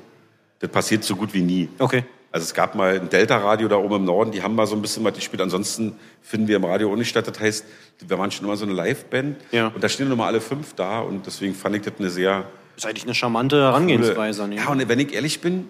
Das 0.59 0.71
passiert 0.71 1.05
so 1.05 1.17
gut 1.17 1.33
wie 1.33 1.43
nie. 1.43 1.69
Okay. 1.79 2.05
Also 2.33 2.45
es 2.45 2.55
gab 2.55 2.77
mal 2.77 3.01
ein 3.01 3.09
Delta-Radio 3.09 3.67
da 3.67 3.77
oben 3.77 3.97
im 3.97 4.05
Norden, 4.05 4.31
die 4.31 4.43
haben 4.43 4.55
mal 4.55 4.67
so 4.67 4.77
ein 4.77 4.83
bisschen 4.83 5.03
was 5.03 5.15
gespielt. 5.15 5.43
Ansonsten 5.43 5.97
finden 6.23 6.47
wir 6.47 6.57
im 6.57 6.65
Radio 6.65 6.93
auch 6.93 6.97
nicht 6.97 7.09
statt. 7.09 7.27
Das 7.27 7.41
heißt, 7.41 7.65
wir 8.07 8.19
waren 8.19 8.31
schon 8.31 8.47
immer 8.47 8.57
so 8.57 8.65
eine 8.65 8.75
Live-Band. 8.75 9.37
Ja. 9.51 9.69
Und 9.69 9.83
da 9.83 9.89
stehen 9.89 10.07
nur 10.07 10.17
mal 10.17 10.29
alle 10.29 10.41
fünf 10.41 10.75
da. 10.75 11.01
Und 11.01 11.27
deswegen 11.27 11.55
fand 11.55 11.75
ich 11.77 11.83
das 11.83 11.95
eine 11.99 12.09
sehr 12.09 12.45
Das 12.77 12.85
ist 12.85 12.87
eigentlich 12.89 13.05
eine 13.05 13.15
charmante 13.17 13.57
Herangehensweise. 13.57 14.49
Ja, 14.53 14.69
und 14.69 14.89
wenn 14.89 15.01
ich 15.01 15.13
ehrlich 15.13 15.41
bin, 15.41 15.69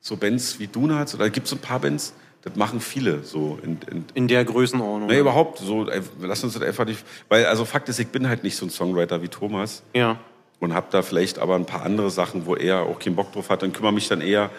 so 0.00 0.16
Bands 0.18 0.58
wie 0.58 0.66
Donuts, 0.66 1.14
oder 1.14 1.30
gibt 1.30 1.46
es 1.46 1.52
ein 1.54 1.60
paar 1.60 1.80
Bands, 1.80 2.12
das 2.44 2.56
machen 2.56 2.80
viele 2.80 3.22
so. 3.24 3.58
In, 3.62 3.78
in, 3.90 4.04
In 4.14 4.28
der 4.28 4.44
Größenordnung. 4.44 5.08
nee, 5.08 5.18
überhaupt 5.18 5.58
so. 5.58 5.86
Lass 6.20 6.44
uns 6.44 6.52
das 6.52 6.62
einfach 6.62 6.84
nicht... 6.84 7.02
Weil, 7.28 7.46
also 7.46 7.64
Fakt 7.64 7.88
ist, 7.88 7.98
ich 7.98 8.08
bin 8.08 8.28
halt 8.28 8.44
nicht 8.44 8.56
so 8.56 8.66
ein 8.66 8.70
Songwriter 8.70 9.22
wie 9.22 9.28
Thomas. 9.28 9.82
Ja. 9.94 10.18
und 10.60 10.74
habe 10.74 10.86
da 10.90 11.02
vielleicht 11.02 11.38
aber 11.38 11.56
ein 11.56 11.66
paar 11.66 11.82
andere 11.82 12.10
Sachen, 12.10 12.46
wo 12.46 12.54
er 12.54 12.82
auch 12.82 12.98
keinen 12.98 13.16
Bock 13.16 13.32
drauf 13.32 13.50
hat, 13.50 13.62
dann 13.62 13.72
kümmere 13.72 13.92
mich 13.92 14.08
dann 14.08 14.20
eher 14.20 14.50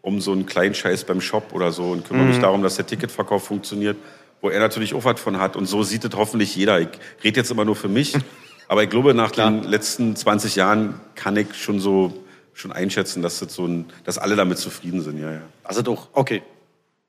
um 0.00 0.20
so 0.20 0.32
einen 0.32 0.46
kleinen 0.46 0.74
Scheiß 0.74 1.04
beim 1.04 1.20
Shop 1.20 1.52
oder 1.52 1.70
so 1.72 1.90
und 1.92 2.06
kümmere 2.06 2.26
mich 2.26 2.38
darum, 2.38 2.62
dass 2.62 2.76
der 2.76 2.86
Ticketverkauf 2.86 3.44
funktioniert, 3.44 3.96
wo 4.42 4.50
er 4.50 4.60
natürlich 4.60 4.94
auch 4.94 5.04
was 5.04 5.18
von 5.20 5.38
hat 5.38 5.56
und 5.56 5.66
so 5.66 5.82
sieht 5.82 6.04
es 6.04 6.14
hoffentlich 6.16 6.54
jeder. 6.56 6.80
Ich 6.80 6.88
rede 7.22 7.40
jetzt 7.40 7.50
immer 7.50 7.64
nur 7.64 7.76
für 7.76 7.88
mich, 7.88 8.14
aber 8.68 8.82
ich 8.82 8.90
glaube, 8.90 9.14
nach 9.14 9.30
den 9.30 9.62
letzten 9.64 10.16
20 10.16 10.56
Jahren 10.56 11.00
kann 11.14 11.36
ich 11.36 11.54
schon 11.54 11.80
so 11.80 12.12
schon 12.52 12.70
einschätzen, 12.72 13.22
dass 13.22 13.38
das 13.40 13.54
so 13.54 13.66
ein, 13.66 13.86
dass 14.04 14.16
alle 14.18 14.36
damit 14.36 14.58
zufrieden 14.58 15.02
sind, 15.02 15.18
ja, 15.20 15.32
ja. 15.32 15.40
Also 15.64 15.82
doch, 15.82 16.08
okay. 16.12 16.42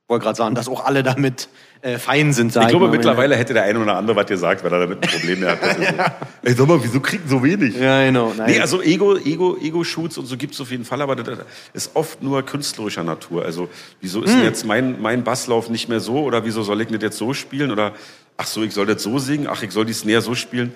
Wollte 0.08 0.24
gerade 0.24 0.36
sagen, 0.38 0.54
dass 0.56 0.68
auch 0.68 0.86
alle 0.86 1.02
damit 1.02 1.50
äh, 1.82 1.98
fein 1.98 2.32
sind, 2.32 2.56
Ich 2.56 2.68
glaube, 2.68 2.90
mittlerweile 2.90 3.36
hätte 3.36 3.54
der 3.54 3.64
eine 3.64 3.80
oder 3.80 3.96
andere 3.98 4.16
was 4.16 4.28
gesagt, 4.28 4.64
wenn 4.64 4.72
er 4.72 4.80
damit 4.80 5.04
ein 5.04 5.10
Problem 5.10 5.40
mehr 5.40 5.52
hat. 5.52 5.60
Ey, 6.44 6.54
sag 6.54 6.68
mal, 6.68 6.80
wieso 6.84 7.00
kriegen 7.00 7.28
so 7.28 7.44
wenig? 7.44 7.76
Ja, 7.76 8.06
genau. 8.06 8.32
Nein. 8.38 8.52
Nee, 8.52 8.60
also 8.60 8.82
Ego, 8.84 9.18
Ego, 9.18 9.58
Ego-Shoots 9.58 10.18
und 10.20 10.28
so 10.28 10.38
gibt's 10.38 10.62
auf 10.62 10.70
jeden 10.70 10.86
Fall, 10.86 11.02
aber 11.02 11.16
das 11.16 11.40
ist 11.74 11.96
oft 11.96 12.22
nur 12.22 12.44
künstlerischer 12.44 13.04
Natur. 13.04 13.46
Also, 13.46 13.68
wieso 14.00 14.22
ist 14.22 14.32
denn 14.32 14.40
Hm. 14.42 14.46
jetzt 14.46 14.66
mein, 14.66 15.02
mein 15.02 15.24
Basslauf 15.24 15.70
nicht 15.70 15.90
mehr 15.90 16.00
so 16.00 16.20
oder 16.24 16.46
wieso 16.46 16.62
soll 16.62 16.82
ich 16.82 16.88
das 16.90 17.02
jetzt 17.02 17.18
so 17.18 17.34
spielen 17.34 17.72
oder 17.72 17.94
ach 18.38 18.46
so, 18.48 18.62
ich 18.62 18.74
soll 18.74 18.86
das 18.86 19.02
so 19.02 19.18
singen, 19.18 19.48
ach, 19.50 19.64
ich 19.64 19.72
soll 19.72 19.86
die 19.86 19.94
Snare 19.94 20.22
so 20.22 20.36
spielen. 20.36 20.76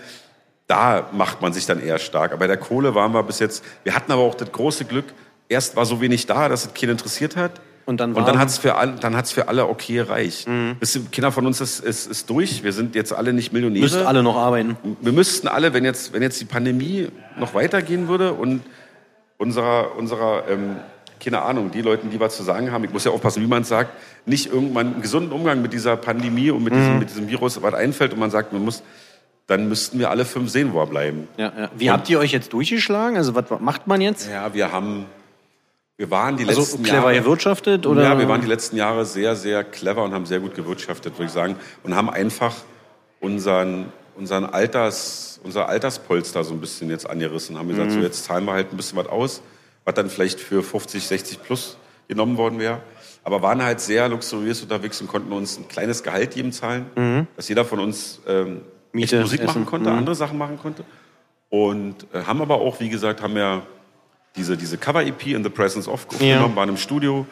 Da 0.66 1.10
macht 1.14 1.42
man 1.42 1.54
sich 1.54 1.66
dann 1.66 1.82
eher 1.82 1.98
stark. 2.00 2.32
Aber 2.32 2.40
bei 2.40 2.48
der 2.48 2.58
Kohle 2.58 2.94
waren 2.96 3.12
wir 3.14 3.24
bis 3.24 3.40
jetzt, 3.40 3.64
wir 3.84 3.96
hatten 3.96 4.12
aber 4.12 4.22
auch 4.22 4.36
das 4.36 4.52
große 4.52 4.86
Glück, 4.86 5.06
erst 5.50 5.76
war 5.76 5.86
so 5.86 6.02
wenig 6.02 6.26
da, 6.28 6.48
dass 6.50 6.66
es 6.66 6.74
keinen 6.74 6.92
interessiert 6.92 7.36
hat. 7.36 7.60
Und 7.90 8.00
dann 8.00 8.14
und 8.14 8.28
dann 8.28 8.50
für 8.50 8.76
alle, 8.76 8.94
dann 9.00 9.18
hat's 9.18 9.32
für 9.32 9.48
alle 9.48 9.68
okay 9.68 9.96
gereicht. 9.96 10.48
Bisschen, 10.80 11.10
Kinder 11.10 11.32
von 11.32 11.48
uns 11.48 11.60
ist, 11.60 11.80
ist, 11.80 12.06
ist 12.06 12.30
durch. 12.30 12.64
Wir 12.64 12.72
sind 12.72 12.94
jetzt 12.94 13.12
alle 13.12 13.34
nicht 13.34 13.52
Millionäre 13.52 13.82
Müsst 13.82 13.98
alle 13.98 14.22
noch 14.22 14.36
arbeiten. 14.36 14.78
wir 15.02 15.12
müssten 15.12 15.48
alle, 15.48 15.74
wenn 15.74 15.84
jetzt, 15.84 16.14
wenn 16.14 16.22
jetzt 16.22 16.40
die 16.40 16.46
Pandemie 16.46 17.08
noch 17.40 17.56
weitergehen 17.56 18.08
würde 18.08 18.34
und 18.34 18.62
unserer, 19.40 19.96
unserer 19.98 20.44
ähm, 20.48 20.76
keine 21.20 21.42
Ahnung, 21.42 21.72
die 21.72 21.82
Leute, 21.82 22.06
die 22.08 22.20
was 22.20 22.38
zu 22.38 22.44
sagen 22.44 22.72
haben, 22.72 22.84
ich 22.84 22.94
muss 22.94 23.06
ja 23.06 23.12
aufpassen, 23.12 23.42
wie 23.42 23.48
man 23.48 23.64
es 23.64 23.70
sagt, 23.70 23.92
nicht 24.28 24.54
irgendwann 24.54 24.94
einen 24.94 25.02
gesunden 25.02 25.32
Umgang 25.32 25.62
mit 25.64 25.74
dieser 25.74 25.98
Pandemie 25.98 26.52
und 26.52 26.64
mit, 26.64 26.74
diesem, 26.74 27.00
mit 27.00 27.10
diesem 27.10 27.28
Virus 27.28 27.60
was 27.60 27.74
einfällt 27.74 28.14
und 28.14 28.20
man 28.20 28.30
sagt, 28.30 28.54
man 28.54 28.64
muss, 28.64 28.84
dann 29.48 29.68
müssten 29.68 29.98
wir 29.98 30.12
alle 30.12 30.26
fünf 30.26 30.52
sehen, 30.52 30.74
wo 30.74 30.78
wir 30.78 30.86
bleiben. 30.86 31.28
Ja, 31.38 31.52
ja. 31.58 31.70
Wie 31.76 31.90
habt 31.90 32.08
ihr 32.10 32.20
euch 32.20 32.32
jetzt 32.32 32.54
durchgeschlagen? 32.54 33.18
Also 33.18 33.34
was 33.34 33.46
macht 33.60 33.88
man 33.88 34.00
jetzt? 34.00 34.30
Ja, 34.30 34.54
wir 34.54 34.72
haben, 34.72 35.08
wir 36.00 36.10
waren 36.10 36.38
die 36.38 36.46
Also 36.48 36.62
letzten 36.62 36.82
clever 36.84 37.12
Jahre, 37.12 37.24
gewirtschaftet 37.26 37.86
oder? 37.86 38.02
Ja, 38.04 38.18
wir 38.18 38.28
waren 38.30 38.40
die 38.40 38.48
letzten 38.48 38.78
Jahre 38.78 39.06
sehr, 39.06 39.36
sehr 39.36 39.66
clever 39.66 40.04
und 40.06 40.14
haben 40.14 40.26
sehr 40.26 40.40
gut 40.40 40.56
gewirtschaftet, 40.56 41.14
würde 41.16 41.26
ich 41.26 41.32
sagen. 41.32 41.58
Und 41.84 41.94
haben 41.94 42.10
einfach 42.10 42.56
unseren, 43.20 43.92
unseren 44.16 44.46
Alters, 44.46 45.40
unser 45.44 45.68
Alterspolster 45.68 46.44
so 46.46 46.54
ein 46.54 46.62
bisschen 46.62 46.90
jetzt 46.90 47.10
angerissen. 47.10 47.58
Haben 47.58 47.68
gesagt, 47.68 47.90
Mhm. 47.92 47.96
so 47.96 48.00
jetzt 48.00 48.24
zahlen 48.24 48.46
wir 48.46 48.54
halt 48.54 48.72
ein 48.72 48.78
bisschen 48.78 48.98
was 48.98 49.08
aus, 49.08 49.42
was 49.84 49.94
dann 49.94 50.10
vielleicht 50.10 50.40
für 50.40 50.64
50, 50.64 51.06
60 51.06 51.44
plus 51.44 51.78
genommen 52.08 52.38
worden 52.38 52.60
wäre. 52.60 52.80
Aber 53.26 53.42
waren 53.42 53.62
halt 53.62 53.82
sehr 53.82 54.08
luxuriös 54.08 54.62
unterwegs 54.62 55.02
und 55.02 55.08
konnten 55.08 55.32
uns 55.34 55.58
ein 55.58 55.68
kleines 55.68 56.02
Gehalt 56.04 56.34
jedem 56.36 56.54
zahlen, 56.54 57.28
dass 57.36 57.50
jeder 57.50 57.66
von 57.66 57.80
uns 57.80 58.22
ähm, 58.28 58.48
Mhm. 58.54 58.62
Miete, 58.94 59.20
Musik 59.22 59.42
Essen. 59.42 59.48
machen 59.48 59.66
konnte, 59.66 59.90
Mhm. 59.92 59.98
andere 59.98 60.16
Sachen 60.16 60.38
machen 60.38 60.58
konnte. 60.60 60.84
Und 61.50 62.08
äh, 62.14 62.24
haben 62.24 62.42
aber 62.42 62.56
auch, 62.56 62.80
wie 62.80 62.90
gesagt, 62.90 63.22
haben 63.22 63.36
ja 63.36 63.62
diese, 64.36 64.56
diese 64.58 64.78
Cover-EP 64.78 65.28
in 65.28 65.44
the 65.44 65.50
Presence 65.50 65.88
of 65.88 66.06
aufgenommen, 66.06 66.52
Ja. 66.52 66.56
waren 66.56 66.70
im 66.70 66.78
Studio, 66.78 67.26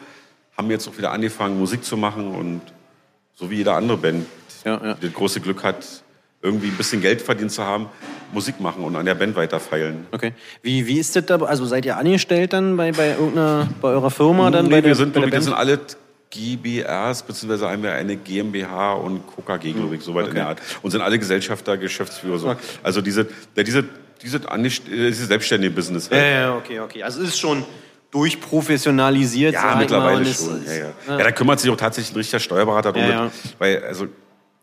haben 0.56 0.70
jetzt 0.70 0.88
auch 0.88 0.96
wieder 0.98 1.12
angefangen, 1.12 1.58
Musik 1.58 1.84
zu 1.84 1.96
machen 1.96 2.28
und 2.34 2.60
so 3.34 3.50
wie 3.50 3.56
jede 3.56 3.72
andere 3.72 3.96
Band, 3.96 4.26
Ja, 4.64 4.80
ja. 4.84 4.94
die 4.94 5.06
das 5.06 5.14
große 5.14 5.40
Glück 5.40 5.62
hat, 5.62 5.84
irgendwie 6.42 6.68
ein 6.68 6.76
bisschen 6.76 7.00
Geld 7.00 7.20
verdient 7.22 7.50
zu 7.52 7.64
haben, 7.64 7.86
Musik 8.32 8.60
machen 8.60 8.84
und 8.84 8.94
an 8.96 9.06
der 9.06 9.14
Band 9.14 9.34
weiterfeilen. 9.36 10.06
Okay. 10.12 10.32
Wie, 10.62 10.86
wie 10.86 10.98
ist 10.98 11.16
das 11.16 11.26
da? 11.26 11.36
Also 11.36 11.64
seid 11.66 11.84
ihr 11.86 11.96
angestellt 11.96 12.52
dann 12.52 12.76
bei, 12.76 12.92
bei 12.92 13.10
irgendeiner, 13.10 13.68
bei 13.80 13.88
eurer 13.88 14.10
Firma 14.10 14.50
dann? 14.50 14.66
nee, 14.66 14.70
bei 14.70 14.80
der, 14.80 14.90
wir 14.90 14.94
sind, 14.96 15.14
bei 15.14 15.20
der 15.20 15.28
ich, 15.28 15.34
das 15.34 15.44
Band? 15.44 15.44
sind 15.44 15.54
alle 15.54 15.80
GBRs, 16.30 17.22
beziehungsweise 17.22 17.70
haben 17.70 17.82
wir 17.82 17.92
eine 17.92 18.16
GmbH 18.16 18.92
und 18.94 19.22
KKG, 19.34 19.72
glaube 19.72 19.96
ich, 19.96 20.02
soweit 20.02 20.28
in 20.28 20.34
der 20.34 20.48
Art. 20.48 20.60
Und 20.82 20.90
sind 20.90 21.00
alle 21.00 21.18
Gesellschafter, 21.18 21.76
Geschäftsführer. 21.76 22.38
So. 22.38 22.54
Also 22.82 23.00
diese, 23.00 23.26
der, 23.56 23.64
diese, 23.64 23.84
diese, 24.22 24.38
angest- 24.50 24.88
äh, 24.88 25.08
diese 25.08 25.26
selbstständige 25.26 25.72
Business. 25.74 26.08
Ja, 26.10 26.18
ja, 26.18 26.56
okay, 26.56 26.80
okay. 26.80 27.02
Also 27.02 27.22
es 27.22 27.28
ist 27.30 27.38
schon 27.38 27.64
durchprofessionalisiert. 28.10 29.54
Ja, 29.54 29.62
mal, 29.64 29.76
mittlerweile 29.78 30.28
es 30.28 30.38
schon. 30.38 30.62
ist- 30.64 30.68
Ja, 30.70 30.74
ja. 31.08 31.18
ja, 31.18 31.24
da 31.24 31.32
kümmert 31.32 31.60
sich 31.60 31.70
auch 31.70 31.76
tatsächlich 31.76 32.14
ein 32.14 32.18
richtiger 32.18 32.40
Steuerberater 32.40 32.92
drum. 32.92 33.02
Ja, 33.02 33.30
Weil, 33.58 33.82
also, 33.84 34.06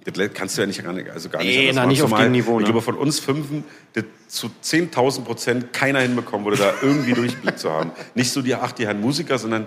das 0.04 0.30
kannst 0.34 0.58
du 0.58 0.62
ja 0.62 0.68
nicht, 0.68 0.84
nicht- 0.86 1.10
also 1.10 1.30
gar 1.30 1.40
nicht. 1.44 1.58
Nee, 1.58 1.72
na, 1.74 1.86
nicht 1.86 2.02
auf 2.02 2.14
dem 2.14 2.32
Niveau, 2.32 2.56
ne? 2.56 2.60
Ich 2.62 2.66
glaube, 2.66 2.82
von 2.82 2.96
uns 2.96 3.20
Fünfen, 3.20 3.64
das 3.94 4.04
zu 4.28 4.50
10.000 4.62 5.24
Prozent 5.26 5.74
keiner 5.74 6.00
hinbekommen 6.00 6.46
würde, 6.46 6.58
da 6.58 6.74
irgendwie 6.82 7.14
Durchblick 7.44 7.58
zu 7.58 7.72
haben. 7.72 7.92
Nicht 8.14 8.32
so 8.32 8.42
die, 8.42 8.54
ach, 8.56 8.72
die 8.72 8.86
Herren 8.86 9.02
Musiker, 9.02 9.38
sondern, 9.38 9.66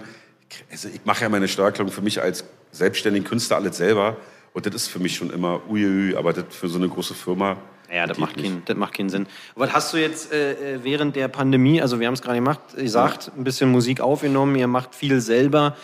also 0.71 0.89
ich 0.89 1.01
mache 1.05 1.23
ja 1.23 1.29
meine 1.29 1.49
Steuererklärung 1.49 1.93
für 1.93 2.03
mich 2.03 2.21
als 2.23 2.45
selbstständigen 2.73 3.27
Künstler 3.29 3.57
alles 3.57 3.77
selber. 3.77 4.17
Und 4.55 4.67
das 4.67 4.75
ist 4.75 4.89
für 4.89 4.99
mich 4.99 5.17
schon 5.17 5.31
immer 5.31 5.61
uiuiui, 5.69 6.17
aber 6.17 6.33
das 6.33 6.45
für 6.51 6.69
so 6.69 6.79
eine 6.79 6.89
große 6.89 7.15
Firma. 7.15 7.57
Ja, 7.93 8.07
das 8.07 8.19
macht, 8.19 8.37
keinen, 8.37 8.63
das 8.67 8.77
macht 8.77 8.95
keinen 8.95 9.09
Sinn. 9.09 9.27
Was 9.55 9.73
hast 9.73 9.93
du 9.93 9.97
jetzt 9.97 10.33
äh, 10.33 10.75
äh, 10.75 10.85
während 10.85 11.17
der 11.17 11.29
Pandemie, 11.29 11.81
also 11.81 12.01
wir 12.01 12.07
haben 12.07 12.15
es 12.15 12.23
gerade 12.23 12.37
gemacht, 12.37 12.61
gesagt, 12.77 13.31
ein 13.37 13.45
bisschen 13.45 13.71
Musik 13.71 14.01
aufgenommen, 14.01 14.57
ihr 14.57 14.67
macht 14.67 14.95
viel 14.95 15.21
selber, 15.21 15.77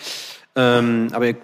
ähm, 0.54 1.08
aber 1.12 1.26
ihr 1.28 1.36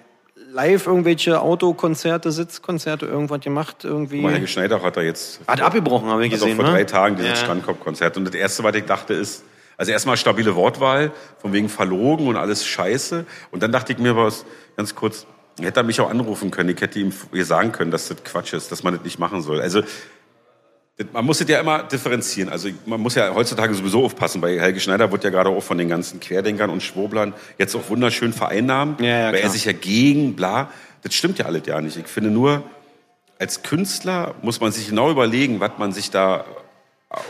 live 0.52 0.86
irgendwelche 0.86 1.40
Autokonzerte, 1.40 2.32
Sitzkonzerte, 2.32 3.06
irgendwas 3.06 3.40
gemacht 3.40 3.84
irgendwie? 3.84 4.20
Mal 4.20 4.32
Helge 4.32 4.48
Schneider 4.48 4.82
hat 4.82 4.96
er 4.96 5.04
jetzt 5.04 5.40
Hat 5.46 5.60
abgebrochen, 5.60 6.08
habe 6.08 6.26
ich 6.26 6.32
Also 6.32 6.44
gesehen, 6.44 6.56
vor 6.56 6.66
ne? 6.66 6.72
drei 6.72 6.84
Tagen 6.84 7.16
dieses 7.16 7.30
Ja. 7.30 7.36
Strandkorb-Konzert. 7.36 8.16
Und 8.16 8.24
das 8.26 8.34
Erste, 8.34 8.64
was 8.64 8.74
ich 8.74 8.84
dachte, 8.84 9.14
ist, 9.14 9.44
also 9.76 9.92
erstmal 9.92 10.16
stabile 10.16 10.54
Wortwahl, 10.56 11.12
von 11.38 11.52
wegen 11.52 11.68
verlogen 11.68 12.26
und 12.26 12.36
alles 12.36 12.66
scheiße. 12.66 13.24
Und 13.50 13.62
dann 13.62 13.72
dachte 13.72 13.92
ich 13.92 13.98
mir 13.98 14.16
was, 14.16 14.44
ganz 14.76 14.94
kurz, 14.94 15.26
hätte 15.60 15.80
er 15.80 15.84
mich 15.84 16.00
auch 16.00 16.10
anrufen 16.10 16.50
können. 16.50 16.68
Ich 16.70 16.80
hätte 16.80 16.98
ihm 16.98 17.12
ihr 17.32 17.44
sagen 17.46 17.72
können, 17.72 17.90
dass 17.90 18.08
das 18.08 18.22
Quatsch 18.24 18.52
ist, 18.52 18.70
dass 18.72 18.82
man 18.82 18.94
das 18.94 19.04
nicht 19.04 19.18
machen 19.18 19.40
soll. 19.42 19.60
Also 19.60 19.82
man 21.12 21.24
muss 21.24 21.40
es 21.40 21.48
ja 21.48 21.60
immer 21.60 21.82
differenzieren. 21.84 22.50
Also 22.50 22.68
man 22.86 23.00
muss 23.00 23.14
ja 23.14 23.32
heutzutage 23.34 23.74
sowieso 23.74 24.04
aufpassen. 24.04 24.40
Bei 24.40 24.58
Helge 24.60 24.80
Schneider 24.80 25.10
wird 25.10 25.24
ja 25.24 25.30
gerade 25.30 25.50
auch 25.50 25.62
von 25.62 25.78
den 25.78 25.88
ganzen 25.88 26.20
Querdenkern 26.20 26.70
und 26.70 26.82
Schwoblern 26.82 27.34
jetzt 27.58 27.74
auch 27.74 27.88
wunderschön 27.88 28.32
vereinnahmt, 28.32 29.00
Ja, 29.00 29.06
ja, 29.06 29.26
weil 29.28 29.34
er 29.34 29.40
klar. 29.40 29.52
sich 29.52 29.64
ja 29.64 29.72
gegen 29.72 30.36
bla. 30.36 30.70
Das 31.02 31.14
stimmt 31.14 31.38
ja 31.38 31.46
alles 31.46 31.62
ja 31.66 31.80
nicht. 31.80 31.96
Ich 31.96 32.06
finde 32.06 32.30
nur, 32.30 32.62
als 33.38 33.62
Künstler 33.62 34.34
muss 34.42 34.60
man 34.60 34.72
sich 34.72 34.88
genau 34.88 35.10
überlegen, 35.10 35.60
was 35.60 35.72
man 35.78 35.92
sich 35.92 36.10
da 36.10 36.44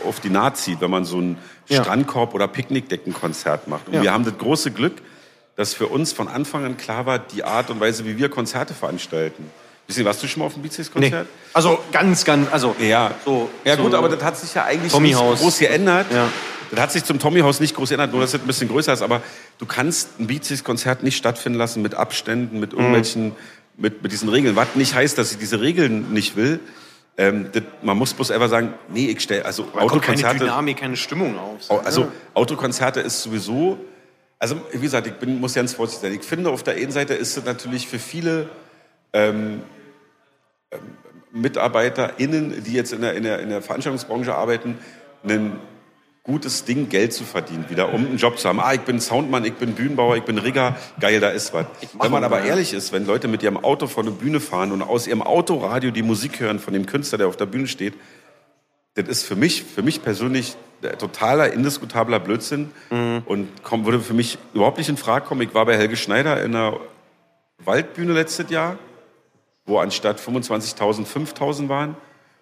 auf 0.05 0.19
die 0.19 0.29
Naht 0.29 0.57
zieht, 0.57 0.81
wenn 0.81 0.91
man 0.91 1.05
so 1.05 1.19
ein 1.19 1.37
Ja. 1.67 1.81
Strandkorb- 1.81 2.33
oder 2.33 2.47
Picknickdeckenkonzert 2.47 3.67
macht. 3.67 3.87
Und 3.87 4.01
wir 4.01 4.11
haben 4.11 4.25
das 4.25 4.37
große 4.37 4.71
Glück, 4.71 5.01
dass 5.55 5.73
für 5.73 5.87
uns 5.87 6.11
von 6.11 6.27
Anfang 6.27 6.65
an 6.65 6.77
klar 6.77 7.05
war, 7.05 7.19
die 7.19 7.43
Art 7.43 7.69
und 7.69 7.79
Weise, 7.79 8.05
wie 8.05 8.17
wir 8.17 8.29
Konzerte 8.29 8.73
veranstalten. 8.73 9.49
Sie, 9.91 10.05
warst 10.05 10.21
du 10.23 10.27
schon 10.27 10.39
mal 10.39 10.45
auf 10.47 10.53
einem 10.53 10.61
Nee. 10.63 10.67
Beatsticks-Konzert? 10.69 11.27
Also 11.53 11.79
ganz, 11.91 12.23
ganz, 12.25 12.47
also 12.51 12.75
Ja. 12.79 13.11
so. 13.25 13.49
ja 13.65 13.75
so, 13.75 13.83
gut, 13.83 13.93
aber 13.93 14.09
das 14.09 14.23
hat 14.23 14.37
sich 14.37 14.53
ja 14.53 14.65
eigentlich 14.65 14.91
Tommy 14.91 15.09
nicht 15.09 15.17
Haus. 15.17 15.39
groß 15.39 15.59
geändert. 15.59 16.07
Ja. 16.13 16.27
Das 16.71 16.79
hat 16.79 16.91
sich 16.93 17.03
zum 17.03 17.19
Tommy-Haus 17.19 17.59
nicht 17.59 17.75
groß 17.75 17.89
geändert, 17.89 18.11
nur 18.13 18.21
dass 18.21 18.33
es 18.33 18.39
ein 18.39 18.47
bisschen 18.47 18.69
größer 18.69 18.93
ist. 18.93 19.01
Aber 19.01 19.21
du 19.57 19.65
kannst 19.65 20.19
ein 20.19 20.27
Beatsticks-Konzert 20.27 21.03
nicht 21.03 21.17
stattfinden 21.17 21.57
lassen 21.59 21.81
mit 21.81 21.95
Abständen, 21.95 22.59
mit 22.61 22.71
irgendwelchen, 22.71 23.33
mit, 23.75 24.01
mit 24.03 24.11
diesen 24.13 24.29
Regeln. 24.29 24.55
Was 24.55 24.67
nicht 24.75 24.95
heißt, 24.95 25.17
dass 25.17 25.31
ich 25.33 25.37
diese 25.37 25.59
Regeln 25.59 26.13
nicht 26.13 26.37
will. 26.37 26.61
Ähm, 27.17 27.47
das, 27.51 27.63
man 27.81 27.97
muss 27.97 28.13
bloß 28.13 28.31
einfach 28.31 28.47
sagen, 28.49 28.73
nee, 28.87 29.07
ich 29.07 29.19
stelle, 29.19 29.43
also 29.43 29.63
da 29.63 29.67
kommt 29.79 30.01
keine 30.01 30.15
Autokonzerte, 30.15 30.39
Dynamik, 30.39 30.77
keine 30.77 30.95
Stimmung 30.95 31.37
auf. 31.37 31.69
Au- 31.69 31.79
Also 31.79 32.07
Autokonzerte 32.33 33.01
ist 33.01 33.21
sowieso, 33.21 33.77
also 34.39 34.55
wie 34.71 34.79
gesagt, 34.79 35.07
ich 35.07 35.13
bin, 35.15 35.41
muss 35.41 35.53
ganz 35.53 35.73
vorsichtig 35.73 36.09
sein. 36.09 36.17
Ich 36.21 36.25
finde, 36.25 36.49
auf 36.51 36.63
der 36.63 36.75
einen 36.75 36.93
Seite 36.93 37.13
ist 37.13 37.35
es 37.35 37.43
natürlich 37.43 37.85
für 37.85 37.99
viele 37.99 38.47
ähm, 39.11 39.61
MitarbeiterInnen, 41.31 42.63
die 42.63 42.73
jetzt 42.73 42.93
in 42.93 43.01
der, 43.01 43.13
in, 43.15 43.23
der, 43.23 43.39
in 43.39 43.49
der 43.49 43.61
Veranstaltungsbranche 43.61 44.35
arbeiten, 44.35 44.77
ein 45.23 45.59
gutes 46.23 46.65
Ding, 46.65 46.89
Geld 46.89 47.13
zu 47.13 47.23
verdienen, 47.23 47.65
wieder, 47.69 47.93
um 47.93 48.05
einen 48.05 48.17
Job 48.17 48.37
zu 48.37 48.47
haben. 48.47 48.59
Ah, 48.59 48.73
ich 48.73 48.81
bin 48.81 48.99
Soundmann, 48.99 49.43
ich 49.43 49.53
bin 49.53 49.73
Bühnenbauer, 49.73 50.17
ich 50.17 50.23
bin 50.23 50.37
Rigger, 50.37 50.75
geil, 50.99 51.19
da 51.19 51.29
ist 51.29 51.53
was. 51.53 51.65
Wenn 51.99 52.11
man 52.11 52.23
aber 52.23 52.43
ehrlich 52.43 52.73
ist, 52.73 52.91
wenn 52.91 53.05
Leute 53.05 53.27
mit 53.27 53.41
ihrem 53.41 53.57
Auto 53.57 53.87
vor 53.87 54.03
eine 54.03 54.11
Bühne 54.11 54.39
fahren 54.39 54.71
und 54.71 54.81
aus 54.81 55.07
ihrem 55.07 55.21
Autoradio 55.21 55.89
die 55.89 56.03
Musik 56.03 56.39
hören 56.39 56.59
von 56.59 56.73
dem 56.73 56.85
Künstler, 56.85 57.17
der 57.17 57.27
auf 57.27 57.37
der 57.37 57.47
Bühne 57.47 57.67
steht, 57.67 57.95
das 58.93 59.07
ist 59.07 59.23
für 59.23 59.35
mich, 59.35 59.63
für 59.63 59.81
mich 59.81 60.03
persönlich 60.03 60.57
der 60.83 60.97
totaler, 60.97 61.53
indiskutabler 61.53 62.19
Blödsinn 62.19 62.71
und 63.25 63.47
komm, 63.63 63.85
würde 63.85 63.99
für 63.99 64.13
mich 64.13 64.37
überhaupt 64.53 64.77
nicht 64.77 64.89
in 64.89 64.97
Frage 64.97 65.25
kommen. 65.25 65.41
Ich 65.41 65.53
war 65.53 65.65
bei 65.65 65.77
Helge 65.77 65.95
Schneider 65.95 66.43
in 66.43 66.55
einer 66.55 66.79
Waldbühne 67.63 68.13
letztes 68.13 68.49
Jahr, 68.49 68.77
wo 69.65 69.79
anstatt 69.79 70.19
25.000 70.19 71.05
5.000 71.05 71.69
waren. 71.69 71.95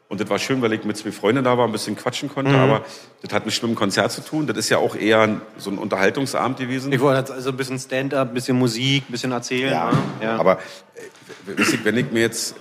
Und 0.09 0.20
das 0.20 0.28
war 0.28 0.39
schön, 0.39 0.59
weil 0.63 0.74
ich 0.74 0.84
mit 0.86 0.97
zwei 0.97 1.11
Freunden 1.11 1.43
da 1.43 1.55
war, 1.55 1.67
ein 1.67 1.72
bisschen 1.72 1.95
quatschen 1.95 2.30
konnte. 2.30 2.51
Aber 2.51 2.84
das 3.22 3.32
hat 3.32 3.45
mit 3.45 3.61
dem 3.61 3.76
Konzert 3.76 4.11
zu 4.11 4.22
tun. 4.22 4.47
Das 4.47 4.57
ist 4.57 4.70
ja 4.70 4.80
auch 4.80 4.95
eher 4.95 5.39
so 5.57 5.70
ein 5.70 5.78
Unterhaltungsabend 5.78 6.57
gewesen. 6.57 6.91
Ich 6.91 6.99
wollte 6.99 7.32
also 7.32 7.51
ein 7.51 7.57
bisschen 7.57 7.78
Stand-up, 7.78 8.30
ein 8.30 8.34
bisschen 8.34 8.57
Musik, 8.57 9.03
ein 9.07 9.11
bisschen 9.11 9.32
erzählen. 9.32 9.72
Ja, 9.72 9.91
ne? 9.91 9.97
ja. 10.24 10.38
aber 10.38 10.57
äh, 10.95 11.61
ihr, 11.61 11.86
wenn 11.86 11.97
ich 11.97 12.11
mir 12.11 12.22
jetzt, 12.22 12.55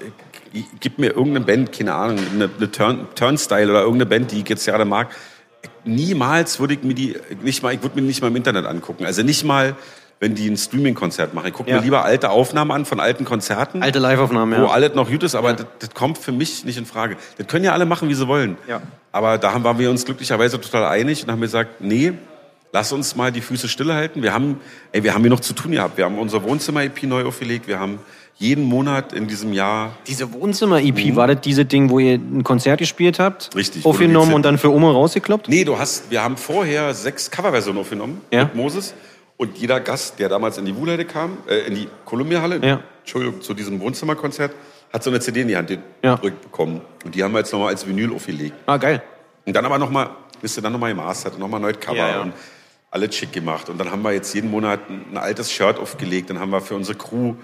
äh, 0.52 0.62
gib 0.78 0.98
mir 0.98 1.06
irgendeine 1.06 1.40
Band, 1.40 1.72
keine 1.72 1.94
Ahnung, 1.94 2.18
eine, 2.34 2.50
eine 2.54 2.70
Turn, 2.70 3.06
Turnstyle 3.14 3.70
oder 3.70 3.80
irgendeine 3.80 4.06
Band, 4.06 4.30
die 4.30 4.40
ich 4.40 4.48
jetzt 4.50 4.66
gerade 4.66 4.84
mag, 4.84 5.08
niemals 5.84 6.60
würde 6.60 6.74
ich 6.74 6.82
mir 6.82 6.94
die, 6.94 7.16
nicht 7.42 7.62
mal, 7.62 7.72
ich 7.72 7.82
würde 7.82 7.96
mir 7.96 8.02
die 8.02 8.08
nicht 8.08 8.20
mal 8.20 8.28
im 8.28 8.36
Internet 8.36 8.66
angucken. 8.66 9.06
Also 9.06 9.22
nicht 9.22 9.44
mal, 9.44 9.74
wenn 10.20 10.34
die 10.34 10.48
ein 10.48 10.56
Streaming-Konzert 10.56 11.32
machen. 11.34 11.46
Ich 11.48 11.52
gucke 11.52 11.70
Ja. 11.70 11.76
mir 11.76 11.82
lieber 11.82 12.04
alte 12.04 12.30
Aufnahmen 12.30 12.72
an 12.72 12.84
von 12.84 12.98
alten 13.00 13.24
Konzerten. 13.24 13.82
Alte 13.82 13.98
Live-Aufnahmen, 14.00 14.60
Wo 14.60 14.66
ja. 14.66 14.70
alles 14.72 14.94
noch 14.94 15.08
gut 15.10 15.22
ist, 15.22 15.34
aber 15.34 15.52
das, 15.52 15.66
das 15.78 15.90
kommt 15.94 16.18
für 16.18 16.32
mich 16.32 16.64
nicht 16.64 16.76
in 16.78 16.86
Frage. 16.86 17.16
Das 17.36 17.46
können 17.46 17.64
ja 17.64 17.72
alle 17.72 17.86
machen, 17.86 18.08
wie 18.08 18.14
sie 18.14 18.26
wollen. 18.26 18.56
Ja. 18.66 18.82
Aber 19.12 19.38
da 19.38 19.54
haben, 19.54 19.62
waren 19.64 19.78
wir 19.78 19.90
uns 19.90 20.04
glücklicherweise 20.04 20.60
total 20.60 20.84
einig 20.86 21.22
und 21.24 21.30
haben 21.30 21.40
gesagt, 21.40 21.80
nee, 21.80 22.12
lass 22.72 22.92
uns 22.92 23.14
mal 23.16 23.30
die 23.32 23.40
Füße 23.40 23.68
stillhalten. 23.68 24.22
Wir 24.22 24.34
haben, 24.34 24.60
ey, 24.92 25.02
wir 25.04 25.14
haben 25.14 25.22
hier 25.22 25.30
noch 25.30 25.40
zu 25.40 25.52
tun 25.54 25.70
gehabt. 25.72 25.96
Wir 25.96 26.04
haben 26.04 26.18
unser 26.18 26.42
Wohnzimmer-EP 26.42 27.04
neu 27.04 27.24
aufgelegt. 27.24 27.68
Wir 27.68 27.78
haben 27.78 28.00
jeden 28.36 28.64
Monat 28.64 29.12
in 29.12 29.26
diesem 29.26 29.52
Jahr 29.52 29.92
Diese 30.06 30.32
Wohnzimmer-EP, 30.32 31.16
war 31.16 31.26
das 31.28 31.40
diese 31.40 31.64
Ding, 31.64 31.90
wo 31.90 31.98
ihr 31.98 32.14
ein 32.14 32.44
Konzert 32.44 32.78
gespielt 32.78 33.18
habt? 33.18 33.50
Mhm. 33.54 33.58
Richtig, 33.58 33.84
wo 33.84 33.90
Aufgenommen 33.90 34.32
und 34.34 34.42
dann 34.44 34.58
für 34.58 34.72
Oma 34.72 34.90
rausgekloppt? 34.92 35.48
Nee, 35.48 35.64
du 35.64 35.78
hast, 35.78 36.10
wir 36.10 36.22
haben 36.22 36.36
vorher 36.36 36.92
sechs 36.94 37.30
Coverversionen 37.30 37.80
aufgenommen 37.80 38.20
Ja. 38.32 38.44
mit 38.44 38.54
Moses. 38.56 38.94
Und 39.38 39.56
jeder 39.56 39.80
Gast, 39.80 40.18
der 40.18 40.28
damals 40.28 40.58
in 40.58 40.66
die 40.66 40.76
Wuhlheide 40.76 41.04
kam, 41.06 41.38
äh, 41.48 41.60
in 41.66 41.74
die 41.74 41.88
Columbia-Halle, 42.04 42.60
Ja. 42.62 42.80
Entschuldigung, 43.00 43.40
zu 43.40 43.54
diesem 43.54 43.80
Wohnzimmerkonzert, 43.80 44.52
hat 44.92 45.02
so 45.02 45.08
eine 45.10 45.20
CD 45.20 45.40
in 45.42 45.48
die 45.48 45.56
Hand 45.56 45.70
gedrückt 46.02 46.42
bekommen. 46.42 46.82
Und 47.04 47.14
die 47.14 47.22
haben 47.22 47.32
wir 47.32 47.38
jetzt 47.38 47.52
nochmal 47.52 47.68
als 47.68 47.86
Vinyl 47.86 48.12
aufgelegt. 48.14 48.54
Ah, 48.66 48.76
geil. 48.76 49.02
Und 49.46 49.54
dann 49.54 49.64
aber 49.64 49.78
nochmal, 49.78 50.10
wisst 50.42 50.58
ihr, 50.58 50.62
dann 50.62 50.72
nochmal 50.72 50.90
gemastert, 50.90 51.34
und 51.34 51.40
nochmal 51.40 51.60
neu 51.60 51.72
Cover 51.72 52.20
und 52.22 52.32
alles 52.90 53.14
schick 53.14 53.32
gemacht. 53.32 53.68
Und 53.70 53.78
dann 53.78 53.90
haben 53.90 54.02
wir 54.02 54.12
jetzt 54.12 54.34
jeden 54.34 54.50
Monat 54.50 54.80
ein 54.90 55.16
altes 55.16 55.52
Shirt 55.52 55.78
aufgelegt. 55.78 56.30
Dann 56.30 56.38
haben 56.40 56.50
wir 56.50 56.60
für 56.60 56.74
unsere 56.74 56.98
Crew 56.98 57.34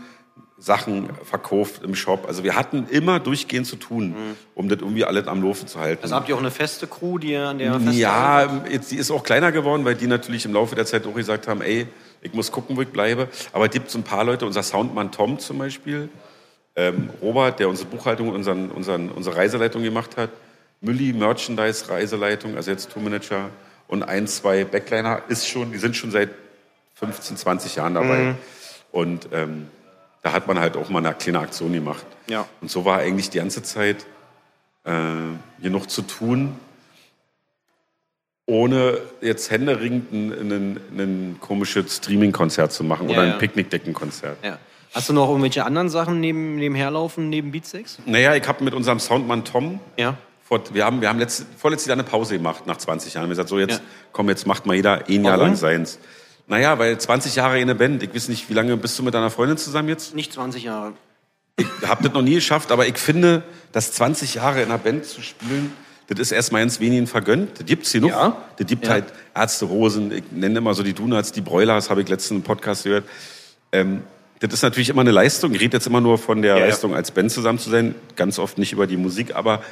Sachen 0.56 1.10
verkauft 1.24 1.82
im 1.82 1.94
Shop. 1.94 2.26
Also 2.26 2.44
wir 2.44 2.54
hatten 2.54 2.86
immer 2.88 3.18
durchgehend 3.18 3.66
zu 3.66 3.76
tun, 3.76 4.14
um 4.54 4.68
das 4.68 4.78
irgendwie 4.80 5.04
alles 5.04 5.26
am 5.26 5.42
Laufen 5.42 5.66
zu 5.66 5.80
halten. 5.80 6.00
Mhm. 6.00 6.04
Also 6.04 6.14
habt 6.14 6.28
ihr 6.28 6.36
auch 6.36 6.40
eine 6.40 6.52
feste 6.52 6.86
Crew, 6.86 7.18
die 7.18 7.36
an 7.36 7.58
der 7.58 7.72
festhaltet? 7.72 7.98
Ja, 8.00 8.62
jetzt, 8.70 8.90
die 8.92 8.96
ist 8.96 9.10
auch 9.10 9.24
kleiner 9.24 9.50
geworden, 9.50 9.84
weil 9.84 9.96
die 9.96 10.06
natürlich 10.06 10.44
im 10.44 10.52
Laufe 10.52 10.76
der 10.76 10.86
Zeit 10.86 11.06
auch 11.06 11.14
gesagt 11.14 11.48
haben, 11.48 11.60
ey, 11.60 11.88
ich 12.22 12.32
muss 12.32 12.52
gucken, 12.52 12.76
wo 12.76 12.82
ich 12.82 12.88
bleibe. 12.88 13.28
Aber 13.52 13.66
es 13.66 13.70
gibt 13.72 13.90
so 13.90 13.98
ein 13.98 14.04
paar 14.04 14.24
Leute, 14.24 14.46
unser 14.46 14.62
Soundmann 14.62 15.10
Tom 15.10 15.38
zum 15.38 15.58
Beispiel, 15.58 16.08
ähm, 16.76 17.10
Robert, 17.20 17.58
der 17.60 17.68
unsere 17.68 17.88
Buchhaltung, 17.88 18.30
unseren, 18.30 18.70
unseren, 18.70 19.10
unsere 19.10 19.36
Reiseleitung 19.36 19.82
gemacht 19.82 20.16
hat, 20.16 20.30
Mülli, 20.80 21.12
Merchandise, 21.12 21.88
Reiseleitung, 21.88 22.56
also 22.56 22.70
jetzt 22.70 22.90
Tourmanager 22.90 23.50
und 23.88 24.02
ein, 24.02 24.26
zwei 24.26 24.64
Backliner, 24.64 25.22
ist 25.28 25.48
schon, 25.48 25.72
die 25.72 25.78
sind 25.78 25.96
schon 25.96 26.10
seit 26.10 26.30
15, 26.94 27.36
20 27.36 27.76
Jahren 27.76 27.94
dabei. 27.94 28.18
Mhm. 28.18 28.34
Und 28.92 29.28
ähm, 29.32 29.68
da 30.24 30.32
hat 30.32 30.48
man 30.48 30.58
halt 30.58 30.76
auch 30.76 30.88
mal 30.88 30.98
eine 31.04 31.14
kleine 31.14 31.38
Aktion 31.38 31.72
gemacht. 31.72 32.04
Ja. 32.26 32.46
Und 32.60 32.70
so 32.70 32.84
war 32.84 32.98
eigentlich 32.98 33.30
die 33.30 33.38
ganze 33.38 33.62
Zeit 33.62 34.04
äh, 34.84 34.92
genug 35.62 35.88
zu 35.90 36.02
tun, 36.02 36.56
ohne 38.46 38.98
jetzt 39.20 39.50
händeringend 39.50 40.12
ein, 40.12 40.32
ein, 40.32 40.80
ein 40.98 41.36
komisches 41.40 41.96
Streaming-Konzert 41.96 42.72
zu 42.72 42.84
machen 42.84 43.08
Ja, 43.08 43.16
oder 43.18 43.26
ja. 43.28 43.32
ein 43.34 43.38
Picknickdecken-Konzert. 43.38 44.38
ja. 44.42 44.58
Hast 44.94 45.08
du 45.08 45.12
noch 45.12 45.28
irgendwelche 45.28 45.64
anderen 45.64 45.88
Sachen 45.88 46.20
neben, 46.20 46.54
nebenher 46.54 46.88
laufen, 46.90 47.28
neben 47.28 47.50
Beatsex? 47.50 47.98
Naja, 48.06 48.34
ich 48.36 48.46
habe 48.46 48.62
mit 48.62 48.74
unserem 48.74 49.00
Soundmann 49.00 49.44
Tom, 49.44 49.80
Ja. 49.96 50.16
vor, 50.44 50.62
wir 50.72 50.84
haben, 50.84 51.00
wir 51.00 51.08
haben 51.08 51.18
letzte, 51.18 51.44
vorletztes 51.58 51.88
Jahr 51.88 51.94
eine 51.96 52.04
Pause 52.04 52.36
gemacht, 52.36 52.64
nach 52.66 52.76
20 52.76 53.12
Jahren. 53.12 53.22
Wir 53.24 53.26
haben 53.26 53.30
gesagt, 53.30 53.48
so 53.48 53.58
jetzt, 53.58 53.78
Ja. 53.78 53.84
komm, 54.12 54.28
jetzt 54.28 54.46
macht 54.46 54.66
mal 54.66 54.74
jeder 54.74 55.04
ein 55.08 55.24
Jahr 55.24 55.32
Warum? 55.34 55.48
lang 55.48 55.56
seins. 55.56 55.98
Naja, 56.46 56.78
weil 56.78 56.98
20 56.98 57.36
Jahre 57.36 57.56
in 57.56 57.62
eine 57.62 57.74
Band, 57.74 58.02
ich 58.02 58.14
weiß 58.14 58.28
nicht, 58.28 58.48
wie 58.50 58.54
lange 58.54 58.76
bist 58.76 58.98
du 58.98 59.02
mit 59.02 59.14
deiner 59.14 59.30
Freundin 59.30 59.56
zusammen 59.56 59.88
jetzt? 59.88 60.14
Nicht 60.14 60.32
20 60.32 60.64
Jahre. 60.64 60.92
Ich 61.56 61.66
habe 61.86 62.02
das 62.02 62.12
noch 62.12 62.22
nie 62.22 62.34
geschafft, 62.34 62.72
aber 62.72 62.86
ich 62.86 62.98
finde, 62.98 63.42
dass 63.72 63.92
20 63.92 64.34
Jahre 64.34 64.60
in 64.62 64.66
einer 64.70 64.78
Band 64.78 65.04
zu 65.06 65.22
spielen, 65.22 65.72
das 66.08 66.18
ist 66.20 66.32
erstmal 66.32 66.60
ganz 66.62 66.80
wenigen 66.80 67.06
vergönnt. 67.06 67.58
Das 67.60 67.66
gibt's 67.66 67.92
hier 67.92 68.02
noch. 68.02 68.08
Ja. 68.08 68.36
Das 68.58 68.66
gibt 68.66 68.84
Ja. 68.84 68.92
halt 68.92 69.04
Ärzte 69.34 69.64
Rosen, 69.64 70.12
ich 70.12 70.24
nenne 70.32 70.58
immer 70.58 70.74
so 70.74 70.82
die 70.82 70.92
Donuts, 70.92 71.32
die 71.32 71.40
Broilers, 71.40 71.88
habe 71.88 72.02
ich 72.02 72.08
letzten 72.08 72.42
Podcast 72.42 72.84
gehört. 72.84 73.04
Ähm, 73.72 74.02
das 74.40 74.52
ist 74.52 74.62
natürlich 74.62 74.90
immer 74.90 75.00
eine 75.00 75.12
Leistung. 75.12 75.54
Ich 75.54 75.60
rede 75.60 75.76
jetzt 75.78 75.86
immer 75.86 76.02
nur 76.02 76.18
von 76.18 76.42
der 76.42 76.58
ja. 76.58 76.66
Leistung, 76.66 76.94
als 76.94 77.10
Band 77.10 77.30
zusammen 77.32 77.58
zu 77.58 77.70
sein, 77.70 77.94
ganz 78.16 78.38
oft 78.38 78.58
nicht 78.58 78.72
über 78.72 78.86
die 78.86 78.98
Musik, 78.98 79.34
aber 79.34 79.62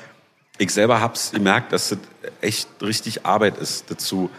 ich 0.57 0.71
selber 0.73 1.01
hab's 1.01 1.33
gemerkt, 1.33 1.73
dass 1.73 1.91
das 1.91 1.99
echt 2.41 2.69
richtig 2.81 3.27
Arbeit 3.27 3.59
ist 3.59 3.91
dazu, 3.91 4.31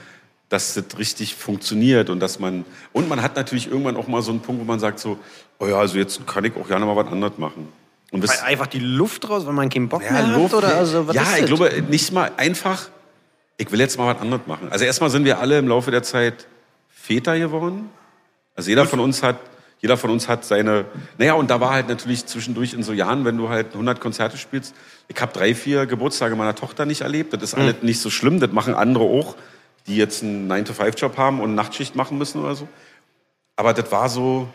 dass 0.50 0.74
das 0.76 0.86
richtig 0.98 1.36
funktioniert 1.36 2.10
und 2.10 2.20
dass 2.20 2.39
man 2.39 2.66
und 2.91 3.10
man 3.10 3.22
hat 3.22 3.36
natürlich 3.36 3.68
irgendwann 3.68 3.98
auch 3.98 4.08
mal 4.08 4.22
so 4.22 4.32
einen 4.32 4.41
Punkt, 4.41 4.62
wo 4.62 4.66
man 4.66 4.80
sagt 4.80 5.00
so, 5.00 5.18
oh 5.60 5.68
ja, 5.68 5.78
also 5.78 5.98
jetzt 5.98 6.26
kann 6.28 6.46
ich 6.46 6.56
auch 6.56 6.68
gerne 6.68 6.86
mal 6.86 6.96
was 6.96 7.08
anderes 7.08 7.38
machen. 7.38 7.68
Und 8.12 8.28
Weil 8.28 8.39
einfach 8.46 8.68
die 8.68 8.80
Luft 8.80 9.28
raus, 9.28 9.48
wenn 9.48 9.56
man 9.56 9.70
keinen 9.70 9.89
Bock 9.89 10.04
ja, 10.04 10.12
mehr 10.12 10.28
hat? 10.28 10.36
Luft, 10.36 10.54
Oder 10.54 10.76
also, 10.76 11.08
was 11.08 11.16
ja 11.16 11.24
ich 11.34 11.39
das? 11.39 11.48
glaube 11.48 11.84
nicht 11.89 12.12
mal 12.12 12.32
einfach, 12.38 12.89
ich 13.58 13.72
will 13.72 13.80
jetzt 13.80 13.98
mal 13.98 14.14
was 14.14 14.22
anderes 14.22 14.46
machen. 14.46 14.68
Also 14.70 14.86
erstmal 14.86 15.10
sind 15.10 15.26
wir 15.26 15.39
alle 15.39 15.58
im 15.58 15.68
Laufe 15.68 15.89
der 15.89 16.04
Zeit 16.04 16.46
Väter 16.89 17.39
geworden. 17.39 17.89
Also 18.56 18.70
jeder 18.70 18.86
von 18.86 19.00
uns 19.00 19.24
hat, 19.24 19.38
jeder 19.82 19.98
von 19.98 20.12
uns 20.12 20.30
hat 20.30 20.46
seine, 20.46 20.86
naja, 21.18 21.34
und 21.34 21.50
da 21.50 21.60
war 21.60 21.72
halt 21.72 21.88
natürlich 21.88 22.28
zwischendurch 22.28 22.76
in 22.76 22.84
so 22.84 22.94
Jahren, 22.94 23.26
wenn 23.26 23.36
du 23.36 23.50
halt 23.50 23.74
100 23.74 24.00
Konzerte 24.00 24.38
spielst, 24.38 24.76
ich 25.08 25.20
habe 25.20 25.34
drei, 25.34 25.56
vier 25.56 25.88
Geburtstage 25.88 26.36
meiner 26.36 26.54
Tochter 26.54 26.86
nicht 26.86 27.02
erlebt, 27.02 27.34
das 27.34 27.41
ist 27.41 27.56
alles 27.56 27.78
nicht 27.82 28.00
so 28.00 28.12
schlimm, 28.12 28.39
das 28.39 28.52
machen 28.52 28.76
andere 28.76 29.04
auch, 29.06 29.36
die 29.88 29.97
jetzt 29.97 30.23
einen 30.23 30.51
9-to-5-Job 30.51 31.17
haben 31.17 31.39
und 31.39 31.55
Nachtschicht 31.55 31.95
machen 31.95 32.17
müssen 32.17 32.41
oder 32.41 32.55
so. 32.55 32.67
Aber 33.55 33.73
das 33.73 33.91
war 33.91 34.09
so, 34.09 34.47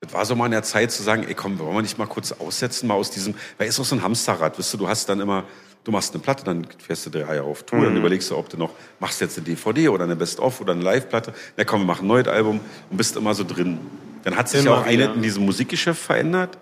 das 0.00 0.12
war 0.12 0.24
so 0.24 0.34
mal 0.34 0.46
in 0.46 0.52
der 0.52 0.62
Zeit 0.62 0.90
zu 0.92 1.02
sagen, 1.02 1.24
ey 1.28 1.34
komm, 1.34 1.58
wollen 1.58 1.74
wir 1.74 1.82
nicht 1.82 1.98
mal 1.98 2.06
kurz 2.06 2.32
aussetzen, 2.32 2.86
mal 2.86 2.94
aus 2.94 3.10
diesem, 3.10 3.34
weil 3.58 3.68
ist 3.68 3.78
auch 3.80 3.84
so 3.84 3.96
ein 3.96 4.02
Hamsterrad, 4.02 4.58
weißt 4.58 4.72
du, 4.74 4.78
du 4.78 4.88
hast 4.88 5.08
dann 5.08 5.20
immer, 5.20 5.44
du 5.84 5.92
machst 5.92 6.14
eine 6.14 6.22
Platte, 6.22 6.44
dann 6.44 6.66
fährst 6.78 7.06
du 7.06 7.10
drei 7.10 7.20
Jahre 7.36 7.42
auf 7.42 7.64
Tour, 7.64 7.80
Mhm. 7.80 7.84
dann 7.84 7.96
überlegst 7.98 8.30
du, 8.30 8.36
ob 8.36 8.48
du 8.48 8.56
noch, 8.56 8.70
machst 8.98 9.20
jetzt 9.20 9.36
eine 9.36 9.44
DVD 9.46 9.88
oder 9.88 10.04
eine 10.04 10.16
Best-of 10.16 10.60
oder 10.60 10.72
eine 10.72 10.82
Live-Platte, 10.82 11.34
na 11.56 11.64
komm, 11.64 11.82
wir 11.82 11.86
machen 11.86 12.04
ein 12.04 12.08
neues 12.08 12.28
Album 12.28 12.60
und 12.90 12.96
bist 12.96 13.16
immer 13.16 13.34
so 13.34 13.44
drin. 13.44 13.78
Dann 14.22 14.36
hat 14.36 14.48
sich 14.48 14.60
Immer 14.60 14.70
ja 14.70 14.80
auch 14.80 14.86
eine 14.86 15.04
in 15.14 15.22
diesem 15.22 15.44
Musikgeschäft 15.44 16.00
verändert. 16.00 16.58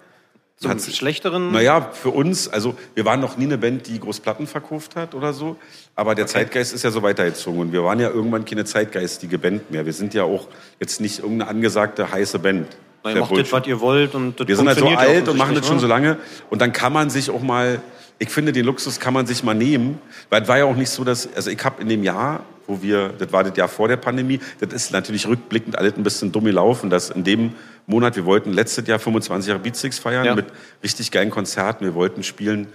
So 0.61 0.69
einen 0.69 0.81
schlechteren. 0.81 1.53
Naja, 1.53 1.81
für 1.93 2.11
uns, 2.11 2.49
also 2.49 2.75
wir 2.95 3.05
waren 3.05 3.21
noch 3.21 3.37
nie 3.37 3.45
eine 3.45 3.59
Band, 3.59 3.87
die 3.87 4.01
groß 4.01 4.21
Platten 4.21 4.47
verkauft 4.47 4.97
hat 4.97 5.15
oder 5.15 5.33
so, 5.33 5.57
aber 5.95 6.15
der 6.15 6.27
Zeitgeist 6.27 6.75
ist 6.75 6.83
ja 6.83 6.91
so 6.91 7.03
weitergezogen 7.03 7.61
und 7.61 7.73
wir 7.73 7.85
waren 7.85 8.01
ja 8.01 8.11
irgendwann 8.11 8.45
keine 8.45 8.65
zeitgeistige 8.65 9.39
Band 9.39 9.71
mehr. 9.71 9.87
Wir 9.87 9.93
sind 9.93 10.15
ja 10.15 10.25
auch 10.25 10.49
jetzt 10.81 11.01
nicht 11.01 11.21
irgendeine 11.21 11.51
angesagte 11.51 12.11
heiße 12.11 12.41
Band. 12.41 12.77
Weil 13.03 13.15
ihr 13.15 13.21
macht 13.21 13.37
das, 13.37 13.53
was 13.53 13.67
ihr 13.67 13.81
wollt 13.81 14.15
und 14.15 14.41
das 14.41 14.49
Wir 14.49 14.57
sind 14.57 14.67
halt 14.67 14.79
so 14.79 14.89
alt 14.89 15.29
und 15.29 15.37
machen 15.37 15.55
das 15.55 15.67
schon 15.67 15.79
so 15.79 15.87
offensichtlich, 15.87 16.17
lange. 16.17 16.19
Und 16.51 16.61
dann 16.61 16.73
kann 16.73 16.93
man 16.93 17.11
sich 17.11 17.31
auch 17.31 17.43
mal, 17.43 17.81
ich 18.19 18.29
finde, 18.31 18.53
den 18.53 18.65
Luxus 18.65 18.99
kann 18.99 19.15
man 19.15 19.27
sich 19.27 19.45
mal 19.45 19.55
nehmen. 19.55 20.01
Weil 20.31 20.43
es 20.43 20.49
war 20.49 20.59
ja 20.59 20.65
auch 20.65 20.75
nicht 20.75 20.91
so, 20.91 21.05
dass, 21.05 21.33
also 21.35 21.51
ich 21.51 21.65
habe 21.65 21.81
in 21.81 21.89
dem 21.89 22.03
Jahr, 22.03 22.43
wo 22.69 22.81
wir, 22.83 23.09
das 23.19 23.33
war 23.33 23.43
das 23.43 23.57
Jahr 23.57 23.67
vor 23.69 23.89
der 23.89 23.97
Pandemie, 23.97 24.39
das 24.61 24.73
ist 24.73 24.93
natürlich 24.93 25.27
rückblickend 25.27 25.77
alles 25.77 25.95
ein 25.97 26.03
bisschen 26.05 26.31
dumm 26.31 26.45
gelaufen, 26.45 26.91
dass 26.91 27.11
in 27.11 27.25
dem 27.25 27.55
Monat, 27.87 28.15
wir 28.15 28.25
wollten 28.27 28.53
letztes 28.53 28.87
Jahr 28.87 28.99
25 29.01 29.49
Jahre 29.49 29.61
Beatsticks 29.61 29.99
feiern 29.99 30.25
Ja. 30.27 30.35
mit 30.37 30.47
richtig 30.85 31.11
geilen 31.11 31.31
Konzerten. 31.31 31.85
Wir 31.85 31.95
wollten 31.95 32.23
spielen 32.23 32.69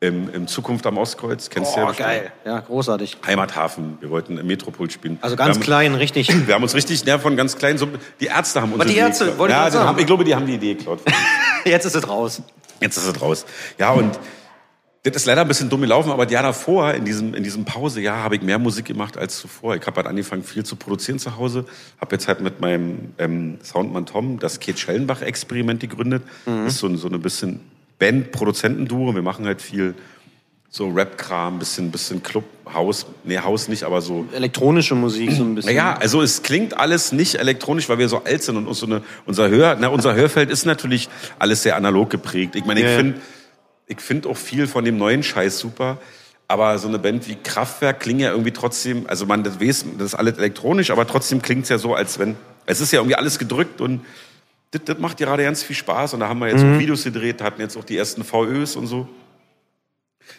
im, 0.00 0.28
im 0.32 0.46
Zukunft 0.46 0.86
am 0.86 0.98
Ostkreuz, 0.98 1.48
kennst 1.50 1.74
du 1.74 1.80
ja 1.80 1.84
Oh, 1.84 1.88
bestimmt. 1.88 2.08
geil. 2.08 2.32
Ja, 2.44 2.60
großartig. 2.60 3.16
Heimathafen, 3.26 3.96
wir 4.00 4.10
wollten 4.10 4.36
im 4.38 4.46
Metropol 4.46 4.90
spielen. 4.90 5.18
Also 5.22 5.34
ganz 5.34 5.56
haben, 5.56 5.62
klein, 5.62 5.94
richtig. 5.94 6.28
Wir 6.46 6.54
haben 6.54 6.62
uns 6.62 6.74
richtig, 6.74 7.04
ja, 7.04 7.18
von 7.18 7.36
ganz 7.36 7.56
klein, 7.56 7.78
so, 7.78 7.88
die 8.20 8.26
Ärzte 8.26 8.60
haben 8.60 8.72
uns 8.72 8.80
Aber 8.82 8.88
die 8.90 8.96
Ärzte, 8.98 9.36
wollte 9.38 9.54
ich 9.54 9.58
ja, 9.60 9.70
sagen. 9.70 9.88
haben, 9.88 9.98
ich 9.98 10.06
glaube, 10.06 10.24
die 10.24 10.34
haben 10.34 10.46
die 10.46 10.54
Idee 10.54 10.74
geklaut. 10.74 11.00
Jetzt 11.64 11.86
ist 11.86 11.94
es 11.96 12.06
raus. 12.08 12.42
Jetzt 12.80 12.96
ist 12.98 13.06
es 13.06 13.20
raus. 13.22 13.46
Ja, 13.78 13.92
und 13.92 14.18
das 15.12 15.16
ist 15.22 15.26
leider 15.26 15.42
ein 15.42 15.48
bisschen 15.48 15.68
dumm 15.68 15.82
gelaufen, 15.82 16.10
aber 16.10 16.24
das 16.24 16.32
Jahr 16.32 16.42
davor, 16.42 16.94
in 16.94 17.04
diesem, 17.04 17.34
in 17.34 17.44
diesem 17.44 17.64
Pausejahr, 17.66 18.22
habe 18.22 18.36
ich 18.36 18.42
mehr 18.42 18.58
Musik 18.58 18.86
gemacht 18.86 19.18
als 19.18 19.38
zuvor. 19.38 19.76
Ich 19.76 19.86
habe 19.86 19.96
halt 19.96 20.06
angefangen, 20.06 20.42
viel 20.42 20.64
zu 20.64 20.76
produzieren 20.76 21.18
zu 21.18 21.36
Hause. 21.36 21.66
Habe 22.00 22.14
jetzt 22.16 22.26
halt 22.26 22.40
mit 22.40 22.60
meinem 22.60 23.12
ähm, 23.18 23.58
Soundmann 23.62 24.06
Tom 24.06 24.38
das 24.38 24.60
Kate 24.60 24.78
Schellenbach-Experiment 24.78 25.80
gegründet. 25.80 26.22
Das 26.46 26.74
ist 26.74 26.78
so, 26.78 26.86
ein- 26.86 26.96
so 26.96 27.08
eine 27.08 27.18
bisschen 27.18 27.60
Band-Produzentenduo. 27.98 29.14
Wir 29.14 29.22
machen 29.22 29.44
halt 29.46 29.60
viel 29.62 29.94
so 30.70 30.88
Rap-Kram, 30.88 31.58
bisschen, 31.60 31.90
bisschen 31.92 32.22
Club, 32.22 32.42
Haus, 32.72 33.06
nee, 33.22 33.38
Haus 33.38 33.68
nicht, 33.68 33.84
aber 33.84 34.00
so 34.00 34.26
Elektronische 34.32 34.96
Musik 34.96 35.30
so 35.30 35.44
ein 35.44 35.54
bisschen. 35.54 35.70
naja, 35.72 35.96
also 36.00 36.20
es 36.20 36.42
klingt 36.42 36.76
alles 36.76 37.12
nicht 37.12 37.36
elektronisch, 37.36 37.88
weil 37.88 37.98
wir 37.98 38.08
so 38.08 38.24
alt 38.24 38.42
sind 38.42 38.56
und 38.56 38.66
uns 38.66 38.78
so 38.80 38.86
eine, 38.86 39.02
unser, 39.24 39.48
Hör, 39.50 39.76
na, 39.78 39.86
unser 39.88 40.14
Hörfeld 40.16 40.50
ist 40.50 40.64
natürlich 40.66 41.08
alles 41.38 41.62
sehr 41.62 41.76
analog 41.76 42.10
geprägt. 42.10 42.56
Ich 42.56 42.64
meine, 42.64 42.80
ich 42.80 42.86
Ja, 42.86 42.92
ja. 42.92 42.96
finde 42.98 43.20
ich 43.86 44.00
find 44.00 44.26
auch 44.26 44.36
viel 44.36 44.66
von 44.66 44.84
dem 44.84 44.96
neuen 44.96 45.22
Scheiß 45.22 45.58
super, 45.58 45.98
aber 46.48 46.78
so 46.78 46.88
eine 46.88 46.98
Band 46.98 47.28
wie 47.28 47.36
Kraftwerk 47.36 48.00
klingt 48.00 48.20
ja 48.20 48.30
irgendwie 48.30 48.52
trotzdem, 48.52 49.06
also 49.08 49.26
man 49.26 49.44
das 49.44 49.60
weiß, 49.60 49.84
das 49.98 50.06
ist 50.08 50.14
alles 50.14 50.38
elektronisch, 50.38 50.90
aber 50.90 51.06
trotzdem 51.06 51.42
klingt 51.42 51.64
es 51.64 51.68
ja 51.68 51.78
so, 51.78 51.94
als 51.94 52.18
wenn, 52.18 52.36
es 52.66 52.80
ist 52.80 52.92
ja 52.92 53.00
irgendwie 53.00 53.16
alles 53.16 53.38
gedrückt 53.38 53.80
und 53.80 54.04
das, 54.70 54.82
das 54.84 54.98
macht 54.98 55.18
gerade 55.18 55.42
ganz 55.42 55.62
viel 55.62 55.76
Spaß 55.76 56.14
und 56.14 56.20
da 56.20 56.28
haben 56.28 56.40
wir 56.40 56.48
jetzt 56.48 56.62
Mhm. 56.62 56.78
Videos 56.78 57.04
gedreht, 57.04 57.42
hatten 57.42 57.60
jetzt 57.60 57.76
auch 57.76 57.84
die 57.84 57.96
ersten 57.96 58.24
VÖs 58.24 58.76
und 58.76 58.86
so. 58.86 59.08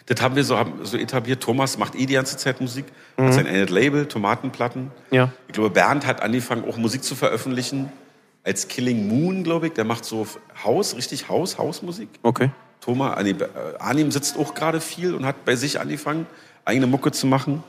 Das 0.06 0.20
haben 0.20 0.34
wir 0.36 0.44
so, 0.44 0.56
haben 0.58 0.84
so 0.84 0.96
etabliert. 0.96 1.42
Thomas 1.42 1.78
macht 1.78 1.94
eh 1.94 2.06
die 2.06 2.14
ganze 2.14 2.36
Zeit 2.36 2.60
Musik, 2.60 2.86
hat 3.16 3.34
sein 3.34 3.46
eigenes 3.46 3.70
Label, 3.70 4.06
Tomatenplatten. 4.06 4.90
Ja. 5.10 5.32
Ich 5.46 5.54
glaube, 5.54 5.70
Bernd 5.70 6.06
hat 6.06 6.22
angefangen, 6.22 6.68
auch 6.68 6.76
Musik 6.76 7.04
zu 7.04 7.14
veröffentlichen. 7.14 7.92
Als 8.42 8.68
Killing 8.68 9.08
Moon, 9.08 9.42
glaube 9.42 9.68
ich. 9.68 9.72
Der 9.72 9.84
macht 9.84 10.04
so 10.04 10.26
Haus, 10.62 10.96
richtig 10.96 11.28
Haus, 11.28 11.58
Hausmusik. 11.58 12.08
Okay. 12.22 12.50
Thomas, 12.86 13.22
nee, 13.22 13.30
äh, 13.30 13.44
Arnim 13.78 14.10
sitzt 14.10 14.38
auch 14.38 14.54
gerade 14.54 14.80
viel 14.80 15.14
und 15.14 15.26
hat 15.26 15.44
bei 15.44 15.56
sich 15.56 15.78
angefangen, 15.80 16.26
eigene 16.64 16.86
Mucke 16.86 17.10
zu 17.12 17.26
machen. 17.26 17.62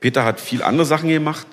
Peter 0.00 0.24
hat 0.24 0.40
viel 0.40 0.62
andere 0.62 0.86
Sachen 0.86 1.08
gemacht. 1.08 1.46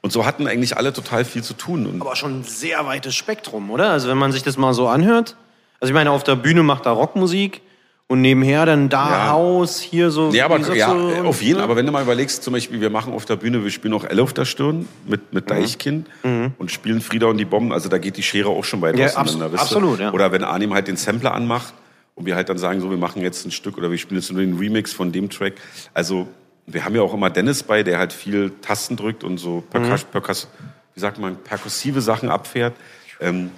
Und 0.00 0.12
so 0.12 0.24
hatten 0.24 0.46
eigentlich 0.46 0.76
alle 0.76 0.92
total 0.92 1.24
viel 1.24 1.42
zu 1.42 1.54
tun. 1.54 1.84
Und 1.86 2.00
Aber 2.00 2.14
schon 2.14 2.40
ein 2.40 2.44
sehr 2.44 2.86
weites 2.86 3.16
Spektrum, 3.16 3.68
oder? 3.70 3.90
Also 3.90 4.08
wenn 4.08 4.16
man 4.18 4.30
sich 4.30 4.44
das 4.44 4.56
mal 4.56 4.72
so 4.72 4.86
anhört. 4.86 5.34
Also 5.80 5.90
ich 5.90 5.94
meine, 5.94 6.12
auf 6.12 6.22
der 6.22 6.36
Bühne 6.36 6.62
macht 6.62 6.86
er 6.86 6.92
Rockmusik 6.92 7.62
und 8.06 8.20
nebenher 8.20 8.64
dann 8.64 8.88
da 8.88 9.10
Ja. 9.10 9.30
Haus, 9.30 9.80
hier 9.80 10.10
so. 10.12 10.30
Ja, 10.30 10.44
aber 10.44 10.58
ja, 10.74 10.92
du, 10.94 11.18
und- 11.18 11.26
auf 11.26 11.42
jeden 11.42 11.58
ne? 11.58 11.64
Aber 11.64 11.74
wenn 11.74 11.84
du 11.84 11.90
mal 11.90 12.02
überlegst, 12.02 12.44
zum 12.44 12.52
Beispiel, 12.52 12.80
wir 12.80 12.90
machen 12.90 13.12
auf 13.12 13.24
der 13.24 13.36
Bühne, 13.36 13.64
wir 13.64 13.70
spielen 13.72 13.92
auch 13.94 14.04
Elle 14.04 14.22
auf 14.22 14.32
der 14.32 14.44
Stirn 14.44 14.86
mit, 15.06 15.32
mit 15.32 15.50
Deichkind 15.50 16.06
und 16.22 16.70
spielen 16.70 17.00
Frieda 17.00 17.26
und 17.26 17.38
die 17.38 17.44
Bomben. 17.44 17.72
Also 17.72 17.88
da 17.88 17.98
geht 17.98 18.16
die 18.16 18.22
Schere 18.22 18.50
auch 18.50 18.64
schon 18.64 18.80
weit 18.82 18.96
Ja, 18.98 19.06
auseinander. 19.06 19.46
abs- 19.46 19.62
absolut, 19.62 19.98
ja. 20.00 20.12
Oder 20.12 20.30
wenn 20.32 20.44
Arnim 20.44 20.72
halt 20.74 20.86
den 20.86 20.96
Sampler 20.96 21.34
anmacht 21.34 21.74
und 22.18 22.26
wir 22.26 22.34
halt 22.34 22.48
dann 22.48 22.58
sagen, 22.58 22.80
so, 22.80 22.90
wir 22.90 22.96
machen 22.96 23.22
jetzt 23.22 23.46
ein 23.46 23.50
Stück 23.50 23.78
oder 23.78 23.90
wir 23.90 23.98
spielen 23.98 24.20
jetzt 24.20 24.32
nur 24.32 24.40
den 24.40 24.58
Remix 24.58 24.92
von 24.92 25.12
dem 25.12 25.30
Track. 25.30 25.54
Also 25.94 26.26
wir 26.66 26.84
haben 26.84 26.94
ja 26.94 27.02
auch 27.02 27.14
immer 27.14 27.30
Dennis 27.30 27.62
bei, 27.62 27.82
der 27.82 27.98
halt 27.98 28.12
viel 28.12 28.50
Tasten 28.60 28.96
drückt 28.96 29.24
und 29.24 29.38
so 29.38 29.62
Percus, 29.70 30.04
Percus, 30.04 30.48
wie 30.94 31.00
sagt 31.00 31.18
man, 31.18 31.36
perkussive 31.36 32.00
Sachen 32.00 32.28
abfährt. 32.28 32.74
Ähm, 33.20 33.50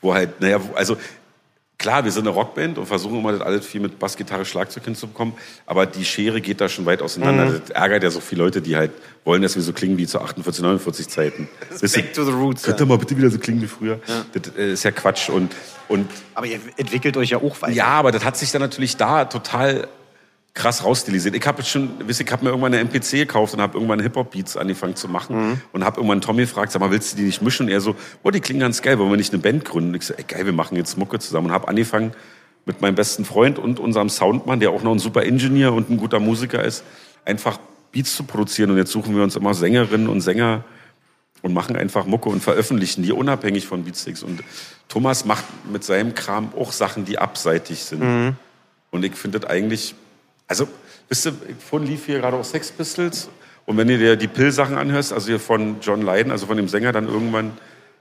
wo 0.00 0.14
halt, 0.14 0.40
naja, 0.40 0.60
also 0.74 0.96
Klar, 1.84 2.02
wir 2.02 2.12
sind 2.12 2.26
eine 2.26 2.34
Rockband 2.34 2.78
und 2.78 2.86
versuchen 2.86 3.18
immer 3.18 3.32
das 3.32 3.42
alles 3.42 3.66
viel 3.66 3.82
mit 3.82 3.98
Bassgitarre, 3.98 4.46
Schlagzeug 4.46 4.84
hinzubekommen, 4.84 5.34
aber 5.66 5.84
die 5.84 6.02
Schere 6.06 6.40
geht 6.40 6.62
da 6.62 6.66
schon 6.66 6.86
weit 6.86 7.02
auseinander. 7.02 7.44
Mhm. 7.44 7.60
Das 7.60 7.70
ärgert 7.76 8.02
ja 8.02 8.10
so 8.10 8.20
viele 8.20 8.42
Leute, 8.42 8.62
die 8.62 8.74
halt 8.74 8.92
wollen, 9.22 9.42
dass 9.42 9.54
wir 9.54 9.60
so 9.60 9.74
klingen 9.74 9.98
wie 9.98 10.06
zu 10.06 10.18
48, 10.18 10.62
49 10.62 11.08
Zeiten. 11.10 11.46
Ihr, 11.82 11.88
back 11.90 12.14
to 12.14 12.24
the 12.24 12.32
roots, 12.32 12.62
Könnt 12.62 12.80
ja. 12.80 12.86
ihr 12.86 12.88
mal 12.88 12.96
bitte 12.96 13.18
wieder 13.18 13.28
so 13.28 13.38
klingen 13.38 13.60
wie 13.60 13.66
früher? 13.66 14.00
Das 14.32 14.56
äh, 14.56 14.72
ist 14.72 14.82
ja 14.82 14.92
Quatsch 14.92 15.28
und, 15.28 15.52
und 15.88 16.08
Aber 16.34 16.46
ihr 16.46 16.58
entwickelt 16.78 17.18
euch 17.18 17.28
ja 17.28 17.36
auch 17.36 17.60
weiter. 17.60 17.74
ja, 17.74 17.88
aber 17.88 18.12
das 18.12 18.24
hat 18.24 18.38
sich 18.38 18.50
dann 18.50 18.62
natürlich 18.62 18.96
da 18.96 19.26
total 19.26 19.86
krass 20.54 20.84
rausstilisiert. 20.84 21.34
Ich 21.34 21.46
habe 21.46 21.58
jetzt 21.58 21.70
schon, 21.70 21.90
wisst 22.06 22.20
ihr, 22.20 22.26
ich 22.26 22.32
habe 22.32 22.44
mir 22.44 22.50
irgendwann 22.50 22.72
eine 22.72 22.82
MPC 22.84 23.10
gekauft 23.10 23.54
und 23.54 23.60
habe 23.60 23.74
irgendwann 23.74 24.00
Hip-Hop-Beats 24.00 24.56
angefangen 24.56 24.94
zu 24.94 25.08
machen 25.08 25.60
und 25.72 25.84
habe 25.84 25.96
irgendwann 25.96 26.20
Tommy 26.20 26.42
gefragt, 26.42 26.70
sag 26.70 26.80
mal, 26.80 26.92
willst 26.92 27.12
du 27.12 27.16
die 27.16 27.24
nicht 27.24 27.42
mischen? 27.42 27.66
Und 27.66 27.72
er 27.72 27.80
so, 27.80 27.96
oh, 28.22 28.30
die 28.30 28.40
klingen 28.40 28.60
ganz 28.60 28.80
geil, 28.80 28.98
wollen 29.00 29.10
wir 29.10 29.16
nicht 29.16 29.32
eine 29.32 29.42
Band 29.42 29.64
gründen? 29.64 29.90
Und 29.90 29.96
ich 29.96 30.06
so, 30.06 30.14
ey, 30.14 30.22
geil, 30.22 30.46
wir 30.46 30.52
machen 30.52 30.76
jetzt 30.76 30.96
Mucke 30.96 31.18
zusammen 31.18 31.48
und 31.48 31.52
habe 31.52 31.66
angefangen 31.66 32.12
mit 32.66 32.80
meinem 32.80 32.94
besten 32.94 33.24
Freund 33.24 33.58
und 33.58 33.80
unserem 33.80 34.08
Soundmann, 34.08 34.60
der 34.60 34.70
auch 34.70 34.82
noch 34.82 34.92
ein 34.92 35.00
super 35.00 35.24
Ingenieur 35.24 35.72
und 35.72 35.90
ein 35.90 35.96
guter 35.96 36.20
Musiker 36.20 36.62
ist, 36.62 36.84
einfach 37.24 37.58
Beats 37.90 38.14
zu 38.14 38.22
produzieren 38.22 38.70
und 38.70 38.76
jetzt 38.76 38.92
suchen 38.92 39.14
wir 39.16 39.24
uns 39.24 39.36
immer 39.36 39.54
Sängerinnen 39.54 40.08
und 40.08 40.20
Sänger 40.20 40.64
und 41.42 41.52
machen 41.52 41.76
einfach 41.76 42.06
Mucke 42.06 42.28
und 42.28 42.42
veröffentlichen 42.42 43.02
die 43.02 43.12
unabhängig 43.12 43.66
von 43.66 43.84
Beatsticks. 43.84 44.22
Und 44.22 44.42
Thomas 44.88 45.24
macht 45.24 45.44
mit 45.70 45.84
seinem 45.84 46.14
Kram 46.14 46.52
auch 46.56 46.72
Sachen, 46.72 47.04
die 47.04 47.18
abseitig 47.18 47.84
sind. 47.84 48.36
Und 48.90 49.04
ich 49.04 49.14
finde 49.14 49.40
das 49.40 49.50
eigentlich, 49.50 49.94
also, 50.48 50.68
wisst 51.08 51.26
ihr, 51.26 51.34
vorhin 51.68 51.88
lief 51.88 52.06
hier 52.06 52.18
gerade 52.20 52.36
auch 52.36 52.44
Sex 52.44 52.70
Pistols. 52.70 53.28
Und 53.66 53.76
wenn 53.78 53.88
du 53.88 53.96
dir 53.96 54.16
die 54.16 54.28
Pill-Sachen 54.28 54.76
anhörst, 54.76 55.12
also 55.12 55.26
hier 55.28 55.40
von 55.40 55.76
John 55.80 56.02
Lydon, 56.02 56.30
also 56.30 56.46
von 56.46 56.56
dem 56.56 56.68
Sänger 56.68 56.92
dann 56.92 57.08
irgendwann, 57.08 57.56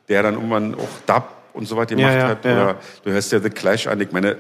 der 0.10 0.22
dann 0.24 0.34
irgendwann 0.34 0.76
auch 0.76 0.90
Dub 1.06 1.30
und 1.54 1.68
so 1.68 1.78
weiter 1.78 1.96
gemacht 1.96 2.14
Ja, 2.14 2.20
ja, 2.20 2.28
hat, 2.28 2.44
ja. 2.46 2.52
oder 2.64 2.76
du 3.06 3.12
hörst 3.12 3.32
ja 3.32 3.40
The 3.40 3.50
Clash 3.50 3.88
an, 3.88 4.02
ich 4.02 4.12
meine, 4.12 4.38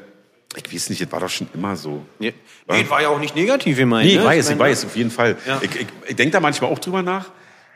ich 0.55 0.71
weiß 0.73 0.89
nicht, 0.89 1.01
das 1.01 1.11
war 1.11 1.21
doch 1.21 1.29
schon 1.29 1.47
immer 1.53 1.75
so. 1.75 2.05
Ja. 2.19 2.31
Nee, 2.67 2.85
war 2.89 3.01
ja 3.01 3.07
auch 3.09 3.19
nicht 3.19 3.35
negativ 3.35 3.77
gemeint. 3.77 4.05
Nee, 4.05 4.13
ich 4.15 4.19
ne? 4.19 4.25
weiß, 4.25 4.49
ich 4.49 4.57
meine, 4.57 4.71
weiß, 4.71 4.85
auf 4.85 4.95
jeden 4.95 5.11
Fall. 5.11 5.37
Ja. 5.47 5.59
Ich, 5.61 5.75
ich, 5.75 5.87
ich 6.09 6.15
denke 6.15 6.31
da 6.33 6.39
manchmal 6.41 6.71
auch 6.71 6.79
drüber 6.79 7.01
nach. 7.01 7.29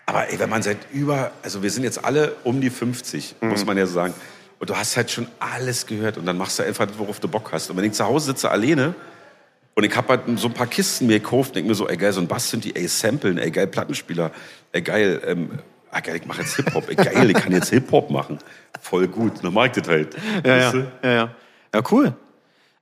Aber 0.06 0.30
ey, 0.30 0.38
wenn 0.40 0.50
man 0.50 0.62
seit 0.62 0.78
über, 0.94 1.32
also 1.42 1.64
wir 1.64 1.70
sind 1.72 1.84
jetzt 1.84 2.04
alle 2.04 2.36
um 2.44 2.62
die 2.62 2.70
50, 2.70 3.36
Mhm. 3.42 3.50
muss 3.50 3.66
man 3.66 3.78
ja 3.78 3.86
so 3.88 3.94
sagen. 3.94 4.14
Und 4.60 4.70
du 4.70 4.76
hast 4.76 4.96
halt 4.98 5.10
schon 5.12 5.28
alles 5.40 5.86
gehört 5.86 6.18
und 6.18 6.26
dann 6.26 6.38
machst 6.38 6.60
du 6.60 6.64
einfach, 6.64 6.88
worauf 6.98 7.20
du 7.20 7.28
Bock 7.28 7.52
hast. 7.52 7.70
Und 7.70 7.78
wenn 7.78 7.86
ich 7.86 7.94
zu 7.94 8.06
Hause 8.06 8.28
sitze 8.28 8.50
alleine 8.52 8.94
und 9.78 9.84
ich 9.84 9.96
habe 9.96 10.08
halt 10.10 10.22
so 10.40 10.48
ein 10.48 10.56
paar 10.56 10.66
Kisten 10.66 11.06
mir 11.06 11.20
gekauft, 11.20 11.56
denke 11.56 11.70
mir 11.70 11.76
so, 11.76 11.88
ey 11.88 11.98
geil, 11.98 12.12
so 12.12 12.20
ein 12.20 12.26
Bass 12.28 12.50
sind 12.50 12.66
die, 12.66 12.76
ey 12.76 12.88
Samplen, 12.88 13.38
ey 13.38 13.52
geil 13.52 13.68
Plattenspieler, 13.68 14.32
ey 14.72 14.82
geil, 14.82 15.22
ähm, 15.24 15.52
ah, 15.92 16.00
geil, 16.00 16.16
ich 16.16 16.26
mache 16.26 16.42
jetzt 16.42 16.56
Hip-Hop, 16.56 16.90
ey 16.90 16.96
geil, 16.96 17.30
ich 17.30 17.38
kann 17.38 17.52
jetzt 17.52 17.70
Hip-Hop 17.70 18.10
machen. 18.10 18.40
Voll 18.82 19.08
gut, 19.08 19.34
dann 19.44 19.54
mag 19.54 19.78
ich 19.78 19.84
das 19.84 19.88
halt. 19.88 20.16
Ja, 20.44 20.58
ja, 20.58 20.74
ja, 21.04 21.12
ja. 21.12 21.30
Ja, 21.76 21.84
cool. 21.92 22.16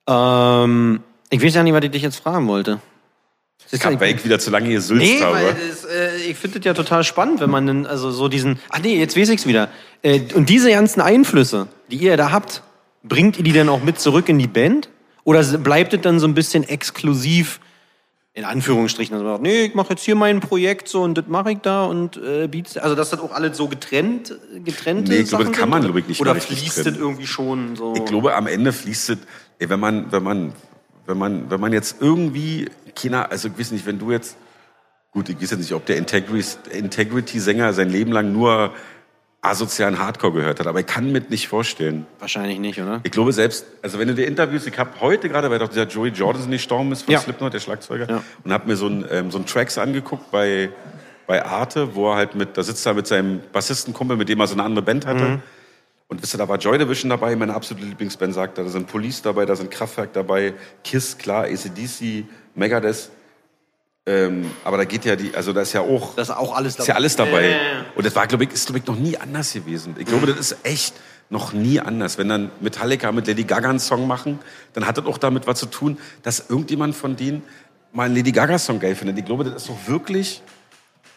Ähm, 0.07 1.01
ich 1.29 1.43
weiß 1.43 1.55
ja 1.55 1.63
nicht, 1.63 1.73
was 1.73 1.83
ich 1.83 1.91
dich 1.91 2.01
jetzt 2.01 2.15
fragen 2.15 2.47
wollte. 2.47 2.79
Ich 3.71 3.83
hab, 3.83 3.99
weil 3.99 4.15
ich 4.15 4.23
wieder 4.23 4.39
zu 4.39 4.49
lange 4.49 4.67
hier 4.69 4.79
sülzt 4.79 5.03
Nee, 5.05 5.19
habe. 5.19 5.33
weil 5.35 5.53
das, 5.67 5.83
äh, 5.83 6.15
ich 6.29 6.37
finde 6.37 6.59
das 6.59 6.65
ja 6.65 6.73
total 6.73 7.03
spannend, 7.03 7.41
wenn 7.41 7.49
man 7.49 7.67
dann, 7.67 7.85
also 7.85 8.09
so 8.09 8.29
diesen, 8.29 8.57
ach 8.69 8.79
nee, 8.79 8.97
jetzt 8.97 9.17
weiß 9.17 9.27
ich's 9.27 9.45
wieder. 9.47 9.67
Äh, 10.01 10.21
und 10.33 10.47
diese 10.47 10.69
ganzen 10.69 11.01
Einflüsse, 11.01 11.67
die 11.91 11.97
ihr 11.97 12.15
da 12.15 12.31
habt, 12.31 12.63
bringt 13.03 13.37
ihr 13.37 13.43
die 13.43 13.51
dann 13.51 13.67
auch 13.67 13.83
mit 13.83 13.99
zurück 13.99 14.29
in 14.29 14.39
die 14.39 14.47
Band? 14.47 14.87
Oder 15.25 15.43
bleibt 15.43 15.93
es 15.93 16.01
dann 16.01 16.19
so 16.19 16.27
ein 16.27 16.33
bisschen 16.35 16.63
exklusiv, 16.63 17.59
in 18.33 18.45
Anführungsstrichen, 18.45 19.13
also 19.15 19.25
man 19.25 19.33
sagt, 19.33 19.43
nee, 19.43 19.63
ich 19.63 19.75
mache 19.75 19.89
jetzt 19.91 20.03
hier 20.03 20.15
mein 20.15 20.39
Projekt 20.39 20.87
so 20.87 21.01
und 21.01 21.17
das 21.17 21.25
mache 21.27 21.53
ich 21.53 21.57
da 21.59 21.85
und 21.85 22.17
äh, 22.17 22.47
Beats, 22.47 22.77
also 22.77 22.95
dass 22.95 23.09
das 23.09 23.19
auch 23.21 23.31
alles 23.31 23.57
so 23.57 23.67
getrennt, 23.67 24.37
getrennte 24.63 25.11
Nee, 25.11 25.19
ich 25.21 25.29
glaube, 25.29 25.45
das 25.45 25.53
kann 25.57 25.69
man, 25.69 25.81
glaube 25.81 25.99
ich, 25.99 26.07
nicht 26.07 26.21
Oder 26.21 26.35
fließt 26.35 26.75
trennen. 26.75 26.85
das 26.93 26.97
irgendwie 26.97 27.27
schon 27.27 27.75
so? 27.75 27.95
Ich 27.95 28.05
glaube, 28.05 28.35
am 28.35 28.45
Ende 28.47 28.71
fließt 28.71 29.09
es, 29.11 29.17
ey, 29.59 29.69
wenn 29.69 29.79
man, 29.79 30.11
wenn 30.11 30.21
man, 30.23 30.53
wenn 31.07 31.17
man, 31.17 31.49
wenn 31.49 31.59
man 31.59 31.73
jetzt 31.73 31.97
irgendwie, 32.01 32.69
keiner, 32.95 33.31
also 33.31 33.47
ich 33.47 33.57
weiß 33.57 33.71
nicht, 33.71 33.85
wenn 33.85 33.97
du 33.99 34.11
jetzt, 34.11 34.37
gut, 35.11 35.29
ich 35.29 35.35
weiß 35.41 35.51
jetzt 35.51 35.59
nicht, 35.59 35.73
ob 35.73 35.85
der 35.85 35.97
Integrity- 35.97 36.69
Integrity-Sänger 36.71 37.73
sein 37.73 37.89
Leben 37.89 38.11
lang 38.11 38.31
nur 38.31 38.73
asozialen 39.47 39.99
Hardcore 39.99 40.33
gehört 40.33 40.59
hat, 40.59 40.67
aber 40.67 40.79
ich 40.79 40.85
kann 40.85 41.11
mir 41.11 41.21
nicht 41.29 41.47
vorstellen. 41.47 42.05
Wahrscheinlich 42.19 42.59
nicht, 42.59 42.79
oder? 42.81 42.99
Ich 43.03 43.11
glaube 43.11 43.31
selbst, 43.33 43.65
also 43.81 43.99
wenn 43.99 44.07
du 44.07 44.15
dir 44.15 44.25
Interviews, 44.27 44.65
ich 44.67 44.77
habe 44.77 44.91
heute 45.01 45.29
gerade, 45.29 45.49
weil 45.49 45.59
doch 45.59 45.69
dieser 45.69 45.87
Joey 45.87 46.09
Jordan 46.09 46.41
nicht 46.49 46.61
gestorben 46.63 46.91
ist 46.91 47.03
von 47.03 47.13
Ja. 47.13 47.19
Slipknot, 47.19 47.53
der 47.53 47.59
Schlagzeuger, 47.59 48.09
Ja. 48.09 48.23
und 48.43 48.51
habe 48.53 48.67
mir 48.67 48.75
so 48.75 48.87
ein, 48.87 49.05
ähm, 49.11 49.31
so 49.31 49.39
Tracks 49.39 49.77
angeguckt 49.77 50.31
bei, 50.31 50.69
bei 51.27 51.43
Arte, 51.45 51.95
wo 51.95 52.09
er 52.11 52.15
halt 52.17 52.35
mit, 52.35 52.57
da 52.57 52.63
sitzt 52.63 52.85
er 52.85 52.93
mit 52.93 53.07
seinem 53.07 53.41
Bassistenkumpel, 53.51 54.17
mit 54.17 54.29
dem 54.29 54.39
er 54.39 54.47
so 54.47 54.53
eine 54.53 54.63
andere 54.63 54.83
Band 54.83 55.05
hatte. 55.05 55.23
Mhm. 55.23 55.41
Und 56.07 56.21
wisst 56.21 56.35
ihr, 56.35 56.37
da 56.37 56.47
war 56.47 56.57
Joy 56.57 56.77
Division 56.77 57.09
dabei, 57.09 57.35
meine 57.35 57.55
absolute 57.55 57.85
Lieblingsband, 57.87 58.33
sagt 58.33 58.57
er. 58.59 58.63
Da 58.65 58.69
sind 58.69 58.87
Police 58.87 59.23
dabei, 59.23 59.45
da 59.45 59.55
sind 59.55 59.71
Kraftwerk 59.71 60.13
dabei, 60.13 60.53
Kiss, 60.83 61.17
klar, 61.17 61.45
ACDC, 61.45 62.25
Megadeth. 62.53 63.09
Ähm, 64.07 64.51
aber 64.63 64.77
da 64.77 64.85
geht 64.85 65.03
ja 65.05 65.15
die, 65.15 65.33
also 65.35 65.51
da 65.51 65.61
ist 65.61 65.73
ja 65.73 65.81
auch, 65.81 66.15
Das 66.15 66.29
ist 66.29 66.35
auch 66.35 66.55
alles 66.55 66.77
ist 66.77 66.87
ja 66.87 66.93
alles 66.95 67.15
dabei. 67.15 67.41
Ja, 67.43 67.49
ja, 67.49 67.55
ja. 67.57 67.85
Und 67.95 68.05
das 68.05 68.15
war, 68.15 68.27
glaube 68.27 68.43
ich, 68.43 68.51
ist, 68.51 68.67
glaube 68.67 68.79
ich, 68.79 68.85
noch 68.85 68.95
nie 68.97 69.17
anders 69.17 69.51
gewesen. 69.53 69.95
Ich 69.97 70.05
glaube, 70.05 70.27
das 70.27 70.37
ist 70.37 70.57
echt 70.63 70.93
noch 71.31 71.53
nie 71.53 71.79
anders. 71.79 72.19
Wenn 72.19 72.29
dann 72.29 72.51
Metallica 72.61 73.11
mit 73.11 73.25
Lady 73.25 73.43
Gaga 73.45 73.69
einen 73.69 73.79
Song 73.79 74.05
machen, 74.05 74.37
dann 74.73 74.85
hat 74.85 74.99
das 74.99 75.05
auch 75.05 75.17
damit 75.17 75.47
was 75.47 75.57
zu 75.57 75.65
tun, 75.65 75.97
dass 76.21 76.49
irgendjemand 76.51 76.95
von 76.95 77.15
denen 77.15 77.41
mal 77.93 78.03
einen 78.03 78.15
Lady 78.15 78.31
Gaga-Song 78.31 78.79
geil 78.79 78.93
findet. 78.93 79.17
Ich 79.17 79.25
glaube, 79.25 79.43
das 79.43 79.55
ist 79.55 79.69
doch 79.69 79.87
wirklich. 79.87 80.43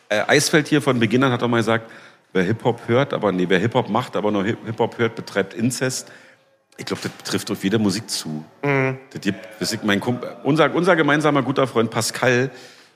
Äh, 0.09 0.23
Eisfeld 0.27 0.69
hier 0.69 0.81
von 0.81 0.99
Beginn 0.99 1.23
an 1.25 1.33
hat 1.33 1.43
doch 1.43 1.49
mal 1.49 1.59
gesagt, 1.59 1.91
wer 2.33 2.45
Hip-Hop 2.45 2.83
hört, 2.87 3.13
aber 3.13 3.33
nee, 3.33 3.45
wer 3.49 3.59
Hip-Hop 3.59 3.91
macht, 3.91 4.17
aber 4.17 4.31
nur 4.31 4.45
Hip- 4.45 4.65
Hip-Hop 4.65 4.97
hört, 4.97 5.15
betreibt 5.15 5.53
Inzest. 5.53 6.09
Ich 6.79 6.87
glaube, 6.87 7.03
das 7.03 7.11
betrifft 7.13 7.51
auf 7.51 7.63
jede 7.65 7.79
Musik 7.79 8.09
zu. 8.09 8.45
Das 8.63 9.21
gibt, 9.21 9.45
das 9.61 9.73
ist 9.73 9.85
mein 9.85 10.01
Kumpel, 10.01 10.37
unser, 10.45 10.73
unser 10.75 10.95
gemeinsamer 10.97 11.43
guter 11.43 11.67
Freund 11.67 11.91
Pascal, 11.91 12.51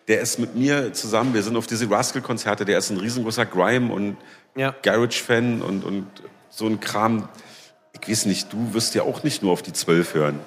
der 0.09 0.21
ist 0.21 0.39
mit 0.39 0.55
mir 0.57 0.93
zusammen, 0.93 1.35
wir 1.35 1.43
sind 1.43 1.57
auf 1.57 1.67
diese 1.67 1.89
Rascal-Konzerte, 1.91 2.65
der 2.65 2.79
ist 2.79 2.91
ein 2.91 2.99
riesengroßer 2.99 3.47
Grime- 3.47 3.93
und 3.93 4.17
Ja. 4.57 4.75
Garage-Fan 4.83 5.63
und, 5.63 5.85
und 5.85 6.07
so 6.51 6.67
ein 6.67 6.81
Kram. 6.81 7.29
Ich 8.01 8.09
weiß 8.09 8.27
nicht, 8.27 8.53
du 8.53 8.75
wirst 8.75 8.95
ja 8.95 9.03
auch 9.03 9.23
nicht 9.23 9.43
nur 9.43 9.53
auf 9.53 9.63
die 9.63 9.73
Zwölf 9.73 10.15
hören. 10.15 10.41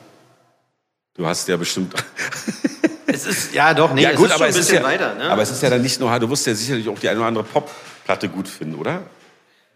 Du 1.16 1.26
hast 1.26 1.48
ja 1.48 1.58
bestimmt. 1.58 1.94
Es 3.08 3.26
ist, 3.26 3.54
ja 3.54 3.74
doch, 3.74 3.94
nee, 3.94 4.02
ja 4.02 4.10
es 4.10 4.18
gut, 4.18 4.26
ist 4.26 4.32
schon 4.34 4.42
aber 4.42 4.46
ein 4.46 4.50
es 4.50 4.58
ist 4.58 4.68
bisschen 4.68 4.82
ja, 4.84 4.90
weiter, 4.90 5.14
ne? 5.16 5.30
aber 5.30 5.42
es 5.42 5.50
ist 5.50 5.62
ja 5.64 5.70
dann 5.70 5.82
nicht 5.82 6.00
nur, 6.02 6.20
du 6.20 6.30
wirst 6.30 6.46
ja 6.48 6.54
sicherlich 6.56 6.90
auch 6.90 7.00
die 7.00 7.08
eine 7.08 7.20
oder 7.20 7.28
andere 7.28 7.44
Pop-Platte 7.46 8.28
gut 8.28 8.48
finden, 8.48 8.76
oder? 8.76 9.04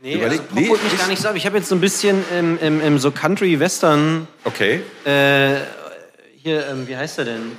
nee, 0.01 0.15
überleg- 0.15 0.23
also 0.32 0.43
Pop 0.43 0.55
nee, 0.55 0.67
holt 0.67 0.84
mich 0.84 0.91
ich- 0.93 0.99
gar 0.99 1.07
nicht 1.07 1.21
so 1.21 1.30
ab. 1.30 1.36
Ich 1.38 1.45
habe 1.45 1.57
jetzt 1.57 1.69
so 1.69 1.75
ein 1.75 1.80
bisschen 1.80 2.21
im, 2.38 2.59
im, 2.59 2.82
im 2.82 2.99
so 2.99 3.11
Country-Western, 3.11 4.27
Okay. 4.43 4.82
äh, 5.05 5.55
hier, 6.36 6.67
ähm, 6.67 6.86
wie 6.88 6.97
heißt 6.97 7.19
er 7.19 7.25
denn? 7.25 7.51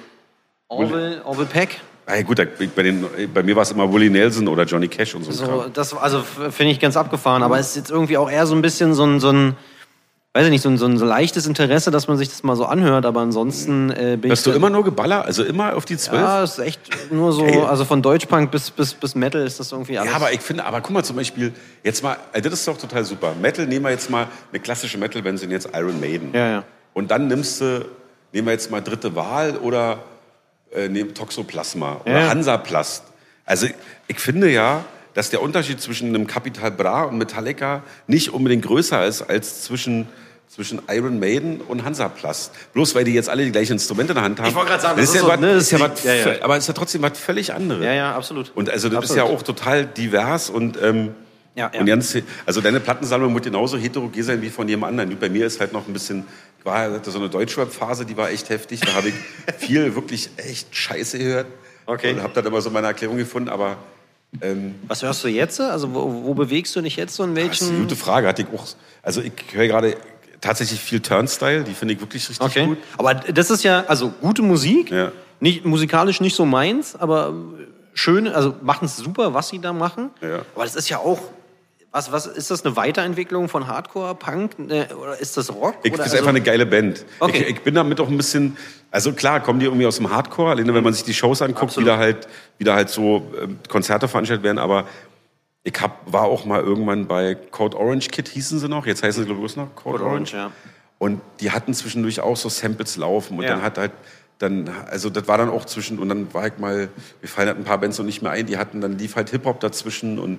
Orville, 0.68 1.22
Orville 1.24 1.48
Peck. 1.48 1.80
Ah, 2.11 2.22
gut, 2.22 2.40
bei, 2.74 2.82
den, 2.82 3.06
bei 3.32 3.42
mir 3.42 3.54
war 3.56 3.62
es 3.62 3.70
immer 3.70 3.92
Willie 3.92 4.11
Nelson 4.11 4.48
oder 4.48 4.64
Johnny 4.64 4.88
Cash 4.88 5.14
und 5.14 5.24
so. 5.24 5.30
So, 5.32 5.66
das, 5.72 5.94
also 5.96 6.22
finde 6.22 6.72
ich 6.72 6.80
ganz 6.80 6.96
abgefahren, 6.96 7.42
aber 7.42 7.58
es 7.58 7.70
ist 7.70 7.76
jetzt 7.76 7.90
irgendwie 7.90 8.16
auch 8.16 8.30
eher 8.30 8.46
so 8.46 8.54
ein 8.54 8.62
bisschen 8.62 8.94
so 8.94 9.04
ein, 9.04 9.20
so 9.20 9.30
ein 9.30 9.56
weiß 10.32 10.44
ich 10.44 10.50
nicht, 10.52 10.62
so 10.62 10.68
ein, 10.68 10.78
so 10.78 10.86
ein 10.86 10.94
leichtes 10.96 11.48
Interesse, 11.48 11.90
dass 11.90 12.06
man 12.06 12.16
sich 12.16 12.28
das 12.28 12.44
mal 12.44 12.54
so 12.54 12.64
anhört, 12.64 13.04
aber 13.04 13.20
ansonsten 13.20 13.90
äh, 13.90 14.16
bin 14.16 14.30
Hast 14.30 14.38
ich 14.40 14.44
du 14.44 14.50
da- 14.50 14.56
immer 14.56 14.70
nur 14.70 14.84
geballert? 14.84 15.26
Also 15.26 15.42
immer 15.42 15.74
auf 15.74 15.84
die 15.86 15.96
Zwölf? 15.96 16.20
Ja, 16.22 16.44
ist 16.44 16.58
echt 16.61 16.80
nur 17.12 17.32
so, 17.32 17.44
Geil. 17.44 17.64
also 17.64 17.84
von 17.84 18.00
Deutschpunk 18.00 18.52
bis, 18.52 18.70
bis, 18.70 18.94
bis 18.94 19.16
Metal 19.16 19.44
ist 19.44 19.58
das 19.58 19.72
irgendwie 19.72 19.98
alles. 19.98 20.08
Ja, 20.11 20.16
aber 20.16 20.32
ich 20.32 20.40
finde, 20.40 20.64
aber 20.64 20.80
guck 20.82 20.92
mal 20.92 21.02
zum 21.02 21.16
Beispiel, 21.16 21.52
jetzt 21.82 22.04
mal, 22.04 22.16
äh, 22.32 22.40
das 22.40 22.52
ist 22.52 22.68
doch 22.68 22.78
total 22.78 23.04
super. 23.04 23.34
Metal, 23.42 23.66
nehmen 23.66 23.84
wir 23.84 23.90
jetzt 23.90 24.08
mal 24.08 24.28
eine 24.52 24.61
klassische 24.61 24.98
Metal-Band, 24.98 25.40
sind 25.40 25.50
jetzt 25.50 25.68
Iron 25.74 25.98
Maiden. 25.98 26.30
Ja, 26.32 26.48
ja. 26.48 26.64
Und 26.94 27.11
dann 27.11 27.26
nimmst 27.26 27.61
du, 27.61 27.84
nehmen 28.32 28.46
wir 28.46 28.52
jetzt 28.52 28.70
mal 28.70 28.80
dritte 28.80 29.16
Wahl 29.16 29.56
oder 29.56 29.98
äh, 30.74 30.88
nehmen 30.88 31.14
Toxoplasma 31.14 32.00
oder 32.04 32.20
Ja. 32.20 32.28
Hansaplast. 32.28 33.04
Also 33.44 33.66
ich 34.06 34.20
finde 34.20 34.50
ja, 34.50 34.84
dass 35.14 35.30
der 35.30 35.42
Unterschied 35.42 35.80
zwischen 35.80 36.08
einem 36.08 36.26
Capital 36.26 36.70
Bra 36.70 37.04
und 37.04 37.18
Metallica 37.18 37.82
nicht 38.06 38.32
unbedingt 38.32 38.64
größer 38.64 39.04
ist 39.06 39.22
als 39.22 39.62
zwischen 39.64 40.08
zwischen 40.48 40.82
Iron 40.88 41.20
Maiden 41.20 41.60
und 41.60 41.84
Hansaplast. 41.84 42.52
Bloß 42.72 42.96
weil 42.96 43.04
die 43.04 43.14
jetzt 43.14 43.28
alle 43.28 43.44
die 43.44 43.52
gleichen 43.52 43.74
Instrumente 43.74 44.12
in 44.12 44.16
der 44.16 44.24
Hand 44.24 44.40
haben. 44.40 44.48
Ich 44.48 44.54
wollte 44.56 44.70
gerade 44.70 44.82
sagen, 44.82 44.96
das 44.98 45.06
das 45.06 45.14
ist, 45.14 45.14
ist 45.14 45.22
ja 45.22 45.26
so, 45.28 45.32
was, 45.32 45.40
ne, 45.40 45.54
das 45.54 45.62
ist 45.62 45.70
ja 45.70 45.80
was, 45.80 46.04
ja, 46.04 46.14
ja. 46.14 46.42
aber 46.42 46.56
es 46.56 46.64
ist 46.64 46.68
ja 46.68 46.74
trotzdem 46.74 47.02
was 47.02 47.18
völlig 47.18 47.54
anderes. 47.54 47.84
ja, 47.84 47.92
ja, 47.92 48.16
absolut. 48.16 48.50
Und 48.56 48.68
also 48.68 48.88
das 48.88 48.98
Absolut. 48.98 49.22
ist 49.22 49.28
ja 49.28 49.36
auch 49.36 49.42
total 49.42 49.86
divers 49.86 50.50
und 50.50 50.76
ähm, 50.82 51.14
Ja, 51.57 51.70
ja. 51.74 51.80
Und 51.80 51.86
ganz, 51.86 52.16
also 52.46 52.61
deine 52.61 52.80
Plattensammlung 52.80 53.34
wird 53.34 53.44
genauso 53.44 53.76
heterogen 53.76 54.22
sein 54.22 54.40
wie 54.40 54.51
von 54.51 54.68
jedem 54.68 54.84
anderen. 54.84 55.18
Bei 55.18 55.28
mir 55.28 55.46
ist 55.46 55.59
halt 55.61 55.72
noch 55.72 55.86
ein 55.86 55.92
bisschen, 55.92 56.24
war 56.62 56.92
hatte 56.92 57.11
so 57.11 57.18
eine 57.18 57.28
Deutschrap-Phase, 57.28 58.07
die 58.07 58.16
war 58.16 58.30
echt 58.30 58.48
heftig. 58.51 58.80
Da 58.80 58.94
habe 58.94 59.09
ich 59.09 59.14
viel 59.59 59.94
wirklich 59.94 60.30
echt 60.36 60.74
Scheiße 60.74 61.18
gehört. 61.18 61.46
Okay. 61.86 62.12
Und 62.12 62.22
habe 62.22 62.32
dann 62.34 62.46
immer 62.46 62.61
so 62.61 62.70
meine 62.70 62.86
Erklärung 62.86 63.16
gefunden, 63.16 63.48
aber 63.48 63.76
ähm, 64.40 64.76
Was 64.86 65.03
hörst 65.03 65.24
du 65.24 65.28
jetzt? 65.28 65.61
Also 65.61 65.92
wo, 65.92 66.22
wo 66.24 66.34
bewegst 66.34 66.74
du 66.76 66.80
dich 66.82 66.94
jetzt 66.96 67.16
so 67.16 67.24
in 67.24 67.34
das 67.34 67.44
ist 67.44 67.62
eine 67.62 67.70
welchen? 67.70 67.82
gute 67.82 67.96
Frage. 67.96 68.28
Hatte 68.28 68.42
ich 68.42 68.48
auch, 68.57 68.64
also 69.03 69.20
ich 69.20 69.32
höre 69.53 69.66
gerade 69.66 69.96
tatsächlich 70.40 70.78
viel 70.80 71.01
Turnstyle, 71.01 71.64
die 71.64 71.74
finde 71.74 71.94
ich 71.94 72.01
wirklich 72.01 72.28
richtig 72.28 72.46
Okay. 72.46 72.66
gut. 72.66 72.78
Aber 72.96 73.14
das 73.14 73.51
ist 73.51 73.64
ja 73.64 73.84
also 73.88 74.11
gute 74.20 74.42
Musik. 74.42 74.90
Ja. 74.90 75.11
Nicht 75.40 75.64
musikalisch 75.64 76.20
nicht 76.20 76.36
so 76.36 76.44
meins, 76.46 76.94
aber 76.94 77.34
schön. 77.92 78.28
Also 78.28 78.55
machen 78.62 78.84
es 78.84 78.96
super, 78.98 79.34
was 79.34 79.48
sie 79.48 79.59
da 79.59 79.72
machen. 79.72 80.11
Ja. 80.20 80.42
Aber 80.55 80.64
das 80.64 80.76
ist 80.76 80.88
ja 80.90 80.98
auch 80.98 81.20
was, 81.93 82.12
was 82.12 82.26
ist 82.26 82.51
das 82.51 82.64
eine 82.64 82.76
Weiterentwicklung 82.76 83.49
von 83.49 83.66
Hardcore, 83.66 84.14
Punk 84.14 84.59
ne, 84.59 84.88
oder 84.97 85.18
ist 85.18 85.36
das 85.36 85.53
Rock? 85.53 85.76
Ich, 85.82 85.93
ist 85.93 86.01
also- 86.01 86.16
einfach 86.18 86.28
eine 86.28 86.41
geile 86.41 86.66
Band. 86.66 87.05
Okay. 87.18 87.38
Ich, 87.43 87.49
ich 87.57 87.61
bin 87.62 87.74
damit 87.74 88.01
auch 88.01 88.09
ein 88.09 88.16
bisschen, 88.16 88.57
also 88.91 89.12
klar, 89.12 89.41
kommen 89.41 89.59
die 89.61 89.66
irgendwie 89.66 89.86
aus 89.86 89.97
dem 89.97 90.11
Hardcore, 90.11 90.51
alleine 90.51 90.72
wenn 90.74 90.84
man 90.84 90.93
sich 90.93 91.03
die 91.05 91.14
Shows 91.14 91.43
anguckt, 91.43 91.62
Absolut. 91.64 91.86
wie 91.88 91.91
da 91.91 91.99
halt, 91.99 92.28
wie 92.59 92.64
da 92.64 92.74
halt 92.76 92.91
so 92.91 93.30
ähm, 93.43 93.59
Konzerte 93.68 94.07
veranstaltet 94.09 94.45
werden, 94.45 94.59
aber 94.59 94.86
ich 95.62 95.74
hab, 95.80 96.11
war 96.11 96.22
auch 96.24 96.45
mal 96.45 96.61
irgendwann 96.62 97.07
bei 97.07 97.34
Code 97.34 97.76
Orange 97.76 98.09
Kid, 98.09 98.28
hießen 98.28 98.59
sie 98.61 98.68
noch, 98.68 98.86
jetzt 98.86 99.03
heißen 99.03 99.24
sie 99.24 99.26
glaube 99.28 99.45
ich 99.45 99.57
noch 99.57 99.74
Code, 99.74 99.99
Code 99.99 100.05
Orange, 100.11 100.32
ja. 100.34 100.53
Und 100.99 101.20
die 101.41 101.51
hatten 101.51 101.74
zwischendurch 101.74 102.20
auch 102.20 102.36
so 102.36 102.49
Samples 102.49 102.97
laufen 102.99 103.36
und 103.38 103.45
Ja. 103.45 103.51
dann 103.51 103.62
hat 103.62 103.78
halt, 103.78 103.93
dann, 104.38 104.70
also 104.91 105.11
das 105.11 105.26
war 105.28 105.38
dann 105.38 105.51
auch 105.51 105.64
zwischen, 105.64 105.99
und 105.99 106.09
dann 106.09 106.32
war 106.32 106.47
ich 106.47 106.57
mal, 106.59 106.88
mir 107.20 107.28
fallen 107.28 107.49
halt 107.49 107.59
ein 107.59 107.64
paar 107.64 107.78
Bands 107.78 107.99
noch 107.99 108.05
nicht 108.07 108.22
mehr 108.22 108.30
ein, 108.32 108.47
die 108.47 108.57
hatten, 108.59 108.80
dann 108.80 108.97
lief 108.97 109.16
halt 109.16 109.30
Hip-Hop 109.30 109.61
dazwischen 109.61 110.18
und 110.18 110.38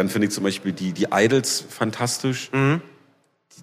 dann 0.00 0.08
finde 0.08 0.28
ich 0.28 0.32
zum 0.32 0.44
Beispiel 0.44 0.72
die, 0.72 0.92
die 0.92 1.08
Idols 1.12 1.62
fantastisch 1.68 2.50
Mhm. 2.52 2.80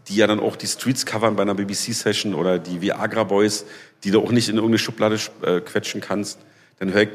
die 0.07 0.15
ja 0.17 0.27
dann 0.27 0.39
auch 0.39 0.55
die 0.55 0.67
Streets 0.67 1.05
covern 1.07 1.35
bei 1.35 1.41
einer 1.41 1.55
BBC-Session 1.55 2.35
oder 2.35 2.59
die 2.59 2.79
Viagra 2.81 3.23
Boys, 3.23 3.65
die 4.03 4.11
du 4.11 4.21
auch 4.21 4.31
nicht 4.31 4.47
in 4.47 4.55
irgendeine 4.55 4.77
Schublade 4.77 5.17
äh, 5.41 5.59
quetschen 5.61 5.99
kannst, 5.99 6.37
dann 6.79 6.93
höre 6.93 7.01
ich, 7.03 7.09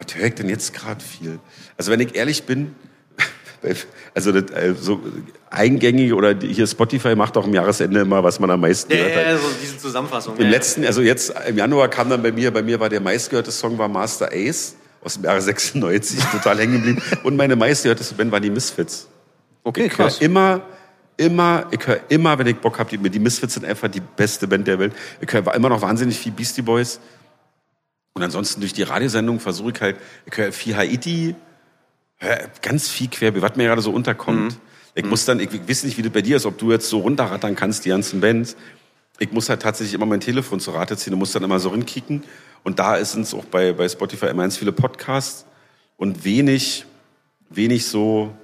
was 0.00 0.14
höre 0.16 0.26
ich 0.26 0.34
denn 0.34 0.48
jetzt 0.48 0.74
gerade 0.74 1.02
viel? 1.02 1.38
Also 1.78 1.92
wenn 1.92 2.00
ich 2.00 2.16
ehrlich 2.16 2.42
bin, 2.42 2.74
also 4.14 4.32
das, 4.32 4.50
äh, 4.50 4.74
so 4.74 5.00
eingängig 5.48 6.12
oder 6.12 6.34
die- 6.34 6.52
hier 6.52 6.66
Spotify 6.66 7.14
macht 7.14 7.36
auch 7.36 7.44
am 7.44 7.54
Jahresende 7.54 8.00
immer, 8.00 8.22
was 8.24 8.40
man 8.40 8.50
am 8.50 8.60
meisten 8.60 8.90
Ja, 8.90 8.98
gehört 8.98 9.16
hat. 9.16 9.26
ja, 9.26 9.36
so 9.38 9.48
diese 9.62 9.78
Zusammenfassung. 9.78 10.36
Im 10.36 10.42
ja. 10.44 10.50
letzten, 10.50 10.84
also 10.84 11.00
jetzt 11.02 11.32
im 11.46 11.56
Januar 11.56 11.88
kam 11.88 12.10
dann 12.10 12.22
bei 12.22 12.32
mir, 12.32 12.50
bei 12.50 12.62
mir 12.62 12.80
war 12.80 12.88
der 12.88 13.00
meistgehörte 13.00 13.52
Song 13.52 13.78
war 13.78 13.88
Master 13.88 14.30
Ace 14.32 14.74
aus 15.06 15.14
dem 15.14 15.24
Jahre 15.24 15.40
96, 15.40 16.18
total 16.32 16.58
hängen 16.58 16.74
geblieben. 16.82 17.00
Und 17.22 17.36
meine 17.36 17.54
meistgehörte 17.54 18.02
Band 18.14 18.32
war 18.32 18.40
die 18.40 18.50
Misfits. 18.50 19.06
Okay, 19.62 19.86
Ich 19.86 19.92
krass. 19.92 20.18
immer, 20.18 20.62
immer, 21.16 21.66
ich 21.70 21.86
höre 21.86 22.00
immer, 22.08 22.36
wenn 22.38 22.48
ich 22.48 22.56
Bock 22.56 22.80
habe, 22.80 22.90
die, 22.90 23.08
die 23.08 23.20
Misfits 23.20 23.54
sind 23.54 23.64
einfach 23.64 23.88
die 23.88 24.00
beste 24.00 24.48
Band 24.48 24.66
der 24.66 24.80
Welt. 24.80 24.92
Ich 25.20 25.32
höre 25.32 25.54
immer 25.54 25.68
noch 25.68 25.80
wahnsinnig 25.80 26.18
viel 26.18 26.32
Beastie 26.32 26.62
Boys. 26.62 26.98
Und 28.14 28.22
ansonsten 28.24 28.60
durch 28.60 28.72
die 28.72 28.82
Radiosendung 28.82 29.38
versuche 29.38 29.70
ich 29.70 29.80
halt, 29.80 29.96
ich 30.24 30.36
höre 30.36 30.50
viel 30.50 30.76
Haiti, 30.76 31.36
höre 32.16 32.50
ganz 32.60 32.88
viel 32.88 33.08
quer, 33.08 33.40
was 33.40 33.54
mir 33.54 33.64
gerade 33.64 33.82
so 33.82 33.92
unterkommt. 33.92 34.58
Ich 34.96 35.04
muss 35.04 35.24
dann, 35.24 35.38
ich 35.38 35.50
weiß 35.68 35.84
nicht, 35.84 35.98
wie 35.98 36.02
das 36.02 36.12
bei 36.12 36.22
dir 36.22 36.36
ist, 36.36 36.46
ob 36.46 36.58
du 36.58 36.72
jetzt 36.72 36.88
so 36.88 36.98
runterrattern 36.98 37.54
kannst, 37.54 37.84
die 37.84 37.90
ganzen 37.90 38.20
Bands. 38.20 38.56
Ich 39.20 39.30
muss 39.30 39.48
halt 39.48 39.62
tatsächlich 39.62 39.94
immer 39.94 40.06
mein 40.06 40.20
Telefon 40.20 40.58
zur 40.58 40.74
Rate 40.74 40.96
ziehen 40.96 41.12
und 41.12 41.20
muss 41.20 41.32
dann 41.32 41.44
immer 41.44 41.60
so 41.60 41.68
rinkicken. 41.68 42.24
Und 42.66 42.80
da 42.80 43.02
sind 43.04 43.22
es 43.22 43.32
auch 43.32 43.44
bei, 43.44 43.72
bei 43.72 43.88
Spotify 43.88 44.26
immer 44.26 44.42
ganz 44.42 44.56
viele 44.56 44.72
Podcasts 44.72 45.46
und 45.96 46.24
wenig, 46.24 46.84
wenig 47.48 47.86
so, 47.86 48.34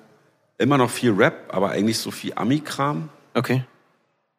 immer 0.58 0.78
noch 0.78 0.90
viel 0.90 1.10
Rap, 1.10 1.48
aber 1.48 1.70
eigentlich 1.70 1.98
so 1.98 2.12
viel 2.12 2.32
Ami-Kram 2.36 3.08
Okay. 3.34 3.64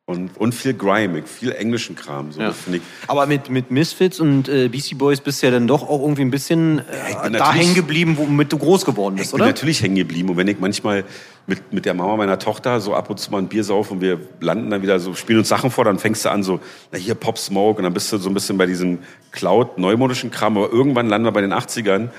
Und, 0.05 0.35
und 0.37 0.53
viel 0.53 0.73
Grime, 0.73 1.23
viel 1.23 1.53
englischen 1.53 1.95
Kram. 1.95 2.33
So, 2.33 2.41
Ja. 2.41 2.51
finde 2.51 2.79
ich. 2.79 2.83
Aber 3.07 3.25
mit, 3.25 3.49
mit 3.49 3.71
Misfits 3.71 4.19
und 4.19 4.49
äh, 4.49 4.67
Beastie 4.67 4.95
Boys 4.95 5.21
bist 5.21 5.41
du 5.41 5.47
ja 5.47 5.51
dann 5.53 5.65
doch 5.65 5.81
auch 5.87 6.01
irgendwie 6.01 6.23
ein 6.23 6.29
bisschen 6.31 6.79
äh, 6.79 7.23
bin 7.23 7.33
da 7.33 7.53
hängen 7.53 7.73
geblieben, 7.73 8.17
womit 8.17 8.51
du 8.51 8.57
groß 8.57 8.83
geworden 8.83 9.15
bist, 9.15 9.27
Ich 9.27 9.31
bin 9.31 9.41
oder? 9.41 9.51
natürlich 9.51 9.81
hängen 9.81 9.95
geblieben. 9.95 10.27
Und 10.29 10.35
wenn 10.35 10.49
ich 10.49 10.59
manchmal 10.59 11.05
mit, 11.47 11.71
mit 11.71 11.85
der 11.85 11.93
Mama 11.93 12.17
meiner 12.17 12.37
Tochter 12.37 12.81
so 12.81 12.93
ab 12.95 13.09
und 13.09 13.17
zu 13.17 13.31
mal 13.31 13.37
ein 13.37 13.47
Bier 13.47 13.63
sauf 13.63 13.91
und 13.91 14.01
wir 14.01 14.19
landen 14.41 14.69
dann 14.71 14.81
wieder 14.81 14.99
so, 14.99 15.13
spielen 15.13 15.39
uns 15.39 15.47
Sachen 15.47 15.71
vor, 15.71 15.85
dann 15.85 15.97
fängst 15.99 16.25
du 16.25 16.29
an 16.31 16.43
so, 16.43 16.59
na 16.91 16.97
hier 16.97 17.15
Pop 17.15 17.37
Smoke 17.37 17.77
und 17.77 17.83
dann 17.83 17.93
bist 17.93 18.11
du 18.11 18.17
so 18.17 18.29
ein 18.29 18.33
bisschen 18.33 18.57
bei 18.57 18.65
diesem 18.65 18.99
Cloud, 19.31 19.77
neumodischen 19.77 20.31
Kram. 20.31 20.57
Aber 20.57 20.69
irgendwann 20.69 21.07
landen 21.07 21.25
wir 21.27 21.31
bei 21.31 21.41
den 21.41 21.53
80ern 21.53 22.09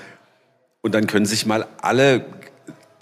und 0.81 0.95
dann 0.95 1.05
können 1.05 1.27
sich 1.27 1.45
mal 1.45 1.67
alle 1.81 2.25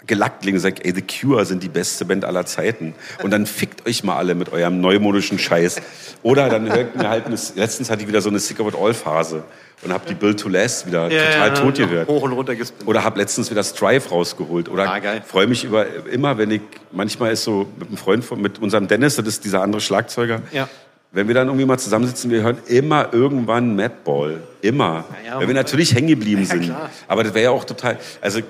gelackt 0.06 0.44
legen 0.44 0.56
und 0.56 0.60
sagen, 0.62 0.76
ey, 0.82 0.94
The 0.94 1.02
Cure 1.02 1.44
sind 1.44 1.62
die 1.62 1.68
beste 1.68 2.04
Band 2.04 2.24
aller 2.24 2.46
Zeiten. 2.46 2.94
Und 3.22 3.30
dann 3.30 3.46
fickt 3.46 3.86
euch 3.86 4.04
mal 4.04 4.16
alle 4.16 4.34
mit 4.34 4.52
eurem 4.52 4.80
neumodischen 4.80 5.38
Scheiß. 5.38 5.80
Oder 6.22 6.48
dann 6.48 6.72
hört 6.72 6.96
mir 6.96 7.08
halt, 7.08 7.26
eine, 7.26 7.36
letztens 7.56 7.90
hatte 7.90 8.02
ich 8.02 8.08
wieder 8.08 8.20
so 8.20 8.28
eine 8.28 8.38
Sick 8.38 8.60
of 8.60 8.68
It 8.68 8.74
All 8.80 8.94
Phase 8.94 9.44
und 9.82 9.92
habe 9.92 10.04
die 10.08 10.14
Build 10.14 10.40
to 10.40 10.48
Last 10.48 10.86
wieder 10.86 11.08
total 11.08 11.54
tot 11.54 11.74
gehört. 11.76 12.08
Hoch 12.08 12.22
und 12.22 12.32
runter 12.32 12.54
gespinnt. 12.54 12.88
Oder 12.88 13.04
habe 13.04 13.18
letztens 13.18 13.50
wieder 13.50 13.62
Strive 13.62 14.08
rausgeholt. 14.08 14.68
Oder 14.68 14.90
Ah, 14.90 15.00
freue 15.26 15.46
mich 15.46 15.64
über 15.64 15.86
immer, 16.10 16.38
wenn 16.38 16.50
ich 16.50 16.62
manchmal 16.92 17.32
ist 17.32 17.44
so 17.44 17.66
mit 17.78 17.88
einem 17.88 17.96
Freund 17.96 18.24
von 18.24 18.40
mit 18.40 18.60
unserem 18.60 18.88
Dennis, 18.88 19.16
das 19.16 19.26
ist 19.26 19.44
dieser 19.44 19.62
andere 19.62 19.80
Schlagzeuger. 19.80 20.42
Ja. 20.52 20.68
Wenn 21.12 21.28
wir 21.28 21.34
dann 21.34 21.46
irgendwie 21.46 21.64
mal 21.64 21.78
zusammensitzen, 21.78 22.30
wir 22.30 22.42
hören 22.42 22.58
immer 22.66 23.12
irgendwann 23.12 23.76
Madball. 23.76 24.42
Immer. 24.62 25.04
Ja, 25.24 25.30
ja. 25.32 25.40
Weil 25.40 25.46
wir 25.46 25.54
natürlich 25.54 25.94
hängen 25.94 26.08
geblieben 26.08 26.44
sind. 26.44 26.64
klar. 26.64 26.90
Aber 27.06 27.22
das 27.22 27.34
wäre 27.34 27.44
ja 27.44 27.50
auch 27.50 27.64
total. 27.64 27.98
Also 28.20 28.40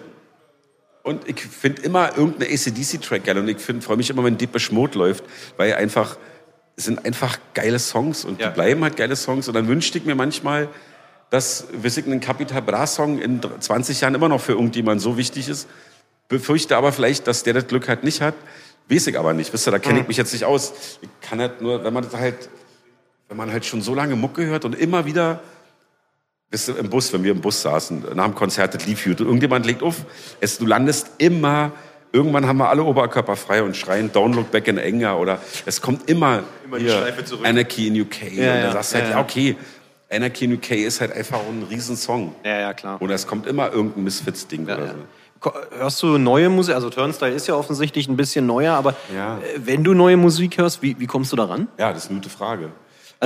und 1.05 1.29
ich 1.29 1.39
finde 1.41 1.83
immer 1.83 2.17
irgendeine 2.17 2.53
ACDC-Track 2.53 3.25
geil. 3.25 3.39
Und 3.39 3.47
ich 3.49 3.61
freue 3.61 3.97
mich 3.97 4.11
immer, 4.11 4.25
wenn 4.25 4.37
Deepish 4.37 4.73
Mode 4.73 4.99
läuft, 4.99 5.23
weil 5.57 5.75
einfach, 5.75 6.17
es 6.77 6.87
sind 6.87 7.05
einfach 7.05 7.39
geile 7.53 7.79
Songs 7.79 8.25
und 8.25 8.41
Ja. 8.41 8.49
die 8.49 8.55
bleiben 8.55 8.83
halt 8.83 8.97
geile 8.97 9.15
Songs. 9.15 9.47
Und 9.47 9.55
dann 9.55 9.69
wünschte 9.69 9.99
ich 9.99 10.05
mir 10.07 10.15
manchmal, 10.17 10.69
dass 11.31 11.67
weiß 11.73 11.99
ich, 11.99 12.07
ein 12.07 12.21
Capital 12.21 12.63
Bra 12.63 12.87
Song 12.87 13.19
in 13.21 13.41
20 13.61 14.01
Jahren 14.01 14.15
immer 14.15 14.29
noch 14.29 14.41
für 14.41 14.53
irgendjemand 14.53 15.01
so 15.03 15.17
wichtig 15.19 15.49
ist. 15.49 15.69
Befürchte 16.29 16.77
aber 16.77 16.91
vielleicht, 16.91 17.27
dass 17.27 17.43
der 17.43 17.53
das 17.53 17.67
Glück 17.67 17.87
halt 17.87 18.03
nicht 18.03 18.21
hat. 18.23 18.35
Weiß 18.89 19.07
ich 19.07 19.19
aber 19.19 19.35
nicht. 19.35 19.53
Wisst 19.53 19.69
ihr, 19.69 19.73
da 19.73 19.79
kenne 19.79 20.01
ich 20.01 20.09
mich 20.09 20.17
jetzt 20.17 20.33
nicht 20.33 20.45
aus. 20.47 20.73
Ich 21.03 21.09
kann 21.21 21.39
halt 21.39 21.61
nur, 21.61 21.85
wenn 21.85 21.93
man 21.93 22.05
das 22.05 22.15
halt, 22.15 22.49
wenn 23.29 23.37
man 23.37 23.53
halt 23.53 23.67
schon 23.67 23.83
so 23.83 23.95
lange 23.95 24.17
Mucke 24.17 24.47
hört 24.47 24.65
und 24.65 24.75
immer 24.75 25.05
wieder, 25.05 25.41
wisst 26.55 26.69
ihr, 26.69 26.79
im 26.79 26.89
Bus, 26.89 27.13
wenn 27.13 27.23
wir 27.25 27.33
im 27.33 27.41
Bus 27.41 27.61
saßen, 27.61 28.05
nach 28.15 28.25
dem 28.27 28.35
Konzert, 28.35 28.75
das 28.75 28.87
lief 28.87 29.05
gut, 29.05 29.21
irgendjemand 29.21 29.67
legt 29.67 29.83
auf, 29.83 29.97
es, 30.41 30.57
du 30.59 30.65
landest 30.67 31.11
immer, 31.19 31.73
irgendwann 32.13 32.47
haben 32.47 32.59
wir 32.59 32.69
alle 32.71 32.85
Oberkörper 32.85 33.35
frei 33.37 33.63
und 33.63 33.77
schreien 33.77 34.11
Don't 34.13 34.35
Look 34.35 34.51
Back 34.53 34.69
in 34.69 34.79
Anger 34.79 35.19
oder 35.19 35.39
es 35.67 35.83
kommt 35.83 36.09
immer, 36.09 36.45
Immer 36.65 36.79
die 36.79 36.85
hier, 36.85 36.93
Schleife 36.99 37.25
zurück. 37.25 37.47
Anarchy 37.47 37.89
in 37.89 38.01
UK 38.01 38.23
und 38.31 38.37
ja, 38.37 38.63
dann 38.63 38.73
sagst 38.73 38.93
du 38.93 38.97
halt, 38.99 39.05
ja, 39.07 39.11
ja, 39.11 39.17
ja. 39.19 39.23
okay, 39.23 39.57
Anarchy 40.11 40.45
in 40.45 40.55
UK 40.55 40.71
ist 40.71 41.01
halt 41.01 41.13
einfach 41.13 41.41
ein 41.41 41.67
Riesensong. 41.69 42.35
Ja, 42.45 42.61
ja, 42.61 42.73
klar. 42.73 43.03
Oder 43.03 43.15
es 43.17 43.27
kommt 43.27 43.47
immer 43.49 43.73
irgendein 43.73 44.05
Misfits-Ding 44.05 44.67
Ja, 44.69 44.77
oder 44.77 44.87
ja. 44.87 44.93
so. 44.93 45.53
Hörst 45.77 46.03
du 46.03 46.17
neue 46.17 46.49
Musik? 46.49 46.75
Also 46.75 46.89
Turnstyle 46.89 47.33
ist 47.35 47.49
ja 47.49 47.55
offensichtlich 47.55 48.09
ein 48.09 48.17
bisschen 48.17 48.47
neuer, 48.47 48.75
aber 48.75 48.95
Ja. 49.15 49.39
äh, 49.39 49.41
wenn 49.59 49.85
du 49.85 49.93
neue 49.93 50.17
Musik 50.17 50.57
hörst, 50.57 50.81
wie, 50.83 50.99
wie 51.01 51.07
kommst 51.07 51.33
du 51.33 51.37
daran? 51.37 51.69
Ja, 51.79 51.93
das 51.93 52.05
ist 52.05 52.11
eine 52.11 52.21
gute 52.21 52.31
Frage. 52.31 52.71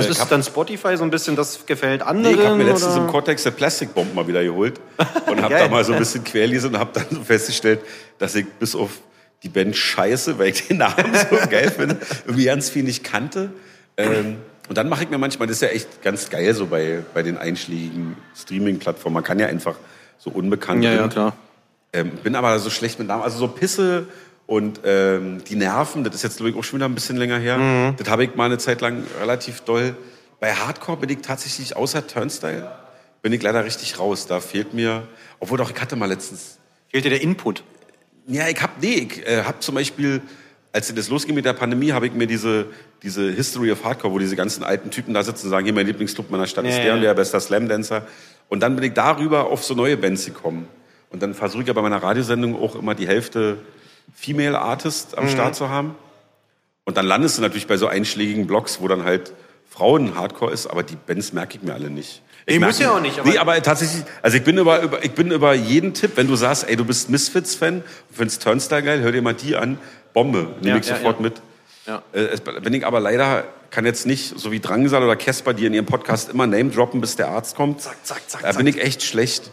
Also 0.07 0.19
Äh, 0.19 0.23
ist 0.23 0.31
dann 0.31 0.43
Spotify 0.43 0.97
so 0.97 1.03
ein 1.03 1.09
bisschen, 1.11 1.35
das 1.35 1.65
gefällt 1.65 2.01
Nee, 2.01 2.07
anderen? 2.07 2.39
ich 2.39 2.45
habe 2.45 2.55
mir 2.55 2.63
letztens 2.65 2.93
oder? 2.95 3.05
im 3.05 3.07
Cortex 3.07 3.43
der 3.43 3.51
Plastic 3.51 3.93
Bomb 3.93 4.13
mal 4.15 4.27
wieder 4.27 4.43
geholt 4.43 4.79
und 5.27 5.41
habe 5.41 5.53
da 5.55 5.67
mal 5.67 5.83
so 5.83 5.93
ein 5.93 5.99
bisschen 5.99 6.23
querlesen 6.23 6.73
und 6.73 6.79
habe 6.79 6.91
dann 6.93 7.05
so 7.09 7.21
festgestellt, 7.23 7.81
dass 8.17 8.35
ich 8.35 8.47
bis 8.47 8.75
auf 8.75 8.91
die 9.43 9.49
Band 9.49 9.75
Scheiße, 9.75 10.37
weil 10.37 10.49
ich 10.49 10.67
den 10.67 10.77
Namen 10.77 11.13
so 11.29 11.37
geil 11.49 11.71
finde, 11.71 11.97
irgendwie 12.25 12.45
ganz 12.45 12.69
viel 12.69 12.83
nicht 12.83 13.03
kannte. 13.03 13.51
Ähm, 13.97 14.37
und 14.67 14.77
dann 14.77 14.87
mache 14.89 15.03
ich 15.03 15.09
mir 15.09 15.17
manchmal, 15.17 15.47
das 15.47 15.57
ist 15.57 15.61
ja 15.61 15.69
echt 15.69 16.01
ganz 16.03 16.29
geil 16.29 16.53
so 16.53 16.65
bei, 16.67 16.99
bei 17.13 17.23
den 17.23 17.37
einschlägigen 17.37 18.17
Streaming-Plattformen. 18.35 19.13
Man 19.15 19.23
kann 19.23 19.39
ja 19.39 19.47
einfach 19.47 19.75
so 20.17 20.29
unbekannt 20.29 20.83
Ja, 20.83 20.93
ja, 20.93 21.07
klar. 21.07 21.33
ähm, 21.93 22.11
bin 22.23 22.35
aber 22.35 22.59
so 22.59 22.69
schlecht 22.69 22.99
mit 22.99 23.07
Namen. 23.07 23.23
Also 23.23 23.37
so 23.39 23.47
Pisse 23.47 24.07
und 24.49 24.79
ähm, 24.83 25.43
die 25.47 25.55
Nerven, 25.55 26.03
das 26.03 26.15
ist 26.15 26.23
jetzt 26.23 26.37
glaube 26.37 26.49
ich 26.49 26.55
auch 26.57 26.63
schon 26.63 26.79
wieder 26.79 26.89
ein 26.89 26.95
bisschen 26.95 27.17
länger 27.17 27.37
her. 27.37 27.59
Mhm. 27.59 27.95
Das 27.97 28.09
habe 28.09 28.23
ich 28.23 28.33
mal 28.33 28.45
eine 28.45 28.57
Zeit 28.57 28.81
lang 28.81 29.03
relativ 29.21 29.61
doll. 29.61 29.95
Bei 30.39 30.51
Hardcore 30.53 30.97
bin 30.97 31.09
ich 31.09 31.19
tatsächlich 31.21 31.75
außer 31.75 32.07
Turnstyle 32.07 32.67
bin 33.21 33.31
ich 33.31 33.43
leider 33.43 33.63
richtig 33.63 33.99
raus. 33.99 34.25
Da 34.25 34.39
fehlt 34.39 34.73
mir, 34.73 35.03
obwohl 35.39 35.59
doch 35.59 35.69
ich 35.69 35.79
hatte 35.79 35.95
mal 35.95 36.07
letztens. 36.07 36.57
Fehlt 36.87 37.05
dir 37.05 37.11
der 37.11 37.21
Input? 37.21 37.63
Ja, 38.25 38.47
ich 38.47 38.59
hab 38.59 38.81
nee, 38.81 39.07
ich 39.11 39.27
äh, 39.27 39.43
hab 39.43 39.61
zum 39.61 39.75
Beispiel, 39.75 40.19
als 40.73 40.91
das 40.95 41.09
losging 41.09 41.35
mit 41.35 41.45
der 41.45 41.53
Pandemie, 41.53 41.91
habe 41.91 42.07
ich 42.07 42.13
mir 42.13 42.25
diese 42.25 42.65
diese 43.03 43.29
History 43.29 43.71
of 43.71 43.83
Hardcore, 43.83 44.15
wo 44.15 44.17
diese 44.17 44.35
ganzen 44.35 44.63
alten 44.63 44.89
Typen 44.89 45.13
da 45.13 45.21
sitzen 45.21 45.45
und 45.45 45.51
sagen, 45.51 45.65
hier 45.65 45.75
mein 45.75 45.85
Lieblingsclub 45.85 46.31
meiner 46.31 46.47
Stadt 46.47 46.65
ist 46.65 46.77
Ja, 46.77 46.85
der 46.85 46.93
und 46.95 47.01
der 47.01 47.13
bester 47.13 47.39
Slam 47.39 47.69
Dancer. 47.69 48.07
Und 48.47 48.61
dann 48.61 48.75
bin 48.75 48.83
ich 48.83 48.93
darüber 48.93 49.45
auf 49.45 49.63
so 49.63 49.75
neue 49.75 49.95
Bands 49.95 50.25
gekommen. 50.25 50.67
Und 51.11 51.21
dann 51.21 51.35
versuche 51.35 51.61
ich 51.61 51.67
ja 51.67 51.73
bei 51.73 51.83
meiner 51.83 52.01
Radiosendung 52.01 52.59
auch 52.59 52.75
immer 52.75 52.95
die 52.95 53.07
Hälfte 53.07 53.59
Female 54.13 54.57
Artist 54.59 55.13
Mhm. 55.13 55.19
am 55.19 55.29
Start 55.29 55.55
zu 55.55 55.69
haben. 55.69 55.95
Und 56.85 56.97
dann 56.97 57.05
landest 57.05 57.37
du 57.37 57.41
natürlich 57.41 57.67
bei 57.67 57.77
so 57.77 57.87
einschlägigen 57.87 58.47
Blogs, 58.47 58.81
wo 58.81 58.87
dann 58.87 59.03
halt 59.03 59.33
Frauen-Hardcore 59.69 60.51
ist, 60.51 60.67
aber 60.67 60.83
die 60.83 60.95
Bands 60.95 61.33
merke 61.33 61.57
ich 61.57 61.63
mir 61.63 61.73
alle 61.73 61.89
nicht. 61.89 62.21
Ich 62.45 62.59
Nee, 62.59 62.65
muss 62.65 62.79
ja 62.79 62.91
auch 62.91 62.99
nicht, 62.99 63.19
aber- 63.19 63.29
nee, 63.29 63.37
aber 63.37 63.61
tatsächlich, 63.61 64.03
also 64.23 64.37
ich 64.37 64.43
bin 64.43 64.57
über, 64.57 64.81
über, 64.81 65.03
ich 65.03 65.11
bin 65.11 65.29
über 65.31 65.53
jeden 65.53 65.93
Tipp, 65.93 66.13
wenn 66.15 66.27
du 66.27 66.35
sagst, 66.35 66.67
ey, 66.67 66.75
du 66.75 66.83
bist 66.83 67.09
Misfits-Fan 67.09 67.83
findest 68.11 68.41
Turnstile 68.41 68.81
geil, 68.81 69.01
hör 69.01 69.11
dir 69.11 69.21
mal 69.21 69.35
die 69.35 69.55
an, 69.55 69.77
Bombe, 70.13 70.47
nehme 70.61 70.69
Ja, 70.69 70.77
ich 70.77 70.87
ja, 70.87 70.95
sofort 70.95 71.17
ja. 71.17 71.21
mit. 71.21 71.41
Ja. 71.85 72.01
Äh, 72.11 72.21
es, 72.21 72.41
wenn 72.45 72.73
ich 72.73 72.85
aber 72.87 72.99
leider 72.99 73.43
kann 73.69 73.85
jetzt 73.85 74.07
nicht, 74.07 74.39
so 74.39 74.51
wie 74.51 74.59
Drangsal 74.59 75.03
oder 75.03 75.15
Casper, 75.15 75.53
die 75.53 75.67
in 75.67 75.75
ihrem 75.75 75.85
Podcast 75.85 76.29
immer 76.29 76.47
Name 76.47 76.71
droppen, 76.71 77.01
bis 77.01 77.15
der 77.15 77.27
Arzt 77.29 77.55
kommt. 77.55 77.81
Zack, 77.81 77.97
zack, 78.03 78.21
zack, 78.27 78.41
Da 78.41 78.51
bin 78.53 78.65
ich 78.65 78.81
echt 78.81 79.03
schlecht. 79.03 79.51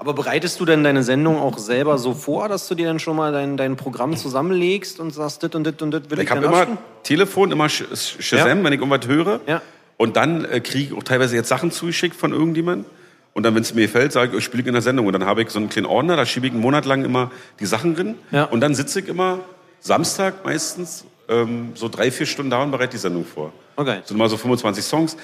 Aber 0.00 0.14
bereitest 0.14 0.60
du 0.60 0.64
denn 0.64 0.84
deine 0.84 1.02
Sendung 1.02 1.38
auch 1.38 1.58
selber 1.58 1.98
so 1.98 2.14
vor, 2.14 2.48
dass 2.48 2.68
du 2.68 2.74
dir 2.76 2.86
dann 2.86 3.00
schon 3.00 3.16
mal 3.16 3.32
dein, 3.32 3.56
dein 3.56 3.76
Programm 3.76 4.16
zusammenlegst 4.16 5.00
und 5.00 5.12
sagst, 5.12 5.42
dit 5.42 5.54
und 5.56 5.64
dit 5.64 5.82
und 5.82 5.90
dit 5.92 6.10
will 6.10 6.18
ich, 6.18 6.24
Ich 6.24 6.30
habe 6.30 6.44
immer? 6.46 6.66
Telefon, 7.02 7.50
immer 7.50 7.68
Sh 7.68 7.82
Sh- 7.92 8.20
Shazam, 8.22 8.58
Ja. 8.58 8.64
wenn 8.64 8.72
ich 8.72 8.80
irgendwas 8.80 9.08
höre. 9.08 9.40
Ja. 9.46 9.60
Und 9.96 10.16
dann 10.16 10.44
äh, 10.44 10.60
kriege 10.60 10.84
ich 10.84 10.92
auch 10.96 11.02
teilweise 11.02 11.34
jetzt 11.34 11.48
Sachen 11.48 11.72
zugeschickt 11.72 12.14
von 12.14 12.32
irgendjemandem. 12.32 12.86
Und 13.34 13.42
dann, 13.44 13.54
wenn 13.54 13.62
es 13.62 13.74
mir 13.74 13.82
gefällt, 13.82 14.12
sage 14.12 14.32
ich, 14.32 14.38
ich 14.38 14.44
spiele 14.44 14.62
in 14.66 14.72
der 14.72 14.82
Sendung. 14.82 15.06
Und 15.06 15.12
dann 15.12 15.24
habe 15.26 15.42
ich 15.42 15.50
so 15.50 15.58
einen 15.58 15.68
kleinen 15.68 15.86
Ordner, 15.86 16.16
da 16.16 16.24
schiebe 16.26 16.46
ich 16.46 16.52
einen 16.52 16.60
Monat 16.62 16.84
lang 16.86 17.04
immer 17.04 17.30
die 17.60 17.66
Sachen 17.66 17.94
drin. 17.96 18.14
Ja. 18.30 18.44
Und 18.44 18.60
dann 18.60 18.74
sitze 18.76 19.00
ich 19.00 19.08
immer 19.08 19.40
Samstag 19.80 20.44
meistens 20.44 21.04
ähm, 21.28 21.70
so 21.74 21.88
drei, 21.88 22.10
vier 22.12 22.26
Stunden 22.26 22.50
da 22.50 22.62
und 22.62 22.70
bereite 22.70 22.92
die 22.92 22.96
Sendung 22.98 23.24
vor. 23.24 23.52
Okay. 23.76 23.98
Das 24.00 24.08
sind 24.08 24.16
immer 24.16 24.28
so 24.28 24.36
25 24.36 24.84
Songs. 24.84 25.16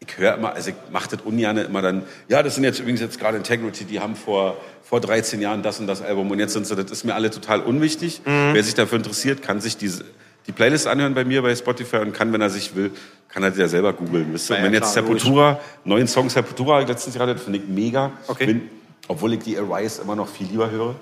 Ich 0.00 0.16
höre 0.16 0.34
immer, 0.34 0.54
also 0.54 0.70
ich 0.70 0.76
mache 0.92 1.08
das 1.16 1.22
ungern 1.22 1.56
immer 1.58 1.82
dann, 1.82 2.04
ja, 2.28 2.42
das 2.42 2.54
sind 2.54 2.64
jetzt 2.64 2.78
übrigens 2.78 3.00
jetzt 3.00 3.18
gerade 3.18 3.36
Integrity, 3.36 3.84
die 3.84 3.98
haben 3.98 4.14
vor, 4.14 4.56
vor 4.82 5.00
13 5.00 5.40
Jahren 5.40 5.62
das 5.62 5.80
und 5.80 5.88
das 5.88 6.02
Album 6.02 6.30
und 6.30 6.38
jetzt 6.38 6.52
sind 6.52 6.66
sie, 6.66 6.76
das 6.76 6.90
ist 6.90 7.04
mir 7.04 7.14
alle 7.14 7.30
total 7.30 7.60
unwichtig. 7.60 8.22
Mhm. 8.24 8.54
Wer 8.54 8.62
sich 8.62 8.74
dafür 8.74 8.98
interessiert, 8.98 9.42
kann 9.42 9.60
sich 9.60 9.76
diese, 9.76 10.04
die 10.46 10.52
Playlist 10.52 10.86
anhören 10.86 11.14
bei 11.14 11.24
mir 11.24 11.42
bei 11.42 11.54
Spotify 11.54 11.96
und 11.96 12.12
kann, 12.12 12.32
wenn 12.32 12.40
er 12.40 12.50
sich 12.50 12.76
will, 12.76 12.92
kann 13.28 13.42
er 13.42 13.50
die 13.50 13.60
ja 13.60 13.68
selber 13.68 13.92
googeln. 13.92 14.32
Ihr? 14.32 14.56
Ja, 14.56 14.62
wenn 14.62 14.72
jetzt 14.72 14.92
klar. 14.92 15.04
Sepultura, 15.04 15.60
neuen 15.84 16.06
Song 16.06 16.30
Sepultura 16.30 16.80
letztens 16.80 17.16
gerade, 17.16 17.34
das 17.34 17.42
finde 17.42 17.58
ich 17.58 17.66
mega. 17.66 18.12
Okay. 18.28 18.46
Bin, 18.46 18.70
obwohl 19.08 19.32
ich 19.34 19.40
die 19.40 19.58
Arise 19.58 20.02
immer 20.02 20.14
noch 20.14 20.28
viel 20.28 20.46
lieber 20.46 20.70
höre. 20.70 20.94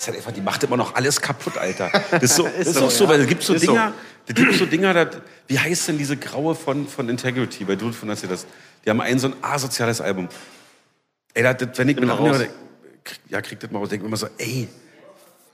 Das 0.00 0.08
ist 0.08 0.14
halt 0.14 0.16
einfach, 0.16 0.32
die 0.32 0.40
macht 0.40 0.62
immer 0.62 0.78
noch 0.78 0.94
alles 0.94 1.20
kaputt, 1.20 1.58
Alter. 1.58 1.90
Das 2.10 2.22
ist, 2.22 2.36
so, 2.36 2.44
das 2.58 2.68
ist 2.68 2.76
so, 2.76 2.86
auch 2.86 2.90
so, 2.90 3.04
ja. 3.04 3.10
weil 3.10 3.20
es 3.20 3.26
gibt 3.26 3.42
so 3.42 3.52
Ist 3.52 3.66
so. 3.66 3.72
Dinger, 3.72 3.92
es 4.26 4.34
gibt 4.34 4.54
so 4.54 4.64
Dinger, 4.64 4.94
das, 4.94 5.18
wie 5.46 5.58
heißt 5.58 5.88
denn 5.88 5.98
diese 5.98 6.16
Graue 6.16 6.54
von, 6.54 6.88
von 6.88 7.06
Integrity? 7.10 7.68
Weil 7.68 7.76
du 7.76 7.92
von 7.92 8.08
hast 8.08 8.22
dir 8.22 8.28
das. 8.28 8.46
Die 8.82 8.88
haben 8.88 9.02
ein 9.02 9.18
so 9.18 9.26
ein 9.28 9.34
asoziales 9.42 10.00
Album. 10.00 10.30
Ey, 11.34 11.42
das, 11.42 11.58
das, 11.58 11.76
wenn 11.76 11.90
ich 11.90 12.00
mir 12.00 12.08
raus. 12.08 12.18
anhöre, 12.18 12.48
krieg- 13.04 13.20
ja, 13.28 13.42
kriegt 13.42 13.62
das 13.62 13.70
mal 13.70 13.78
raus, 13.80 13.90
denke 13.90 14.06
immer 14.06 14.16
so, 14.16 14.28
ey, 14.38 14.68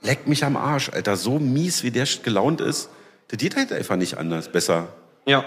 leck 0.01 0.27
mich 0.29 0.45
am 0.45 0.55
Arsch, 0.55 0.91
Alter. 0.93 1.17
So 1.17 1.39
mies, 1.39 1.83
wie 1.83 1.91
der 1.91 2.07
gelaunt 2.23 2.61
ist, 2.61 2.87
der 3.31 3.37
geht 3.37 3.57
halt 3.57 3.73
einfach 3.73 3.97
nicht 3.97 4.17
anders, 4.17 4.49
besser. 4.49 4.87
Ja. 5.25 5.43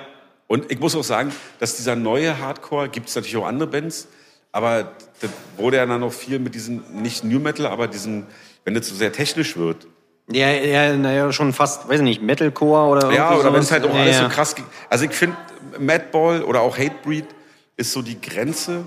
Und 0.46 0.70
ich 0.70 0.78
muss 0.78 0.94
auch 0.94 1.04
sagen, 1.04 1.32
dass 1.58 1.76
dieser 1.76 1.96
neue 1.96 2.38
Hardcore, 2.38 2.90
gibt 2.90 3.08
es 3.08 3.14
natürlich 3.14 3.38
auch 3.38 3.46
andere 3.46 3.68
Bands, 3.70 4.08
aber 4.52 4.92
das 5.22 5.30
wurde 5.56 5.78
ja 5.78 5.86
dann 5.86 6.00
noch 6.00 6.12
viel 6.12 6.38
mit 6.38 6.54
diesem, 6.54 6.82
nicht 7.00 7.24
New 7.24 7.38
Metal, 7.40 7.64
aber 7.66 7.88
diesem, 7.88 8.26
wenn 8.64 8.74
das 8.74 8.88
so 8.88 8.94
sehr 8.94 9.12
technisch 9.12 9.56
wird. 9.56 9.86
Ja, 10.32 10.48
ja, 10.50 10.96
naja, 10.96 11.32
schon 11.32 11.52
fast, 11.52 11.88
weiß 11.88 11.98
ich 11.98 12.04
nicht, 12.04 12.22
Metalcore 12.22 12.88
oder 12.88 13.12
Ja, 13.12 13.34
oder 13.36 13.52
wenn 13.52 13.60
es 13.60 13.72
halt 13.72 13.84
auch 13.84 13.94
ja, 13.94 14.02
alles 14.02 14.16
ja. 14.16 14.28
so 14.28 14.28
krass 14.28 14.54
geht. 14.54 14.64
Also 14.88 15.04
ich 15.04 15.10
finde, 15.10 15.36
Madball 15.78 16.42
oder 16.42 16.60
auch 16.60 16.78
Hatebreed 16.78 17.26
ist 17.76 17.92
so 17.92 18.00
die 18.00 18.20
Grenze, 18.20 18.84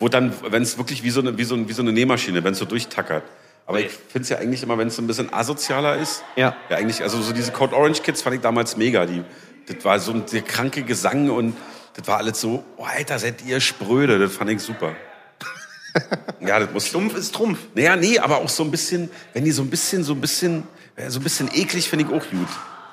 wo 0.00 0.08
dann, 0.08 0.32
wenn 0.48 0.62
es 0.62 0.78
wirklich 0.78 1.02
wie 1.02 1.10
so 1.10 1.20
eine, 1.20 1.36
wie 1.36 1.44
so, 1.44 1.68
wie 1.68 1.72
so 1.72 1.82
eine 1.82 1.92
Nähmaschine, 1.92 2.42
wenn 2.42 2.52
es 2.52 2.58
so 2.58 2.64
durchtackert. 2.64 3.24
Aber 3.66 3.80
ich 3.80 3.92
finde 3.92 4.22
es 4.22 4.28
ja 4.30 4.38
eigentlich 4.38 4.62
immer, 4.62 4.76
wenn 4.78 4.88
es 4.88 4.96
so 4.96 5.02
ein 5.02 5.06
bisschen 5.06 5.32
asozialer 5.32 5.96
ist. 5.96 6.24
Ja. 6.36 6.56
Ja, 6.68 6.76
eigentlich, 6.76 7.02
also 7.02 7.20
so 7.20 7.32
diese 7.32 7.52
Code 7.52 7.76
Orange 7.76 8.02
Kids 8.02 8.22
fand 8.22 8.36
ich 8.36 8.42
damals 8.42 8.76
mega. 8.76 9.06
Die, 9.06 9.22
das 9.66 9.84
war 9.84 9.98
so 9.98 10.12
ein 10.12 10.24
der 10.32 10.42
kranke 10.42 10.82
Gesang 10.82 11.30
und 11.30 11.54
das 11.94 12.08
war 12.08 12.18
alles 12.18 12.40
so, 12.40 12.64
oh, 12.76 12.84
Alter, 12.84 13.18
seid 13.18 13.44
ihr 13.44 13.60
spröde. 13.60 14.18
Das 14.18 14.34
fand 14.34 14.50
ich 14.50 14.60
super. 14.60 14.96
Ja, 16.40 16.58
das 16.58 16.70
muss. 16.72 16.90
Trumpf 16.90 17.14
ist 17.16 17.34
Trumpf. 17.34 17.58
Naja, 17.74 17.96
nee, 17.96 18.18
aber 18.18 18.38
auch 18.38 18.48
so 18.48 18.62
ein 18.64 18.70
bisschen, 18.70 19.10
wenn 19.32 19.44
die 19.44 19.50
so 19.52 19.62
ein 19.62 19.70
bisschen, 19.70 20.04
so 20.04 20.12
ein 20.14 20.20
bisschen, 20.20 20.64
ja, 20.98 21.10
so 21.10 21.20
ein 21.20 21.22
bisschen 21.22 21.48
eklig 21.52 21.88
finde 21.88 22.04
ich 22.06 22.10
auch 22.10 22.24
gut. 22.30 22.48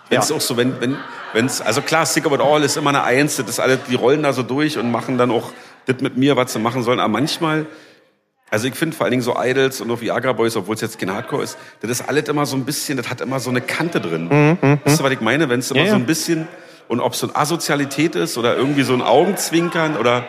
Wenn 0.10 0.20
es 0.20 0.30
Ja. 0.30 0.36
auch 0.36 0.42
so, 0.42 0.58
wenn, 0.58 0.80
wenn, 0.82 0.98
wenn's, 1.34 1.62
also 1.62 1.82
klar, 1.82 2.06
Sick 2.06 2.26
About 2.26 2.44
All 2.44 2.64
ist 2.64 2.78
immer 2.78 2.90
eine 2.90 3.04
Eins, 3.04 3.36
das 3.38 3.48
ist 3.48 3.60
alle, 3.60 3.78
die 3.78 3.96
rollen 3.96 4.24
da 4.24 4.34
so 4.34 4.44
durch 4.44 4.78
und 4.78 4.90
machen 4.92 5.18
dann 5.18 5.30
auch 5.32 5.52
das 5.86 6.02
mit 6.02 6.18
mir, 6.18 6.36
was 6.36 6.54
sie 6.54 6.60
machen 6.60 6.82
sollen. 6.84 7.00
Aber 7.00 7.10
manchmal, 7.10 7.68
also 8.50 8.68
ich 8.68 8.74
finde 8.76 8.96
vor 8.98 9.06
allen 9.06 9.12
Dingen 9.12 9.22
so 9.24 9.36
Idols 9.40 9.80
und 9.82 9.92
auch 9.92 10.02
Viagra 10.02 10.34
Boys, 10.34 10.56
obwohl 10.56 10.74
es 10.76 10.82
jetzt 10.82 10.98
kein 10.98 11.14
Hardcore 11.14 11.44
ist, 11.44 11.58
das 11.82 11.92
ist 11.92 12.02
alles 12.10 12.28
immer 12.28 12.46
so 12.48 12.56
ein 12.58 12.66
bisschen, 12.66 12.98
das 12.98 13.10
hat 13.10 13.22
immer 13.22 13.40
so 13.40 13.52
eine 13.52 13.62
Kante 13.62 14.02
drin. 14.02 14.30
Weißt 14.84 15.00
du, 15.00 15.04
was 15.04 15.12
ich 15.12 15.22
meine? 15.22 15.48
Wenn 15.50 15.60
es 15.60 15.70
immer 15.70 15.82
Ja, 15.84 15.92
so 15.92 15.96
ein 15.96 16.06
bisschen, 16.08 16.48
und 16.88 17.00
ob 17.02 17.14
es 17.14 17.20
so 17.20 17.28
eine 17.28 17.36
Asozialität 17.36 18.16
ist 18.16 18.36
oder 18.40 18.56
irgendwie 18.58 18.82
so 18.82 18.94
ein 18.94 19.04
Augenzwinkern 19.04 19.96
oder 19.96 20.26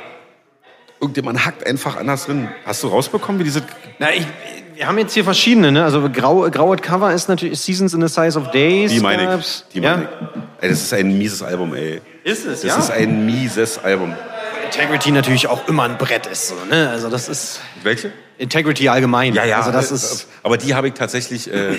irgendjemand 1.01 1.45
hackt 1.47 1.67
einfach 1.67 1.97
anders 1.97 2.27
drin. 2.27 2.49
Hast 2.65 2.83
du 2.83 2.89
rausbekommen, 2.89 3.39
wie 3.41 3.45
diese 3.45 3.63
Na, 3.99 4.13
ich, 4.13 4.27
wir 4.75 4.87
haben 4.87 4.99
jetzt 4.99 5.15
hier 5.15 5.25
verschiedene, 5.25 5.73
ne? 5.73 5.85
Also 5.85 6.09
grau, 6.11 6.49
graues 6.51 6.81
Cover 6.81 7.13
ist 7.13 7.29
natürlich 7.29 7.61
Seasons 7.61 7.95
in 7.95 8.07
the 8.07 8.09
Size 8.09 8.39
of 8.39 8.51
Days. 8.51 8.91
Die 8.93 9.01
meine 9.01 9.39
ich. 9.39 9.65
Die 9.75 9.81
ja? 9.81 9.91
meine 9.97 10.03
ich. 10.05 10.63
Ey, 10.63 10.69
das 10.71 10.81
ist 10.83 10.93
ein 10.95 11.17
mieses 11.19 11.43
Album, 11.43 11.75
ey. 11.75 12.01
Ist 12.25 12.47
es, 12.47 12.61
Das 12.61 12.65
ja? 12.65 12.79
ist 12.79 12.91
ein 12.91 13.27
mieses 13.27 13.79
Album. 13.83 14.15
Integrity 14.65 15.11
natürlich 15.11 15.49
auch 15.49 15.67
immer 15.69 15.83
ein 15.83 15.99
Brett 15.99 16.27
ist, 16.27 16.49
so, 16.49 16.55
ne? 16.71 16.89
Also 16.91 17.11
das 17.11 17.29
ist 17.29 17.61
Welche? 17.83 18.13
Integrity 18.39 18.89
allgemein. 18.89 19.35
Ja, 19.35 19.45
ja. 19.45 19.59
Also 19.59 19.73
das 19.73 19.91
ist 19.91 20.29
Aber 20.43 20.57
die 20.57 20.75
habe 20.75 20.89
ich 20.89 20.95
tatsächlich, 20.95 21.53
äh, 21.53 21.77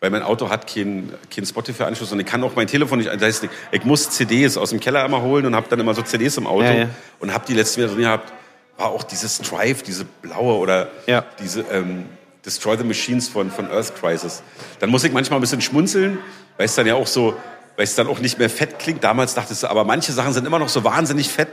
weil 0.00 0.10
mein 0.10 0.22
Auto 0.22 0.48
hat 0.48 0.72
keinen 0.72 1.12
kein 1.34 1.44
Spotify-Anschluss 1.44 2.12
und 2.12 2.20
ich 2.20 2.26
kann 2.26 2.42
auch 2.44 2.54
mein 2.56 2.66
Telefon 2.68 2.98
nicht. 2.98 3.10
Das 3.12 3.20
heißt, 3.20 3.48
ich 3.72 3.84
muss 3.84 4.10
CDs 4.10 4.56
aus 4.56 4.70
dem 4.70 4.80
Keller 4.80 5.04
immer 5.04 5.20
holen 5.22 5.44
und 5.44 5.54
habe 5.56 5.66
dann 5.68 5.80
immer 5.80 5.92
so 5.92 6.02
CDs 6.02 6.36
im 6.38 6.46
Auto 6.46 6.64
Ja, 6.64 6.72
ja. 6.72 6.86
und 7.18 7.34
habe 7.34 7.44
die 7.46 7.54
letzten 7.54 7.82
wieder 7.82 7.88
drin 7.92 8.02
gehabt. 8.02 8.32
War 8.80 8.88
auch 8.88 9.02
dieses 9.04 9.38
Drive, 9.38 9.82
diese 9.82 10.04
blaue 10.04 10.54
oder 10.58 10.88
Ja. 11.06 11.24
diese 11.38 11.60
ähm, 11.72 12.06
Destroy 12.44 12.76
the 12.78 12.84
Machines 12.84 13.28
von, 13.28 13.50
von 13.50 13.70
Earth 13.70 13.92
Crisis. 14.00 14.42
Dann 14.80 14.88
muss 14.90 15.04
ich 15.04 15.12
manchmal 15.12 15.38
ein 15.38 15.42
bisschen 15.42 15.60
schmunzeln, 15.60 16.18
weil 16.56 16.64
es 16.66 16.74
dann 16.74 16.86
ja 16.86 16.94
auch 16.94 17.06
so, 17.06 17.34
weil 17.76 17.84
es 17.84 17.94
dann 17.94 18.06
auch 18.08 18.18
nicht 18.18 18.38
mehr 18.38 18.48
fett 18.50 18.78
klingt. 18.78 19.04
Damals 19.04 19.34
dachtest 19.34 19.62
du, 19.62 19.66
aber 19.68 19.84
manche 19.84 20.12
Sachen 20.12 20.32
sind 20.32 20.46
immer 20.46 20.58
noch 20.58 20.70
so 20.70 20.82
wahnsinnig 20.82 21.28
fett. 21.28 21.48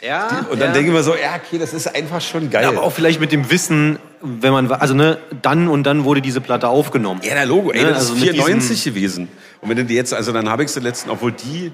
ja, 0.00 0.46
Und 0.50 0.58
dann 0.60 0.72
denke 0.72 0.88
ich 0.88 0.94
mir 0.96 1.02
so, 1.02 1.14
ja, 1.14 1.34
okay, 1.36 1.58
das 1.58 1.74
ist 1.74 1.94
einfach 1.94 2.22
schon 2.22 2.48
geil. 2.48 2.62
ja, 2.62 2.68
aber 2.70 2.82
auch 2.82 2.92
vielleicht 2.92 3.20
mit 3.20 3.32
dem 3.32 3.50
Wissen, 3.50 3.98
wenn 4.22 4.52
man, 4.54 4.72
also 4.72 4.94
ne, 4.94 5.18
dann 5.42 5.68
und 5.68 5.82
dann 5.84 6.04
wurde 6.04 6.22
diese 6.22 6.40
Platte 6.40 6.68
aufgenommen. 6.68 7.20
Ja, 7.22 7.34
der 7.34 7.44
Logo, 7.44 7.70
ey, 7.72 7.82
Ne, 7.82 7.90
das 7.90 7.98
also 8.10 8.14
ist 8.14 8.20
mit 8.20 8.30
94 8.30 8.82
gewesen. 8.84 9.28
Und 9.60 9.68
wenn 9.68 9.76
du 9.76 9.84
die 9.84 9.94
jetzt, 9.94 10.14
also 10.14 10.32
dann 10.32 10.48
habe 10.48 10.64
ich 10.64 10.70
sie 10.70 10.80
letzten, 10.80 11.10
obwohl 11.10 11.32
die 11.32 11.72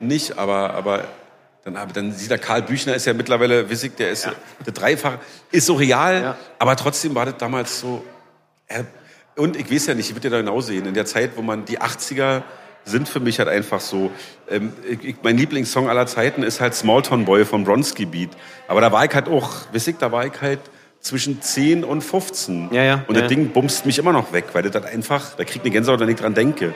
nicht, 0.00 0.38
aber, 0.38 0.72
aber 0.72 1.04
dann, 1.66 1.76
habe- 1.78 1.92
dann 1.92 2.12
sieht 2.12 2.30
der 2.30 2.38
Karl 2.38 2.62
Büchner 2.62 2.94
ist 2.94 3.06
ja 3.06 3.12
mittlerweile, 3.12 3.68
Wissig, 3.68 3.96
der 3.96 4.10
ist 4.10 4.28
der 4.64 4.72
Dreifache, 4.72 5.18
ist 5.50 5.66
so 5.66 5.74
real, 5.74 6.22
Ja. 6.22 6.36
aber 6.60 6.76
trotzdem 6.76 7.14
war 7.16 7.26
das 7.26 7.36
damals 7.38 7.80
so. 7.80 8.04
Äh, 8.68 8.84
und 9.34 9.56
ich 9.56 9.70
weiß 9.70 9.86
ja 9.88 9.94
nicht, 9.94 10.08
ich 10.08 10.14
würde 10.14 10.28
ja 10.28 10.30
da 10.30 10.38
genau 10.40 10.60
sehen, 10.60 10.86
in 10.86 10.94
der 10.94 11.06
Zeit, 11.06 11.32
wo 11.36 11.42
man 11.42 11.64
die 11.64 11.80
80er 11.80 12.42
sind 12.84 13.08
für 13.08 13.18
mich 13.18 13.40
halt 13.40 13.48
einfach 13.48 13.80
so. 13.80 14.12
Ähm, 14.48 14.72
ich, 14.88 15.04
ich, 15.04 15.16
mein 15.24 15.36
Lieblingssong 15.36 15.88
aller 15.88 16.06
Zeiten 16.06 16.44
ist 16.44 16.60
halt 16.60 16.72
Small 16.74 17.02
Town 17.02 17.24
Boy 17.24 17.44
von 17.44 17.64
Bronski 17.64 18.06
Beat. 18.06 18.30
Aber 18.68 18.80
da 18.80 18.92
war 18.92 19.04
ich 19.04 19.12
halt 19.12 19.28
auch, 19.28 19.50
Wissig, 19.72 19.98
da 19.98 20.12
war 20.12 20.24
ich 20.24 20.40
halt 20.40 20.60
zwischen 21.00 21.42
10 21.42 21.82
und 21.82 22.02
15. 22.02 22.68
Ja, 22.72 22.84
ja, 22.84 23.04
Und 23.08 23.16
ja. 23.16 23.22
das 23.22 23.28
Ding 23.28 23.48
bumst 23.48 23.86
mich 23.86 23.98
immer 23.98 24.12
noch 24.12 24.32
weg, 24.32 24.44
weil 24.52 24.62
das 24.62 24.72
halt 24.72 24.84
einfach, 24.86 25.34
da 25.34 25.42
kriegt 25.44 25.64
eine 25.64 25.72
Gänsehaut, 25.72 25.98
wenn 25.98 26.08
ich 26.08 26.16
dran 26.16 26.34
denke. 26.34 26.74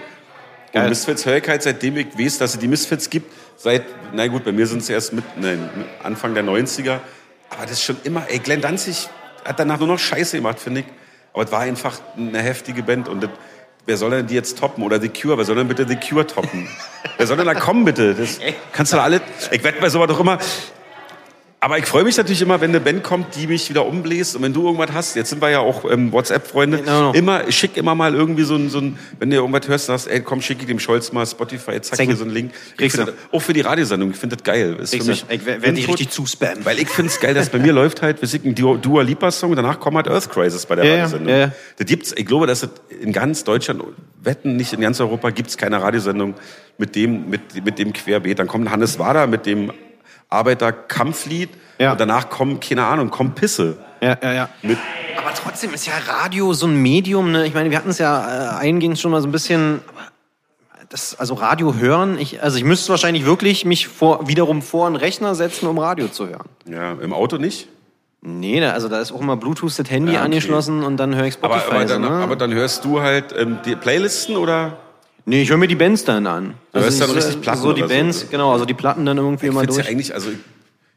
Geil. 0.72 0.82
Und 0.84 0.88
Misfits 0.90 1.24
höre 1.26 1.36
ich 1.38 1.48
halt, 1.48 1.62
seitdem 1.62 1.96
ich 1.96 2.08
weiß, 2.18 2.38
dass 2.38 2.54
es 2.54 2.60
die 2.60 2.68
Misfits 2.68 3.08
gibt, 3.08 3.32
seit, 3.60 3.84
na 4.12 4.26
gut, 4.26 4.44
bei 4.44 4.52
mir 4.52 4.66
sind 4.66 4.82
es 4.82 4.88
erst 4.88 5.12
mit, 5.12 5.24
nein, 5.36 5.68
Anfang 6.02 6.34
der 6.34 6.44
90er. 6.44 6.98
Aber 7.50 7.62
das 7.62 7.72
ist 7.72 7.82
schon 7.82 7.96
immer, 8.04 8.24
ey, 8.28 8.38
Glenn 8.38 8.60
Danzig 8.60 9.08
hat 9.44 9.58
danach 9.58 9.78
nur 9.78 9.88
noch 9.88 9.98
Scheiße 9.98 10.38
gemacht, 10.38 10.58
finde 10.60 10.80
ich. 10.80 10.86
Aber 11.32 11.44
es 11.44 11.52
war 11.52 11.60
einfach 11.60 12.00
eine 12.16 12.40
heftige 12.40 12.82
Band 12.82 13.08
und 13.08 13.22
das, 13.22 13.30
wer 13.86 13.96
soll 13.96 14.10
denn 14.10 14.26
die 14.26 14.34
jetzt 14.34 14.58
toppen? 14.58 14.82
Oder 14.82 15.00
The 15.00 15.08
Cure, 15.08 15.36
wer 15.36 15.44
soll 15.44 15.56
denn 15.56 15.68
bitte 15.68 15.86
The 15.86 15.96
Cure 15.96 16.26
toppen? 16.26 16.68
wer 17.18 17.26
soll 17.26 17.36
denn 17.36 17.46
da 17.46 17.54
kommen, 17.54 17.84
bitte? 17.84 18.14
Das 18.14 18.40
kannst 18.72 18.92
du 18.92 18.96
da 18.96 19.04
alle, 19.04 19.20
ich 19.50 19.62
werde 19.62 19.80
bei 19.80 19.90
sowas 19.90 20.08
doch 20.08 20.20
immer, 20.20 20.38
aber 21.62 21.76
ich 21.76 21.84
freue 21.84 22.04
mich 22.04 22.16
natürlich 22.16 22.40
immer, 22.40 22.62
wenn 22.62 22.70
eine 22.70 22.80
Band 22.80 23.02
kommt, 23.02 23.36
die 23.36 23.46
mich 23.46 23.68
wieder 23.68 23.84
umbläst. 23.84 24.34
Und 24.34 24.42
wenn 24.42 24.54
du 24.54 24.64
irgendwas 24.64 24.92
hast, 24.94 25.14
jetzt 25.14 25.28
sind 25.28 25.42
wir 25.42 25.50
ja 25.50 25.58
auch 25.58 25.84
ähm, 25.90 26.10
WhatsApp-Freunde, 26.10 26.78
Genau. 26.78 27.12
immer, 27.12 27.52
schick 27.52 27.76
immer 27.76 27.94
mal 27.94 28.14
irgendwie 28.14 28.44
so 28.44 28.54
ein, 28.54 28.70
so 28.70 28.78
ein, 28.78 28.98
wenn 29.18 29.28
du 29.28 29.36
irgendwas 29.36 29.68
hörst, 29.68 29.86
sagst, 29.86 30.08
ey, 30.08 30.20
komm, 30.22 30.40
schick 30.40 30.56
ich 30.60 30.66
dem 30.66 30.78
Scholz 30.78 31.12
mal 31.12 31.26
Spotify, 31.26 31.80
zack, 31.82 31.98
Zeig. 31.98 32.06
hier 32.06 32.16
so 32.16 32.24
einen 32.24 32.32
Link. 32.32 32.52
Ich 32.78 32.92
find, 32.92 33.12
auch 33.30 33.40
für 33.40 33.52
die 33.52 33.60
Radiosendung, 33.60 34.10
ich 34.10 34.16
finde 34.16 34.36
das 34.36 34.44
geil. 34.44 34.78
Ist 34.80 34.94
mich 35.06 35.26
ich 35.28 35.44
werde 35.44 35.72
die 35.74 35.84
richtig 35.84 36.08
zuspammen. 36.08 36.64
Weil 36.64 36.78
ich 36.78 36.88
finde 36.88 37.12
es 37.12 37.20
geil, 37.20 37.34
dass 37.34 37.50
bei 37.50 37.58
mir 37.58 37.72
läuft 37.74 38.00
halt, 38.00 38.22
wir 38.22 38.28
sind 38.28 38.46
ein 38.46 38.54
Dua 38.54 39.02
Lipa-Song, 39.02 39.54
danach 39.54 39.80
kommt 39.80 39.96
halt 39.96 40.08
Earth 40.08 40.30
Crisis 40.30 40.64
bei 40.64 40.76
der 40.76 40.86
ja, 40.86 40.92
Radiosendung. 40.94 41.28
ja, 41.28 41.38
ja. 41.38 41.52
Das 41.76 41.86
gibt's, 41.86 42.14
ich 42.16 42.24
glaube, 42.24 42.46
dass 42.46 42.62
es 42.62 42.70
in 43.02 43.12
ganz 43.12 43.44
Deutschland, 43.44 43.82
wetten 44.22 44.56
nicht 44.56 44.72
in 44.72 44.80
ganz 44.80 44.98
Europa, 44.98 45.28
gibt's 45.28 45.58
keine 45.58 45.82
Radiosendung 45.82 46.34
mit 46.78 46.96
dem, 46.96 47.28
mit, 47.28 47.62
mit 47.62 47.78
dem 47.78 47.92
Querbeet. 47.92 48.38
Dann 48.38 48.46
kommt 48.46 48.70
Hannes 48.70 48.98
Wader 48.98 49.26
mit 49.26 49.44
dem 49.44 49.72
Arbeiterkampflied 50.30 51.50
Ja. 51.78 51.92
und 51.92 52.00
danach 52.00 52.30
kommen, 52.30 52.60
keine 52.60 52.84
Ahnung, 52.84 53.10
kommen 53.10 53.34
Pisse. 53.34 53.78
Ja, 54.00 54.16
ja, 54.22 54.32
ja. 54.32 54.48
Mit, 54.62 54.78
Aber 55.18 55.34
trotzdem 55.34 55.74
ist 55.74 55.86
ja 55.86 55.92
Radio 56.08 56.52
so 56.54 56.66
ein 56.66 56.76
Medium, 56.80 57.32
ne? 57.32 57.46
Ich 57.46 57.52
meine, 57.54 57.70
wir 57.70 57.76
hatten 57.76 57.90
es 57.90 57.98
ja 57.98 58.56
äh, 58.56 58.60
eingehend 58.60 58.98
schon 58.98 59.10
mal 59.10 59.20
so 59.20 59.28
ein 59.28 59.32
bisschen. 59.32 59.80
Das, 60.88 61.14
also 61.20 61.34
Radio 61.34 61.74
hören, 61.74 62.18
ich, 62.18 62.42
also 62.42 62.56
ich 62.58 62.64
müsste 62.64 62.88
wahrscheinlich 62.88 63.24
wirklich 63.24 63.64
mich 63.64 63.86
vor, 63.86 64.26
wiederum 64.26 64.60
vor 64.60 64.86
einen 64.88 64.96
Rechner 64.96 65.36
setzen, 65.36 65.68
um 65.68 65.78
Radio 65.78 66.08
zu 66.08 66.26
hören. 66.26 66.48
Ja, 66.66 66.92
im 66.94 67.12
Auto 67.12 67.36
nicht? 67.36 67.68
Nee, 68.22 68.58
da- 68.60 68.72
also 68.72 68.88
da 68.88 69.00
ist 69.00 69.12
auch 69.12 69.20
immer 69.20 69.36
Bluetooth 69.36 69.78
das 69.78 69.88
Handy 69.88 70.12
Ja, 70.12 70.18
okay. 70.18 70.24
angeschlossen 70.26 70.82
und 70.82 70.96
dann 70.96 71.14
höre 71.14 71.26
ich 71.26 71.34
Spotify. 71.34 71.62
Aber, 71.68 71.76
aber, 71.76 71.84
dann, 71.84 72.02
ne? 72.02 72.08
aber 72.10 72.34
dann 72.36 72.52
hörst 72.52 72.84
du 72.84 73.00
halt 73.00 73.32
ähm, 73.38 73.58
die 73.64 73.76
Playlisten 73.76 74.36
oder? 74.36 74.78
Nee, 75.26 75.42
ich 75.42 75.50
höre 75.50 75.56
mir 75.56 75.68
die 75.68 75.74
Bands 75.76 76.04
dann 76.04 76.26
an. 76.26 76.54
Du 76.72 76.80
hörst 76.80 76.94
ich 76.94 77.00
dann 77.06 77.10
richtig 77.14 77.34
so- 77.34 77.40
Platten 77.40 77.60
So 77.62 77.72
die 77.72 77.82
oder 77.82 77.88
so, 77.90 77.94
Bands, 78.00 78.22
ne? 78.22 78.28
genau, 78.30 78.52
also 78.52 78.64
die 78.64 78.74
Platten 78.74 79.04
dann 79.06 79.16
irgendwie 79.18 79.46
Ich 79.46 79.52
immer 79.52 79.64
durch. 79.66 79.78
ja 79.78 79.90
eigentlich, 79.90 80.14
also 80.14 80.30
ich 80.30 80.36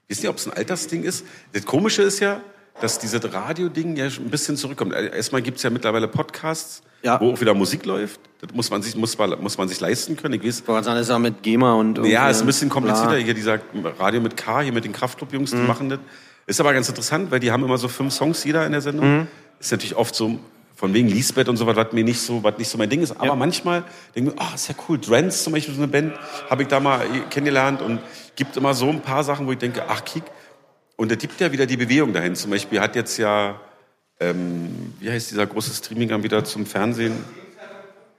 weiß 0.09 0.19
nicht, 0.19 0.29
ob 0.29 0.37
es 0.37 0.47
ein 0.47 0.53
Altersding 0.53 1.03
ist. 1.03 1.25
Das 1.53 1.65
Komische 1.65 2.01
ist 2.03 2.19
ja, 2.19 2.41
dass 2.81 2.99
dieses 2.99 3.21
Radio-Ding 3.33 3.95
ja 3.95 4.09
schon 4.09 4.25
ein 4.25 4.29
bisschen 4.29 4.57
zurückkommt. 4.57 4.93
Erstmal 4.93 5.41
gibt 5.41 5.57
es 5.57 5.63
ja 5.63 5.69
mittlerweile 5.69 6.07
Podcasts, 6.07 6.81
Ja. 7.03 7.19
wo 7.21 7.31
auch 7.33 7.39
wieder 7.41 7.53
Musik 7.53 7.85
läuft. 7.85 8.19
Das 8.41 8.51
muss 8.53 8.69
man 8.71 8.81
sich, 8.81 8.95
muss, 8.95 9.17
man- 9.17 9.41
muss 9.41 9.57
man 9.57 9.67
sich 9.67 9.79
leisten 9.79 10.15
können. 10.17 10.33
Ich 10.35 10.43
weiß, 10.43 10.61
Boah, 10.61 10.79
ist 10.79 11.09
er 11.09 11.19
mit 11.19 11.43
GEMA 11.43 11.73
und 11.73 12.03
ja, 12.05 12.29
ist 12.29 12.41
ein 12.41 12.45
bisschen 12.47 12.69
komplizierter. 12.69 13.11
Bla. 13.15 13.19
Hier 13.19 13.33
dieser 13.33 13.59
Radio 13.99 14.21
mit 14.21 14.35
K, 14.37 14.61
hier 14.61 14.73
mit 14.73 14.85
den 14.85 14.91
Kraftclub-Jungs, 14.93 15.53
Mhm. 15.53 15.57
die 15.61 15.67
machen 15.67 15.89
das. 15.89 15.99
Ist 16.45 16.59
aber 16.59 16.73
ganz 16.73 16.89
interessant, 16.89 17.31
weil 17.31 17.39
die 17.39 17.51
haben 17.51 17.63
immer 17.63 17.77
so 17.77 17.87
fünf 17.87 18.13
Songs 18.13 18.43
jeder 18.43 18.65
in 18.65 18.71
der 18.73 18.81
Sendung. 18.81 19.17
Mhm. 19.19 19.27
Ist 19.59 19.71
natürlich 19.71 19.95
oft 19.95 20.13
so 20.15 20.39
von 20.83 20.93
wegen 20.93 21.07
Lisbeth 21.07 21.47
und 21.47 21.55
so 21.55 21.65
was, 21.65 21.77
was 21.77 21.93
mir 21.93 22.03
nicht 22.03 22.19
so, 22.19 22.43
was 22.43 22.57
nicht 22.57 22.67
so 22.67 22.77
mein 22.77 22.89
Ding 22.89 23.01
ist. 23.01 23.13
Aber 23.13 23.27
Ja. 23.27 23.35
manchmal 23.37 23.85
denke 24.13 24.31
ich 24.31 24.35
mir, 24.35 24.41
ah, 24.41 24.53
ist 24.53 24.67
ja 24.67 24.75
cool. 24.89 24.99
Drents 24.99 25.41
zum 25.41 25.53
Beispiel, 25.53 25.73
so 25.73 25.81
eine 25.81 25.89
Band, 25.89 26.11
habe 26.49 26.63
ich 26.63 26.67
da 26.67 26.81
mal 26.81 26.99
kennengelernt 27.29 27.81
und 27.81 28.01
gibt 28.35 28.57
immer 28.57 28.73
so 28.73 28.89
ein 28.89 28.99
paar 28.99 29.23
Sachen, 29.23 29.47
wo 29.47 29.53
ich 29.53 29.57
denke, 29.59 29.83
ach, 29.87 30.03
kick. 30.03 30.23
Und 30.97 31.09
da 31.09 31.15
gibt 31.15 31.39
ja 31.39 31.49
wieder 31.53 31.65
die 31.65 31.77
Bewegung 31.77 32.11
dahin. 32.11 32.35
Zum 32.35 32.51
Beispiel 32.51 32.81
hat 32.81 32.97
jetzt 32.97 33.17
ja, 33.17 33.61
ähm, 34.19 34.93
wie 34.99 35.09
heißt 35.09 35.31
dieser 35.31 35.47
große 35.47 35.73
Streaming-Anbieter 35.73 36.43
zum 36.43 36.65
Fernsehen? 36.65 37.13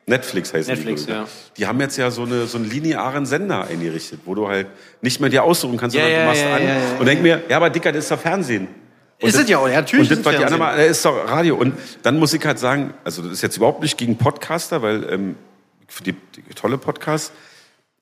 Netflix 0.06 0.54
heißt 0.54 0.70
Netflix, 0.70 1.02
die. 1.02 1.08
glaub 1.08 1.24
ja. 1.26 1.28
Die 1.58 1.66
haben 1.66 1.80
jetzt 1.80 1.98
ja 1.98 2.10
so, 2.10 2.22
eine, 2.22 2.46
so 2.46 2.56
einen 2.56 2.70
linearen 2.70 3.26
Sender 3.26 3.66
eingerichtet, 3.66 4.20
wo 4.24 4.34
du 4.34 4.48
halt 4.48 4.68
nicht 5.02 5.20
mehr 5.20 5.28
dir 5.28 5.44
aussuchen 5.44 5.76
kannst, 5.76 5.96
Ja, 5.96 6.02
sondern 6.04 6.18
ja, 6.18 6.24
du 6.24 6.30
machst 6.30 6.42
ja, 6.44 6.56
an 6.56 6.62
ja, 6.62 6.68
ja, 6.68 6.98
und 6.98 7.04
denk 7.04 7.20
mir, 7.20 7.42
ja, 7.46 7.58
aber 7.58 7.68
Dicker, 7.68 7.92
das 7.92 8.04
ist 8.04 8.10
doch 8.10 8.18
Fernsehen. 8.20 8.68
Ist 9.26 9.38
es 9.38 9.48
ja 9.48 9.59
auch, 9.59 9.68
natürlich 9.68 10.10
Und 10.10 10.18
das, 10.18 10.18
es 10.18 10.32
die 10.32 10.38
Fernsehen. 10.38 10.59
machen, 10.59 10.76
das 10.78 10.90
ist 10.90 11.05
doch 11.05 11.28
Radio. 11.28 11.56
Und 11.56 11.74
dann 12.02 12.18
muss 12.18 12.32
ich 12.32 12.44
halt 12.44 12.59
sagen, 12.59 12.94
also 13.05 13.22
das 13.22 13.32
ist 13.32 13.42
jetzt 13.42 13.56
überhaupt 13.56 13.82
nicht 13.82 13.96
gegen 13.98 14.16
Podcaster, 14.16 14.82
weil 14.82 15.05
ähm, 15.10 15.36
für 15.88 16.02
die, 16.02 16.12
die 16.12 16.55
tolle 16.55 16.78
Podcasts, 16.78 17.32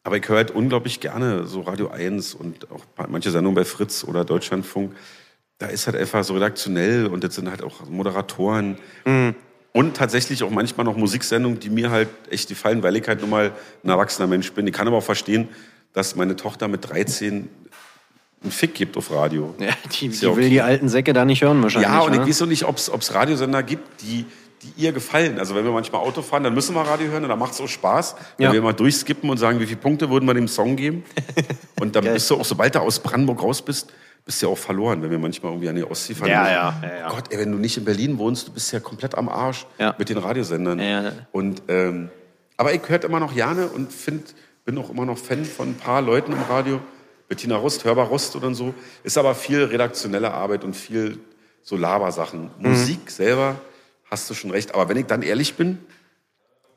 aber 0.05 0.17
ich 0.17 0.29
höre 0.29 0.37
halt 0.37 0.51
unglaublich 0.51 1.01
gerne 1.01 1.47
so 1.47 1.61
Radio 1.61 1.89
1 1.89 2.35
und 2.35 2.71
auch 2.71 2.85
manche 3.09 3.31
Sendungen 3.31 3.55
bei 3.55 3.65
Fritz 3.65 4.05
oder 4.05 4.25
Deutschlandfunk. 4.25 4.95
Da 5.59 5.67
ist 5.67 5.87
halt 5.87 5.97
einfach 5.97 6.25
so 6.25 6.35
redaktionell 6.35 7.07
und 7.07 7.23
das 7.23 7.37
sind 7.37 7.49
halt 7.49 7.63
auch 7.63 7.89
Moderatoren. 7.89 8.79
Und 9.73 9.97
tatsächlich 9.97 10.43
auch 10.43 10.51
manchmal 10.51 10.85
noch 10.85 10.97
Musiksendungen, 10.97 11.61
die 11.61 11.71
mir 11.71 11.91
halt 11.91 12.09
echt 12.31 12.49
gefallen, 12.49 12.83
weil 12.83 12.97
ich 12.97 13.07
halt 13.07 13.21
nun 13.21 13.31
mal 13.31 13.53
ein 13.85 13.89
erwachsener 13.89 14.27
Mensch 14.27 14.53
bin. 14.53 14.67
Ich 14.67 14.73
kann 14.73 14.89
aber 14.89 14.99
auch 14.99 15.05
verstehen, 15.05 15.49
dass 15.93 16.17
meine 16.17 16.37
Tochter 16.37 16.69
mit 16.69 16.89
13 16.89 17.49
einen 18.43 18.53
Fick 18.53 18.75
gibt 18.75 18.97
auf 18.97 19.11
Radio. 19.11 19.55
Ja, 19.59 19.69
die, 19.93 20.09
die 20.09 20.17
ja 20.17 20.23
will 20.23 20.45
okay. 20.45 20.51
die 20.51 20.61
alten 20.61 20.89
Säcke 20.89 21.13
da 21.13 21.25
nicht 21.25 21.43
hören 21.43 21.63
wahrscheinlich. 21.63 21.91
Ja, 21.91 22.01
und 22.01 22.13
ich 22.13 22.21
ne? 22.21 22.27
weiß 22.27 22.43
auch 22.43 22.47
nicht, 22.47 22.65
ob 22.65 22.77
es 22.77 23.15
Radiosender 23.15 23.63
gibt, 23.63 24.03
die, 24.03 24.25
die 24.63 24.83
ihr 24.83 24.93
gefallen. 24.93 25.39
Also 25.39 25.55
wenn 25.55 25.65
wir 25.65 25.73
manchmal 25.73 26.01
Auto 26.03 26.23
fahren, 26.23 26.45
dann 26.45 26.55
müssen 26.55 26.75
wir 26.75 26.83
Radio 26.83 27.09
hören 27.11 27.23
und 27.25 27.29
dann 27.29 27.39
macht 27.39 27.53
es 27.53 27.61
auch 27.61 27.69
Spaß, 27.69 28.17
wenn 28.37 28.47
Ja. 28.47 28.53
wir 28.53 28.63
mal 28.63 28.73
durchskippen 28.73 29.29
und 29.31 29.37
sagen, 29.39 29.61
wie 29.61 29.67
viele 29.67 29.81
Punkte 29.81 30.11
würden 30.11 30.27
wir 30.27 30.35
dem 30.35 30.49
Song 30.49 30.77
geben. 30.77 31.05
Und 31.81 31.97
dann 31.97 32.05
bist 32.05 32.31
du 32.31 32.37
auch, 32.37 32.45
sobald 32.45 32.77
du 32.77 32.79
aus 32.79 33.01
Brandenburg 33.01 33.43
raus 33.43 33.61
bist, 33.61 33.93
bist 34.25 34.41
du 34.41 34.47
ja 34.47 34.53
auch 34.53 34.59
verloren, 34.59 35.03
wenn 35.03 35.11
wir 35.11 35.19
manchmal 35.19 35.51
irgendwie 35.51 35.69
an 35.69 35.75
die 35.75 35.83
Ostsee 35.83 36.15
fahren. 36.15 36.31
Ja, 36.31 36.49
ja, 36.49 36.81
ja, 36.81 36.99
ja. 37.01 37.09
Gott, 37.09 37.25
ey, 37.31 37.41
wenn 37.41 37.51
du 37.51 37.59
nicht 37.59 37.77
in 37.77 37.85
Berlin 37.85 38.19
wohnst, 38.19 38.47
du 38.47 38.53
bist 38.53 38.73
ja 38.73 38.79
komplett 38.79 39.17
am 39.17 39.29
Arsch 39.29 39.67
Ja. 39.79 39.95
mit 39.99 40.09
den 40.09 40.19
Radiosendern. 40.19 40.79
Ja, 40.79 41.03
ja. 41.03 41.13
Und, 41.33 41.63
ähm, 41.67 42.11
aber 42.57 42.73
ich 42.73 42.83
höre 42.87 43.03
immer 43.03 43.19
noch 43.19 43.35
gerne 43.35 43.67
und 43.67 43.93
find, 43.93 44.35
bin 44.65 44.79
auch 44.79 44.91
immer 44.91 45.05
noch 45.05 45.19
Fan 45.19 45.45
von 45.45 45.71
ein 45.71 45.75
paar 45.75 46.01
Leuten 46.01 46.33
im 46.33 46.43
Radio. 46.49 46.81
Bettina 47.33 47.57
Rust, 47.57 47.85
Hörbar 47.87 48.09
Rust 48.09 48.37
oder 48.37 48.53
so. 48.55 48.75
Ist 49.05 49.17
aber 49.17 49.35
viel 49.35 49.65
redaktionelle 49.65 50.35
Arbeit 50.35 50.65
und 50.65 50.77
viel 50.77 51.19
so 51.63 51.79
Labersachen. 51.79 52.51
Mhm. 52.59 52.71
Musik 52.71 53.11
selber, 53.11 53.57
hast 54.11 54.29
du 54.29 54.35
schon 54.35 54.51
recht. 54.51 54.75
Aber 54.75 54.87
wenn 54.91 54.99
ich 54.99 55.07
dann 55.07 55.23
ehrlich 55.23 55.55
bin, 55.55 55.79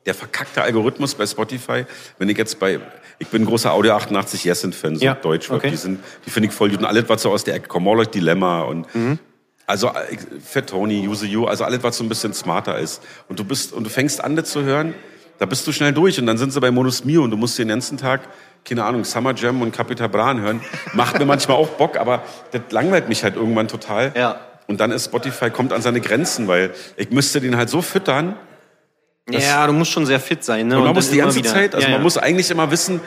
der 0.06 0.14
verkackte 0.14 0.62
Algorithmus 0.62 1.14
bei 1.14 1.26
Spotify, 1.26 1.84
wenn 2.16 2.30
ich 2.30 2.38
jetzt 2.38 2.58
bei, 2.58 2.80
ich 3.18 3.28
bin 3.28 3.42
ein 3.42 3.44
großer 3.44 3.70
Audio 3.70 3.92
88 3.92 4.44
Jessen-Fan, 4.44 4.96
so 4.96 5.04
Ja, 5.04 5.12
Deutsch, 5.14 5.50
okay. 5.50 5.68
die 5.68 5.76
sind, 5.76 6.00
die 6.24 6.30
finde 6.30 6.48
ich 6.48 6.54
voll 6.54 6.70
gut. 6.70 6.78
Und 6.78 6.86
alles, 6.86 7.06
was 7.06 7.20
so 7.20 7.30
aus 7.32 7.44
der 7.44 7.54
Ecke 7.56 7.68
kommt, 7.68 7.84
Morlock 7.84 8.10
Dilemma 8.12 8.62
und, 8.62 8.86
Mhm. 8.94 9.18
also, 9.66 9.90
Fat 10.42 10.68
Tony, 10.70 11.06
Use 11.06 11.26
You, 11.26 11.44
also 11.44 11.64
alles, 11.64 11.82
was 11.82 11.98
so 11.98 12.02
ein 12.04 12.08
bisschen 12.08 12.32
smarter 12.32 12.78
ist. 12.78 13.02
Und 13.28 13.38
du 13.38 13.44
bist, 13.44 13.74
und 13.74 13.84
du 13.84 13.90
fängst 13.90 14.24
an, 14.24 14.36
das 14.36 14.50
zu 14.50 14.62
hören, 14.62 14.94
da 15.38 15.44
bist 15.44 15.66
du 15.66 15.72
schnell 15.72 15.92
durch 15.92 16.18
und 16.18 16.24
dann 16.26 16.38
sind 16.38 16.50
sie 16.54 16.60
bei 16.62 16.70
Modus 16.70 17.04
Mio 17.04 17.22
und 17.22 17.30
du 17.30 17.36
musst 17.36 17.58
den 17.58 17.68
ganzen 17.68 17.98
Tag, 17.98 18.22
keine 18.68 18.84
Ahnung, 18.84 19.04
Summer 19.04 19.34
Jam 19.34 19.62
und 19.62 19.72
Capital 19.72 20.08
Bran 20.08 20.40
hören. 20.40 20.60
Macht 20.92 21.18
mir 21.18 21.24
manchmal 21.24 21.56
auch 21.56 21.68
Bock, 21.68 21.96
aber 21.96 22.22
das 22.52 22.62
langweilt 22.70 23.08
mich 23.08 23.22
halt 23.24 23.36
irgendwann 23.36 23.68
total. 23.68 24.12
Ja. 24.16 24.40
Und 24.66 24.80
dann 24.80 24.90
ist 24.90 25.04
Spotify, 25.06 25.50
kommt 25.50 25.72
an 25.72 25.82
seine 25.82 26.00
Grenzen, 26.00 26.48
weil 26.48 26.72
ich 26.96 27.10
müsste 27.10 27.40
den 27.40 27.56
halt 27.56 27.70
so 27.70 27.82
füttern, 27.82 28.36
ja, 29.28 29.66
du 29.66 29.72
musst 29.72 29.90
schon 29.90 30.06
sehr 30.06 30.20
fit 30.20 30.44
sein. 30.44 30.68
Ne? 30.68 30.74
und 30.76 30.82
man 30.82 30.88
dann 30.90 30.94
muss 30.94 31.10
die 31.10 31.16
ganze 31.16 31.38
wieder- 31.38 31.50
Zeit, 31.50 31.74
also 31.74 31.84
ja, 31.84 31.90
man 31.90 32.00
ja. 32.00 32.02
muss 32.04 32.16
eigentlich 32.16 32.48
immer 32.50 32.70
wissen, 32.70 33.00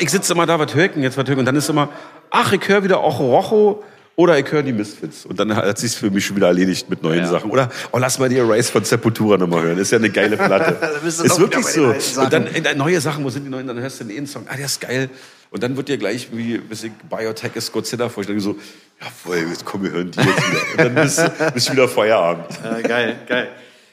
ich 0.00 0.10
sitze 0.10 0.32
immer 0.32 0.46
da, 0.46 0.58
was 0.58 0.74
höre 0.74 0.86
ich 0.86 0.92
denn 0.92 1.02
jetzt, 1.02 1.18
was 1.18 1.26
höre 1.26 1.34
ich? 1.34 1.38
Und 1.38 1.44
dann 1.44 1.56
ist 1.56 1.68
immer, 1.68 1.90
ach, 2.30 2.52
ich 2.54 2.66
höre 2.66 2.84
wieder 2.84 3.04
Ocho 3.04 3.36
Rocho 3.36 3.84
oder 4.18 4.36
ich 4.36 4.50
höre 4.50 4.64
die 4.64 4.72
Misfits. 4.72 5.24
Und 5.26 5.38
dann 5.38 5.54
hat 5.54 5.78
sich's 5.78 5.94
für 5.94 6.10
mich 6.10 6.26
schon 6.26 6.34
wieder 6.34 6.48
erledigt 6.48 6.90
mit 6.90 7.04
neuen 7.04 7.20
Ja. 7.20 7.28
Sachen. 7.28 7.52
Oder, 7.52 7.70
oh, 7.92 7.98
lass 7.98 8.18
mal 8.18 8.28
die 8.28 8.36
Erase 8.36 8.72
von 8.72 8.82
Sepultura 8.82 9.36
nochmal 9.38 9.62
hören. 9.62 9.78
Ist 9.78 9.92
ja 9.92 9.98
eine 9.98 10.10
geile 10.10 10.36
Platte. 10.36 10.76
Du 11.00 11.06
ist 11.06 11.38
wirklich 11.38 11.64
so. 11.66 11.94
Und 12.20 12.32
dann 12.32 12.48
äh, 12.48 12.74
neue 12.74 13.00
Sachen, 13.00 13.22
wo 13.22 13.30
sind 13.30 13.44
die 13.44 13.48
neuen? 13.48 13.68
Dann 13.68 13.78
hörst 13.78 14.00
du 14.00 14.04
den 14.04 14.26
Song, 14.26 14.44
ah, 14.48 14.56
der 14.56 14.66
ist 14.66 14.80
geil. 14.80 15.08
Und 15.50 15.62
dann 15.62 15.76
wird 15.76 15.86
dir 15.88 15.98
gleich, 15.98 16.30
wie 16.32 16.58
bis 16.58 16.82
ich 16.82 16.90
Biotech 17.08 17.54
ist 17.54 17.70
Godzilla 17.70 18.08
vorstellen, 18.08 18.40
so, 18.40 18.56
jawohl, 19.00 19.50
jetzt 19.50 19.64
komm, 19.64 19.84
wir 19.84 19.92
hören 19.92 20.10
die 20.10 20.18
jetzt 20.18 20.36
wieder. 20.50 20.72
Und 20.72 20.78
dann 20.78 21.04
bist 21.04 21.18
du 21.20 21.50
bist 21.52 21.70
wieder 21.70 21.88
Feierabend. 21.88 22.46
Ja, 22.64 22.80
geil, 22.80 23.16
geil. 23.28 23.48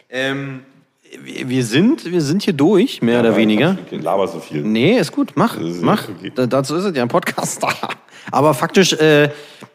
Ähm, 0.09 0.61
wir 1.23 1.63
sind, 1.63 2.09
wir 2.11 2.21
sind 2.21 2.43
hier 2.43 2.53
durch, 2.53 3.01
mehr 3.01 3.19
oder 3.19 3.35
weniger. 3.35 3.77
Ich 3.89 4.01
laber 4.01 4.27
so 4.27 4.39
viel. 4.39 4.61
Nee, 4.63 4.97
ist 4.97 5.11
gut, 5.11 5.31
mach, 5.35 5.57
ist 5.57 5.81
mach. 5.81 6.07
okay. 6.09 6.31
Da, 6.33 6.45
dazu 6.45 6.75
ist 6.75 6.85
es 6.85 6.95
ja 6.95 7.01
ein 7.03 7.07
Podcast. 7.09 7.65
Aber 8.31 8.53
faktisch, 8.53 8.93
äh, 8.93 9.29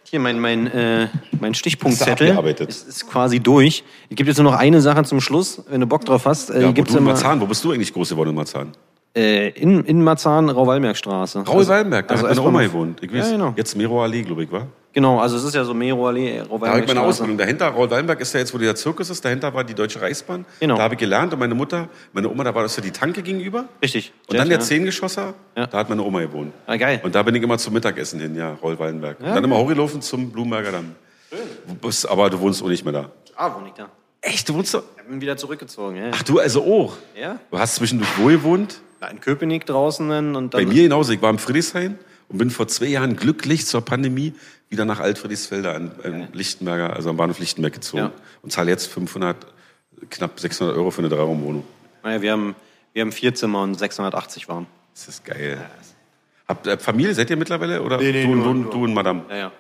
hier 0.05 0.21
mein, 0.21 0.41
mein, 0.41 0.67
äh, 0.67 1.09
mein 1.41 1.55
Stichpunktzettel 1.55 2.37
ist, 2.69 2.89
ist 2.89 3.09
quasi 3.09 3.39
durch. 3.41 3.85
Es 4.09 4.17
gibt 4.17 4.27
jetzt 4.29 4.39
nur 4.39 4.51
noch 4.51 4.59
eine 4.59 4.81
Sache 4.81 5.05
zum 5.05 5.21
Schluss, 5.21 5.63
wenn 5.69 5.81
du 5.81 5.87
Bock 5.87 6.05
drauf 6.05 6.27
hast. 6.27 6.51
Äh, 6.51 6.63
Ja, 6.63 6.69
wo 6.69 6.73
gibt's 6.73 6.93
in 6.93 6.99
immer 6.99 7.13
Marzahn, 7.13 7.41
wo 7.41 7.47
bist 7.47 7.63
du 7.65 7.71
eigentlich 7.73 7.93
groß 7.93 8.11
geworden 8.11 8.31
in 8.31 8.35
Marzahn? 8.35 8.73
äh, 9.17 9.49
in, 9.51 9.85
in 9.85 10.03
Marzahn, 10.03 10.49
Rau-Wallenberg-Straße. 10.51 11.41
Raul 11.47 11.67
Wallenberg, 11.67 12.09
da 12.09 12.15
also 12.15 12.29
hat 12.29 12.37
meine 12.37 12.49
Oma 12.49 12.63
gewohnt. 12.63 12.99
Ich 13.03 13.13
weiß, 13.13 13.27
Ja, 13.27 13.33
genau. 13.33 13.55
Jetzt 13.57 13.77
Mero 13.77 14.03
Allee, 14.03 14.23
glaube 14.23 14.45
ich, 14.45 14.53
war. 14.53 14.67
Genau, 14.93 15.21
also 15.21 15.37
es 15.37 15.45
ist 15.45 15.55
ja 15.55 15.63
so 15.65 15.73
Mero-Allee, 15.73 16.43
Da 16.49 16.67
habe 16.69 16.81
ich 16.81 16.87
meine. 16.89 17.01
Ausbildung. 17.03 17.39
Dahinter, 17.39 17.69
Raul 17.69 17.89
Wallenberg 17.91 18.21
ist 18.21 18.33
ja 18.35 18.41
jetzt, 18.41 18.53
wo 18.53 18.59
dieser 18.59 18.75
Zirkus 18.75 19.09
ist, 19.09 19.25
dahinter 19.25 19.55
war 19.55 19.63
die 19.63 19.75
Deutsche 19.75 20.01
Reichsbahn. 20.01 20.45
Genau. 20.59 20.77
Da 20.77 20.83
habe 20.83 20.95
ich 20.95 21.01
gelernt 21.01 21.33
und 21.33 21.39
meine 21.39 21.55
Mutter, 21.55 21.89
meine 22.13 22.29
Oma, 22.29 22.43
da 22.43 22.53
war 22.55 22.65
das 22.65 22.75
ja 22.77 22.83
die 22.83 22.91
Tanke 22.91 23.23
gegenüber. 23.23 23.67
Richtig. 23.81 24.13
Und 24.29 24.37
dann 24.37 24.49
der 24.49 24.59
ja. 24.59 24.65
Zehngeschosser, 24.65 25.35
Ja. 25.57 25.67
da 25.69 25.79
hat 25.79 25.89
meine 25.89 26.03
Oma 26.03 26.21
gewohnt. 26.23 26.53
Ah, 26.67 26.77
geil. 26.77 27.01
Und 27.05 27.15
da 27.15 27.23
bin 27.23 27.37
ich 27.37 27.43
immer 27.43 27.57
zum 27.59 27.73
Mittagessen 27.75 28.19
hin, 28.19 28.35
ja, 28.35 28.55
Raul 28.55 28.79
Wallenberg. 28.81 29.21
und 29.21 29.27
dann 29.27 29.45
immer 29.45 29.59
hochgelaufen 29.59 30.03
zum 30.03 30.31
Blumenberger 30.31 30.73
Damm. 30.73 30.95
Bist, 31.81 32.09
aber 32.09 32.29
du 32.29 32.41
wohnst 32.41 32.61
auch 32.63 32.69
nicht 32.69 32.85
mehr 32.85 32.93
da. 32.93 33.11
Ah, 33.37 33.55
wohne 33.55 33.69
ich 33.69 33.75
da. 33.75 33.89
Echt, 34.23 34.49
du 34.49 34.55
wohnst 34.55 34.75
da? 34.75 34.83
Ich 34.99 35.05
bin 35.09 35.21
wieder 35.21 35.37
zurückgezogen, 35.37 35.97
ja. 35.97 36.11
Ach, 36.13 36.23
du 36.25 36.41
also 36.41 36.63
auch? 36.65 36.97
Ja? 37.19 37.39
Du 37.51 37.59
hast 37.59 37.77
zwischendurch 37.77 38.11
wo 38.19 38.27
gewohnt? 38.27 38.81
Ja, 39.01 39.07
In 39.09 39.21
Köpenick 39.21 39.65
draußen 39.67 40.11
und 40.11 40.35
dann. 40.35 40.51
Bei 40.51 40.67
mir 40.67 40.83
genauso. 40.83 41.13
Ich 41.13 41.23
war 41.23 41.31
im 41.31 41.39
Friedrichshain 41.39 41.97
und 42.29 42.39
bin 42.39 42.51
vor 42.51 42.67
zwei 42.69 42.87
Jahren 42.87 43.17
glücklich 43.17 43.65
zur 43.67 43.81
Pandemie 43.83 44.35
wieder 44.71 44.85
nach 44.87 45.01
Altfriedrichsfelder 45.01 45.75
an, 45.75 45.91
an 46.05 46.29
Lichtenberger, 46.33 46.95
also 46.95 47.11
am 47.11 47.17
Bahnhof 47.17 47.39
Lichtenberg 47.39 47.75
gezogen. 47.75 48.05
Ja. 48.05 48.13
Und 48.43 48.51
zahle 48.53 48.71
jetzt 48.71 48.87
500, 48.87 49.37
knapp 50.09 50.41
600 50.41 50.75
Euro 50.77 50.91
für 50.91 51.01
eine 51.01 51.09
Dreiraumwohnung. 51.09 51.65
Naja, 52.03 52.23
wir 52.23 52.33
haben, 52.33 52.55
wir 52.93 53.03
haben 53.03 53.13
vier 53.13 53.35
Zimmer 53.35 53.63
und 53.63 53.75
680 53.75 54.49
warm. 54.49 54.67
Das 54.95 55.09
ist 55.09 55.25
geil. 55.25 55.59
Habt 56.49 56.67
ihr 56.67 56.79
Familie, 56.79 57.15
seid 57.15 57.29
ihr 57.31 57.37
mittlerweile? 57.37 57.83
Oder 57.83 57.99
Nee, 57.99 58.13
nee, 58.13 58.25
du, 58.25 58.33
und- 58.33 58.39
nur- 58.39 58.47
du, 58.55 58.55
nur. 58.61 58.71
du 58.73 58.85
und 58.85 58.95
Madame? 58.95 59.23
Ja, 59.29 59.37
ja. 59.37 59.53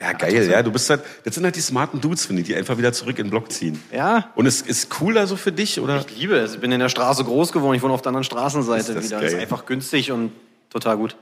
Ja, 0.00 0.12
geil, 0.12 0.48
ja. 0.48 0.62
Du 0.62 0.70
bist 0.70 0.88
halt, 0.90 1.02
das 1.24 1.34
sind 1.34 1.42
halt 1.42 1.56
die 1.56 1.60
smarten 1.60 2.00
Dudes, 2.00 2.24
finde 2.24 2.42
ich, 2.42 2.46
die 2.46 2.54
einfach 2.54 2.78
wieder 2.78 2.92
zurück 2.92 3.18
in 3.18 3.24
den 3.26 3.30
Block 3.30 3.50
ziehen. 3.50 3.82
Ja, 3.92 4.30
Und 4.36 4.46
es 4.46 4.62
ist 4.62 4.90
cooler 4.90 5.26
so 5.26 5.34
für 5.34 5.50
dich, 5.50 5.80
oder? 5.80 5.98
ich 6.08 6.16
liebe 6.16 6.36
es. 6.36 6.54
Ich 6.54 6.60
bin 6.60 6.70
in 6.70 6.78
der 6.78 6.88
Straße 6.88 7.24
groß 7.24 7.50
geworden. 7.50 7.74
Ich 7.74 7.82
wohne 7.82 7.92
auf 7.94 8.02
der 8.02 8.10
anderen 8.10 8.22
Straßenseite 8.22 8.92
Ist 8.92 8.96
das 8.96 9.04
wieder. 9.06 9.18
geil. 9.20 9.28
ist 9.30 9.34
einfach 9.40 9.66
günstig 9.66 10.12
und 10.12 10.30
total 10.70 10.96
gut. 10.98 11.16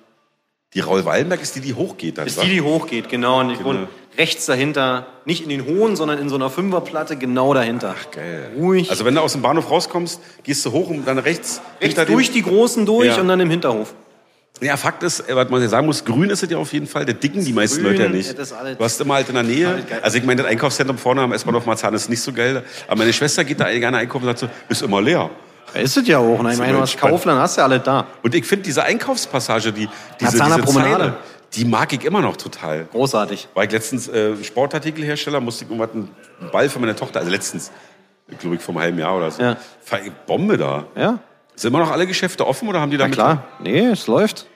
Die 0.75 0.81
Raul 0.81 1.05
Wallenberg 1.05 1.41
ist 1.41 1.55
die, 1.57 1.61
die 1.61 1.75
hochgeht 1.75 2.19
dann, 2.19 2.27
Ist 2.27 2.43
die, 2.43 2.49
die 2.49 2.61
hochgeht, 2.61 3.09
genau. 3.09 3.41
Und 3.41 3.51
ich 3.51 3.59
Genau. 3.59 3.71
wohne 3.71 3.89
rechts 4.19 4.47
dahinter, 4.47 5.07
nicht 5.25 5.43
in 5.43 5.49
den 5.49 5.65
hohen, 5.67 5.95
sondern 5.95 6.19
in 6.19 6.29
so 6.29 6.35
einer 6.37 6.51
Fünferplatte 6.51 7.17
genau 7.17 7.55
dahinter. 7.55 7.95
Ach, 7.99 8.11
geil. 8.11 8.51
Ruhig. 8.57 8.91
Also 8.91 9.05
wenn 9.05 9.15
du 9.15 9.21
aus 9.21 9.33
dem 9.33 9.43
Bahnhof 9.43 9.71
rauskommst, 9.71 10.21
gehst 10.43 10.65
du 10.67 10.73
hoch 10.73 10.89
und 10.89 11.07
dann 11.07 11.19
rechts, 11.19 11.61
rechts 11.81 12.03
durch 12.07 12.31
die 12.31 12.43
großen 12.43 12.85
durch 12.87 13.09
Ja. 13.09 13.21
und 13.21 13.29
dann 13.29 13.41
im 13.41 13.51
Hinterhof. 13.51 13.95
Ja, 14.63 14.79
Fakt 14.79 15.03
ist, 15.03 15.21
äh, 15.29 15.37
was 15.37 15.51
man 15.51 15.61
ja 15.61 15.69
sagen 15.69 15.87
muss, 15.87 16.03
grün 16.05 16.31
ist 16.31 16.43
es 16.43 16.51
ja 16.51 16.57
auf 16.57 16.73
jeden 16.73 16.87
Fall. 16.87 17.05
Der 17.05 17.15
dicken 17.15 17.45
die 17.45 17.53
meisten 17.53 17.83
grün, 17.83 17.93
Leute 17.93 18.05
ja 18.05 18.09
nicht. 18.09 18.39
du 18.39 18.79
hast 18.85 19.01
immer 19.03 19.15
halt 19.15 19.29
in 19.29 19.35
der 19.35 19.43
Nähe. 19.45 19.85
Also 20.01 20.17
ich 20.17 20.25
meine, 20.25 20.43
das 20.43 20.51
Einkaufszentrum 20.51 20.97
vorne 20.97 21.21
am 21.21 21.33
S-Bahnhof 21.33 21.67
Marzahn 21.67 21.93
ist 21.93 22.09
nicht 22.09 22.23
so 22.23 22.33
geil. 22.33 22.65
Aber 22.89 22.97
meine 22.97 23.13
Schwester 23.13 23.45
geht 23.45 23.61
da 23.61 23.71
gerne 23.79 23.99
einkaufen 23.99 24.27
und 24.27 24.39
sagt 24.39 24.39
so, 24.39 24.49
ist 24.71 24.81
immer 24.83 25.03
leer. 25.03 25.29
Ist 25.83 25.97
es 25.97 26.07
ja 26.09 26.19
auch. 26.19 26.43
Ne? 26.43 26.53
Ich 26.53 26.59
meine, 26.59 26.73
du 26.73 26.81
hast 26.81 26.93
entspannt. 26.93 27.13
Kaufland, 27.13 27.41
hast 27.41 27.57
ja 27.57 27.65
alle 27.65 27.81
da. 27.81 28.07
Und 28.23 28.35
ich 28.35 28.45
finde 28.45 28.65
diese 28.65 28.83
Einkaufspassage, 28.85 29.73
die, 29.73 29.89
diese, 30.21 30.33
diese 30.43 30.59
Promenade. 30.59 30.99
Zeile, 30.99 31.17
die 31.55 31.65
mag 31.65 31.93
ich 31.93 32.05
immer 32.05 32.21
noch 32.21 32.37
total. 32.37 32.87
Großartig. 32.91 33.49
War 33.55 33.65
ich 33.65 33.71
letztens 33.71 34.09
äh, 34.09 34.43
Sportartikelhersteller, 34.43 35.41
musste 35.41 35.65
ich 35.65 35.71
irgendwas 35.71 35.95
einen 35.95 36.11
Ball 36.53 36.69
für 36.69 36.79
meine 36.79 36.97
Tochter, 36.97 37.21
also 37.21 37.31
letztens, 37.31 37.71
glaube 38.39 38.57
ich, 38.57 38.63
vor 38.63 38.75
einem 38.75 38.83
halben 38.83 38.99
Jahr 38.99 39.17
oder 39.17 39.31
so. 39.31 39.43
Ja. 39.43 39.57
Bombe 40.27 40.57
da. 40.57 40.85
Ja, 40.97 41.19
Sind 41.55 41.69
immer 41.73 41.79
noch 41.79 41.91
alle 41.91 42.07
Geschäfte 42.07 42.47
offen 42.47 42.69
oder 42.69 42.81
haben 42.81 42.91
die 42.91 42.97
na 42.97 43.05
damit? 43.05 43.15
klar. 43.15 43.45
Nee, 43.61 43.87
es 43.87 44.07
läuft. 44.07 44.47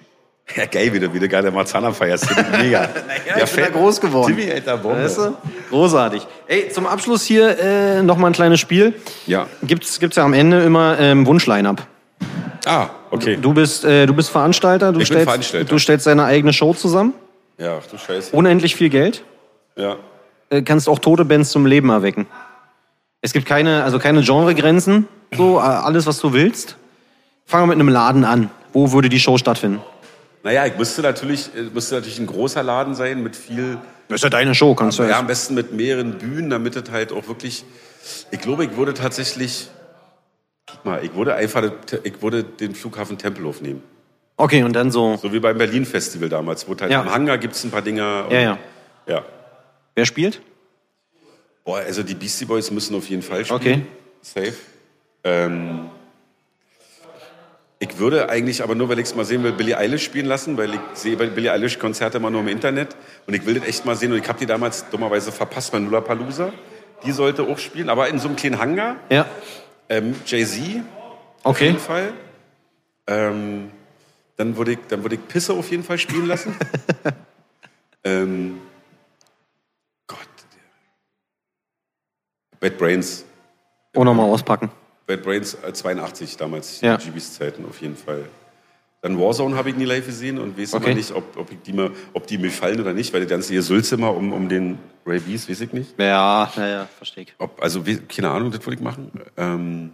Ja, 0.56 0.66
geil, 0.66 0.92
wie 0.92 1.00
du 1.00 1.12
wieder 1.12 1.28
geile 1.28 1.50
Marzahner 1.50 1.92
feierst. 1.92 2.26
Finde 2.26 2.50
ich 2.52 2.62
Mega. 2.64 2.82
ja, 3.26 3.44
ich 3.44 3.50
bin 3.50 3.64
da 3.64 3.70
groß 3.70 4.00
geworden. 4.00 4.36
Timmy, 4.36 4.50
alter 4.50 4.76
Bombe. 4.76 5.04
Weißt 5.04 5.18
du? 5.18 5.36
Großartig. 5.70 6.26
Ey, 6.46 6.68
zum 6.70 6.86
Abschluss 6.86 7.24
hier 7.24 7.58
äh, 7.58 8.02
noch 8.02 8.16
mal 8.16 8.28
ein 8.28 8.32
kleines 8.32 8.60
Spiel. 8.60 8.94
Ja. 9.26 9.46
Gibt's, 9.62 10.00
gibt's 10.00 10.16
ja 10.16 10.24
am 10.24 10.32
Ende 10.32 10.62
immer 10.62 10.98
ähm, 10.98 11.26
Wunschline-up. 11.26 11.86
Ah, 12.66 12.88
okay. 13.10 13.38
Du 13.40 13.54
bist, 13.54 13.84
äh, 13.84 14.06
du 14.06 14.14
bist 14.14 14.30
Veranstalter. 14.30 14.92
Du 14.92 15.00
Ich 15.00 15.08
bin 15.08 15.16
stellst, 15.16 15.24
Veranstalter. 15.24 15.68
Du 15.68 15.78
stellst 15.78 16.06
deine 16.06 16.24
eigene 16.24 16.52
Show 16.52 16.74
zusammen. 16.74 17.14
Ja, 17.58 17.78
ach 17.80 17.86
du 17.86 17.98
Scheiße. 17.98 18.34
Unendlich 18.34 18.74
viel 18.74 18.88
Geld. 18.88 19.22
Ja. 19.76 19.96
Äh, 20.50 20.62
kannst 20.62 20.88
auch 20.88 20.98
tote 20.98 21.24
Bands 21.24 21.50
zum 21.50 21.66
Leben 21.66 21.90
erwecken. 21.90 22.26
Es 23.22 23.32
gibt 23.32 23.46
keine, 23.46 23.84
also 23.84 23.98
keine 23.98 24.22
Genregrenzen. 24.22 25.06
So, 25.36 25.58
äh, 25.58 25.62
alles, 25.62 26.06
was 26.06 26.18
du 26.18 26.32
willst. 26.32 26.76
Fangen 27.46 27.64
wir 27.64 27.68
mit 27.68 27.80
einem 27.80 27.88
Laden 27.88 28.24
an. 28.24 28.50
Wo 28.72 28.92
würde 28.92 29.08
die 29.08 29.20
Show 29.20 29.36
stattfinden? 29.38 29.80
Naja, 30.42 30.66
ich 30.66 30.76
müsste 30.76 31.02
natürlich, 31.02 31.54
äh, 31.54 31.62
müsste 31.62 31.94
natürlich 31.96 32.18
ein 32.18 32.26
großer 32.26 32.62
Laden 32.62 32.94
sein 32.94 33.22
mit 33.22 33.36
viel, 33.36 33.78
Das 34.08 34.16
ist 34.16 34.22
ja 34.24 34.30
deine 34.30 34.54
Show, 34.54 34.74
kannst 34.74 34.98
du 34.98 35.02
ja, 35.04 35.10
ja. 35.10 35.18
am 35.18 35.26
besten 35.26 35.54
mit 35.54 35.72
mehreren 35.72 36.18
Bühnen, 36.18 36.50
damit 36.50 36.76
es 36.76 36.90
halt 36.90 37.12
auch 37.12 37.28
wirklich, 37.28 37.64
ich 38.30 38.40
glaube, 38.40 38.64
ich 38.64 38.76
würde 38.76 38.94
tatsächlich, 38.94 39.68
guck 40.70 40.84
mal, 40.84 41.04
ich 41.04 41.14
würde 41.14 41.34
einfach, 41.34 41.70
ich 42.02 42.22
würde 42.22 42.42
den 42.44 42.74
Flughafen 42.74 43.18
Tempelhof 43.18 43.60
nehmen. 43.60 43.82
Okay, 44.38 44.62
und 44.62 44.72
dann 44.72 44.90
so. 44.90 45.18
So 45.20 45.32
wie 45.34 45.40
beim 45.40 45.58
Berlin 45.58 45.84
Festival 45.84 46.30
damals, 46.30 46.66
wo 46.66 46.74
halt 46.80 46.90
Ja. 46.90 47.02
im 47.02 47.12
Hangar 47.12 47.36
gibt's 47.36 47.62
ein 47.64 47.70
paar 47.70 47.82
Dinger. 47.82 48.24
und- 48.26 48.32
Ja, 48.32 48.40
ja. 48.40 48.58
Ja. 49.06 49.24
Wer 49.94 50.06
spielt? 50.06 50.40
Boah, 51.64 51.78
also 51.80 52.02
die 52.02 52.14
Beastie 52.14 52.46
Boys 52.46 52.70
müssen 52.70 52.94
auf 52.96 53.06
jeden 53.10 53.20
Fall 53.22 53.44
spielen. 53.44 53.60
Okay. 53.60 53.82
Safe. 54.22 54.54
Ähm, 55.24 55.90
ich 57.82 57.98
würde 57.98 58.28
eigentlich 58.28 58.62
aber 58.62 58.74
nur, 58.74 58.90
weil 58.90 58.98
ich 58.98 59.06
es 59.06 59.14
mal 59.14 59.24
sehen 59.24 59.42
will, 59.42 59.52
Billie 59.52 59.76
Eilish 59.76 60.04
spielen 60.04 60.26
lassen, 60.26 60.58
weil 60.58 60.74
ich 60.74 60.80
sehe 60.92 61.16
Billie 61.16 61.50
Eilish 61.50 61.78
Konzerte 61.78 62.18
immer 62.18 62.30
nur 62.30 62.42
im 62.42 62.48
Internet 62.48 62.94
und 63.26 63.32
ich 63.32 63.46
will 63.46 63.54
das 63.54 63.66
echt 63.66 63.86
mal 63.86 63.96
sehen 63.96 64.12
und 64.12 64.18
ich 64.18 64.28
habe 64.28 64.38
die 64.38 64.44
damals 64.44 64.88
dummerweise 64.90 65.32
verpasst 65.32 65.72
bei 65.72 65.78
Nullapalooza. 65.78 66.52
Die 67.06 67.12
sollte 67.12 67.42
auch 67.42 67.56
spielen, 67.56 67.88
aber 67.88 68.08
in 68.08 68.18
so 68.18 68.28
einem 68.28 68.36
kleinen 68.36 68.58
Hangar. 68.58 68.96
Ja. 69.08 69.24
Ähm, 69.88 70.14
Jay-Z 70.26 70.82
auf 71.42 71.56
Okay. 71.56 71.68
jeden 71.68 71.78
Fall. 71.78 72.12
Ähm, 73.06 73.70
dann 74.36 74.56
würde 74.58 74.72
ich, 74.72 74.78
dann 74.88 75.02
würde 75.02 75.14
ich 75.14 75.26
Pisse 75.26 75.54
auf 75.54 75.70
jeden 75.70 75.82
Fall 75.82 75.96
spielen 75.96 76.26
lassen. 76.26 76.54
ähm, 78.04 78.60
Gott. 80.06 80.18
Bad 82.60 82.76
Brains. 82.76 83.24
Oh, 83.96 84.04
nochmal 84.04 84.26
auspacken. 84.26 84.70
Bad 85.16 85.22
Brains 85.24 85.54
äh, 85.54 85.72
82 85.72 86.36
damals, 86.36 86.80
Ja. 86.80 86.94
in 86.94 87.00
GBs 87.00 87.34
Zeiten 87.34 87.64
auf 87.64 87.80
jeden 87.80 87.96
Fall. 87.96 88.24
Dann 89.02 89.18
Warzone 89.18 89.56
habe 89.56 89.70
ich 89.70 89.76
nie 89.76 89.86
live 89.86 90.04
gesehen 90.06 90.38
und 90.38 90.58
weiß 90.58 90.74
Okay. 90.74 90.84
immer 90.86 90.94
nicht, 90.94 91.10
ob, 91.12 91.36
ob, 91.36 91.62
die 91.64 91.72
mal, 91.72 91.90
ob 92.12 92.26
die 92.26 92.36
mir 92.38 92.50
fallen 92.50 92.80
oder 92.80 92.92
nicht, 92.92 93.12
weil 93.14 93.20
das 93.22 93.30
ganze 93.30 93.54
Gesülze 93.54 93.94
immer 93.96 94.14
um, 94.14 94.32
um 94.32 94.48
den 94.48 94.78
Ray 95.06 95.20
Bees, 95.20 95.48
weiß 95.48 95.62
ich 95.62 95.72
nicht. 95.72 95.98
Ja, 95.98 96.52
ja, 96.54 96.66
ja, 96.68 96.86
verstehe 96.98 97.24
ich. 97.24 97.34
Ob, 97.38 97.60
also, 97.62 97.82
keine 98.08 98.30
Ahnung, 98.30 98.50
das 98.52 98.64
würde 98.66 98.74
ich 98.76 98.82
machen. 98.82 99.10
Ähm, 99.38 99.90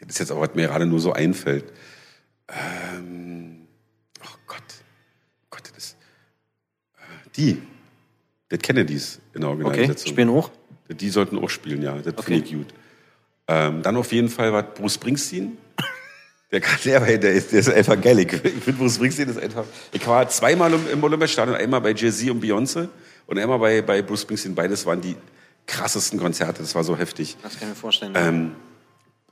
das 0.00 0.10
ist 0.10 0.18
jetzt 0.20 0.32
auch, 0.32 0.40
was 0.40 0.54
mir 0.54 0.68
gerade 0.68 0.86
nur 0.86 1.00
so 1.00 1.12
einfällt. 1.12 1.64
Ähm, 2.48 3.66
oh 4.22 4.36
Gott. 4.46 4.62
Gott, 5.50 5.62
das 5.74 5.76
ist, 5.76 5.96
äh, 6.96 7.28
die. 7.36 7.62
Das 8.48 8.58
Kennedys 8.60 9.20
in 9.34 9.42
der 9.42 9.50
Okay, 9.50 9.62
Originalbesetzung. 9.64 10.12
spielen 10.12 10.28
auch. 10.30 10.50
Die 10.88 11.10
sollten 11.10 11.38
auch 11.38 11.50
spielen, 11.50 11.82
ja. 11.82 11.96
Das 11.96 12.14
Okay. 12.14 12.22
finde 12.22 12.44
ich 12.46 12.52
gut. 12.52 12.66
Ähm, 13.50 13.82
dann 13.82 13.96
auf 13.96 14.12
jeden 14.12 14.28
Fall 14.28 14.52
war 14.52 14.62
Bruce 14.62 14.94
Springsteen. 14.94 15.58
Der 16.52 16.60
der, 16.84 17.18
der 17.18 17.32
ist, 17.32 17.52
der 17.52 17.60
ist 17.60 17.70
einfach 17.70 18.00
geil. 18.00 18.18
Ich 18.20 18.30
finde 18.30 18.72
Bruce 18.72 18.94
Springsteen 18.94 19.28
ist 19.28 19.38
einfach. 19.38 19.64
Ich 19.92 20.06
war 20.06 20.28
zweimal 20.28 20.72
im, 20.72 20.88
im 20.92 21.02
Olympiastadion, 21.02 21.56
einmal 21.56 21.80
bei 21.80 21.92
Jay-Z 21.92 22.30
und 22.30 22.42
Beyoncé 22.42 22.88
und 23.26 23.38
einmal 23.38 23.58
bei, 23.58 23.82
bei 23.82 24.02
Bruce 24.02 24.22
Springsteen. 24.22 24.54
Beides 24.54 24.86
waren 24.86 25.00
die 25.00 25.16
krassesten 25.66 26.18
Konzerte. 26.18 26.62
Das 26.62 26.74
war 26.74 26.84
so 26.84 26.96
heftig. 26.96 27.36
Das 27.42 27.58
kann 27.58 27.68
ich 27.68 27.74
mir 27.74 27.80
vorstellen. 27.80 28.12
Ähm, 28.16 28.52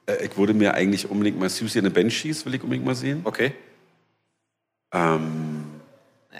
äh, 0.06 0.26
ich 0.26 0.36
würde 0.36 0.54
mir 0.54 0.74
eigentlich 0.74 1.08
unbedingt 1.08 1.38
mal 1.38 1.48
Susie 1.48 1.78
and 1.78 1.88
the 1.88 1.94
Banshees 1.94 2.44
will 2.44 2.54
ich 2.54 2.62
unbedingt 2.62 2.86
mal 2.86 2.94
sehen. 2.94 3.20
okay. 3.24 3.52
Ähm, 4.92 5.57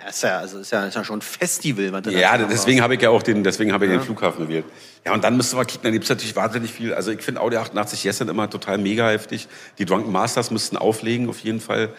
Ja, 0.03 0.09
ist 0.09 0.23
ja, 0.23 0.39
also 0.39 0.59
ist 0.59 0.71
ja, 0.71 0.85
ist 0.85 0.95
ja 0.95 1.05
schon 1.05 1.19
ein 1.19 1.23
Festival. 1.23 1.93
Was 1.93 2.03
da 2.03 2.11
Ja, 2.11 2.39
schon 2.39 2.49
deswegen 2.49 2.83
habe 2.83 2.95
ich 2.95 3.03
ja 3.03 3.11
auch 3.11 3.23
den, 3.23 3.43
deswegen 3.43 3.73
habe 3.73 3.87
ich 3.87 3.91
den 3.91 4.01
Flughafen 4.01 4.47
gewählt. 4.47 4.65
Ja, 5.05 5.13
und 5.13 5.25
dann 5.25 5.37
müsste 5.37 5.57
man 5.57 5.67
kicken, 5.67 5.85
dann 5.85 5.93
gibt's 5.93 6.09
natürlich 6.09 6.37
wahnsinnig 6.37 6.73
viel. 6.73 6.95
Also 6.95 7.11
ich 7.11 7.23
finde 7.23 7.41
Audi 7.41 7.57
88 7.57 8.05
Yes 8.05 8.19
sind 8.19 8.29
immer 8.29 8.49
total 8.49 8.79
mega 8.79 9.09
heftig. 9.09 9.49
Die 9.79 9.85
Drunken 9.85 10.13
Masters 10.13 10.51
müssten 10.51 10.77
auflegen, 10.77 11.29
auf 11.29 11.41
jeden 11.41 11.61
Fall. 11.61 11.91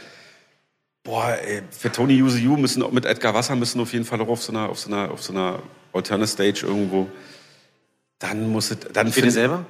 Boah, 1.03 1.37
ey, 1.41 1.63
für 1.71 1.91
Tony 1.91 2.21
Use 2.21 2.37
You 2.37 2.57
müssen 2.57 2.83
mit 2.91 3.05
Edgar 3.05 3.33
Wasser 3.33 3.55
müssen 3.55 3.81
auf 3.81 3.91
jeden 3.93 4.05
Fall 4.05 4.21
auch 4.21 4.27
auf 4.27 4.43
so 4.43 4.51
einer, 4.51 4.69
auf 4.69 4.79
so 4.79 4.91
einer, 4.91 5.11
auf 5.11 5.23
so 5.23 5.33
einer 5.33 5.59
Alternate 5.93 6.29
Stage 6.29 6.65
irgendwo. 6.65 7.09
Dann 8.19 8.51
muss 8.51 8.71
es, 8.71 8.77
dann 8.93 9.11
Spielt 9.11 9.27
ihr 9.27 9.31
selber? 9.31 9.65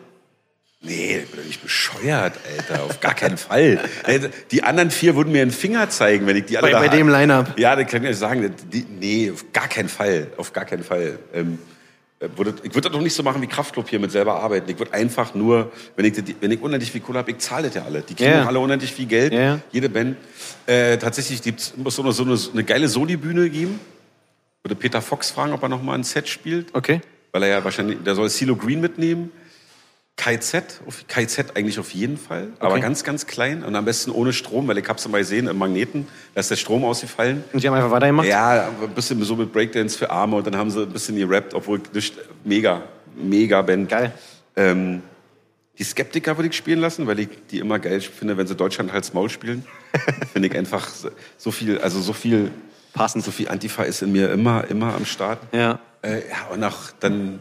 Nee, 0.81 1.18
ich 1.23 1.30
bin 1.30 1.39
doch 1.41 1.45
nicht 1.45 1.61
bescheuert, 1.61 2.34
Alter. 2.57 2.84
Auf 2.84 3.01
gar 3.01 3.14
keinen 3.14 3.38
Fall. 3.38 3.80
Äh, 4.06 4.30
Die 4.51 4.64
anderen 4.64 4.91
vier 4.91 5.15
würden 5.15 5.34
mir 5.34 5.41
einen 5.41 5.51
Finger 5.51 5.89
zeigen, 5.89 6.26
wenn 6.26 6.38
ich 6.38 6.45
die 6.45 6.57
alle 6.57 6.72
Bei- 6.72 6.80
bei 6.80 6.88
dem 6.88 7.10
Line-Up? 7.10 7.60
Ja, 7.60 7.76
das 7.76 7.91
kann 7.91 8.01
ich 8.03 8.10
euch 8.11 8.18
sagen. 8.18 8.53
Die, 8.72 8.85
nee, 8.99 9.30
auf 9.31 9.43
gar 9.51 9.68
keinen 9.68 9.89
Fall. 9.89 10.27
Auf 10.38 10.53
gar 10.53 10.64
keinen 10.64 10.85
Fall. 10.85 11.19
Ähm, 11.34 11.60
äh, 12.22 12.30
würde, 12.38 12.53
ich 12.64 12.73
würde 12.73 12.81
das 12.88 12.91
doch 12.93 13.01
nicht 13.01 13.14
so 13.14 13.23
machen 13.23 13.41
wie 13.41 13.47
Kraftclub 13.47 13.89
hier 13.89 13.99
mit 13.99 14.11
selber 14.14 14.41
arbeiten. 14.41 14.69
Ich 14.72 14.80
würde 14.80 14.93
einfach 14.93 15.35
nur, 15.35 15.69
wenn 15.97 16.06
ich, 16.06 16.14
wenn 16.39 16.49
ich 16.51 16.61
unendlich 16.61 16.93
viel 16.93 17.01
Kohle 17.01 17.19
habe, 17.19 17.31
ich 17.31 17.39
zahle 17.39 17.68
das 17.68 17.76
ja 17.76 17.84
alle. 17.84 18.01
Die 18.01 18.15
kriegen 18.15 18.39
auch 18.39 18.47
alle 18.47 18.60
unendlich 18.60 18.93
viel 18.93 19.06
Geld. 19.06 19.34
Ja. 19.34 19.60
Jede 19.73 19.89
Band. 19.89 20.15
Äh, 20.65 20.97
tatsächlich 20.97 21.41
gibt's, 21.41 21.73
muss 21.76 21.95
so 21.97 22.03
eine, 22.03 22.14
so 22.14 22.23
eine, 22.23 22.38
eine 22.53 22.64
geile 22.64 22.88
Soli-Bühne 22.88 23.49
geben. 23.49 23.81
Würde 24.64 24.76
Peter 24.76 25.01
Fox 25.01 25.30
fragen, 25.31 25.51
ob 25.51 25.61
er 25.61 25.68
noch 25.69 25.84
mal 25.84 25.95
ein 25.95 26.03
Set 26.06 26.30
spielt. 26.30 26.68
Okay. 26.73 27.01
Weil 27.34 27.43
er 27.43 27.49
ja 27.49 27.64
wahrscheinlich, 27.65 27.97
der 28.06 28.15
soll 28.15 28.30
CeeLo 28.30 28.56
Green 28.56 28.80
mitnehmen. 28.80 29.31
KZ, 30.19 30.81
KZ 31.07 31.55
eigentlich 31.55 31.79
auf 31.79 31.91
jeden 31.93 32.17
Fall, 32.17 32.49
aber 32.59 32.73
Okay. 32.73 32.81
ganz, 32.81 33.05
ganz 33.05 33.25
klein 33.25 33.63
und 33.63 33.73
am 33.77 33.85
besten 33.85 34.11
ohne 34.11 34.33
Strom, 34.33 34.67
weil 34.67 34.77
ich 34.77 34.87
hab's 34.89 35.07
mal 35.07 35.19
gesehen 35.19 35.47
im 35.47 35.57
Magneten, 35.57 36.07
da 36.33 36.41
ist 36.41 36.51
der 36.51 36.57
Strom 36.57 36.83
ausgefallen. 36.83 37.45
Und 37.53 37.63
die 37.63 37.67
haben 37.69 37.75
einfach 37.75 37.89
weitergemacht? 37.91 38.27
Ja, 38.27 38.67
ein 38.67 38.89
bisschen 38.93 39.23
so 39.23 39.37
mit 39.37 39.53
Breakdance 39.53 39.97
für 39.97 40.09
Arme 40.11 40.35
und 40.35 40.45
dann 40.45 40.57
haben 40.57 40.69
sie 40.71 40.81
ein 40.83 40.89
bisschen 40.89 41.15
gerappt, 41.15 41.53
obwohl 41.53 41.79
nicht, 41.93 42.15
mega, 42.43 42.83
mega 43.15 43.61
Band. 43.61 43.87
Geil. 43.87 44.11
Ähm, 44.57 45.03
die 45.77 45.83
Skeptiker 45.85 46.37
würde 46.37 46.49
ich 46.49 46.55
spielen 46.57 46.79
lassen, 46.79 47.07
weil 47.07 47.19
ich 47.19 47.29
die 47.49 47.59
immer 47.59 47.79
geil 47.79 48.01
finde, 48.01 48.35
wenn 48.35 48.45
sie 48.45 48.55
Deutschland 48.55 48.91
Hals 48.91 49.13
Maul 49.13 49.29
spielen. 49.29 49.63
finde 50.33 50.49
ich 50.49 50.55
einfach 50.57 50.89
so- 50.89 51.11
so 51.37 51.51
viel, 51.51 51.77
also 51.79 52.01
so 52.01 52.11
viel, 52.11 52.51
Passend. 52.93 53.23
so 53.23 53.31
viel 53.31 53.47
Antifa 53.47 53.83
ist 53.83 54.01
in 54.01 54.11
mir 54.11 54.29
immer, 54.31 54.65
immer 54.69 54.93
am 54.95 55.05
Start. 55.05 55.39
Ja. 55.53 55.79
Äh, 56.01 56.19
ja, 56.29 56.53
und 56.53 56.61
auch 56.65 56.91
dann 56.99 57.39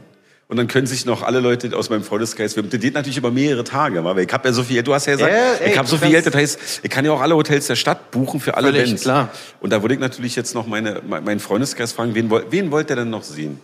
und 0.48 0.56
dann 0.56 0.66
können 0.66 0.86
sich 0.86 1.04
noch 1.04 1.22
alle 1.22 1.40
Leute 1.40 1.76
aus 1.76 1.90
meinem 1.90 2.02
Freundeskreis, 2.02 2.56
wir- 2.56 2.62
das 2.62 2.80
geht 2.80 2.94
natürlich 2.94 3.18
über 3.18 3.30
mehrere 3.30 3.64
Tage, 3.64 4.02
weil 4.02 4.18
ich 4.18 4.32
habe 4.32 4.48
ja 4.48 4.52
so 4.54 4.62
viel, 4.64 4.82
du 4.82 4.94
hast 4.94 5.06
ja 5.06 5.12
gesagt, 5.14 5.30
Ja, 5.32 5.64
ey, 5.64 5.72
ich 5.72 5.78
habe 5.78 5.86
so 5.86 5.96
viel 5.98 6.10
Geld, 6.10 6.26
das 6.26 6.34
heißt, 6.34 6.80
ich 6.82 6.90
kann 6.90 7.04
ja 7.04 7.12
auch 7.12 7.20
alle 7.20 7.36
Hotels 7.36 7.66
der 7.66 7.76
Stadt 7.76 8.10
buchen 8.10 8.40
für 8.40 8.56
alle 8.56 8.68
Völlig, 8.68 8.86
Bands. 8.86 9.02
klar. 9.02 9.28
Und 9.60 9.70
da 9.72 9.82
würde 9.82 9.94
ich 9.94 10.00
natürlich 10.00 10.34
jetzt 10.36 10.54
noch 10.54 10.66
meine, 10.66 11.02
mein- 11.06 11.22
meinen 11.24 11.40
Freundeskreis 11.40 11.92
fragen, 11.92 12.14
wen, 12.14 12.30
wen 12.50 12.70
wollt 12.70 12.90
ihr 12.90 12.96
denn 12.96 13.10
noch 13.10 13.22
sehen? 13.22 13.60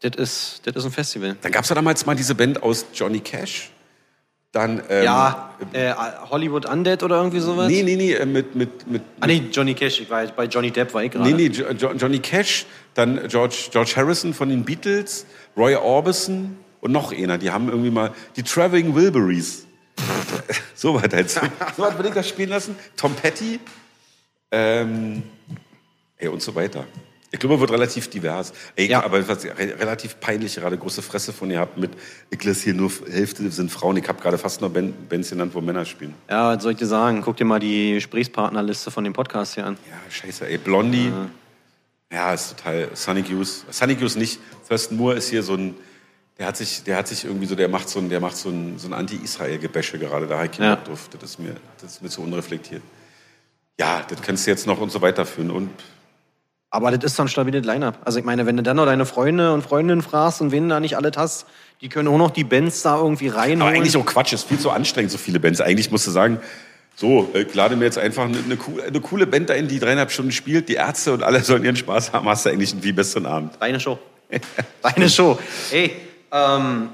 Das 0.00 0.16
ist, 0.16 0.62
das 0.64 0.74
ist 0.74 0.84
ein 0.84 0.90
Festival. 0.92 1.36
Dann 1.40 1.52
gab's 1.52 1.68
ja 1.68 1.76
damals 1.76 2.04
mal 2.04 2.16
diese 2.16 2.34
Band 2.34 2.60
aus 2.62 2.86
Johnny 2.92 3.20
Cash. 3.20 3.70
Dann, 4.50 4.82
ähm, 4.90 5.04
Ja, 5.04 5.54
äh, 5.72 5.94
Hollywood 6.28 6.66
Undead 6.66 7.02
oder 7.04 7.16
irgendwie 7.16 7.38
sowas? 7.40 7.68
Nee, 7.70 7.82
nee, 7.84 7.96
nee, 7.96 8.12
äh, 8.12 8.26
mit, 8.26 8.54
mit, 8.54 8.86
mit, 8.90 9.00
Ah, 9.20 9.26
nee, 9.26 9.44
Johnny 9.50 9.72
Cash. 9.72 10.00
Ich 10.00 10.10
war 10.10 10.26
bei 10.26 10.44
Johnny 10.44 10.70
Depp 10.70 10.92
war 10.92 11.02
ich 11.04 11.10
gerade. 11.12 11.30
Nee, 11.30 11.48
nee, 11.48 11.54
jo 11.56 11.64
Johnny 11.92 12.18
Cash, 12.18 12.66
dann 12.92 13.28
George, 13.28 13.54
George 13.70 13.92
Harrison 13.96 14.34
von 14.34 14.50
den 14.50 14.62
Beatles, 14.64 15.24
Roy 15.56 15.74
Orbison 15.76 16.56
und 16.80 16.92
noch 16.92 17.12
einer. 17.12 17.38
Die 17.38 17.50
haben 17.50 17.68
irgendwie 17.68 17.90
mal 17.90 18.12
die 18.36 18.42
Traveling 18.42 18.94
Wilburys. 18.94 19.66
so 20.74 20.94
was 20.94 21.12
halt. 21.12 21.30
So 21.30 21.40
was 21.76 21.94
würde 21.96 22.08
ich 22.08 22.14
das 22.14 22.28
spielen 22.28 22.48
lassen. 22.50 22.76
Tom 22.96 23.14
Petty. 23.14 23.60
Ähm, 24.50 25.22
ey, 26.18 26.28
und 26.28 26.42
so 26.42 26.54
weiter. 26.54 26.84
Ich 27.34 27.38
glaube, 27.38 27.58
wird 27.60 27.70
relativ 27.70 28.08
divers. 28.10 28.52
Ey, 28.76 28.88
Ja. 28.88 29.02
Aber 29.04 29.26
was 29.26 29.42
re 29.44 29.50
relativ 29.80 30.20
peinlich 30.20 30.54
gerade 30.56 30.76
große 30.76 31.00
Fresse 31.00 31.32
von 31.32 31.50
ihr 31.50 31.60
habt 31.60 31.78
mit, 31.78 31.90
ich 32.28 32.44
lasse 32.44 32.64
hier 32.64 32.74
nur 32.74 32.90
Hälfte 33.10 33.50
sind 33.50 33.70
Frauen. 33.70 33.96
Ich 33.96 34.06
habe 34.06 34.20
gerade 34.20 34.36
fast 34.36 34.60
nur 34.60 34.68
Ben- 34.68 34.92
Bands 35.08 35.30
genannt, 35.30 35.54
wo 35.54 35.62
Männer 35.62 35.86
spielen. 35.86 36.12
Ja, 36.28 36.54
was 36.54 36.62
soll 36.62 36.72
ich 36.72 36.78
dir 36.78 36.86
sagen? 36.86 37.22
Guck 37.24 37.38
dir 37.38 37.46
mal 37.46 37.58
die 37.58 37.94
Gesprächspartnerliste 37.94 38.90
von 38.90 39.04
dem 39.04 39.14
Podcast 39.14 39.54
hier 39.54 39.64
an. 39.64 39.78
Ja, 39.88 39.96
scheiße, 40.10 40.46
ey. 40.46 40.58
Blondie. 40.58 41.06
Ja, 41.06 41.30
ist 42.34 42.56
total. 42.56 42.88
Sonic 42.94 43.28
Youth. 43.30 43.64
Sonic 43.70 44.00
Youth 44.00 44.16
nicht. 44.16 44.38
Thurston 44.68 44.96
Moore 44.98 45.16
ist 45.16 45.30
hier 45.30 45.42
so 45.42 45.54
ein. 45.54 45.74
Der 46.38 46.46
hat 46.46 46.56
sich, 46.56 46.82
der 46.84 46.96
hat 46.96 47.08
sich 47.08 47.24
irgendwie 47.24 47.46
so, 47.46 47.54
der 47.54 47.68
macht 47.68 47.88
so 47.88 47.98
ein, 47.98 48.08
der 48.08 48.20
macht 48.20 48.36
so 48.36 48.48
ein, 48.48 48.78
so 48.78 48.88
ein 48.88 48.92
Anti-Israel-Gebäsche 48.92 49.98
gerade. 49.98 50.26
Da 50.26 50.36
habe 50.38 50.48
ich 50.50 50.58
Ja. 50.58 50.76
Drauf. 50.76 51.08
Das 51.18 51.30
ist 51.30 51.38
mir, 51.38 51.54
das 51.80 51.92
ist 51.92 52.02
mir 52.02 52.08
zu 52.08 52.22
unreflektiert. 52.22 52.82
Ja, 53.78 54.02
das 54.08 54.20
kannst 54.22 54.46
du 54.46 54.50
jetzt 54.50 54.66
noch 54.66 54.80
und 54.80 54.90
so 54.90 55.00
weiterführen. 55.02 55.50
Und 55.50 55.70
Aber 56.70 56.90
das 56.90 57.12
ist 57.12 57.18
doch 57.18 57.24
ein 57.24 57.28
stabiles 57.28 57.64
Line-Up. 57.66 57.98
Also 58.04 58.18
ich 58.18 58.24
meine, 58.24 58.46
wenn 58.46 58.56
du 58.56 58.62
dann 58.62 58.76
noch 58.76 58.86
deine 58.86 59.06
Freunde 59.06 59.52
und 59.52 59.62
Freundinnen 59.62 60.02
fragst 60.02 60.40
und 60.40 60.52
wen 60.52 60.68
da 60.68 60.80
nicht 60.80 60.96
alles 60.96 61.12
hast, 61.16 61.46
die 61.80 61.88
können 61.88 62.08
auch 62.08 62.18
noch 62.18 62.30
die 62.30 62.44
Bands 62.44 62.82
da 62.82 62.96
irgendwie 62.96 63.28
reinholen. 63.28 63.62
Aber 63.62 63.70
eigentlich 63.70 63.96
auch 63.96 64.06
Quatsch, 64.06 64.32
ist 64.32 64.48
viel 64.48 64.58
zu 64.58 64.70
anstrengend, 64.70 65.10
so 65.10 65.18
viele 65.18 65.38
Bands. 65.40 65.60
Eigentlich 65.60 65.90
musst 65.90 66.06
du 66.06 66.10
sagen, 66.10 66.40
so, 66.94 67.30
äh, 67.34 67.42
ich 67.42 67.54
lade 67.54 67.76
mir 67.76 67.84
jetzt 67.84 67.98
einfach 67.98 68.24
eine, 68.24 68.38
eine, 68.38 68.56
coole, 68.56 68.82
eine 68.84 69.00
coole 69.00 69.26
Band 69.26 69.50
ein, 69.50 69.68
die 69.68 69.78
dreieinhalb 69.78 70.10
Stunden 70.10 70.32
spielt, 70.32 70.68
die 70.68 70.74
Ärzte 70.74 71.12
und 71.12 71.22
alle 71.22 71.40
sollen 71.42 71.64
ihren 71.64 71.76
Spaß 71.76 72.12
haben, 72.12 72.28
hast 72.28 72.46
du 72.46 72.50
eigentlich 72.50 72.72
einen 72.72 72.82
viel 72.82 72.92
besseren 72.92 73.26
Abend. 73.26 73.54
Deine 73.60 73.80
Show. 73.80 73.98
Deine 74.82 75.08
Show. 75.08 75.38
Ey, 75.70 75.92
ähm, 76.32 76.88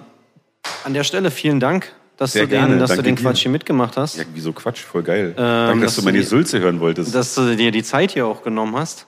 an 0.85 0.95
der 0.95 1.05
Stelle 1.05 1.31
vielen 1.31 1.61
Dank, 1.61 1.93
dass 2.17 2.33
Sehr 2.33 2.47
du 2.47 2.51
den, 2.51 2.79
dass 2.79 2.95
du 2.97 3.03
den 3.03 3.15
dir. 3.17 3.23
Quatsch 3.23 3.43
hier 3.43 3.51
mitgemacht 3.51 3.97
hast. 3.97 4.17
Ja, 4.17 4.25
wieso 4.35 4.53
Quatsch, 4.53 4.81
voll 4.81 5.03
geil. 5.03 5.35
Danke, 5.37 5.85
dass, 5.85 5.95
dass 5.95 5.97
du 5.97 6.03
meine 6.03 6.19
die- 6.19 6.25
Sülze 6.25 6.59
hören 6.61 6.81
wolltest. 6.81 7.15
dass 7.15 7.35
du 7.35 7.55
dir 7.57 7.71
die 7.71 7.83
Zeit 7.85 8.13
hier 8.13 8.27
auch 8.27 8.43
genommen 8.43 8.77
hast. 8.77 9.07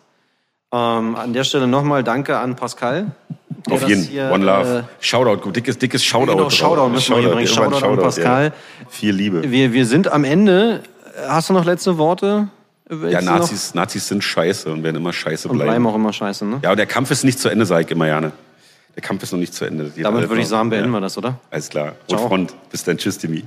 Ähm, 0.73 1.17
an 1.17 1.33
der 1.33 1.43
Stelle 1.43 1.67
nochmal 1.67 2.05
danke 2.05 2.39
an 2.39 2.55
Pascal. 2.55 3.11
Auf 3.69 3.87
jeden. 3.89 4.03
hier, 4.03 4.31
One 4.31 4.45
Love. 4.45 4.78
Äh, 4.78 5.05
Shoutout, 5.05 5.43
gut, 5.43 5.57
dickes, 5.57 5.77
dickes 5.78 6.05
Shoutout. 6.05 6.37
Genau. 6.37 6.51
Shoutout 6.51 6.89
müssen 6.89 7.15
wir 7.15 7.20
hier 7.20 7.31
bringen. 7.31 7.47
irgendwann 7.47 7.73
Shoutout 7.81 7.93
an 7.95 7.99
Pascal. 8.01 8.45
Ja. 8.47 8.53
Viel 8.89 9.15
Liebe. 9.15 9.51
wir, 9.51 9.73
wir 9.73 9.87
sind 9.87 10.11
am 10.11 10.24
Ende. 10.24 10.82
Hast 11.28 11.51
du 11.51 11.53
noch 11.53 11.65
letzte 11.65 11.99
Worte? 11.99 12.49
Ja, 12.91 13.20
noch? 13.20 13.39
Nazis, 13.39 13.74
Nazis 13.74 14.09
sind 14.09 14.24
scheiße 14.24 14.70
und 14.73 14.82
werden 14.82 14.97
immer 14.97 15.12
scheiße 15.12 15.49
Und 15.49 15.57
bleiben. 15.57 15.70
bleiben 15.70 15.87
auch 15.87 15.95
immer 15.95 16.12
scheiße, 16.12 16.45
ne? 16.45 16.59
Ja, 16.62 16.73
und 16.73 16.77
der 16.77 16.87
Kampf 16.87 17.11
ist 17.11 17.23
nicht 17.23 17.39
zu 17.39 17.49
Ende, 17.49 17.65
sage 17.66 17.85
ich 17.85 17.91
immer 17.91 18.07
gerne. 18.07 18.32
Der 18.97 19.03
Kampf 19.03 19.23
ist 19.23 19.32
noch 19.32 19.39
nicht 19.39 19.55
zu 19.55 19.65
Ende. 19.65 19.93
Damit 19.97 20.28
würde 20.28 20.43
ich 20.43 20.49
sagen, 20.49 20.70
beenden 20.70 20.91
ja. 20.93 20.97
wir 20.97 21.01
das, 21.01 21.16
oder? 21.16 21.39
Alles 21.51 21.69
klar. 21.69 21.93
Ciao. 22.09 22.23
Und 22.23 22.28
Front. 22.28 22.55
Bis 22.70 22.82
dann. 22.82 22.99
Tschüss, 22.99 23.19
Timmy. 23.19 23.45